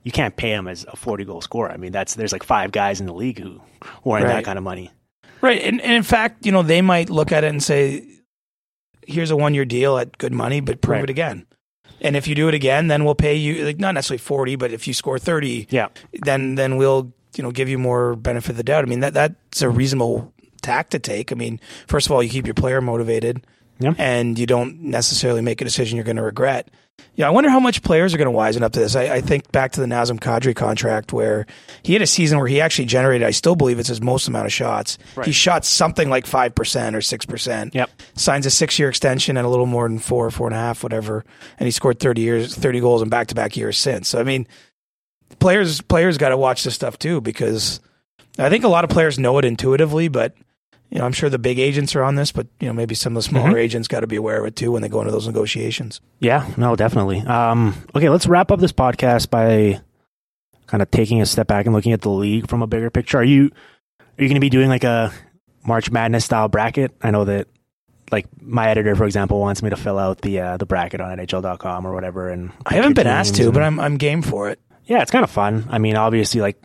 you 0.04 0.12
can't 0.12 0.36
pay 0.36 0.52
him 0.52 0.68
as 0.68 0.86
a 0.92 0.96
40 0.96 1.26
goal 1.26 1.42
scorer. 1.42 1.72
I 1.72 1.78
mean, 1.78 1.92
that's 1.92 2.16
there's 2.16 2.32
like 2.34 2.44
five 2.44 2.72
guys 2.72 3.00
in 3.00 3.06
the 3.08 3.14
league 3.14 3.40
who 3.40 3.62
warrant 4.04 4.28
that 4.28 4.36
Right. 4.36 4.46
kind 4.46 4.58
of 4.58 4.64
money. 4.64 4.92
Right. 5.42 5.62
And, 5.62 5.82
and 5.82 5.94
in 5.94 6.04
fact, 6.04 6.46
you 6.46 6.52
know, 6.52 6.62
they 6.64 6.82
might 6.82 7.10
look 7.10 7.32
at 7.32 7.44
it 7.44 7.48
and 7.48 7.62
say, 7.62 8.06
here's 9.06 9.32
a 9.32 9.36
one 9.36 9.54
year 9.54 9.66
deal 9.66 9.98
at 9.98 10.18
good 10.18 10.34
money, 10.34 10.60
but 10.62 10.82
prove 10.82 10.96
Right. 10.98 11.04
it 11.04 11.10
again. 11.10 11.46
And 12.02 12.16
if 12.18 12.28
you 12.28 12.36
do 12.36 12.48
it 12.50 12.54
again, 12.54 12.88
then 12.88 13.06
we'll 13.06 13.16
pay 13.16 13.36
you 13.36 13.64
like 13.66 13.80
not 13.80 13.94
necessarily 13.94 14.18
40, 14.20 14.56
but 14.58 14.72
if 14.72 14.88
you 14.88 14.94
score 14.94 15.18
30, 15.20 15.68
Yeah. 15.70 15.88
then 16.12 16.56
then 16.56 16.78
we'll 16.78 17.14
you 17.36 17.44
know 17.44 17.52
give 17.52 17.68
you 17.70 17.78
more 17.78 18.16
benefit 18.16 18.52
of 18.52 18.58
the 18.58 18.64
doubt. 18.64 18.84
I 18.84 18.88
mean 18.88 19.00
that 19.00 19.14
that's 19.14 19.62
a 19.62 19.70
reasonable 19.70 20.34
tack 20.62 20.90
to 20.92 21.00
take. 21.00 21.32
I 21.32 21.36
mean, 21.36 21.60
first 21.88 22.08
of 22.08 22.12
all, 22.12 22.22
you 22.22 22.30
keep 22.30 22.46
your 22.46 22.54
player 22.54 22.80
motivated, 22.82 23.46
Yeah. 23.80 23.94
and 23.98 24.38
you 24.38 24.46
don't 24.46 24.82
necessarily 24.82 25.42
make 25.42 25.60
a 25.62 25.66
decision 25.66 25.96
you're 25.98 26.06
going 26.06 26.18
to 26.18 26.24
regret. 26.24 26.70
Yeah, 27.16 27.28
I 27.28 27.32
wonder 27.32 27.50
how 27.50 27.60
much 27.60 27.84
players 27.84 28.14
are 28.14 28.18
going 28.18 28.32
to 28.32 28.38
wisen 28.38 28.62
up 28.62 28.72
to 28.74 28.80
this. 28.80 28.96
I, 28.96 29.16
I 29.16 29.22
think 29.22 29.52
back 29.52 29.72
to 29.74 29.82
the 29.82 29.88
Nazem 29.88 30.20
Kadri 30.20 30.56
contract 30.56 31.12
where 31.12 31.46
he 31.84 31.94
had 31.94 32.02
a 32.02 32.08
season 32.08 32.38
where 32.40 32.48
he 32.48 32.62
actually 32.62 32.86
generated, 32.86 33.28
I 33.28 33.32
still 33.32 33.56
believe 33.56 33.78
it's 33.80 33.90
his 33.90 34.02
most 34.02 34.28
amount 34.28 34.46
of 34.46 34.54
shots. 34.54 34.98
He 35.24 35.32
shot 35.32 35.66
something 35.66 36.10
like 36.10 36.26
5% 36.26 36.52
or 36.54 37.00
6%. 37.00 37.74
Yep. 37.74 37.90
Signs 38.16 38.46
a 38.46 38.50
six 38.52 38.80
year 38.80 38.90
extension 38.90 39.38
and 39.38 39.46
a 39.46 39.50
little 39.50 39.66
more 39.66 39.88
than 39.88 40.00
four, 40.00 40.30
four 40.32 40.48
and 40.48 40.56
a 40.56 40.60
half, 40.60 40.82
whatever. 40.82 41.26
And 41.60 41.68
he 41.68 41.72
scored 41.72 42.00
30 42.00 42.22
years, 42.22 42.56
30 42.56 42.80
goals 42.80 43.02
in 43.02 43.10
back 43.10 43.28
to 43.28 43.36
back 43.36 43.58
years 43.58 43.78
since. 43.78 44.08
So, 44.08 44.20
I 44.20 44.24
mean, 44.24 44.48
players, 45.40 45.82
players 45.82 46.18
got 46.18 46.30
to 46.30 46.38
watch 46.38 46.64
this 46.64 46.76
stuff 46.76 46.98
too 46.98 47.22
because 47.22 47.80
I 48.40 48.50
think 48.50 48.64
a 48.64 48.70
lot 48.70 48.84
of 48.84 48.90
players 48.90 49.20
know 49.20 49.38
it 49.40 49.46
intuitively, 49.46 50.08
but 50.08 50.36
you 50.94 51.00
know, 51.00 51.06
I'm 51.06 51.12
sure 51.12 51.28
the 51.30 51.40
big 51.40 51.58
agents 51.58 51.96
are 51.96 52.04
on 52.04 52.14
this, 52.16 52.32
but 52.32 52.46
you 52.60 52.68
know, 52.68 52.74
maybe 52.74 52.94
some 52.94 53.18
of 53.18 53.24
the 53.24 53.28
smaller 53.30 53.58
agents 53.58 53.88
got 53.88 54.02
to 54.02 54.08
be 54.08 54.16
aware 54.16 54.40
of 54.40 54.46
it 54.46 54.56
too 54.56 54.72
when 54.72 54.84
they 54.84 54.88
go 54.90 55.02
into 55.02 55.12
those 55.12 55.26
negotiations. 55.28 56.00
Yeah, 56.20 56.48
no, 56.56 56.76
definitely. 56.76 57.20
Um, 57.22 57.74
okay, 57.96 58.10
let's 58.10 58.28
wrap 58.28 58.52
up 58.52 58.60
this 58.60 58.72
podcast 58.72 59.30
by 59.32 59.82
kind 60.68 60.82
of 60.84 60.92
taking 60.92 61.20
a 61.22 61.26
step 61.26 61.48
back 61.48 61.66
and 61.66 61.74
looking 61.74 61.94
at 61.94 62.02
the 62.02 62.10
league 62.12 62.48
from 62.48 62.62
a 62.62 62.68
bigger 62.68 62.90
picture. 62.92 63.18
Are 63.18 63.24
you 63.24 63.46
are 64.18 64.24
you 64.24 64.28
going 64.30 64.36
to 64.36 64.40
be 64.40 64.50
doing 64.52 64.70
like 64.70 64.84
a 64.84 65.12
March 65.66 65.90
Madness 65.90 66.26
style 66.26 66.48
bracket? 66.48 66.92
I 67.02 67.10
know 67.10 67.26
that 67.26 67.48
like 68.12 68.28
my 68.40 68.70
editor, 68.70 68.96
for 68.96 69.06
example, 69.06 69.40
wants 69.40 69.64
me 69.64 69.72
to 69.72 69.76
fill 69.76 69.98
out 69.98 70.22
the 70.22 70.40
uh, 70.40 70.58
the 70.58 70.68
bracket 70.68 71.02
on 71.02 71.18
NHL.com 71.18 71.88
or 71.88 71.94
whatever. 71.94 72.30
And 72.30 72.52
I 72.68 72.76
haven't 72.76 72.94
been 72.94 73.08
asked 73.08 73.36
to, 73.36 73.46
and- 73.46 73.54
but 73.54 73.64
I'm 73.64 73.80
I'm 73.80 73.98
game 73.98 74.22
for 74.22 74.50
it. 74.52 74.60
yeah, 74.86 75.02
it's 75.02 75.10
kind 75.12 75.24
of 75.24 75.32
fun. 75.32 75.66
I 75.72 75.80
mean, 75.80 75.96
obviously, 75.96 76.40
like 76.42 76.62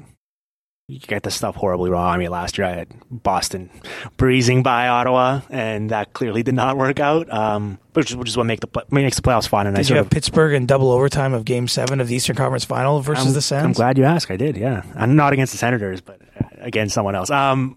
you 0.89 0.99
get 0.99 1.23
this 1.23 1.35
stuff 1.35 1.55
horribly 1.55 1.91
wrong. 1.91 2.15
I 2.15 2.17
mean, 2.17 2.31
last 2.31 2.57
year 2.57 2.67
I 2.67 2.71
had 2.71 2.89
Boston 3.11 3.69
breezing 4.17 4.63
by 4.63 4.89
Ottawa, 4.89 5.43
and 5.51 5.91
that 5.91 6.15
clearly 6.15 6.43
did 6.43 6.55
not 6.55 6.79
work 6.79 6.99
out. 6.99 7.31
Um, 7.31 7.79
which 7.93 8.11
is, 8.11 8.17
which 8.17 8.29
is 8.29 8.37
what 8.37 8.47
make 8.47 8.61
the 8.61 8.85
makes 8.91 9.17
the 9.17 9.23
playoffs 9.23 9.47
fun. 9.47 9.67
And 9.67 9.77
I 9.77 9.83
Did 9.83 9.91
you 9.91 9.97
have 9.97 10.07
of 10.07 10.11
Pittsburgh 10.11 10.55
in 10.55 10.65
double 10.65 10.91
overtime 10.91 11.35
of 11.35 11.45
Game 11.45 11.69
Seven 11.69 12.01
of 12.01 12.09
the 12.09 12.17
Eastern 12.17 12.37
Conference 12.37 12.65
Final 12.65 13.01
versus 13.01 13.27
I'm, 13.27 13.33
the 13.35 13.43
Sens? 13.43 13.65
I'm 13.65 13.73
glad 13.73 13.99
you 13.99 14.05
asked. 14.05 14.31
I 14.31 14.37
did. 14.37 14.57
Yeah, 14.57 14.83
I'm 14.95 15.15
not 15.15 15.35
against 15.35 15.53
the 15.53 15.59
Senators, 15.59 16.01
but 16.01 16.23
against 16.59 16.95
someone 16.95 17.15
else. 17.15 17.31
Um, 17.31 17.77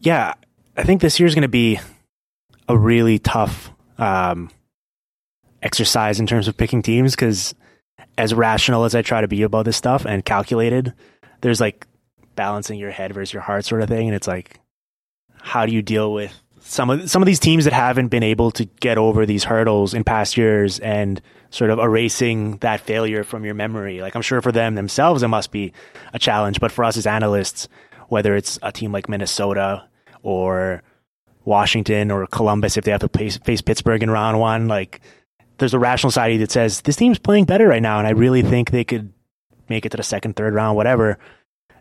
yeah, 0.00 0.34
I 0.76 0.82
think 0.82 1.00
this 1.00 1.18
year's 1.18 1.34
going 1.34 1.42
to 1.42 1.48
be 1.48 1.80
a 2.68 2.76
really 2.76 3.18
tough 3.18 3.70
um, 3.96 4.50
exercise 5.62 6.20
in 6.20 6.26
terms 6.26 6.48
of 6.48 6.56
picking 6.56 6.82
teams 6.82 7.12
because, 7.12 7.54
as 8.18 8.34
rational 8.34 8.84
as 8.84 8.94
I 8.94 9.00
try 9.00 9.22
to 9.22 9.28
be 9.28 9.42
about 9.42 9.64
this 9.64 9.76
stuff 9.76 10.04
and 10.04 10.22
calculated, 10.22 10.92
there's 11.42 11.60
like 11.60 11.86
balancing 12.34 12.78
your 12.78 12.90
head 12.90 13.12
versus 13.12 13.32
your 13.32 13.42
heart 13.42 13.64
sort 13.64 13.82
of 13.82 13.88
thing, 13.88 14.08
and 14.08 14.16
it's 14.16 14.26
like, 14.26 14.58
how 15.40 15.66
do 15.66 15.72
you 15.72 15.82
deal 15.82 16.12
with 16.12 16.32
some 16.60 16.90
of 16.90 17.10
some 17.10 17.20
of 17.20 17.26
these 17.26 17.40
teams 17.40 17.64
that 17.64 17.72
haven't 17.72 18.08
been 18.08 18.22
able 18.22 18.50
to 18.52 18.64
get 18.64 18.96
over 18.96 19.26
these 19.26 19.44
hurdles 19.44 19.94
in 19.94 20.04
past 20.04 20.36
years 20.36 20.78
and 20.78 21.20
sort 21.50 21.70
of 21.70 21.78
erasing 21.78 22.56
that 22.58 22.80
failure 22.80 23.24
from 23.24 23.44
your 23.44 23.54
memory. 23.54 24.00
Like 24.00 24.14
I'm 24.14 24.22
sure 24.22 24.40
for 24.40 24.52
them 24.52 24.74
themselves 24.74 25.22
it 25.22 25.28
must 25.28 25.50
be 25.50 25.72
a 26.12 26.18
challenge, 26.18 26.60
but 26.60 26.72
for 26.72 26.84
us 26.84 26.96
as 26.96 27.06
analysts, 27.06 27.68
whether 28.08 28.34
it's 28.34 28.58
a 28.62 28.72
team 28.72 28.90
like 28.90 29.08
Minnesota 29.08 29.86
or 30.22 30.82
Washington 31.44 32.10
or 32.10 32.26
Columbus 32.26 32.76
if 32.76 32.84
they 32.84 32.90
have 32.90 33.00
to 33.00 33.08
face, 33.08 33.36
face 33.38 33.60
Pittsburgh 33.60 34.02
in 34.02 34.10
round 34.10 34.40
1, 34.40 34.68
like 34.68 35.00
there's 35.58 35.74
a 35.74 35.78
rational 35.78 36.10
side 36.10 36.40
that 36.40 36.50
says 36.50 36.80
this 36.82 36.96
team's 36.96 37.18
playing 37.18 37.44
better 37.44 37.68
right 37.68 37.82
now 37.82 37.98
and 37.98 38.06
I 38.06 38.10
really 38.12 38.42
think 38.42 38.70
they 38.70 38.84
could 38.84 39.12
make 39.72 39.86
it 39.86 39.90
to 39.90 39.96
the 39.96 40.02
second, 40.02 40.36
third 40.36 40.54
round, 40.54 40.76
whatever. 40.76 41.18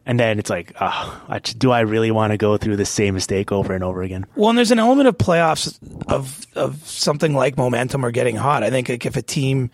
And 0.06 0.20
then 0.20 0.40
it's 0.40 0.50
like, 0.50 0.74
oh, 0.82 1.40
do 1.60 1.72
I 1.72 1.82
really 1.82 2.10
want 2.10 2.32
to 2.32 2.38
go 2.38 2.58
through 2.58 2.76
the 2.76 2.86
same 2.86 3.14
mistake 3.14 3.52
over 3.52 3.74
and 3.74 3.84
over 3.84 4.02
again? 4.02 4.26
Well, 4.36 4.50
and 4.50 4.58
there's 4.58 4.72
an 4.72 4.80
element 4.80 5.08
of 5.08 5.18
playoffs 5.18 5.78
of 6.08 6.44
of 6.56 6.86
something 6.88 7.36
like 7.36 7.56
momentum 7.56 8.04
or 8.04 8.12
getting 8.12 8.36
hot. 8.36 8.64
I 8.64 8.72
think 8.72 8.90
like 8.90 9.06
if 9.06 9.16
a 9.16 9.22
team, 9.22 9.70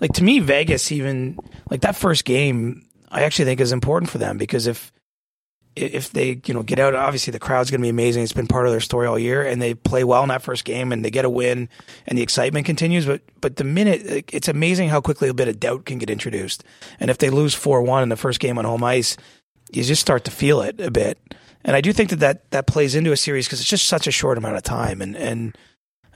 like 0.00 0.14
to 0.14 0.24
me, 0.24 0.40
Vegas 0.40 0.90
even 0.90 1.38
like 1.70 1.82
that 1.82 1.94
first 1.94 2.24
game, 2.24 2.84
I 3.10 3.22
actually 3.22 3.44
think 3.44 3.60
is 3.60 3.72
important 3.72 4.10
for 4.10 4.18
them 4.18 4.36
because 4.36 4.66
if 4.66 4.92
if 5.80 6.10
they 6.10 6.40
you 6.44 6.54
know 6.54 6.62
get 6.62 6.78
out, 6.78 6.94
obviously 6.94 7.30
the 7.30 7.38
crowd's 7.38 7.70
going 7.70 7.80
to 7.80 7.84
be 7.84 7.90
amazing. 7.90 8.22
It's 8.22 8.32
been 8.32 8.46
part 8.46 8.66
of 8.66 8.72
their 8.72 8.80
story 8.80 9.06
all 9.06 9.18
year, 9.18 9.42
and 9.42 9.60
they 9.60 9.74
play 9.74 10.04
well 10.04 10.22
in 10.22 10.28
that 10.28 10.42
first 10.42 10.64
game, 10.64 10.92
and 10.92 11.04
they 11.04 11.10
get 11.10 11.24
a 11.24 11.30
win, 11.30 11.68
and 12.06 12.18
the 12.18 12.22
excitement 12.22 12.66
continues. 12.66 13.06
But 13.06 13.22
but 13.40 13.56
the 13.56 13.64
minute 13.64 14.24
it's 14.32 14.48
amazing 14.48 14.88
how 14.88 15.00
quickly 15.00 15.28
a 15.28 15.34
bit 15.34 15.48
of 15.48 15.60
doubt 15.60 15.84
can 15.86 15.98
get 15.98 16.10
introduced, 16.10 16.64
and 17.00 17.10
if 17.10 17.18
they 17.18 17.30
lose 17.30 17.54
four 17.54 17.82
one 17.82 18.02
in 18.02 18.08
the 18.08 18.16
first 18.16 18.40
game 18.40 18.58
on 18.58 18.64
home 18.64 18.84
ice 18.84 19.16
you 19.72 19.82
just 19.82 20.00
start 20.00 20.24
to 20.24 20.30
feel 20.30 20.60
it 20.60 20.80
a 20.80 20.90
bit. 20.90 21.18
And 21.64 21.76
I 21.76 21.80
do 21.80 21.92
think 21.92 22.10
that 22.10 22.20
that, 22.20 22.50
that 22.50 22.66
plays 22.66 22.94
into 22.94 23.12
a 23.12 23.16
series 23.16 23.46
because 23.46 23.60
it's 23.60 23.68
just 23.68 23.86
such 23.86 24.06
a 24.06 24.10
short 24.10 24.38
amount 24.38 24.56
of 24.56 24.62
time. 24.62 25.02
And, 25.02 25.16
and, 25.16 25.56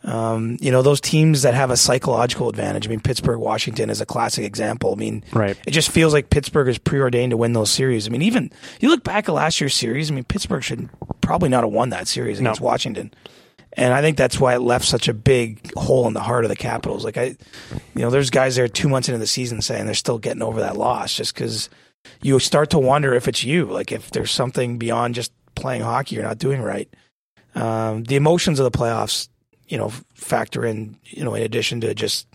um, 0.05 0.57
you 0.61 0.72
know, 0.72 0.82
those 0.82 1.00
teams 1.00 1.42
that 1.42 1.55
have 1.55 1.70
a 1.70 1.76
psychological 1.76 2.48
advantage. 2.48 2.86
I 2.86 2.90
mean, 2.90 3.00
Pittsburgh, 3.00 3.38
Washington 3.38 3.88
is 3.88 4.00
a 4.00 4.07
classic 4.07 4.44
example. 4.44 4.92
I 4.92 4.96
mean, 4.96 5.24
right. 5.32 5.57
it 5.66 5.70
just 5.70 5.90
feels 5.90 6.12
like 6.12 6.30
Pittsburgh 6.30 6.68
is 6.68 6.78
preordained 6.78 7.30
to 7.30 7.36
win 7.36 7.53
those 7.53 7.70
series. 7.70 8.07
I 8.07 8.11
mean, 8.11 8.22
even 8.22 8.50
you 8.80 8.88
look 8.88 9.05
back 9.05 9.28
at 9.28 9.32
last 9.32 9.61
year's 9.61 9.74
series, 9.74 10.11
I 10.11 10.14
mean, 10.14 10.24
Pittsburgh 10.24 10.62
should 10.62 10.88
probably 11.20 11.48
not 11.48 11.62
have 11.62 11.72
won 11.72 11.90
that 11.90 12.09
series 12.09 12.40
against 12.40 12.61
no. 12.61 12.66
Washington. 12.66 13.12
And 13.74 13.94
I 13.94 14.03
think 14.03 14.16
that's 14.18 14.38
why 14.38 14.55
it 14.55 14.61
left 14.61 14.84
such 14.84 15.09
a 15.09 15.14
big 15.14 15.72
hole 15.74 16.07
in 16.07 16.14
the 16.14 16.20
heart 16.20 16.44
of 16.44 16.50
the 16.50 16.57
Capitals. 16.57 17.05
Like 17.05 17.16
I, 17.16 17.36
you 17.94 18.03
know, 18.03 18.11
there's 18.11 18.28
guys 18.30 18.57
there 18.57 18.68
two 18.68 18.88
months 18.88 19.09
into 19.09 19.18
the 19.18 19.26
season 19.26 19.62
saying 19.62 19.86
they're 19.86 19.94
still 19.94 20.18
getting 20.18 20.42
over 20.42 20.61
that 20.61 20.76
loss 20.76 21.14
just 21.14 21.34
because 21.34 21.70
you 22.22 22.38
start 22.38 22.70
to 22.70 22.78
wonder 22.78 23.14
if 23.14 23.28
it's 23.28 23.44
you, 23.44 23.66
like 23.66 23.92
if 23.92 24.11
there's 24.11 24.30
something 24.30 24.78
beyond 24.78 25.14
just 25.14 25.32
playing 25.55 25.82
hockey 25.82 26.16
you're 26.16 26.24
not 26.24 26.38
doing 26.38 26.61
right. 26.61 26.92
Um, 27.55 28.05
the 28.05 28.16
emotions 28.16 28.59
of 28.59 28.70
the 28.70 28.76
playoffs, 28.76 29.28
you 29.69 29.79
know, 29.79 29.91
factor 30.15 30.65
in, 30.65 30.97
you 31.05 31.25
know, 31.25 31.35
in 31.35 31.43
addition 31.43 31.81
to 31.81 31.95
just 31.95 32.27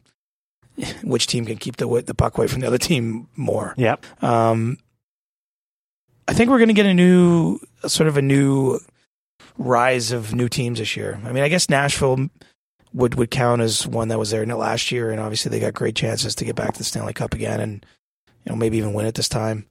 which 1.04 1.28
team 1.28 1.46
can 1.46 1.58
keep 1.58 1.78
the 1.78 2.04
the 2.06 2.14
puck 2.14 2.38
away 2.38 2.48
from 2.48 2.62
the 2.62 2.68
other 2.68 2.78
team 2.78 3.28
more. 3.36 3.74
Yep. 3.78 4.24
Um, 4.24 4.78
I 6.28 6.34
think 6.34 6.50
we're 6.50 6.60
going 6.60 6.68
to 6.68 6.74
get 6.74 6.86
a 6.86 6.94
new 6.94 7.60
sort 7.86 8.08
of 8.08 8.18
a 8.18 8.22
new 8.22 8.80
rise 9.58 10.12
of 10.12 10.36
new 10.36 10.50
teams 10.50 10.80
this 10.80 10.96
year. 10.96 11.20
I 11.24 11.32
mean, 11.32 11.44
I 11.44 11.50
guess 11.50 11.70
Nashville 11.70 12.30
would 12.94 13.16
would 13.16 13.32
count 13.32 13.62
as 13.62 13.88
one 13.88 14.10
that 14.10 14.20
was 14.20 14.32
there 14.32 14.46
last 14.46 14.92
year, 14.92 15.12
and 15.12 15.20
obviously 15.20 15.50
they 15.50 15.60
got 15.60 15.74
great 15.74 15.96
chances 15.96 16.36
to 16.36 16.46
get 16.46 16.56
back 16.56 16.74
to 16.74 16.80
the 16.80 16.84
Stanley 16.84 17.14
Cup 17.14 17.34
again. 17.34 17.60
And 17.60 17.86
you 18.46 18.52
know, 18.52 18.56
maybe 18.56 18.78
even 18.78 18.94
win 18.94 19.06
it 19.06 19.16
this 19.16 19.30
time. 19.30 19.66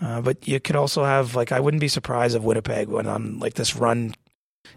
Uh, 0.00 0.20
but 0.20 0.46
you 0.46 0.60
could 0.60 0.76
also 0.76 1.04
have 1.04 1.34
like 1.34 1.52
I 1.52 1.60
wouldn't 1.60 1.80
be 1.80 1.88
surprised 1.88 2.36
if 2.36 2.42
Winnipeg 2.42 2.88
went 2.88 3.08
on 3.08 3.38
like 3.38 3.54
this 3.54 3.76
run. 3.76 4.14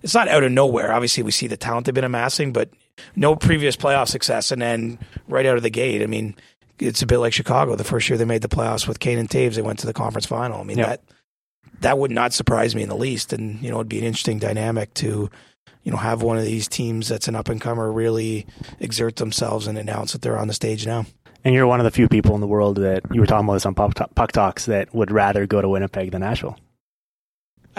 It's 0.01 0.13
not 0.13 0.27
out 0.27 0.43
of 0.43 0.51
nowhere. 0.51 0.93
Obviously, 0.93 1.23
we 1.23 1.31
see 1.31 1.47
the 1.47 1.57
talent 1.57 1.85
they've 1.85 1.95
been 1.95 2.03
amassing, 2.03 2.53
but 2.53 2.69
no 3.15 3.35
previous 3.35 3.75
playoff 3.75 4.07
success, 4.07 4.51
and 4.51 4.61
then 4.61 4.99
right 5.27 5.45
out 5.45 5.57
of 5.57 5.63
the 5.63 5.69
gate, 5.69 6.01
I 6.01 6.05
mean, 6.05 6.35
it's 6.79 7.01
a 7.01 7.07
bit 7.07 7.19
like 7.19 7.33
Chicago. 7.33 7.75
The 7.75 7.83
first 7.83 8.09
year 8.09 8.17
they 8.17 8.25
made 8.25 8.41
the 8.41 8.47
playoffs 8.47 8.87
with 8.87 8.99
Kane 8.99 9.19
and 9.19 9.29
Toews, 9.29 9.55
they 9.55 9.61
went 9.61 9.79
to 9.79 9.87
the 9.87 9.93
conference 9.93 10.25
final. 10.25 10.61
I 10.61 10.63
mean 10.63 10.77
yep. 10.77 10.87
that 10.87 11.01
that 11.81 11.97
would 11.97 12.11
not 12.11 12.33
surprise 12.33 12.75
me 12.75 12.83
in 12.83 12.89
the 12.89 12.95
least, 12.95 13.33
and 13.33 13.61
you 13.61 13.69
know 13.69 13.77
it'd 13.77 13.89
be 13.89 13.99
an 13.99 14.05
interesting 14.05 14.39
dynamic 14.39 14.93
to 14.95 15.29
you 15.83 15.91
know 15.91 15.97
have 15.97 16.21
one 16.21 16.37
of 16.37 16.45
these 16.45 16.67
teams 16.67 17.07
that's 17.07 17.27
an 17.27 17.35
up 17.35 17.49
and 17.49 17.61
comer 17.61 17.91
really 17.91 18.45
exert 18.79 19.17
themselves 19.17 19.67
and 19.67 19.77
announce 19.77 20.13
that 20.13 20.21
they're 20.21 20.37
on 20.37 20.47
the 20.47 20.53
stage 20.53 20.85
now. 20.85 21.05
And 21.43 21.55
you're 21.55 21.67
one 21.67 21.79
of 21.79 21.85
the 21.85 21.91
few 21.91 22.09
people 22.09 22.35
in 22.35 22.41
the 22.41 22.47
world 22.47 22.77
that 22.77 23.03
you 23.13 23.21
were 23.21 23.27
talking 23.27 23.45
about 23.45 23.53
this 23.53 23.65
on 23.65 23.73
Puck, 23.73 23.93
Puck 24.13 24.31
Talks 24.33 24.65
that 24.65 24.93
would 24.93 25.09
rather 25.09 25.45
go 25.45 25.61
to 25.61 25.69
Winnipeg 25.69 26.11
than 26.11 26.19
Nashville. 26.19 26.57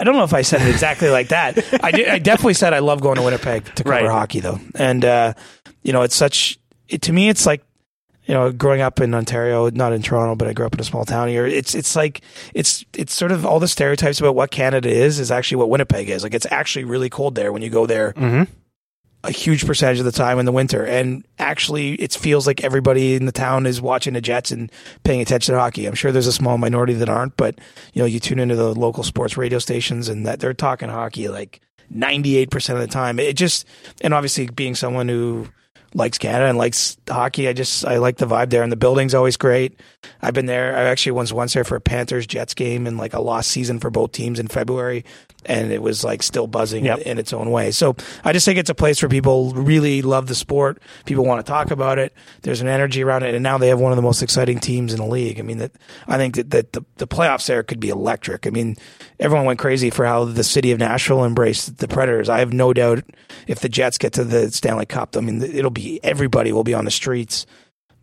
I 0.01 0.03
don't 0.03 0.15
know 0.15 0.23
if 0.23 0.33
I 0.33 0.41
said 0.41 0.63
it 0.63 0.69
exactly 0.69 1.09
like 1.09 1.27
that. 1.27 1.63
I, 1.83 1.91
did, 1.91 2.07
I 2.07 2.17
definitely 2.17 2.55
said 2.55 2.73
I 2.73 2.79
love 2.79 3.01
going 3.01 3.17
to 3.17 3.21
Winnipeg 3.21 3.65
to 3.75 3.83
cover 3.83 3.97
right. 3.97 4.09
hockey, 4.09 4.39
though. 4.39 4.59
And 4.73 5.05
uh, 5.05 5.35
you 5.83 5.93
know, 5.93 6.01
it's 6.01 6.15
such 6.15 6.59
it, 6.87 7.03
to 7.03 7.13
me. 7.13 7.29
It's 7.29 7.45
like 7.45 7.63
you 8.25 8.33
know, 8.33 8.51
growing 8.51 8.81
up 8.81 8.99
in 8.99 9.13
Ontario, 9.13 9.69
not 9.69 9.93
in 9.93 10.01
Toronto, 10.01 10.35
but 10.35 10.47
I 10.47 10.53
grew 10.53 10.65
up 10.65 10.73
in 10.73 10.79
a 10.79 10.83
small 10.83 11.05
town 11.05 11.27
here. 11.27 11.45
It's 11.45 11.75
it's 11.75 11.95
like 11.95 12.21
it's 12.55 12.83
it's 12.93 13.13
sort 13.13 13.31
of 13.31 13.45
all 13.45 13.59
the 13.59 13.67
stereotypes 13.67 14.19
about 14.19 14.33
what 14.33 14.49
Canada 14.49 14.89
is 14.89 15.19
is 15.19 15.29
actually 15.29 15.57
what 15.57 15.69
Winnipeg 15.69 16.09
is. 16.09 16.23
Like 16.23 16.33
it's 16.33 16.47
actually 16.49 16.85
really 16.85 17.09
cold 17.09 17.35
there 17.35 17.53
when 17.53 17.61
you 17.61 17.69
go 17.69 17.85
there. 17.85 18.13
Mm-hmm 18.13 18.51
a 19.23 19.31
huge 19.31 19.65
percentage 19.65 19.99
of 19.99 20.05
the 20.05 20.11
time 20.11 20.39
in 20.39 20.45
the 20.45 20.51
winter. 20.51 20.83
And 20.85 21.25
actually, 21.37 21.93
it 21.95 22.13
feels 22.13 22.47
like 22.47 22.63
everybody 22.63 23.15
in 23.15 23.25
the 23.25 23.31
town 23.31 23.65
is 23.65 23.81
watching 23.81 24.13
the 24.13 24.21
Jets 24.21 24.51
and 24.51 24.71
paying 25.03 25.21
attention 25.21 25.53
to 25.53 25.59
hockey. 25.59 25.85
I'm 25.85 25.93
sure 25.93 26.11
there's 26.11 26.27
a 26.27 26.33
small 26.33 26.57
minority 26.57 26.93
that 26.93 27.09
aren't, 27.09 27.37
but 27.37 27.59
you 27.93 28.01
know, 28.01 28.07
you 28.07 28.19
tune 28.19 28.39
into 28.39 28.55
the 28.55 28.73
local 28.73 29.03
sports 29.03 29.37
radio 29.37 29.59
stations 29.59 30.09
and 30.09 30.25
that 30.25 30.39
they're 30.39 30.53
talking 30.53 30.89
hockey 30.89 31.27
like 31.27 31.61
98% 31.93 32.73
of 32.73 32.79
the 32.79 32.87
time. 32.87 33.19
It 33.19 33.35
just, 33.35 33.65
and 34.01 34.13
obviously 34.13 34.47
being 34.47 34.75
someone 34.75 35.07
who 35.07 35.47
likes 35.93 36.17
Canada 36.17 36.45
and 36.45 36.57
likes 36.57 36.97
hockey. 37.09 37.47
I 37.47 37.53
just 37.53 37.85
I 37.85 37.97
like 37.97 38.17
the 38.17 38.25
vibe 38.25 38.49
there, 38.49 38.63
and 38.63 38.71
the 38.71 38.77
building's 38.77 39.13
always 39.13 39.37
great. 39.37 39.79
I've 40.21 40.33
been 40.33 40.45
there. 40.45 40.75
I 40.75 40.83
actually 40.83 41.13
was 41.13 41.33
once 41.33 41.53
there 41.53 41.63
for 41.63 41.75
a 41.75 41.81
Panthers 41.81 42.25
Jets 42.25 42.53
game 42.53 42.87
and 42.87 42.97
like 42.97 43.13
a 43.13 43.21
lost 43.21 43.51
season 43.51 43.79
for 43.79 43.89
both 43.89 44.11
teams 44.11 44.39
in 44.39 44.47
February, 44.47 45.03
and 45.45 45.71
it 45.71 45.81
was 45.81 46.03
like 46.03 46.23
still 46.23 46.47
buzzing 46.47 46.85
yep. 46.85 46.99
in 46.99 47.17
its 47.17 47.33
own 47.33 47.51
way. 47.51 47.71
So 47.71 47.95
I 48.23 48.33
just 48.33 48.45
think 48.45 48.57
it's 48.57 48.69
a 48.69 48.75
place 48.75 49.01
where 49.01 49.09
people 49.09 49.51
really 49.53 50.01
love 50.01 50.27
the 50.27 50.35
sport. 50.35 50.81
People 51.05 51.25
want 51.25 51.45
to 51.45 51.49
talk 51.49 51.71
about 51.71 51.99
it. 51.99 52.13
There's 52.41 52.61
an 52.61 52.67
energy 52.67 53.03
around 53.03 53.23
it, 53.23 53.33
and 53.33 53.43
now 53.43 53.57
they 53.57 53.67
have 53.67 53.79
one 53.79 53.91
of 53.91 53.95
the 53.95 54.01
most 54.01 54.21
exciting 54.21 54.59
teams 54.59 54.93
in 54.93 54.99
the 54.99 55.05
league. 55.05 55.39
I 55.39 55.43
mean, 55.43 55.57
that 55.57 55.71
I 56.07 56.17
think 56.17 56.35
that, 56.35 56.51
that 56.51 56.73
the 56.73 56.85
the 56.97 57.07
playoffs 57.07 57.47
there 57.47 57.63
could 57.63 57.79
be 57.79 57.89
electric. 57.89 58.47
I 58.47 58.49
mean, 58.49 58.75
everyone 59.19 59.45
went 59.45 59.59
crazy 59.59 59.89
for 59.89 60.05
how 60.05 60.25
the 60.25 60.43
city 60.43 60.71
of 60.71 60.79
Nashville 60.79 61.25
embraced 61.25 61.77
the 61.77 61.87
Predators. 61.87 62.29
I 62.29 62.39
have 62.39 62.53
no 62.53 62.73
doubt 62.73 63.03
if 63.47 63.59
the 63.59 63.69
Jets 63.69 63.97
get 63.97 64.13
to 64.13 64.23
the 64.23 64.51
Stanley 64.51 64.85
Cup, 64.85 65.17
I 65.17 65.21
mean, 65.21 65.41
it'll 65.41 65.71
be 65.71 65.80
everybody 66.03 66.51
will 66.51 66.63
be 66.63 66.73
on 66.73 66.85
the 66.85 66.91
streets. 66.91 67.45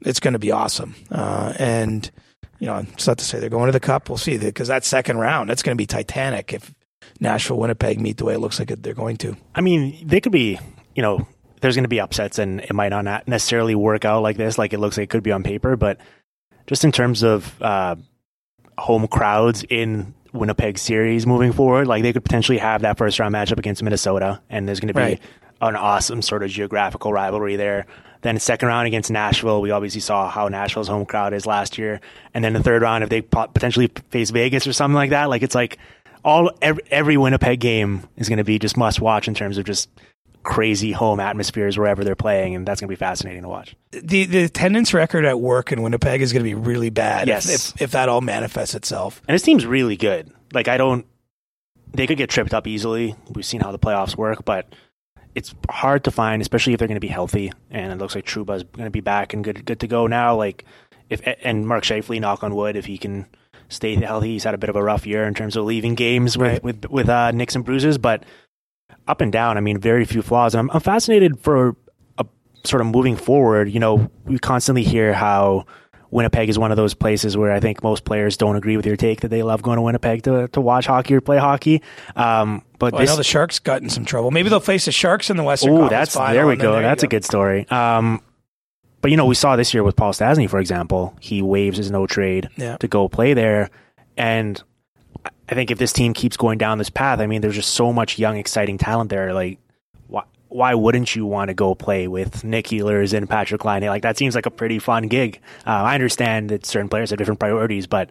It's 0.02 0.20
going 0.20 0.32
to 0.32 0.38
be 0.38 0.52
awesome. 0.52 0.94
Uh, 1.10 1.52
and, 1.58 2.10
you 2.58 2.66
know, 2.66 2.78
it's 2.92 3.06
not 3.06 3.18
to 3.18 3.24
say 3.24 3.38
they're 3.38 3.50
going 3.50 3.66
to 3.66 3.72
the 3.72 3.80
Cup. 3.80 4.08
We'll 4.08 4.18
see 4.18 4.38
because 4.38 4.68
that 4.68 4.84
second 4.84 5.18
round, 5.18 5.50
that's 5.50 5.62
going 5.62 5.76
to 5.76 5.80
be 5.80 5.86
titanic 5.86 6.52
if 6.52 6.74
Nashville, 7.20 7.58
Winnipeg 7.58 8.00
meet 8.00 8.16
the 8.16 8.24
way 8.24 8.34
it 8.34 8.40
looks 8.40 8.58
like 8.58 8.68
they're 8.68 8.94
going 8.94 9.16
to. 9.18 9.36
I 9.54 9.60
mean, 9.60 10.06
they 10.06 10.20
could 10.20 10.32
be, 10.32 10.58
you 10.94 11.02
know, 11.02 11.26
there's 11.60 11.74
going 11.74 11.84
to 11.84 11.88
be 11.88 12.00
upsets 12.00 12.38
and 12.38 12.60
it 12.60 12.72
might 12.72 12.90
not 12.90 13.26
necessarily 13.26 13.74
work 13.74 14.04
out 14.04 14.22
like 14.22 14.36
this, 14.36 14.58
like 14.58 14.72
it 14.72 14.78
looks 14.78 14.96
like 14.96 15.04
it 15.04 15.10
could 15.10 15.22
be 15.22 15.32
on 15.32 15.42
paper, 15.42 15.76
but 15.76 15.98
just 16.66 16.84
in 16.84 16.92
terms 16.92 17.22
of 17.22 17.60
uh, 17.60 17.96
home 18.76 19.08
crowds 19.08 19.64
in 19.68 20.14
Winnipeg 20.32 20.78
series 20.78 21.26
moving 21.26 21.52
forward. 21.52 21.86
Like 21.86 22.02
they 22.02 22.12
could 22.12 22.24
potentially 22.24 22.58
have 22.58 22.82
that 22.82 22.98
first 22.98 23.18
round 23.18 23.34
matchup 23.34 23.58
against 23.58 23.82
Minnesota, 23.82 24.40
and 24.50 24.66
there's 24.66 24.80
going 24.80 24.88
to 24.88 24.94
be 24.94 25.00
right. 25.00 25.20
an 25.60 25.76
awesome 25.76 26.22
sort 26.22 26.42
of 26.42 26.50
geographical 26.50 27.12
rivalry 27.12 27.56
there. 27.56 27.86
Then 28.20 28.38
second 28.40 28.68
round 28.68 28.88
against 28.88 29.10
Nashville, 29.10 29.60
we 29.60 29.70
obviously 29.70 30.00
saw 30.00 30.28
how 30.28 30.48
Nashville's 30.48 30.88
home 30.88 31.06
crowd 31.06 31.32
is 31.32 31.46
last 31.46 31.78
year, 31.78 32.00
and 32.34 32.44
then 32.44 32.52
the 32.52 32.62
third 32.62 32.82
round 32.82 33.04
if 33.04 33.10
they 33.10 33.22
potentially 33.22 33.90
face 34.10 34.30
Vegas 34.30 34.66
or 34.66 34.72
something 34.72 34.96
like 34.96 35.10
that, 35.10 35.28
like 35.28 35.42
it's 35.42 35.54
like 35.54 35.78
all 36.24 36.50
every, 36.60 36.82
every 36.90 37.16
Winnipeg 37.16 37.60
game 37.60 38.02
is 38.16 38.28
going 38.28 38.38
to 38.38 38.44
be 38.44 38.58
just 38.58 38.76
must 38.76 39.00
watch 39.00 39.28
in 39.28 39.34
terms 39.34 39.56
of 39.56 39.64
just 39.64 39.88
crazy 40.42 40.92
home 40.92 41.20
atmospheres 41.20 41.76
wherever 41.76 42.04
they're 42.04 42.16
playing, 42.16 42.54
and 42.54 42.66
that's 42.66 42.80
going 42.80 42.88
to 42.88 42.92
be 42.92 42.98
fascinating 42.98 43.42
to 43.42 43.48
watch. 43.48 43.76
The 43.90 44.24
the 44.24 44.44
attendance 44.44 44.94
record 44.94 45.24
at 45.24 45.40
work 45.40 45.72
in 45.72 45.82
Winnipeg 45.82 46.22
is 46.22 46.32
going 46.32 46.44
to 46.44 46.48
be 46.48 46.54
really 46.54 46.90
bad. 46.90 47.28
Yes, 47.28 47.48
if, 47.48 47.82
if 47.82 47.90
that 47.92 48.08
all 48.08 48.20
manifests 48.20 48.74
itself, 48.74 49.22
and 49.28 49.34
it 49.34 49.40
seems 49.40 49.66
really 49.66 49.96
good. 49.96 50.32
Like 50.52 50.68
I 50.68 50.76
don't, 50.76 51.06
they 51.92 52.06
could 52.06 52.18
get 52.18 52.30
tripped 52.30 52.54
up 52.54 52.66
easily. 52.66 53.14
We've 53.30 53.44
seen 53.44 53.60
how 53.60 53.72
the 53.72 53.78
playoffs 53.78 54.16
work, 54.16 54.44
but 54.44 54.72
it's 55.34 55.54
hard 55.70 56.04
to 56.04 56.10
find, 56.10 56.40
especially 56.42 56.72
if 56.72 56.78
they're 56.78 56.88
going 56.88 56.96
to 56.96 57.00
be 57.00 57.08
healthy. 57.08 57.52
And 57.70 57.92
it 57.92 57.98
looks 57.98 58.14
like 58.14 58.24
Trouba's 58.24 58.62
going 58.64 58.86
to 58.86 58.90
be 58.90 59.00
back 59.00 59.34
and 59.34 59.44
good 59.44 59.64
good 59.64 59.80
to 59.80 59.86
go 59.86 60.06
now. 60.06 60.36
Like 60.36 60.64
if 61.10 61.20
and 61.42 61.66
Mark 61.66 61.84
Scheifele, 61.84 62.20
knock 62.20 62.42
on 62.42 62.54
wood, 62.54 62.76
if 62.76 62.86
he 62.86 62.98
can 62.98 63.26
stay 63.68 63.94
healthy, 63.96 64.32
he's 64.32 64.44
had 64.44 64.54
a 64.54 64.58
bit 64.58 64.70
of 64.70 64.76
a 64.76 64.82
rough 64.82 65.06
year 65.06 65.24
in 65.26 65.34
terms 65.34 65.56
of 65.56 65.64
leaving 65.64 65.94
games 65.94 66.36
with 66.36 66.52
right. 66.52 66.64
with 66.64 66.86
with 66.90 67.08
uh, 67.08 67.30
nicks 67.32 67.54
and 67.54 67.64
bruises, 67.64 67.98
but 67.98 68.24
up 69.06 69.20
and 69.20 69.32
down. 69.32 69.56
I 69.56 69.60
mean, 69.60 69.78
very 69.78 70.04
few 70.04 70.22
flaws. 70.22 70.54
And 70.54 70.60
I'm, 70.60 70.70
I'm 70.74 70.80
fascinated 70.80 71.38
for 71.40 71.76
a 72.18 72.26
sort 72.64 72.80
of 72.80 72.88
moving 72.88 73.16
forward. 73.16 73.70
You 73.70 73.80
know, 73.80 74.10
we 74.24 74.38
constantly 74.38 74.82
hear 74.82 75.12
how 75.12 75.66
Winnipeg 76.10 76.48
is 76.48 76.58
one 76.58 76.70
of 76.70 76.76
those 76.76 76.94
places 76.94 77.36
where 77.36 77.52
I 77.52 77.60
think 77.60 77.82
most 77.82 78.04
players 78.04 78.36
don't 78.36 78.56
agree 78.56 78.76
with 78.76 78.86
your 78.86 78.96
take 78.96 79.20
that 79.20 79.28
they 79.28 79.42
love 79.42 79.60
going 79.62 79.76
to 79.76 79.82
Winnipeg 79.82 80.22
to, 80.22 80.48
to 80.48 80.60
watch 80.60 80.86
hockey 80.86 81.14
or 81.14 81.20
play 81.20 81.38
hockey. 81.38 81.82
Um, 82.16 82.62
but 82.78 82.92
Well, 82.92 83.00
this, 83.02 83.10
I 83.10 83.12
know 83.12 83.16
the 83.18 83.24
Sharks 83.24 83.58
got 83.58 83.82
in 83.82 83.90
some 83.90 84.04
trouble. 84.04 84.30
Maybe 84.30 84.48
they'll 84.48 84.60
face 84.60 84.86
the 84.86 84.92
Sharks 84.92 85.28
in 85.30 85.36
the 85.36 85.42
Western 85.42 85.72
Oh, 85.76 85.88
that's 85.88 86.14
there 86.14 86.46
we 86.46 86.56
go. 86.56 86.76
you 86.76 86.82
That's 86.82 87.02
a 87.02 87.08
good 87.08 87.24
story. 87.24 87.68
Um, 87.68 88.22
but 89.00 89.10
you 89.10 89.16
know, 89.16 89.26
we 89.26 89.34
saw 89.34 89.54
this 89.56 89.72
year 89.74 89.82
with 89.84 89.96
Paul 89.96 90.12
Stastny, 90.12 90.48
for 90.50 90.58
example. 90.58 91.14
He 91.20 91.40
waives 91.42 91.76
his 91.76 91.90
no 91.90 92.06
trade 92.06 92.48
Yeah. 92.56 92.78
to 92.78 92.88
go 92.88 93.08
play 93.08 93.32
there, 93.34 93.70
and 94.16 94.60
I 95.48 95.54
think 95.54 95.70
if 95.70 95.78
this 95.78 95.92
team 95.92 96.12
keeps 96.12 96.36
going 96.36 96.58
down 96.58 96.78
this 96.78 96.90
path, 96.90 97.20
I 97.20 97.26
mean, 97.26 97.40
there's 97.40 97.54
just 97.54 97.72
so 97.74 97.92
much 97.92 98.18
young, 98.18 98.36
exciting 98.36 98.78
talent 98.78 99.10
there. 99.10 99.32
Like, 99.32 99.58
why 100.06 100.24
why 100.48 100.74
wouldn't 100.74 101.16
you 101.16 101.26
want 101.26 101.48
to 101.48 101.54
go 101.54 101.74
play 101.74 102.08
with 102.08 102.44
Nik 102.44 102.66
Ehlers 102.66 103.14
and 103.14 103.28
Patrik 103.28 103.64
Laine? 103.64 103.88
Like, 103.88 104.02
that 104.02 104.18
seems 104.18 104.34
like 104.34 104.46
a 104.46 104.50
pretty 104.50 104.78
fun 104.78 105.08
gig. 105.08 105.40
Uh, 105.66 105.70
I 105.70 105.94
understand 105.94 106.50
that 106.50 106.66
certain 106.66 106.88
players 106.88 107.10
have 107.10 107.18
different 107.18 107.40
priorities, 107.40 107.86
but 107.86 108.10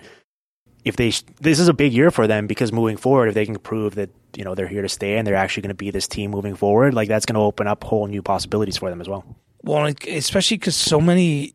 if 0.84 0.96
they 0.96 1.12
sh- 1.12 1.24
this 1.42 1.60
is 1.60 1.68
a 1.68 1.74
big 1.74 1.94
year 1.94 2.12
for 2.12 2.28
them 2.28 2.48
because 2.48 2.72
moving 2.72 2.98
forward, 2.98 3.28
if 3.28 3.36
they 3.36 3.46
can 3.46 3.58
prove 3.60 3.96
that 3.96 4.10
you 4.36 4.44
know 4.44 4.56
they're 4.56 4.68
here 4.68 4.82
to 4.82 4.90
stay 4.90 5.18
and 5.18 5.28
they're 5.28 5.36
actually 5.36 5.62
going 5.62 5.70
to 5.70 5.76
be 5.76 5.92
this 5.92 6.08
team 6.08 6.32
moving 6.32 6.56
forward, 6.56 6.94
like 6.94 7.08
that's 7.08 7.26
going 7.26 7.36
to 7.36 7.42
open 7.42 7.68
up 7.68 7.84
whole 7.84 8.08
new 8.08 8.22
possibilities 8.22 8.78
for 8.78 8.90
them 8.90 9.02
as 9.02 9.10
well. 9.10 9.26
Well, 9.64 9.94
especially 10.08 10.58
because 10.58 10.76
so 10.76 11.02
many 11.02 11.54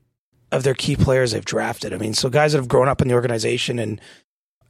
of 0.50 0.64
their 0.64 0.74
key 0.74 0.96
players 0.96 1.32
they've 1.32 1.44
drafted. 1.44 1.94
I 1.94 1.96
mean, 1.96 2.12
so 2.12 2.28
guys 2.28 2.52
that 2.52 2.58
have 2.58 2.68
grown 2.68 2.88
up 2.88 3.00
in 3.00 3.08
the 3.08 3.14
organization 3.14 3.78
and 3.78 4.00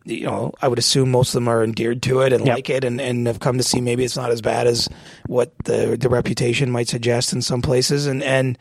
you 0.05 0.25
know, 0.27 0.53
I 0.61 0.69
would 0.69 0.79
assume 0.79 1.11
most 1.11 1.29
of 1.31 1.35
them 1.35 1.49
are 1.49 1.63
endeared 1.63 2.03
to 2.05 2.21
it 2.23 2.33
and 2.33 2.45
Yep. 2.47 2.55
like 2.57 2.71
it 2.71 2.85
and, 2.85 3.01
and 3.01 3.27
have 3.27 3.41
come 3.41 3.57
to 3.59 3.63
see 3.65 3.81
maybe 3.81 4.05
it's 4.05 4.17
not 4.17 4.31
as 4.31 4.41
bad 4.41 4.67
as 4.67 4.89
what 5.27 5.53
the 5.65 5.97
the 5.99 6.09
reputation 6.09 6.71
might 6.71 6.89
suggest 6.89 7.33
in 7.33 7.43
some 7.43 7.63
places 7.63 8.07
and 8.07 8.23
and 8.23 8.59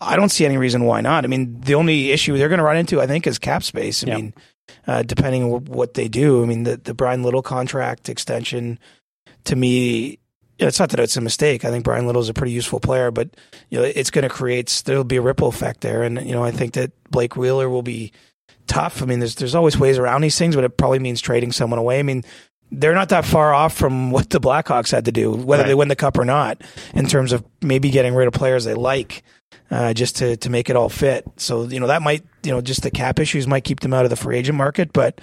I 0.00 0.16
don't 0.16 0.30
see 0.30 0.44
any 0.44 0.58
reason 0.58 0.84
why 0.84 1.00
not. 1.00 1.24
I 1.24 1.28
mean, 1.28 1.60
the 1.60 1.74
only 1.76 2.10
issue 2.10 2.36
they're 2.36 2.48
going 2.48 2.58
to 2.58 2.64
run 2.64 2.76
into, 2.76 3.00
I 3.00 3.06
think, 3.06 3.26
is 3.26 3.38
cap 3.38 3.62
space. 3.62 4.02
I 4.04 4.08
Yep. 4.08 4.16
mean, 4.16 4.34
uh, 4.86 5.02
depending 5.04 5.44
on 5.44 5.64
what 5.66 5.94
they 5.94 6.08
do. 6.08 6.42
I 6.42 6.46
mean, 6.46 6.64
the 6.64 6.76
the 6.76 6.92
Bryan 6.94 7.22
Little 7.22 7.42
contract 7.42 8.08
extension 8.08 8.78
to 9.44 9.54
me, 9.56 10.18
it's 10.58 10.80
not 10.80 10.90
that 10.90 10.98
it's 11.00 11.16
a 11.16 11.20
mistake. 11.20 11.64
I 11.64 11.70
think 11.70 11.84
Bryan 11.84 12.06
Little 12.06 12.20
is 12.22 12.28
a 12.28 12.34
pretty 12.34 12.52
useful 12.52 12.80
player, 12.80 13.10
but 13.12 13.28
you 13.70 13.78
know, 13.78 13.84
it's 13.84 14.10
going 14.10 14.24
to 14.24 14.28
create 14.28 14.82
there'll 14.84 15.04
be 15.04 15.16
a 15.16 15.22
ripple 15.22 15.48
effect 15.48 15.82
there, 15.82 16.02
and 16.02 16.20
you 16.26 16.32
know, 16.34 16.42
I 16.44 16.50
think 16.50 16.72
that 16.74 16.90
Blake 17.10 17.36
Wheeler 17.36 17.70
will 17.70 17.82
be 17.84 18.12
tough. 18.66 19.02
I 19.02 19.06
mean, 19.06 19.18
there's 19.20 19.34
there's 19.36 19.54
always 19.54 19.78
ways 19.78 19.98
around 19.98 20.20
these 20.22 20.38
things, 20.38 20.54
but 20.54 20.64
it 20.64 20.76
probably 20.76 20.98
means 20.98 21.20
trading 21.20 21.52
someone 21.52 21.78
away. 21.78 21.98
I 21.98 22.02
mean. 22.02 22.24
They're 22.72 22.94
not 22.94 23.10
that 23.10 23.24
far 23.24 23.54
off 23.54 23.76
from 23.76 24.10
what 24.16 24.28
the 24.30 24.40
Blackhawks 24.40 24.90
had 24.90 25.04
to 25.04 25.12
do, 25.12 25.30
whether 25.30 25.62
Right. 25.62 25.68
they 25.68 25.74
win 25.76 25.86
the 25.86 25.94
cup 25.94 26.18
or 26.18 26.24
not, 26.24 26.60
in 26.94 27.06
terms 27.06 27.30
of 27.32 27.44
maybe 27.62 27.90
getting 27.90 28.12
rid 28.12 28.26
of 28.26 28.34
players 28.34 28.64
they 28.64 28.74
like, 28.74 29.22
uh, 29.70 29.94
just 29.94 30.16
to 30.16 30.36
to 30.38 30.50
make 30.50 30.68
it 30.68 30.74
all 30.74 30.88
fit. 30.88 31.24
So 31.36 31.62
you 31.62 31.78
know 31.78 31.86
that 31.86 32.02
might 32.02 32.24
you 32.42 32.50
know 32.50 32.60
just 32.60 32.82
the 32.82 32.90
cap 32.90 33.20
issues 33.20 33.46
might 33.46 33.62
keep 33.62 33.78
them 33.80 33.94
out 33.94 34.02
of 34.04 34.10
the 34.10 34.16
free 34.16 34.36
agent 34.36 34.58
market, 34.58 34.92
but 34.92 35.20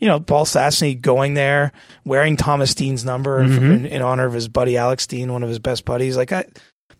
you 0.00 0.06
know 0.06 0.20
Paul 0.20 0.44
Stastny 0.44 1.00
going 1.00 1.32
there 1.32 1.72
wearing 2.04 2.36
Thomas 2.36 2.74
Dean's 2.74 3.06
number 3.06 3.42
Mhm. 3.42 3.56
in, 3.74 3.86
in 3.86 4.02
honor 4.02 4.26
of 4.26 4.34
his 4.34 4.48
buddy 4.48 4.76
Alex 4.76 5.06
Dean, 5.06 5.32
one 5.32 5.42
of 5.42 5.48
his 5.48 5.58
best 5.60 5.86
buddies. 5.86 6.18
Like 6.18 6.30
I, 6.30 6.44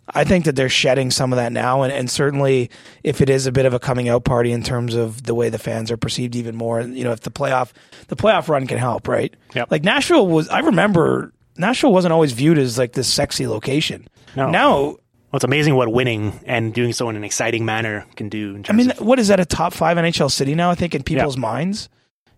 I 0.08 0.24
think 0.24 0.44
that 0.46 0.56
they're 0.56 0.68
shedding 0.68 1.10
some 1.10 1.32
of 1.32 1.36
that 1.36 1.52
now, 1.52 1.82
and, 1.82 1.92
and 1.92 2.10
certainly 2.10 2.70
if 3.04 3.20
it 3.20 3.30
is 3.30 3.46
a 3.46 3.52
bit 3.52 3.66
of 3.66 3.74
a 3.74 3.78
coming 3.78 4.08
out 4.08 4.24
party 4.24 4.52
in 4.52 4.62
terms 4.62 4.94
of 4.94 5.22
the 5.22 5.34
way 5.34 5.48
the 5.48 5.58
fans 5.58 5.90
are 5.90 5.96
perceived 5.96 6.34
even 6.34 6.56
more, 6.56 6.80
you 6.80 7.04
know 7.04 7.12
if 7.12 7.20
the 7.20 7.30
playoff 7.30 7.72
the 8.08 8.16
playoff 8.16 8.48
run 8.48 8.66
can 8.66 8.78
help, 8.78 9.08
right? 9.08 9.34
Yep. 9.54 9.70
Like 9.70 9.84
Nashville 9.84 10.26
was, 10.26 10.48
I 10.48 10.60
remember 10.60 11.32
Nashville 11.56 11.92
wasn't 11.92 12.12
always 12.12 12.32
viewed 12.32 12.58
as 12.58 12.78
like 12.78 12.92
this 12.92 13.08
sexy 13.08 13.46
location. 13.46 14.08
No. 14.36 14.50
Now 14.50 14.80
Well, 14.80 14.98
it's 15.34 15.44
amazing 15.44 15.76
what 15.76 15.92
winning 15.92 16.40
and 16.46 16.74
doing 16.74 16.92
so 16.92 17.08
in 17.08 17.16
an 17.16 17.24
exciting 17.24 17.64
manner 17.64 18.06
can 18.16 18.28
do. 18.28 18.56
In 18.56 18.64
I 18.68 18.72
mean, 18.72 18.90
of, 18.90 19.00
what 19.00 19.18
is 19.18 19.28
that 19.28 19.40
a 19.40 19.44
top 19.44 19.72
five 19.72 19.96
NHL 19.96 20.30
city 20.30 20.54
now? 20.54 20.70
I 20.70 20.74
think 20.74 20.94
in 20.94 21.02
people's 21.02 21.36
minds. 21.36 21.88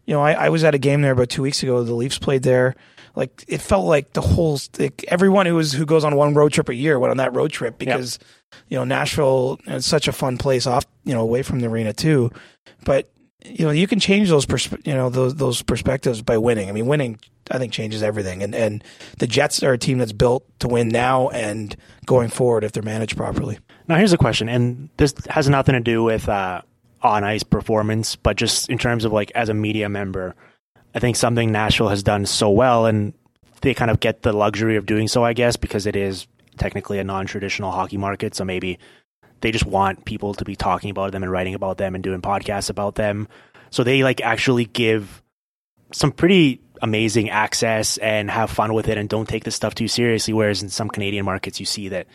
You 0.07 0.15
know, 0.15 0.21
I, 0.21 0.33
I 0.33 0.49
was 0.51 0.65
at 0.65 0.75
a 0.75 0.79
game 0.79 1.01
there 1.01 1.13
about 1.13 1.31
two 1.31 1.43
weeks 1.43 1.63
ago. 1.63 1.83
The 1.83 1.95
Leafs 1.95 2.19
played 2.19 2.43
there. 2.43 2.77
Like 3.17 3.45
it 3.47 3.61
felt 3.61 3.87
like 3.87 4.13
the 4.13 4.21
whole 4.21 4.59
like 4.79 5.05
everyone 5.09 5.47
who 5.47 5.55
was 5.55 5.73
who 5.73 5.87
goes 5.87 6.05
on 6.05 6.17
one 6.17 6.35
road 6.35 6.53
trip 6.53 6.69
a 6.69 6.75
year 6.75 6.99
went 6.99 7.13
on 7.13 7.19
that 7.19 7.35
road 7.35 7.53
trip 7.53 7.79
because 7.79 8.19
you 8.69 8.77
know 8.77 8.85
Nashville 8.85 9.59
is 9.67 9.87
such 9.87 10.09
a 10.09 10.13
fun 10.13 10.37
place 10.37 10.67
off 10.67 10.85
you 11.05 11.15
know 11.15 11.21
away 11.21 11.43
from 11.43 11.61
the 11.61 11.69
arena 11.69 11.93
too. 11.93 12.31
But 12.85 13.11
you 13.45 13.65
know 13.65 13.71
you 13.71 13.87
can 13.87 14.01
change 14.01 14.29
those 14.29 14.47
persp- 14.47 14.85
you 14.87 14.95
know 14.95 15.11
those 15.11 15.37
those 15.37 15.63
perspectives 15.63 16.23
by 16.23 16.39
winning. 16.39 16.69
I 16.69 16.73
mean, 16.73 16.87
winning 16.87 17.21
I 17.51 17.59
think 17.59 17.73
changes 17.73 18.03
everything. 18.03 18.43
And 18.43 18.55
and 18.55 18.83
the 19.19 19.27
Jets 19.27 19.63
are 19.63 19.73
a 19.73 19.79
team 19.79 19.99
that's 19.99 20.13
built 20.13 20.47
to 20.61 20.69
win 20.69 20.89
now 20.89 21.29
and 21.29 21.77
going 22.07 22.29
forward 22.29 22.65
if 22.65 22.73
they're 22.73 22.83
managed 22.83 23.17
properly. 23.17 23.59
now, 23.89 23.97
here's 23.97 24.13
a 24.13 24.19
question, 24.19 24.49
and 24.49 24.89
this 24.97 25.15
has 25.29 25.49
nothing 25.49 25.75
to 25.75 25.81
do 25.81 26.03
with 26.03 26.29
uh, 26.29 26.63
on 27.03 27.23
ice 27.23 27.43
performance, 27.43 28.17
but 28.17 28.37
just 28.37 28.69
in 28.71 28.79
terms 28.79 29.05
of 29.05 29.13
like 29.13 29.31
as 29.35 29.49
a 29.49 29.55
media 29.55 29.89
member, 29.89 30.35
I 30.95 31.01
think 31.01 31.17
something 31.17 31.51
Nashville 31.51 31.89
has 31.89 32.03
done 32.03 32.27
so 32.27 32.51
well, 32.51 32.87
and 32.87 33.13
they 33.61 33.75
kind 33.75 33.91
of 33.91 34.01
get 34.01 34.23
the 34.23 34.33
luxury 34.33 34.77
of 34.77 34.87
doing 34.87 35.09
so, 35.09 35.25
I 35.25 35.33
guess, 35.33 35.57
because 35.57 35.87
it 35.87 35.97
is 35.97 36.27
technically 36.57 36.99
a 36.99 37.05
non-traditional 37.05 37.73
hockey 37.73 37.97
market. 37.97 38.35
So 38.35 38.45
maybe 38.45 38.79
they 39.41 39.51
just 39.51 39.67
want 39.67 40.05
people 40.05 40.35
to 40.35 40.45
be 40.45 40.57
talking 40.57 40.91
about 40.91 41.13
them 41.13 41.23
and 41.23 41.33
writing 41.33 41.55
about 41.55 41.79
them 41.79 41.95
and 41.95 42.05
doing 42.05 42.23
podcasts 42.23 42.71
about 42.71 42.95
them. 42.95 43.29
So 43.71 43.83
they 43.83 44.03
like 44.05 44.21
actually 44.21 44.67
give 44.67 45.23
some 45.93 46.13
pretty 46.13 46.61
amazing 46.81 47.31
access 47.31 47.99
and 47.99 48.31
have 48.31 48.51
fun 48.51 48.75
with 48.75 48.89
it 48.89 48.99
and 48.99 49.09
don't 49.09 49.29
take 49.29 49.45
this 49.45 49.55
stuff 49.55 49.75
too 49.75 49.89
seriously. 49.89 50.33
Whereas 50.33 50.63
in 50.63 50.69
some 50.69 50.89
Canadian 50.89 51.25
markets, 51.25 51.59
you 51.59 51.67
see 51.67 51.89
that 51.89 52.07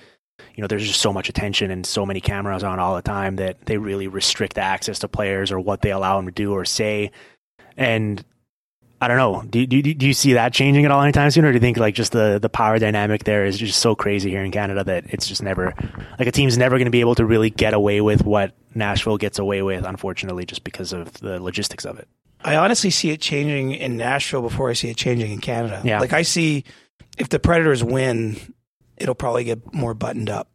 you 0.56 0.62
know 0.62 0.68
there's 0.68 0.88
just 0.88 1.02
so 1.02 1.12
much 1.12 1.28
attention 1.28 1.70
and 1.70 1.86
so 1.86 2.06
many 2.06 2.22
cameras 2.22 2.64
on 2.64 2.80
all 2.80 2.96
the 2.96 3.02
time 3.02 3.36
that 3.38 3.66
they 3.66 3.78
really 3.78 4.08
restrict 4.08 4.54
the 4.56 4.62
access 4.62 5.00
to 5.00 5.08
players 5.08 5.52
or 5.52 5.60
what 5.60 5.82
they 5.82 5.92
allow 5.92 6.16
them 6.16 6.28
to 6.28 6.32
do 6.32 6.54
or 6.54 6.64
say. 6.64 7.12
And 7.76 8.24
I 9.02 9.08
don't 9.08 9.18
know. 9.18 9.44
Do, 9.50 9.66
do, 9.66 9.82
do 9.82 10.08
you 10.08 10.14
see 10.14 10.34
that 10.34 10.52
changing 10.52 10.84
at 10.84 10.92
all 10.92 11.02
anytime 11.02 11.32
soon, 11.32 11.46
or 11.46 11.52
do 11.52 11.56
you 11.56 11.62
think 11.62 11.78
like 11.78 11.96
just 11.96 12.12
the 12.12 12.38
the 12.40 12.50
power 12.50 12.80
dynamic 12.80 13.24
there 13.24 13.46
is 13.46 13.58
just 13.58 13.80
so 13.80 13.96
crazy 13.96 14.30
here 14.30 14.44
in 14.44 14.52
Canada 14.52 14.84
that 14.84 15.06
it's 15.08 15.26
just 15.26 15.42
never 15.42 15.74
like 16.18 16.28
a 16.28 16.32
team's 16.32 16.58
never 16.58 16.76
going 16.76 16.86
to 16.86 16.92
be 16.92 17.00
able 17.00 17.16
to 17.16 17.26
really 17.26 17.50
get 17.50 17.74
away 17.74 18.02
with 18.02 18.26
what 18.26 18.54
Nashville 18.76 19.18
gets 19.18 19.40
away 19.40 19.62
with, 19.62 19.86
unfortunately, 19.86 20.46
just 20.46 20.66
because 20.66 20.92
of 20.92 21.14
the 21.14 21.42
logistics 21.42 21.86
of 21.86 21.98
it. 21.98 22.10
I 22.42 22.58
honestly 22.58 22.90
see 22.90 23.10
it 23.12 23.22
changing 23.22 23.72
in 23.72 23.98
Nashville 23.98 24.42
before 24.42 24.70
I 24.70 24.74
see 24.74 24.90
it 24.90 24.98
changing 24.98 25.32
in 25.32 25.40
Canada. 25.40 25.82
Yeah. 25.84 26.00
Like 26.00 26.14
I 26.14 26.22
see 26.22 26.66
if 27.18 27.30
the 27.30 27.40
Predators 27.40 27.84
win, 27.84 28.38
it'll 28.98 29.16
probably 29.16 29.46
get 29.46 29.74
more 29.74 29.94
buttoned 29.94 30.30
up. 30.30 30.50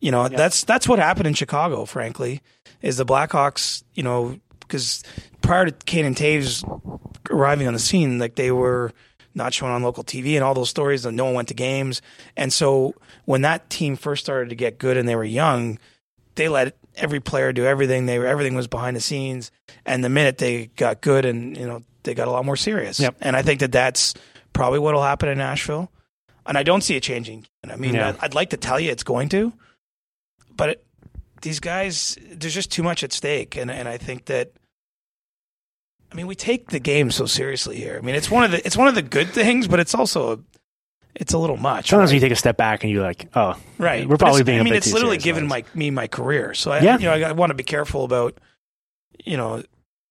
You 0.00 0.10
know, 0.10 0.28
that's 0.28 0.64
that's 0.64 0.88
what 0.88 0.98
happened 0.98 1.28
in 1.28 1.34
Chicago, 1.34 1.84
frankly, 1.84 2.42
is 2.82 2.96
the 2.96 3.06
Blackhawks, 3.06 3.84
you 3.94 4.02
know, 4.02 4.38
because 4.60 5.04
prior 5.42 5.66
to 5.66 5.72
Kane 5.72 6.04
and 6.04 6.16
Toews 6.16 6.64
arriving 7.30 7.66
on 7.66 7.72
the 7.72 7.78
scene, 7.78 8.18
like 8.18 8.34
they 8.36 8.50
were 8.50 8.92
not 9.34 9.52
shown 9.52 9.70
on 9.70 9.82
local 9.82 10.02
TV 10.02 10.34
and 10.34 10.42
all 10.42 10.54
those 10.54 10.70
stories 10.70 11.02
that 11.02 11.12
no 11.12 11.26
one 11.26 11.34
went 11.34 11.48
to 11.48 11.54
games. 11.54 12.00
And 12.36 12.52
so 12.52 12.94
when 13.26 13.42
that 13.42 13.68
team 13.68 13.96
first 13.96 14.24
started 14.24 14.48
to 14.48 14.54
get 14.56 14.78
good 14.78 14.96
and 14.96 15.06
they 15.08 15.14
were 15.16 15.24
young, 15.24 15.78
they 16.36 16.48
let 16.48 16.76
every 16.96 17.20
player 17.20 17.52
do 17.52 17.66
everything. 17.66 18.06
They 18.06 18.18
were 18.18 18.26
everything 18.26 18.54
was 18.54 18.66
behind 18.66 18.96
the 18.96 19.00
scenes. 19.00 19.50
And 19.84 20.02
the 20.02 20.08
minute 20.08 20.38
they 20.38 20.66
got 20.76 21.00
good 21.02 21.24
and 21.26 21.56
you 21.56 21.66
know 21.66 21.82
they 22.04 22.14
got 22.14 22.28
a 22.28 22.30
lot 22.30 22.44
more 22.46 22.56
serious. 22.56 22.98
Yep. 22.98 23.16
And 23.20 23.36
I 23.36 23.42
think 23.42 23.60
that 23.60 23.72
that's 23.72 24.14
probably 24.52 24.78
what 24.78 24.94
will 24.94 25.02
happen 25.02 25.28
in 25.28 25.38
Nashville. 25.38 25.90
And 26.46 26.56
I 26.56 26.62
don't 26.62 26.80
see 26.82 26.94
it 26.96 27.02
changing. 27.02 27.46
I 27.68 27.74
mean, 27.76 27.94
Yeah. 27.94 28.10
I'd, 28.10 28.16
I'd 28.26 28.34
like 28.34 28.50
to 28.50 28.56
tell 28.56 28.78
you 28.78 28.90
it's 28.92 29.02
going 29.02 29.28
to, 29.30 29.52
but 30.56 30.68
it, 30.70 30.86
these 31.42 31.58
guys, 31.58 32.16
there's 32.30 32.54
just 32.54 32.70
too 32.70 32.84
much 32.84 33.02
at 33.04 33.12
stake. 33.12 33.56
And 33.56 33.70
and 33.70 33.86
I 33.88 33.98
think 33.98 34.26
that. 34.26 34.52
I 36.16 36.18
mean, 36.18 36.28
we 36.28 36.34
take 36.34 36.70
the 36.70 36.78
game 36.78 37.10
so 37.10 37.26
seriously 37.26 37.76
here. 37.76 37.98
I 38.00 38.04
mean, 38.04 38.14
it's 38.14 38.30
one 38.30 38.42
of 38.44 38.50
the 38.50 38.64
it's 38.66 38.74
one 38.76 38.88
of 38.88 38.94
the 38.94 39.02
good 39.02 39.28
things, 39.28 39.68
but 39.68 39.80
it's 39.80 39.94
also 39.94 40.32
a, 40.32 40.38
it's 41.14 41.34
a 41.34 41.38
little 41.38 41.58
much. 41.58 41.90
Sometimes 41.90 42.10
right? 42.10 42.14
you 42.14 42.20
take 42.20 42.32
a 42.32 42.36
step 42.36 42.56
back 42.56 42.84
and 42.84 42.90
you're 42.90 43.02
like, 43.02 43.28
oh, 43.36 43.54
Right. 43.76 44.08
we're 44.08 44.16
probably 44.16 44.42
being. 44.42 44.58
I 44.58 44.62
mean, 44.62 44.72
it's 44.72 44.90
literally 44.94 45.18
given 45.18 45.46
my 45.46 45.62
me 45.74 45.90
my 45.90 46.06
career, 46.06 46.54
so 46.54 46.70
I, 46.70 46.80
Yeah. 46.80 46.96
you 46.96 47.04
know, 47.04 47.12
I, 47.12 47.20
I 47.28 47.32
want 47.32 47.50
to 47.50 47.54
be 47.54 47.64
careful 47.64 48.04
about, 48.04 48.38
you 49.26 49.36
know, 49.36 49.62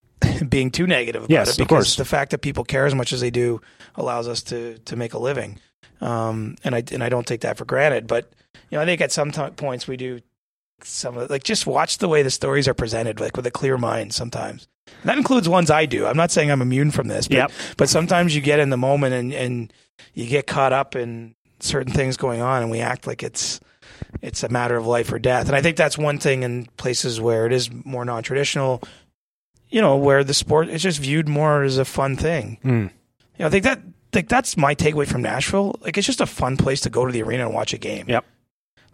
being 0.48 0.70
too 0.70 0.86
negative 0.86 1.24
about 1.24 1.32
Yes, 1.32 1.48
it 1.48 1.52
of 1.54 1.58
because 1.58 1.70
course. 1.88 1.96
the 1.96 2.06
fact 2.06 2.30
that 2.32 2.38
people 2.44 2.64
care 2.64 2.86
as 2.86 2.94
much 2.94 3.12
as 3.12 3.20
they 3.20 3.32
do 3.32 3.60
allows 3.96 4.28
us 4.28 4.44
to 4.44 4.78
to 4.86 4.96
make 4.96 5.16
a 5.16 5.20
living, 5.20 5.60
um, 6.02 6.56
and 6.64 6.76
I 6.76 6.84
and 6.92 7.04
I 7.04 7.10
don't 7.10 7.26
take 7.26 7.42
that 7.42 7.58
for 7.58 7.66
granted. 7.66 8.06
But 8.06 8.32
you 8.70 8.78
know, 8.78 8.82
I 8.84 8.86
think 8.86 9.02
at 9.02 9.12
some 9.12 9.32
ti- 9.32 9.50
points 9.56 9.88
we 9.88 9.98
do 9.98 10.22
some 10.82 11.18
of 11.18 11.30
like 11.30 11.44
just 11.44 11.66
watch 11.68 11.98
the 12.00 12.08
way 12.08 12.22
the 12.24 12.30
stories 12.32 12.68
are 12.68 12.74
presented, 12.74 13.20
like 13.20 13.36
with 13.36 13.46
a 13.48 13.52
clear 13.52 13.78
mind. 13.78 14.14
Sometimes 14.14 14.68
and 15.02 15.10
that 15.10 15.18
includes 15.18 15.50
ones 15.50 15.72
I 15.72 15.86
do. 15.86 16.06
I'm 16.06 16.18
not 16.18 16.32
saying 16.32 16.52
I'm 16.52 16.62
immune 16.62 16.92
from 16.92 17.08
this, 17.08 17.28
but 17.28 17.36
Yep. 17.38 17.52
but 17.78 17.90
sometimes 17.90 18.36
you 18.36 18.42
get 18.42 18.60
in 18.60 18.70
the 18.70 18.78
moment 18.78 19.14
and 19.14 19.34
and 19.34 19.74
you 20.14 20.28
get 20.28 20.48
caught 20.48 20.74
up 20.74 20.96
in 20.96 21.36
certain 21.60 21.94
things 21.94 22.18
going 22.18 22.42
on, 22.42 22.62
and 22.62 22.72
we 22.72 22.80
act 22.80 23.08
like 23.08 23.24
it's 23.24 23.60
it's 24.22 24.44
a 24.44 24.50
matter 24.50 24.76
of 24.76 24.86
life 24.86 25.12
or 25.12 25.20
death. 25.20 25.48
And 25.48 25.56
I 25.56 25.62
think 25.62 25.78
that's 25.78 25.98
one 25.98 26.18
thing 26.20 26.44
in 26.44 26.66
places 26.78 27.20
where 27.22 27.46
it 27.46 27.54
is 27.54 27.70
more 27.86 28.06
non 28.06 28.24
traditional, 28.24 28.82
you 29.70 29.82
know, 29.82 29.96
where 29.98 30.24
the 30.24 30.34
sport 30.34 30.70
is 30.70 30.82
just 30.84 31.00
viewed 31.00 31.28
more 31.28 31.64
as 31.64 31.78
a 31.78 31.86
fun 31.86 32.16
thing. 32.16 32.58
Mm. 32.64 32.84
You 32.84 32.90
know, 33.40 33.48
I 33.48 33.50
think 33.50 33.64
that 33.64 33.82
like 34.14 34.28
that's 34.30 34.56
my 34.58 34.76
takeaway 34.76 35.08
from 35.08 35.22
Nashville. 35.22 35.76
Like 35.82 35.98
it's 35.98 36.08
just 36.08 36.22
a 36.22 36.26
fun 36.26 36.58
place 36.58 36.82
to 36.82 36.90
go 36.90 37.06
to 37.06 37.12
the 37.12 37.24
arena 37.24 37.46
and 37.46 37.54
watch 37.54 37.74
a 37.74 37.78
game. 37.78 38.06
Yep. 38.08 38.26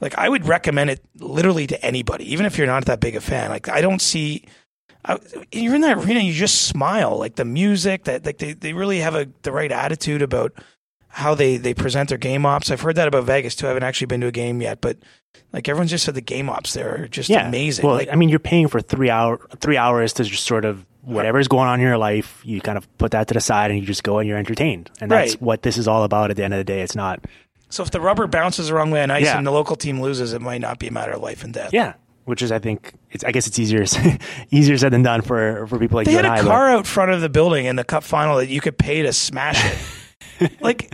Like 0.01 0.17
I 0.17 0.27
would 0.27 0.45
recommend 0.47 0.89
it 0.89 0.99
literally 1.19 1.67
to 1.67 1.85
anybody, 1.85 2.31
even 2.33 2.45
if 2.45 2.57
you're 2.57 2.67
not 2.67 2.85
that 2.85 2.99
big 2.99 3.15
a 3.15 3.21
fan. 3.21 3.49
Like 3.49 3.69
I 3.69 3.81
don't 3.81 4.01
see. 4.01 4.45
I, 5.05 5.17
you're 5.51 5.73
in 5.75 5.81
that 5.81 5.97
arena, 5.97 6.19
you 6.19 6.33
just 6.33 6.63
smile. 6.63 7.17
Like 7.17 7.35
the 7.35 7.45
music, 7.45 8.03
that 8.03 8.25
like 8.25 8.39
they, 8.39 8.53
they 8.53 8.73
really 8.73 8.99
have 8.99 9.15
a 9.15 9.27
the 9.43 9.51
right 9.51 9.71
attitude 9.71 10.21
about 10.21 10.53
how 11.07 11.35
they 11.35 11.57
they 11.57 11.73
present 11.73 12.09
their 12.09 12.17
game 12.17 12.45
ops. 12.45 12.71
I've 12.71 12.81
heard 12.81 12.95
that 12.95 13.07
about 13.07 13.23
Vegas 13.25 13.55
too. 13.55 13.67
I 13.67 13.69
haven't 13.69 13.83
actually 13.83 14.07
been 14.07 14.21
to 14.21 14.27
a 14.27 14.31
game 14.31 14.61
yet, 14.61 14.81
but 14.81 14.97
like 15.53 15.69
everyone 15.69 15.87
just 15.87 16.05
said, 16.05 16.15
the 16.15 16.21
game 16.21 16.49
ops 16.49 16.73
there 16.73 17.03
are 17.03 17.07
just 17.07 17.29
yeah. 17.29 17.47
amazing. 17.47 17.85
Well, 17.85 17.95
like, 17.95 18.09
I 18.11 18.15
mean, 18.15 18.29
you're 18.29 18.39
paying 18.39 18.67
for 18.67 18.81
three 18.81 19.09
hour 19.09 19.39
three 19.59 19.77
hours 19.77 20.13
to 20.13 20.23
just 20.23 20.45
sort 20.45 20.65
of 20.65 20.85
whatever's 21.01 21.47
going 21.47 21.67
on 21.67 21.79
in 21.79 21.85
your 21.85 21.97
life, 21.97 22.41
you 22.43 22.61
kind 22.61 22.77
of 22.77 22.97
put 22.97 23.11
that 23.11 23.27
to 23.27 23.33
the 23.33 23.41
side 23.41 23.71
and 23.71 23.79
you 23.79 23.85
just 23.85 24.03
go 24.03 24.19
and 24.19 24.27
you're 24.27 24.37
entertained. 24.37 24.91
And 25.01 25.09
that's 25.09 25.33
Right. 25.33 25.41
what 25.41 25.61
this 25.63 25.77
is 25.77 25.87
all 25.87 26.03
about. 26.03 26.29
At 26.29 26.37
the 26.37 26.43
end 26.43 26.53
of 26.53 26.59
the 26.59 26.63
day, 26.63 26.81
it's 26.81 26.95
not. 26.95 27.25
So 27.71 27.81
if 27.83 27.89
the 27.91 27.99
rubber 28.01 28.27
bounces 28.27 28.67
the 28.67 28.75
wrong 28.75 28.91
way 28.91 29.01
on 29.01 29.09
ice 29.09 29.23
Yeah. 29.25 29.37
and 29.37 29.47
the 29.47 29.51
local 29.51 29.75
team 29.75 29.99
loses, 30.01 30.33
it 30.33 30.41
might 30.41 30.61
not 30.61 30.77
be 30.77 30.87
a 30.87 30.91
matter 30.91 31.13
of 31.13 31.21
life 31.21 31.43
and 31.43 31.53
death. 31.53 31.71
Yeah, 31.73 31.93
which 32.25 32.41
is 32.43 32.51
I 32.51 32.59
think 32.59 32.93
it's 33.09 33.23
I 33.23 33.31
guess 33.31 33.47
it's 33.47 33.57
easier 33.57 33.83
easier 34.51 34.77
said 34.77 34.91
than 34.93 35.01
done 35.03 35.21
for 35.21 35.65
for 35.67 35.79
people 35.79 35.95
like 35.95 36.05
They 36.05 36.13
had 36.13 36.25
a 36.25 36.29
I. 36.29 36.41
but- 36.41 36.47
car 36.47 36.69
out 36.69 36.85
front 36.85 37.11
of 37.11 37.21
the 37.21 37.29
building 37.29 37.65
in 37.65 37.75
the 37.77 37.83
cup 37.83 38.03
final 38.03 38.37
that 38.37 38.49
you 38.49 38.61
could 38.61 38.77
pay 38.77 39.01
to 39.01 39.11
smash 39.13 39.59
it. 40.39 40.51
like, 40.61 40.93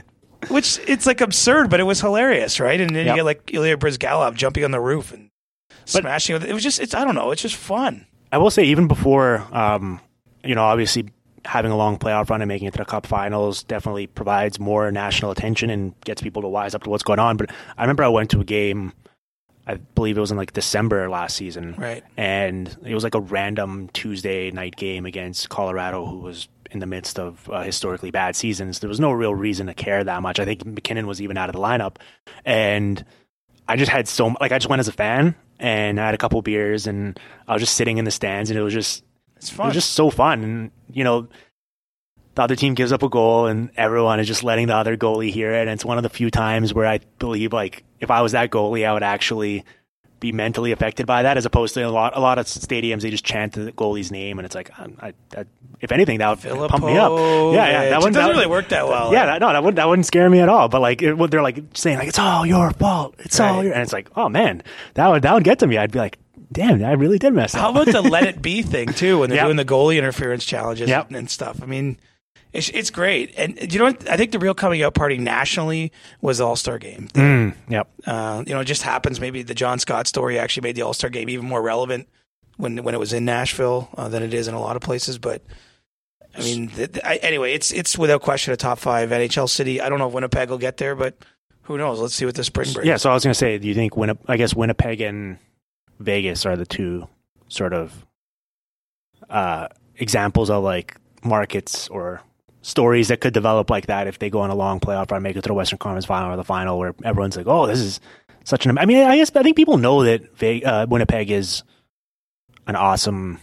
which 0.50 0.80
it's 0.88 1.06
like 1.06 1.20
absurd, 1.22 1.70
but 1.70 1.80
it 1.80 1.84
was 1.84 2.00
hilarious, 2.00 2.60
right? 2.60 2.80
And 2.80 2.96
then 2.96 3.06
Yep. 3.08 3.16
you 3.16 3.20
get 3.20 3.26
like 3.26 3.54
Ilya 3.54 3.78
Bryzgalov 3.78 4.36
jumping 4.36 4.64
on 4.64 4.72
the 4.72 4.80
roof 4.80 5.12
and 5.14 5.30
smashing 5.86 6.36
it. 6.36 6.44
It 6.44 6.54
was 6.54 6.64
just, 6.64 6.80
it's, 6.80 6.94
I 6.94 7.04
don't 7.06 7.16
know, 7.16 7.32
it's 7.32 7.42
just 7.42 7.56
fun. 7.56 8.06
I 8.32 8.38
will 8.38 8.52
say, 8.52 8.66
even 8.66 8.88
before, 8.88 9.46
um, 9.52 10.00
you 10.44 10.54
know, 10.54 10.64
obviously 10.64 11.08
having 11.48 11.72
a 11.72 11.78
long 11.78 11.98
playoff 11.98 12.30
run 12.30 12.42
and 12.42 12.50
making 12.50 12.68
it 12.68 12.72
to 12.72 12.80
the 12.80 12.86
Cup 12.86 13.08
Finals 13.08 13.64
definitely 13.64 14.06
provides 14.08 14.60
more 14.60 14.92
national 14.92 15.32
attention 15.32 15.70
and 15.70 16.00
gets 16.02 16.22
people 16.22 16.42
to 16.42 16.48
wise 16.48 16.76
up 16.76 16.84
to 16.84 16.90
what's 16.90 17.04
going 17.04 17.20
on. 17.20 17.38
But 17.38 17.52
I 17.78 17.84
remember 17.84 18.04
I 18.04 18.10
went 18.10 18.30
to 18.32 18.42
a 18.42 18.44
game, 18.44 18.94
I 19.66 19.76
believe 19.76 20.18
it 20.18 20.22
was 20.22 20.32
in 20.32 20.38
like 20.38 20.54
December 20.54 21.10
last 21.10 21.38
season, 21.38 21.76
Right. 21.78 22.04
And 22.18 22.76
it 22.86 22.94
was 22.94 23.04
like 23.04 23.16
a 23.16 23.22
random 23.22 23.90
Tuesday 23.94 24.52
night 24.52 24.76
game 24.76 25.06
against 25.06 25.50
Colorado, 25.50 26.06
who 26.06 26.20
was 26.20 26.50
in 26.70 26.80
the 26.80 26.86
midst 26.86 27.18
of 27.18 27.50
uh, 27.50 27.64
historically 27.64 28.12
bad 28.12 28.36
seasons. 28.36 28.80
There 28.80 28.90
was 28.90 29.00
no 29.00 29.12
real 29.12 29.34
reason 29.34 29.68
to 29.68 29.74
care 29.74 30.04
that 30.04 30.22
much. 30.22 30.40
I 30.40 30.46
think 30.46 30.66
MacKinnon 30.66 31.08
was 31.08 31.22
even 31.22 31.38
out 31.38 31.50
of 31.50 31.56
the 31.56 31.62
lineup, 31.62 31.96
and 32.44 33.04
I 33.68 33.76
just 33.78 33.92
had 33.92 34.08
so 34.08 34.36
like 34.40 34.52
I 34.52 34.58
just 34.58 34.70
went 34.70 34.80
as 34.80 34.88
a 34.88 34.94
fan 34.94 35.36
and 35.60 36.00
I 36.00 36.06
had 36.06 36.16
a 36.16 36.18
couple 36.18 36.42
beers 36.42 36.88
and 36.88 37.20
I 37.48 37.54
was 37.54 37.62
just 37.62 37.76
sitting 37.76 37.98
in 37.98 38.06
the 38.06 38.12
stands 38.12 38.50
and 38.50 38.58
it 38.58 38.62
was 38.62 38.74
just 38.74 39.04
It's 39.38 39.52
it 39.52 39.56
fun. 39.56 39.68
was 39.68 39.74
just 39.76 39.94
so 39.94 40.10
fun 40.10 40.44
and 40.44 40.72
you 40.92 41.04
know 41.04 41.28
the 42.36 42.42
other 42.44 42.56
team 42.56 42.76
gives 42.76 42.92
up 42.92 43.02
a 43.02 43.10
goal 43.10 43.48
and 43.48 43.72
everyone 43.78 44.20
is 44.20 44.28
just 44.28 44.44
letting 44.44 44.68
the 44.68 44.76
other 44.76 44.96
goalie 44.96 45.32
hear 45.32 45.54
it 45.54 45.62
and 45.62 45.70
it's 45.72 45.86
one 45.86 45.98
of 45.98 46.04
the 46.04 46.10
few 46.10 46.30
times 46.30 46.74
where 46.74 46.86
I 46.86 47.00
believe 47.20 47.54
like 47.54 47.84
if 48.00 48.12
I 48.12 48.22
was 48.22 48.34
that 48.34 48.52
goalie 48.52 48.88
I 48.88 48.94
would 48.94 49.04
actually 49.04 49.66
be 50.20 50.32
mentally 50.32 50.72
affected 50.72 51.06
by 51.06 51.22
that 51.24 51.38
as 51.38 51.46
opposed 51.46 51.76
to 51.76 51.82
a 51.82 51.90
lot 51.90 52.18
a 52.18 52.20
lot 52.20 52.40
of 52.40 52.46
stadiums 52.48 53.02
they 53.02 53.12
just 53.12 53.24
chant 53.24 53.54
the 53.54 53.72
goalie's 53.72 54.12
name 54.12 54.40
and 54.40 54.46
it's 54.46 54.56
like 54.56 54.72
um, 54.80 54.98
I, 55.00 55.14
I, 55.36 55.46
if 55.80 55.92
anything 55.92 56.18
that 56.20 56.44
would 56.44 56.70
pump 56.70 56.84
me 56.86 56.98
up 56.98 57.12
yeah 57.12 57.70
yeah 57.70 57.90
that 57.90 58.00
wouldn't 58.00 58.14
doesn't 58.14 58.14
that 58.14 58.30
really 58.30 58.48
work 58.48 58.70
that 58.70 58.88
well. 58.88 59.14
yeah, 59.14 59.26
that, 59.28 59.42
no, 59.42 59.52
that 59.52 59.64
wouldn't 59.64 59.76
that 59.76 59.88
wouldn't 59.88 60.06
scare 60.06 60.30
me 60.30 60.40
at 60.40 60.50
all. 60.50 60.70
But 60.70 60.82
like, 60.82 61.02
it, 61.02 61.16
they're 61.32 61.42
like 61.42 61.60
saying 61.74 62.00
like 62.00 62.08
it's 62.08 62.20
all 62.20 62.46
your 62.46 62.72
fault. 62.72 63.16
It's 63.20 63.40
all 63.40 63.64
your, 63.64 63.74
and 63.74 63.82
it's 63.82 63.94
like, 63.94 64.10
oh 64.16 64.30
man, 64.30 64.64
that 64.96 65.08
would 65.08 65.22
that 65.24 65.34
would 65.34 65.44
get 65.44 65.60
to 65.60 65.68
me. 65.68 65.78
I'd 65.78 65.92
be 65.92 66.00
like, 66.00 66.18
damn, 66.52 66.84
I 66.84 66.94
really 66.94 67.18
did 67.20 67.34
mess 67.34 67.54
up. 67.56 67.62
How 67.62 67.70
about 67.70 67.88
the 67.88 68.02
let 68.10 68.24
it 68.26 68.42
be 68.42 68.62
thing 68.62 68.90
too 68.94 69.20
when 69.20 69.30
they're 69.30 69.38
Yep. 69.38 69.46
doing 69.48 69.58
the 69.58 69.66
goalie 69.66 69.98
interference 69.98 70.46
challenges 70.46 70.90
Yep. 70.90 71.12
and 71.12 71.30
stuff? 71.30 71.62
I 71.62 71.66
mean, 71.66 71.98
it's, 72.54 72.70
it's 72.70 72.90
great. 72.90 73.34
And 73.38 73.72
you 73.72 73.80
know 73.80 73.86
what? 73.86 74.10
I 74.10 74.18
think 74.18 74.32
the 74.32 74.40
real 74.40 74.54
coming 74.54 74.82
out 74.82 74.94
party 74.94 75.18
nationally 75.18 75.92
was 76.22 76.38
the 76.38 76.48
All 76.48 76.56
Star 76.56 76.78
game. 76.80 77.10
Mm, 77.14 77.54
yep. 77.70 77.90
Uh, 78.06 78.44
you 78.48 78.54
know, 78.54 78.62
it 78.62 78.66
just 78.66 78.84
happens. 78.84 79.20
Maybe 79.20 79.44
the 79.44 79.54
John 79.54 79.80
Scott 79.80 80.08
story 80.08 80.40
actually 80.40 80.64
made 80.68 80.76
the 80.76 80.82
All 80.84 80.94
Star 80.94 81.10
game 81.10 81.30
even 81.30 81.46
more 81.46 81.62
relevant 81.62 82.08
when 82.56 82.84
when 82.84 82.96
it 82.96 83.00
was 83.00 83.14
in 83.14 83.26
Nashville 83.26 83.90
uh, 83.98 84.08
than 84.10 84.24
it 84.24 84.34
is 84.34 84.48
in 84.48 84.54
a 84.54 84.60
lot 84.62 84.76
of 84.76 84.82
places. 84.82 85.18
But 85.20 85.42
I 86.36 86.40
mean, 86.42 86.70
th- 86.70 86.94
th- 86.94 87.06
I, 87.06 87.18
anyway, 87.18 87.54
it's 87.54 87.72
it's 87.72 87.98
without 87.98 88.22
question 88.22 88.54
a 88.54 88.58
top 88.58 88.80
five 88.80 89.10
NHL 89.10 89.50
city. 89.50 89.82
I 89.82 89.90
don't 89.90 90.00
know 90.00 90.08
if 90.08 90.14
Winnipeg 90.14 90.50
will 90.50 90.58
get 90.58 90.78
there, 90.78 90.96
but 90.96 91.16
who 91.64 91.78
knows? 91.78 92.00
Let's 92.00 92.16
see 92.16 92.26
what 92.26 92.36
the 92.36 92.44
spring 92.46 92.72
brings. 92.72 92.88
Yeah. 92.88 92.96
So 92.98 93.10
I 93.12 93.14
was 93.14 93.24
gonna 93.24 93.34
say, 93.34 93.58
do 93.58 93.68
you 93.68 93.76
think 93.76 93.94
Winnip- 93.94 94.20
I 94.28 94.38
guess 94.38 94.56
Winnipeg 94.56 95.02
and 95.02 95.38
Vegas 96.00 96.46
are 96.46 96.56
the 96.56 96.66
two 96.66 97.08
sort 97.48 97.74
of 97.74 98.06
uh, 99.30 99.68
examples 99.96 100.50
of 100.50 100.64
like 100.64 100.96
markets 101.24 101.88
or 101.90 102.22
stories 102.62 103.08
that 103.08 103.22
could 103.22 103.34
develop 103.34 103.70
like 103.70 103.88
that 103.88 104.08
if 104.08 104.20
they 104.20 104.30
go 104.30 104.42
on 104.42 104.50
a 104.50 104.56
long 104.56 104.80
playoff 104.80 105.12
run, 105.12 105.24
make 105.24 105.36
it 105.36 105.42
to 105.42 105.48
the 105.48 105.54
Western 105.54 105.80
Conference 105.80 106.06
Final 106.06 106.34
or 106.34 106.36
the 106.36 106.44
final, 106.44 106.78
where 106.78 106.94
everyone's 107.04 107.38
like, 107.38 107.48
"Oh, 107.48 107.66
this 107.66 107.80
is 107.80 108.00
such 108.44 108.66
an." 108.66 108.78
I 108.78 108.86
mean, 108.86 109.04
I 109.04 109.18
guess 109.18 109.36
I 109.36 109.44
think 109.44 109.56
people 109.56 109.78
know 109.78 110.04
that 110.04 110.38
Ve- 110.38 110.64
uh, 110.64 110.86
Winnipeg 110.88 111.32
is 111.32 111.64
an 112.68 112.76
awesome 112.76 113.40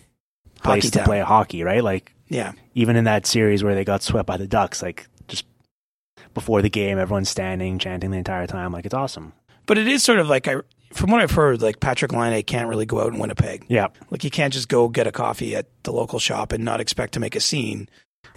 place 0.63 0.91
to 0.91 1.05
play 1.05 1.21
hockey, 1.21 1.63
right? 1.63 1.83
Like 1.83 2.15
yeah. 2.29 2.53
even 2.75 2.97
in 2.97 3.05
that 3.05 3.27
series 3.27 3.63
where 3.63 3.75
they 3.75 3.85
got 3.85 4.03
swept 4.03 4.27
by 4.27 4.37
the 4.37 4.47
Ducks, 4.47 4.83
like 4.83 5.07
just 5.29 5.47
before 6.33 6.63
the 6.63 6.71
game, 6.71 6.99
everyone's 6.99 7.31
standing, 7.31 7.79
chanting 7.79 8.11
the 8.11 8.19
entire 8.19 8.47
time. 8.47 8.73
Like 8.73 8.85
it's 8.85 8.95
awesome. 8.95 9.33
But 9.67 9.79
it 9.79 9.89
is 9.89 10.03
sort 10.03 10.19
of 10.19 10.29
like 10.29 10.47
I, 10.49 10.57
from 10.95 11.11
what 11.11 11.21
I've 11.21 11.31
heard, 11.33 11.61
like 11.61 11.81
Patrik 11.81 12.13
Laine 12.13 12.43
can't 12.45 12.69
really 12.69 12.87
go 12.87 13.01
out 13.01 13.13
in 13.13 13.19
Winnipeg. 13.19 13.67
Yeah. 13.69 13.89
Like 14.11 14.25
you 14.25 14.31
can't 14.31 14.53
just 14.53 14.69
go 14.69 14.89
get 14.89 15.07
a 15.07 15.13
coffee 15.13 15.55
at 15.57 15.67
the 15.83 15.93
local 15.93 16.19
shop 16.19 16.53
and 16.53 16.65
not 16.65 16.81
expect 16.81 17.15
to 17.15 17.21
make 17.21 17.35
a 17.37 17.41
scene. 17.41 17.89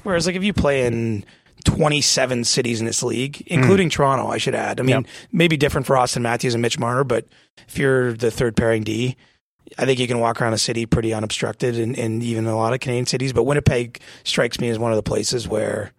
Whereas 0.03 0.25
like 0.27 0.35
if 0.35 0.43
you 0.43 0.53
play 0.53 0.85
in 0.85 1.23
27 1.65 2.43
cities 2.43 2.79
in 2.79 2.85
this 2.85 3.03
league, 3.03 3.33
mm. 3.33 3.47
including 3.47 3.89
Toronto, 3.89 4.27
I 4.27 4.37
should 4.37 4.55
add. 4.55 4.79
I 4.79 4.83
mean, 4.83 4.95
Yep. 4.97 5.05
maybe 5.31 5.57
different 5.57 5.87
for 5.87 5.95
Auston 5.95 6.21
Matthews 6.21 6.53
and 6.53 6.61
Mitch 6.61 6.79
Marner, 6.79 7.03
but 7.03 7.25
if 7.67 7.77
you're 7.77 8.13
the 8.13 8.31
third 8.31 8.55
pairing 8.55 8.83
D, 8.83 9.15
I 9.77 9.85
think 9.85 9.99
you 9.99 10.07
can 10.07 10.19
walk 10.19 10.41
around 10.41 10.53
a 10.53 10.57
city 10.57 10.85
pretty 10.85 11.13
unobstructed 11.13 11.77
and, 11.77 11.97
and 11.97 12.23
even 12.23 12.45
a 12.47 12.55
lot 12.55 12.73
of 12.73 12.79
Canadian 12.79 13.05
cities. 13.05 13.33
But 13.33 13.43
Winnipeg 13.43 13.99
strikes 14.23 14.59
me 14.59 14.69
as 14.69 14.79
one 14.79 14.91
of 14.91 14.95
the 14.95 15.03
places 15.03 15.47
where, 15.47 15.91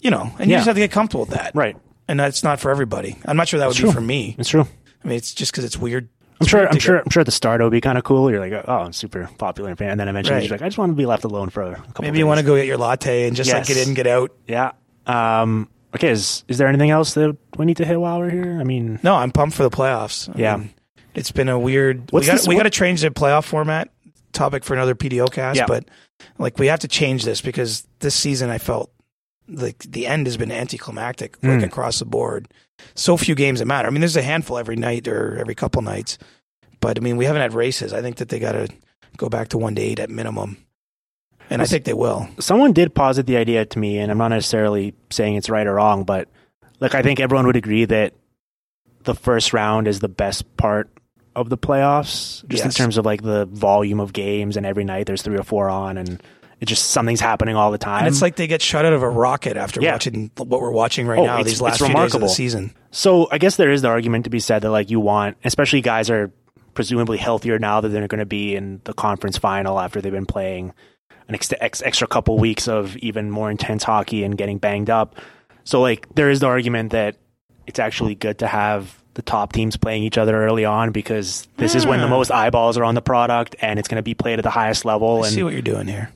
you 0.00 0.10
know, 0.10 0.32
and 0.38 0.50
you 0.50 0.54
Yeah. 0.54 0.58
just 0.58 0.66
have 0.66 0.76
to 0.76 0.80
get 0.80 0.90
comfortable 0.90 1.26
with 1.26 1.34
that. 1.34 1.52
Right. 1.54 1.76
And 2.08 2.18
that's 2.18 2.42
not 2.42 2.58
for 2.60 2.70
everybody. 2.70 3.16
I'm 3.24 3.36
not 3.36 3.48
sure 3.48 3.58
that 3.60 3.66
would 3.66 3.72
It's 3.72 3.80
be 3.80 3.84
true. 3.84 3.92
for 3.92 4.00
me. 4.00 4.34
It's 4.38 4.48
true. 4.48 4.66
I 5.06 5.08
mean, 5.08 5.16
it's 5.18 5.32
just 5.32 5.52
because 5.52 5.64
it's 5.64 5.76
weird. 5.78 6.08
I'm 6.40 6.46
sure. 6.46 6.68
I'm 6.68 6.78
sure. 6.78 6.98
I'm 6.98 7.08
sure 7.10 7.20
at 7.20 7.26
the 7.26 7.32
start 7.32 7.60
it 7.60 7.64
would 7.64 7.70
be 7.70 7.80
kind 7.80 7.96
of 7.96 8.04
cool. 8.04 8.30
You're 8.30 8.40
like, 8.40 8.64
oh, 8.68 8.72
I'm 8.80 8.92
super 8.92 9.30
popular 9.38 9.70
and 9.70 9.78
fan, 9.78 9.90
and 9.90 10.00
then 10.00 10.08
eventually 10.08 10.34
Right. 10.34 10.42
you're 10.44 10.50
like, 10.50 10.62
I 10.62 10.66
just 10.66 10.76
want 10.76 10.90
to 10.92 10.96
be 10.96 11.06
left 11.06 11.24
alone 11.24 11.48
for 11.48 11.62
a 11.62 11.76
couple. 11.76 12.02
Maybe 12.02 12.18
you 12.18 12.26
want 12.26 12.40
to 12.40 12.44
go 12.44 12.56
get 12.56 12.66
your 12.66 12.76
latte 12.76 13.26
and 13.26 13.34
just 13.36 13.50
like 13.50 13.64
get 13.66 13.86
in, 13.86 13.94
get 13.94 14.06
out. 14.06 14.32
Yeah. 14.48 14.72
Um. 15.06 15.68
Okay. 15.94 16.10
Is 16.10 16.44
is 16.48 16.58
there 16.58 16.68
anything 16.68 16.90
else 16.90 17.14
that 17.14 17.36
we 17.56 17.64
need 17.64 17.78
to 17.78 17.84
hit 17.86 17.98
while 18.00 18.18
we're 18.18 18.28
here? 18.30 18.58
I 18.60 18.64
mean, 18.64 18.98
No, 19.02 19.14
I'm 19.14 19.30
pumped 19.30 19.56
for 19.56 19.62
the 19.62 19.70
playoffs. 19.70 20.28
I 20.28 20.38
Yeah. 20.38 20.56
mean, 20.56 20.70
it's 21.14 21.32
been 21.32 21.48
a 21.48 21.58
weird. 21.58 22.10
What's 22.12 22.24
we 22.24 22.26
got 22.26 22.32
this- 22.38 22.48
we 22.48 22.54
what- 22.56 22.60
got 22.64 22.72
to 22.72 22.78
change 22.78 23.00
the 23.02 23.10
playoff 23.10 23.44
format. 23.44 23.88
Topic 24.32 24.64
for 24.64 24.74
another 24.74 24.94
PDOcast, 24.94 25.54
Yeah. 25.54 25.64
but 25.66 25.84
like 26.38 26.58
we 26.58 26.66
have 26.66 26.80
to 26.80 26.88
change 26.88 27.24
this 27.24 27.40
because 27.40 27.86
this 28.00 28.14
season 28.14 28.50
I 28.50 28.58
felt 28.58 28.90
like 29.48 29.78
the 29.78 30.06
end 30.06 30.26
has 30.26 30.36
been 30.36 30.50
anticlimactic, 30.52 31.36
like 31.42 31.60
Mm. 31.60 31.64
across 31.64 31.98
the 31.98 32.04
board. 32.04 32.48
So 32.94 33.16
few 33.16 33.34
games 33.34 33.58
that 33.60 33.66
matter. 33.66 33.88
I 33.88 33.90
mean, 33.90 34.00
there's 34.00 34.16
a 34.16 34.22
handful 34.22 34.58
every 34.58 34.76
night 34.76 35.08
or 35.08 35.36
every 35.38 35.54
couple 35.54 35.80
nights, 35.82 36.18
but 36.80 36.98
I 36.98 37.00
mean, 37.00 37.16
we 37.16 37.24
haven't 37.24 37.42
had 37.42 37.54
races. 37.54 37.92
I 37.92 38.02
think 38.02 38.16
that 38.16 38.28
they 38.28 38.38
got 38.38 38.52
to 38.52 38.68
go 39.16 39.28
back 39.28 39.48
to 39.48 39.58
one 39.58 39.74
to 39.76 39.80
eight 39.82 39.98
at 39.98 40.10
minimum, 40.10 40.56
and 41.48 41.62
I 41.62 41.64
think 41.66 41.84
they 41.84 41.94
will. 41.94 42.28
someone 42.38 42.72
did 42.72 42.94
posit 42.94 43.26
the 43.26 43.36
idea 43.38 43.64
to 43.64 43.78
me, 43.78 43.98
and 43.98 44.10
I'm 44.10 44.18
not 44.18 44.28
necessarily 44.28 44.94
saying 45.10 45.36
it's 45.36 45.48
right 45.48 45.66
or 45.66 45.74
wrong, 45.74 46.04
but 46.04 46.28
like 46.80 46.94
I 46.94 47.02
think 47.02 47.18
everyone 47.20 47.46
would 47.46 47.56
agree 47.56 47.84
that 47.86 48.12
the 49.04 49.14
first 49.14 49.52
round 49.52 49.86
is 49.88 50.00
the 50.00 50.08
best 50.08 50.56
part 50.56 50.90
of 51.34 51.48
the 51.48 51.56
playoffs, 51.58 52.46
just 52.48 52.64
in 52.64 52.70
terms 52.72 52.98
of 52.98 53.06
like 53.06 53.22
the 53.22 53.46
volume 53.46 54.00
of 54.00 54.12
games, 54.12 54.56
and 54.56 54.66
every 54.66 54.84
night 54.84 55.06
there's 55.06 55.22
three 55.22 55.38
or 55.38 55.44
four 55.44 55.70
on, 55.70 55.96
and 55.96 56.22
it 56.60 56.66
just 56.66 56.90
something's 56.90 57.20
happening 57.20 57.54
all 57.56 57.70
the 57.70 57.78
time. 57.78 57.98
And 58.00 58.08
it's 58.08 58.22
like 58.22 58.36
they 58.36 58.46
get 58.46 58.62
shot 58.62 58.84
out 58.84 58.92
of 58.92 59.02
a 59.02 59.08
rocket 59.08 59.56
after 59.56 59.80
Yeah. 59.80 59.92
watching 59.92 60.30
what 60.36 60.60
we're 60.60 60.70
watching 60.70 61.06
right 61.06 61.18
Oh, 61.18 61.24
now. 61.26 61.34
it's- 61.40 61.46
These 61.52 61.60
last 61.60 61.72
it's 61.74 61.78
few 61.78 61.86
days 61.88 61.90
of 61.94 61.94
remarkable. 61.96 62.28
the 62.28 62.34
season. 62.34 62.74
So 62.90 63.28
I 63.30 63.38
guess 63.38 63.56
there 63.56 63.70
is 63.70 63.82
the 63.82 63.88
argument 63.88 64.24
to 64.24 64.30
be 64.30 64.40
said 64.40 64.62
that 64.62 64.70
like 64.70 64.90
you 64.90 64.98
want, 65.00 65.36
especially 65.44 65.82
guys 65.82 66.08
are 66.10 66.30
presumably 66.74 67.18
healthier 67.18 67.58
now 67.58 67.80
that 67.80 67.88
they're 67.88 68.08
going 68.08 68.20
to 68.20 68.26
be 68.26 68.54
in 68.54 68.80
the 68.84 68.92
conference 68.94 69.36
final 69.38 69.78
after 69.80 70.00
they've 70.00 70.12
been 70.12 70.26
playing 70.26 70.72
an 71.28 71.34
ex- 71.34 71.52
ex- 71.60 71.82
extra 71.82 72.06
couple 72.06 72.38
weeks 72.38 72.68
of 72.68 72.96
even 72.98 73.30
more 73.30 73.50
intense 73.50 73.82
hockey 73.82 74.24
and 74.24 74.38
getting 74.38 74.58
banged 74.58 74.88
up. 74.90 75.16
So 75.64 75.80
like 75.80 76.06
there 76.14 76.30
is 76.30 76.40
the 76.40 76.46
argument 76.46 76.92
that 76.92 77.16
it's 77.66 77.78
actually 77.78 78.14
good 78.14 78.38
to 78.38 78.46
have 78.46 79.02
the 79.14 79.22
top 79.22 79.52
teams 79.52 79.76
playing 79.76 80.02
each 80.04 80.18
other 80.18 80.36
early 80.44 80.64
on 80.64 80.92
because 80.92 81.48
this 81.56 81.74
is 81.74 81.86
when 81.86 82.00
the 82.00 82.06
Hmm. 82.06 82.12
most 82.12 82.30
eyeballs 82.30 82.76
are 82.78 82.84
on 82.84 82.94
the 82.94 83.02
product 83.02 83.56
and 83.60 83.78
it's 83.78 83.88
going 83.88 83.96
to 83.96 84.02
be 84.02 84.14
played 84.14 84.38
at 84.38 84.42
the 84.44 84.50
highest 84.50 84.84
level. 84.84 85.22
I 85.22 85.26
and 85.26 85.34
see 85.34 85.42
what 85.42 85.52
you're 85.54 85.62
doing 85.62 85.86
here. 85.88 86.10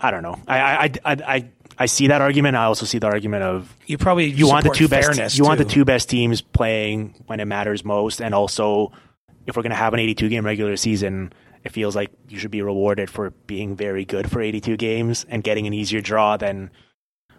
I 0.00 0.10
don't 0.10 0.22
know. 0.22 0.38
I 0.48 0.58
I, 0.60 0.84
I 1.04 1.12
I 1.36 1.48
I 1.78 1.86
see 1.86 2.08
that 2.08 2.20
argument. 2.20 2.56
I 2.56 2.64
also 2.64 2.86
see 2.86 2.98
the 2.98 3.06
argument 3.06 3.42
of 3.42 3.74
You 3.86 3.98
probably 3.98 4.26
you 4.26 4.48
want 4.48 4.64
the 4.64 4.70
two 4.70 4.88
best 4.88 5.36
you 5.36 5.44
want 5.44 5.58
the 5.58 5.64
two 5.64 5.84
best 5.84 6.08
teams 6.08 6.40
playing 6.40 7.22
when 7.26 7.40
it 7.40 7.46
matters 7.46 7.84
most 7.84 8.20
and 8.20 8.34
also 8.34 8.92
if 9.46 9.56
we're 9.56 9.62
going 9.62 9.70
to 9.70 9.76
have 9.76 9.94
an 9.94 10.00
82 10.00 10.28
game 10.28 10.44
regular 10.44 10.76
season 10.76 11.32
it 11.64 11.72
feels 11.72 11.94
like 11.96 12.10
you 12.28 12.38
should 12.38 12.50
be 12.50 12.62
rewarded 12.62 13.10
for 13.10 13.30
being 13.46 13.76
very 13.76 14.04
good 14.04 14.30
for 14.30 14.40
82 14.40 14.76
games 14.76 15.26
and 15.28 15.42
getting 15.42 15.66
an 15.66 15.74
easier 15.74 16.00
draw 16.00 16.36
than 16.36 16.70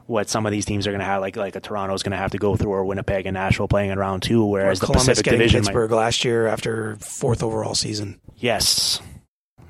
what 0.06 0.30
some 0.30 0.46
of 0.46 0.52
these 0.52 0.66
teams 0.66 0.86
are 0.88 0.92
going 0.92 1.00
to 1.00 1.06
have, 1.06 1.22
like 1.22 1.36
like 1.36 1.56
a 1.56 1.60
is 1.94 2.04
going 2.04 2.12
to 2.12 2.18
have 2.18 2.32
to 2.32 2.38
go 2.38 2.56
through, 2.56 2.72
or 2.72 2.86
Winnipeg 2.86 3.26
and 3.26 3.34
Nashville 3.34 3.68
playing 3.68 3.92
in 3.92 3.98
round 3.98 4.22
two, 4.24 4.44
whereas 4.44 4.80
Or 4.80 4.82
the 4.82 4.86
Columbus 4.88 5.08
Pacific 5.08 5.32
Division. 5.32 5.60
might- 5.62 5.68
Pittsburgh 5.68 5.92
last 5.92 6.26
year 6.26 6.48
after 6.48 6.98
fourth 6.98 7.42
overall 7.42 7.76
season. 7.76 8.20
Yes. 8.36 9.02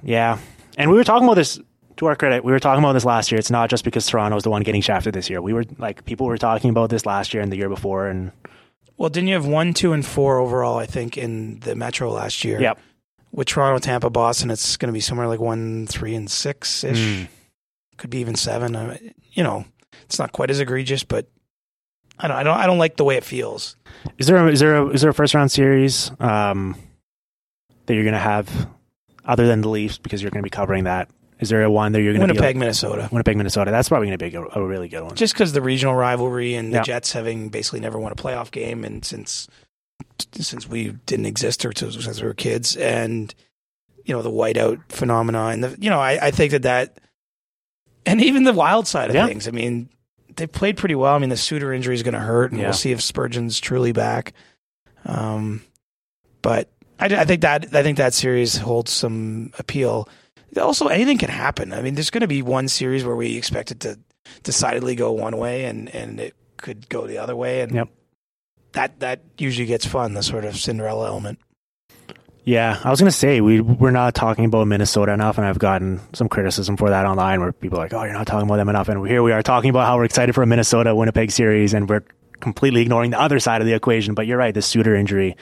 Yeah. 0.04 0.40
And 0.78 0.90
we 0.90 0.98
were 0.98 1.04
talking 1.04 1.28
about 1.28 1.36
this 1.36 1.60
to 2.02 2.07
our 2.07 2.15
credit. 2.15 2.44
We 2.44 2.52
were 2.52 2.60
talking 2.60 2.84
about 2.84 2.94
this 2.94 3.06
last 3.06 3.32
year. 3.32 3.38
It's 3.38 3.52
not 3.52 3.69
just 3.69 3.86
because 3.86 4.07
Toronto's 4.07 4.41
the 4.41 4.49
one 4.49 4.64
getting 4.64 4.82
shafted 4.82 5.14
this 5.14 5.30
year. 5.30 5.40
We 5.40 5.53
were 5.53 5.65
like 5.78 6.03
people 6.03 6.26
were 6.26 6.38
talking 6.38 6.72
about 6.72 6.90
this 6.90 7.06
last 7.06 7.32
year 7.32 7.44
and 7.44 7.52
the 7.52 7.57
year 7.57 7.69
before 7.69 8.07
and 8.07 8.32
Well, 8.98 9.10
didn't 9.10 9.28
you 9.28 9.36
have 9.36 9.45
one, 9.45 9.73
two, 9.76 9.94
and 9.94 10.03
four 10.03 10.40
overall? 10.40 10.80
I 10.80 10.88
think 10.88 11.15
in 11.15 11.60
the 11.60 11.76
Metro 11.76 12.11
last 12.11 12.44
year. 12.44 12.60
Yep. 12.60 12.80
With 13.32 13.48
Toronto, 13.48 13.78
Tampa, 13.80 14.10
Boston, 14.10 14.49
it's 14.49 14.78
going 14.78 14.88
to 14.88 14.94
be 14.94 14.99
somewhere 14.99 15.28
like 15.28 15.40
one, 15.40 15.86
three, 15.88 16.15
and 16.15 16.30
six 16.30 16.84
ish. 16.84 16.98
Mm. 16.98 17.28
Could 17.98 18.10
be 18.10 18.18
even 18.18 18.36
seven. 18.36 18.76
I 18.76 18.88
mean, 18.88 19.14
you 19.34 19.44
know, 19.44 19.64
it's 20.02 20.18
not 20.18 20.32
quite 20.32 20.49
as 20.49 20.60
egregious, 20.60 21.03
but 21.03 21.28
I 22.18 22.28
don't, 22.28 22.38
I 22.38 22.44
don't, 22.44 22.57
I 22.57 22.65
don't 22.65 22.80
like 22.80 22.98
the 22.98 23.06
way 23.06 23.15
it 23.15 23.23
feels. 23.23 23.76
Is 24.18 24.26
there 24.26 24.38
a, 24.38 24.52
is 24.52 24.60
there 24.60 24.76
a, 24.76 24.88
is 24.90 25.02
there 25.02 25.11
a 25.11 25.14
first 25.14 25.36
round 25.36 25.52
series 25.52 26.11
um, 26.19 26.76
that 27.86 27.94
you're 27.94 28.03
going 28.03 28.14
to 28.14 28.19
have 28.19 28.68
other 29.23 29.45
than 29.45 29.61
the 29.61 29.69
Leafs 29.69 29.99
because 29.99 30.22
you're 30.22 30.32
going 30.32 30.41
to 30.41 30.45
be 30.45 30.49
covering 30.49 30.86
that? 30.86 31.07
Is 31.42 31.50
there 31.50 31.64
a 31.64 31.72
one 31.72 31.92
that 31.92 32.02
you're 32.02 32.14
going 32.14 32.28
to 32.28 32.34
Winnipeg, 32.34 32.56
be 32.56 32.60
Minnesota. 32.60 33.10
Winnipeg, 33.12 33.36
Minnesota? 33.36 33.72
That's 33.72 33.90
probably 33.90 34.08
going 34.10 34.18
to 34.20 34.30
be 34.30 34.36
a, 34.36 34.62
a 34.62 34.66
really 34.66 34.88
good 34.88 35.04
one. 35.04 35.16
Just 35.16 35.34
because 35.34 35.52
the 35.54 35.62
regional 35.62 35.96
rivalry 35.96 36.54
and 36.54 36.72
the 36.72 36.78
Yeah. 36.78 36.84
Jets 36.84 37.12
having 37.14 37.50
basically 37.50 37.80
never 37.80 38.00
won 38.00 38.12
a 38.12 38.16
playoff 38.16 38.52
game, 38.52 38.86
and 38.86 39.04
since 39.04 39.48
since 40.40 40.68
we 40.70 40.92
didn't 41.08 41.26
exist 41.26 41.66
or 41.66 41.72
since 41.76 42.22
we 42.22 42.28
were 42.28 42.34
kids, 42.36 42.76
and 42.78 43.34
you 44.06 44.14
know 44.16 44.22
the 44.22 44.30
whiteout 44.32 44.80
phenomena, 44.90 45.48
and 45.48 45.64
the 45.64 45.76
you 45.80 45.90
know 45.90 46.00
I, 46.00 46.28
I 46.28 46.32
think 46.32 46.52
that 46.52 46.62
that, 46.64 47.00
and 48.06 48.22
even 48.22 48.44
the 48.44 48.54
wild 48.54 48.88
side 48.88 49.10
of 49.10 49.16
Yeah. 49.16 49.26
things. 49.28 49.48
I 49.48 49.52
mean, 49.52 49.90
they 50.36 50.46
played 50.48 50.78
pretty 50.78 50.96
well. 50.96 51.16
I 51.16 51.18
mean, 51.20 51.30
the 51.30 51.38
Suter 51.38 51.74
injury 51.74 51.96
is 51.96 52.04
going 52.04 52.14
to 52.14 52.20
hurt, 52.20 52.52
and 52.52 52.60
Yeah. 52.60 52.68
we'll 52.68 52.74
see 52.74 52.92
if 52.92 53.02
Spurgeon's 53.02 53.60
truly 53.60 53.92
back. 53.94 54.34
Um, 55.06 55.64
but 56.44 56.70
I, 57.00 57.06
I 57.06 57.26
think 57.26 57.42
that 57.42 57.74
I 57.76 57.82
think 57.82 57.98
that 57.98 58.14
series 58.14 58.58
holds 58.58 58.92
some 58.92 59.52
appeal. 59.58 60.08
Also, 60.60 60.88
anything 60.88 61.18
can 61.18 61.30
happen. 61.30 61.72
I 61.73 61.82
mean, 61.82 61.95
there's 61.95 62.10
going 62.10 62.22
to 62.22 62.28
be 62.28 62.41
one 62.41 62.68
series 62.68 63.06
where 63.06 63.15
we 63.15 63.38
expect 63.38 63.72
it 63.72 63.80
to 63.82 63.99
decidedly 64.44 64.95
go 64.95 65.11
one 65.11 65.38
way, 65.38 65.65
and 65.65 65.88
and 65.94 66.19
it 66.19 66.36
could 66.57 66.90
go 66.90 67.07
the 67.07 67.18
other 67.19 67.36
way, 67.36 67.61
and 67.61 67.73
Yep. 67.73 67.88
that 68.73 68.99
that 68.99 69.22
usually 69.38 69.65
gets 69.65 69.86
fun. 69.86 70.14
The 70.14 70.23
sort 70.23 70.45
of 70.45 70.56
Cinderella 70.57 71.07
element. 71.07 71.40
Yeah, 72.44 72.80
I 72.84 72.90
was 72.90 72.99
gonna 72.99 73.11
say 73.11 73.40
we 73.40 73.61
we're 73.61 73.91
not 73.91 74.15
talking 74.15 74.45
about 74.45 74.68
Minnesota 74.68 75.14
enough, 75.14 75.38
and 75.38 75.45
I've 75.45 75.60
gotten 75.60 75.99
some 76.14 76.28
criticism 76.28 76.76
for 76.76 76.90
that 76.90 77.06
online, 77.06 77.40
where 77.40 77.52
people 77.52 77.78
are 77.80 77.84
like, 77.84 77.94
"Oh, 77.94 78.03
you're 78.03 78.14
not 78.14 78.26
talking 78.28 78.48
about 78.48 78.57
them 78.57 78.68
enough," 78.69 78.90
and 78.90 79.07
here 79.07 79.22
we 79.23 79.32
are 79.32 79.44
talking 79.44 79.69
about 79.69 79.86
how 79.86 79.98
we're 79.98 80.06
excited 80.06 80.34
for 80.34 80.41
a 80.41 80.48
Minnesota 80.48 80.95
Winnipeg 80.95 81.32
series, 81.32 81.73
and 81.73 81.88
we're 81.88 82.02
completely 82.40 82.82
ignoring 82.82 83.11
the 83.11 83.22
other 83.22 83.40
side 83.40 83.61
of 83.61 83.68
the 83.68 83.73
equation. 83.73 84.15
But 84.15 84.26
you're 84.26 84.40
right, 84.40 84.53
the 84.53 84.61
Suter 84.64 84.95
injury 84.95 85.38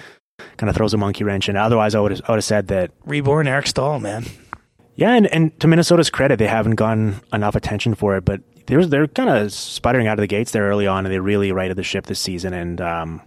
kind 0.58 0.70
of 0.70 0.76
throws 0.76 0.94
a 0.94 0.98
monkey 0.98 1.24
wrench 1.24 1.48
in. 1.48 1.56
Otherwise, 1.56 1.96
I 1.96 2.00
would 2.02 2.12
have, 2.12 2.22
I 2.28 2.32
would 2.34 2.38
have 2.38 2.44
said 2.44 2.68
that. 2.68 2.92
Reborn 3.06 3.48
Eric 3.48 3.68
Staal, 3.68 4.00
man. 4.02 4.26
Yeah, 5.00 5.14
and, 5.14 5.28
and 5.28 5.60
to 5.62 5.68
Minnesota's 5.68 6.10
credit, 6.10 6.40
they 6.40 6.48
haven't 6.48 6.76
gotten 6.76 7.22
enough 7.32 7.56
attention 7.56 7.96
for 7.96 8.18
it, 8.18 8.26
but 8.26 8.42
they're 8.66 8.86
they're 8.86 9.08
kind 9.08 9.30
of 9.30 9.54
sputtering 9.54 10.08
out 10.08 10.20
of 10.20 10.22
the 10.22 10.28
gates 10.28 10.52
there 10.52 10.64
early 10.68 10.88
on, 10.88 11.06
and 11.06 11.14
they 11.14 11.20
really 11.20 11.52
righted 11.52 11.78
the 11.78 11.84
ship 11.84 12.06
this 12.06 12.20
season. 12.20 12.54
And 12.54 12.82
um, 12.82 13.22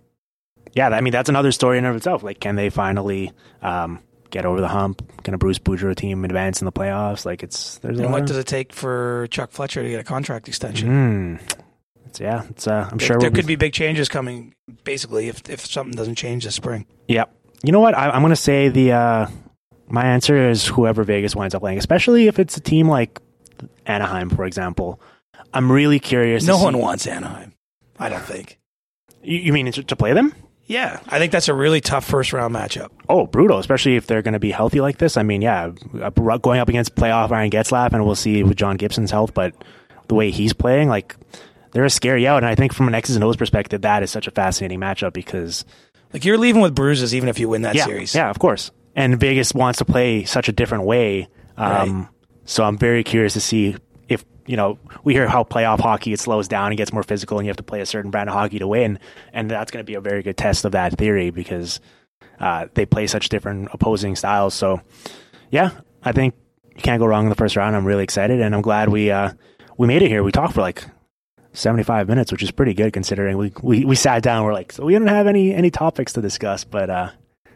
yeah, 0.74 0.89
I 0.90 1.01
mean 1.01 1.12
that's 1.12 1.28
another 1.31 1.51
story 1.51 1.78
in 1.78 1.85
and 1.85 1.90
of 1.93 1.97
itself. 1.97 2.23
Like, 2.23 2.40
can 2.40 2.57
they 2.57 2.69
finally 2.69 3.32
um, 3.62 4.01
get 4.31 4.44
over 4.44 4.61
the 4.61 4.69
hump? 4.69 5.23
Can 5.24 5.32
a 5.35 5.39
Bruce 5.39 5.59
Boudreau 5.59 5.97
team 5.97 6.24
advance 6.27 6.61
in 6.61 6.66
the 6.66 6.73
playoffs? 6.73 7.24
Like, 7.24 7.43
it's 7.43 7.78
there's 7.78 7.99
And 7.99 8.12
what 8.12 8.23
of- 8.23 8.28
does 8.28 8.36
it 8.36 8.47
take 8.47 8.73
for 8.73 9.27
Chuck 9.31 9.51
Fletcher 9.51 9.82
to 9.82 9.89
get 9.89 9.99
a 10.01 10.05
contract 10.05 10.49
extension? 10.49 10.89
Hmm. 11.39 11.55
It's, 12.07 12.20
yeah, 12.20 12.43
it's. 12.51 12.66
Uh, 12.66 12.86
I'm 12.93 12.99
There, 12.99 13.07
sure 13.07 13.19
there 13.19 13.31
we'll 13.31 13.36
could 13.36 13.47
be 13.47 13.57
big 13.57 13.73
changes 13.73 14.11
coming. 14.11 14.55
Basically, 14.85 15.28
if 15.28 15.49
if 15.49 15.65
something 15.65 15.94
doesn't 15.97 16.16
change 16.16 16.44
this 16.44 16.55
spring, 16.55 16.85
Yeah. 17.09 17.24
You 17.65 17.73
know 17.73 17.81
what? 17.81 17.97
I, 17.97 18.11
I'm 18.11 18.20
going 18.23 18.31
to 18.31 18.36
say 18.36 18.69
the 18.69 18.93
uh, 18.93 19.27
my 19.93 20.05
answer 20.05 20.48
is 20.48 20.66
whoever 20.66 21.05
Vegas 21.05 21.36
winds 21.36 21.55
up 21.55 21.62
playing, 21.62 21.78
especially 21.78 22.27
if 22.27 22.39
it's 22.39 22.56
a 22.56 22.60
team 22.60 22.89
like 22.89 23.20
Anaheim, 23.86 24.31
for 24.31 24.44
example. 24.44 25.01
I'm 25.55 25.70
really 25.70 26.01
curious. 26.01 26.44
no 26.44 26.59
one 26.59 26.74
see- 26.74 26.81
wants 26.81 27.06
Anaheim. 27.06 27.52
I 27.98 28.09
don't 28.09 28.24
think. 28.24 28.59
You, 29.23 29.39
you 29.39 29.52
mean 29.52 29.70
to, 29.70 29.82
to 29.85 29.94
play 29.97 30.12
them? 30.14 30.35
Yeah, 30.64 31.01
I 31.09 31.19
think 31.19 31.32
that's 31.32 31.48
a 31.48 31.55
really 31.55 31.81
tough 31.81 32.05
first 32.05 32.32
round 32.32 32.55
matchup. 32.55 32.89
Oh, 33.09 33.27
brutal! 33.27 33.59
Especially 33.59 33.97
if 33.97 34.06
they're 34.06 34.23
going 34.23 34.32
to 34.32 34.40
be 34.40 34.51
healthy 34.51 34.81
like 34.81 34.97
this. 34.98 35.16
I 35.16 35.23
mean, 35.23 35.43
yeah, 35.43 35.70
going 36.40 36.60
up 36.60 36.69
against 36.69 36.94
playoff 36.94 37.31
Ryan 37.31 37.51
Getzlaf, 37.51 37.93
and 37.93 38.06
we'll 38.06 38.14
see 38.14 38.43
with 38.43 38.56
John 38.56 38.77
Gibson's 38.77 39.10
health. 39.10 39.35
But 39.35 39.55
the 40.09 40.14
way 40.14 40.31
he's 40.31 40.52
playing, 40.55 40.89
like 40.89 41.16
they're 41.73 41.85
a 41.85 41.90
scary 41.90 42.27
out. 42.27 42.39
And 42.39 42.47
I 42.47 42.55
think 42.55 42.73
from 42.73 42.89
an 42.89 42.94
X's 42.94 43.16
and 43.16 43.24
O's 43.24 43.36
perspective, 43.36 43.82
that 43.82 44.02
is 44.02 44.10
such 44.10 44.27
a 44.27 44.31
fascinating 44.31 44.81
matchup 44.81 45.12
because 45.12 45.64
Like 46.12 46.24
you're 46.24 46.39
leaving 46.39 46.62
with 46.62 46.74
bruises, 46.74 47.14
even 47.14 47.28
if 47.28 47.39
you 47.39 47.48
win 47.48 47.62
that 47.62 47.74
yeah, 47.74 47.85
series. 47.85 48.14
Yeah, 48.14 48.31
of 48.31 48.39
course. 48.39 48.70
And 48.94 49.19
Vegas 49.19 49.55
wants 49.55 49.78
to 49.78 49.85
play 49.85 50.24
such 50.24 50.48
a 50.48 50.52
different 50.52 50.85
way. 50.85 51.28
Um, 51.56 52.09
So 52.44 52.64
I'm 52.64 52.77
very 52.77 53.05
curious 53.05 53.35
to 53.35 53.40
see 53.40 53.77
if, 54.09 54.24
you 54.47 54.56
know, 54.56 54.78
we 55.05 55.14
hear 55.14 55.28
how 55.28 55.44
playoff 55.44 55.81
hockey, 55.81 56.12
it 56.12 56.20
slows 56.20 56.48
down 56.48 56.69
and 56.69 56.77
gets 56.77 56.93
more 56.93 57.02
physical 57.05 57.39
and 57.39 57.47
you 57.47 57.51
have 57.51 57.56
to 57.59 57.62
play 57.62 57.81
a 57.81 57.86
certain 57.86 58.10
brand 58.10 58.28
of 58.28 58.35
hockey 58.35 58.59
to 58.59 58.66
win. 58.66 58.98
And 59.32 59.51
that's 59.51 59.70
going 59.70 59.85
to 59.85 59.89
be 59.90 59.94
a 59.94 60.01
very 60.01 60.23
good 60.23 60.36
test 60.36 60.64
of 60.64 60.73
that 60.73 60.98
theory 60.98 61.31
because 61.31 61.81
uh, 62.40 62.66
they 62.74 62.85
play 62.85 63.06
such 63.06 63.28
different 63.28 63.69
opposing 63.73 64.16
styles. 64.16 64.55
So, 64.55 64.81
yeah, 65.51 65.70
I 66.02 66.12
think 66.12 66.35
you 66.74 66.82
can't 66.82 66.98
go 66.98 67.06
wrong 67.06 67.24
in 67.24 67.28
the 67.31 67.36
first 67.36 67.56
round. 67.56 67.77
I'm 67.77 67.85
really 67.86 68.05
excited 68.05 68.40
and 68.40 68.55
I'm 68.55 68.62
glad 68.62 68.89
we, 68.89 69.10
uh, 69.10 69.32
we 69.78 69.86
made 69.86 70.02
it 70.02 70.09
here. 70.09 70.23
We 70.24 70.32
talked 70.32 70.55
for 70.55 70.60
like 70.62 70.85
75 71.52 72.09
minutes, 72.09 72.32
which 72.32 72.43
is 72.43 72.51
pretty 72.51 72.74
good 72.74 72.93
considering 72.93 73.36
we, 73.36 73.52
we, 73.62 73.85
we 73.85 73.94
sat 73.94 74.23
down. 74.23 74.44
We're 74.44 74.52
like, 74.52 74.73
so 74.73 74.85
we 74.85 74.93
didn't 74.93 75.09
have 75.09 75.27
any, 75.28 75.55
any 75.55 75.70
topics 75.70 76.12
to 76.14 76.20
discuss, 76.20 76.64
but, 76.64 76.90
uh, 76.90 77.10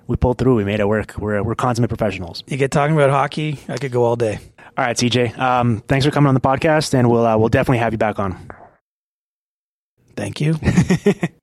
we 0.06 0.16
pulled 0.16 0.38
through. 0.38 0.56
We 0.56 0.64
made 0.64 0.80
it 0.80 0.88
work. 0.88 1.16
We're, 1.18 1.42
we're 1.42 1.54
consummate 1.54 1.88
professionals. 1.88 2.42
You 2.46 2.56
get 2.56 2.70
talking 2.70 2.94
about 2.96 3.10
hockey, 3.10 3.58
I 3.68 3.76
could 3.78 3.92
go 3.92 4.04
all 4.04 4.16
day. 4.16 4.38
All 4.76 4.84
right, 4.84 4.96
CJ. 4.96 5.38
Um, 5.38 5.82
thanks 5.88 6.04
for 6.04 6.12
coming 6.12 6.28
on 6.28 6.34
the 6.34 6.40
podcast, 6.40 6.92
and 6.94 7.10
we'll 7.10 7.26
uh, 7.26 7.36
we'll 7.38 7.48
definitely 7.48 7.78
have 7.78 7.92
you 7.92 7.98
back 7.98 8.18
on. 8.18 8.36
Thank 10.16 10.40
you. 10.40 10.58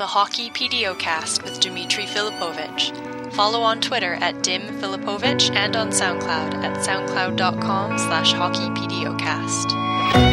The 0.00 0.06
Hockey 0.06 0.48
PDOcast 0.48 1.44
with 1.44 1.60
Dimitri 1.60 2.04
Filipovic. 2.04 3.34
Follow 3.34 3.60
on 3.60 3.82
Twitter 3.82 4.14
at 4.14 4.42
Dim 4.42 4.62
Filipovic 4.80 5.54
and 5.54 5.76
on 5.76 5.90
SoundCloud 5.90 6.54
at 6.54 6.78
soundcloud.com 6.78 7.98
slash 7.98 8.32
hockeypdocast. 8.32 10.29